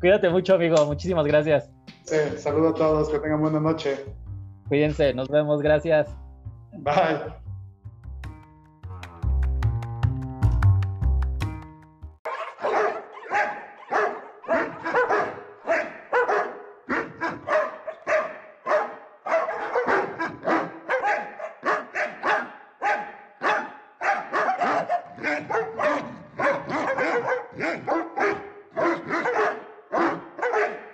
Cuídate 0.00 0.28
mucho, 0.30 0.54
amigo. 0.54 0.84
Muchísimas 0.86 1.26
gracias. 1.26 1.70
Sí, 2.04 2.16
saludo 2.36 2.70
a 2.70 2.74
todos. 2.74 3.08
Que 3.08 3.18
tengan 3.18 3.40
buena 3.40 3.60
noche. 3.60 4.04
Cuídense. 4.68 5.14
Nos 5.14 5.28
vemos. 5.28 5.62
Gracias. 5.62 6.08
Bye. 6.72 7.43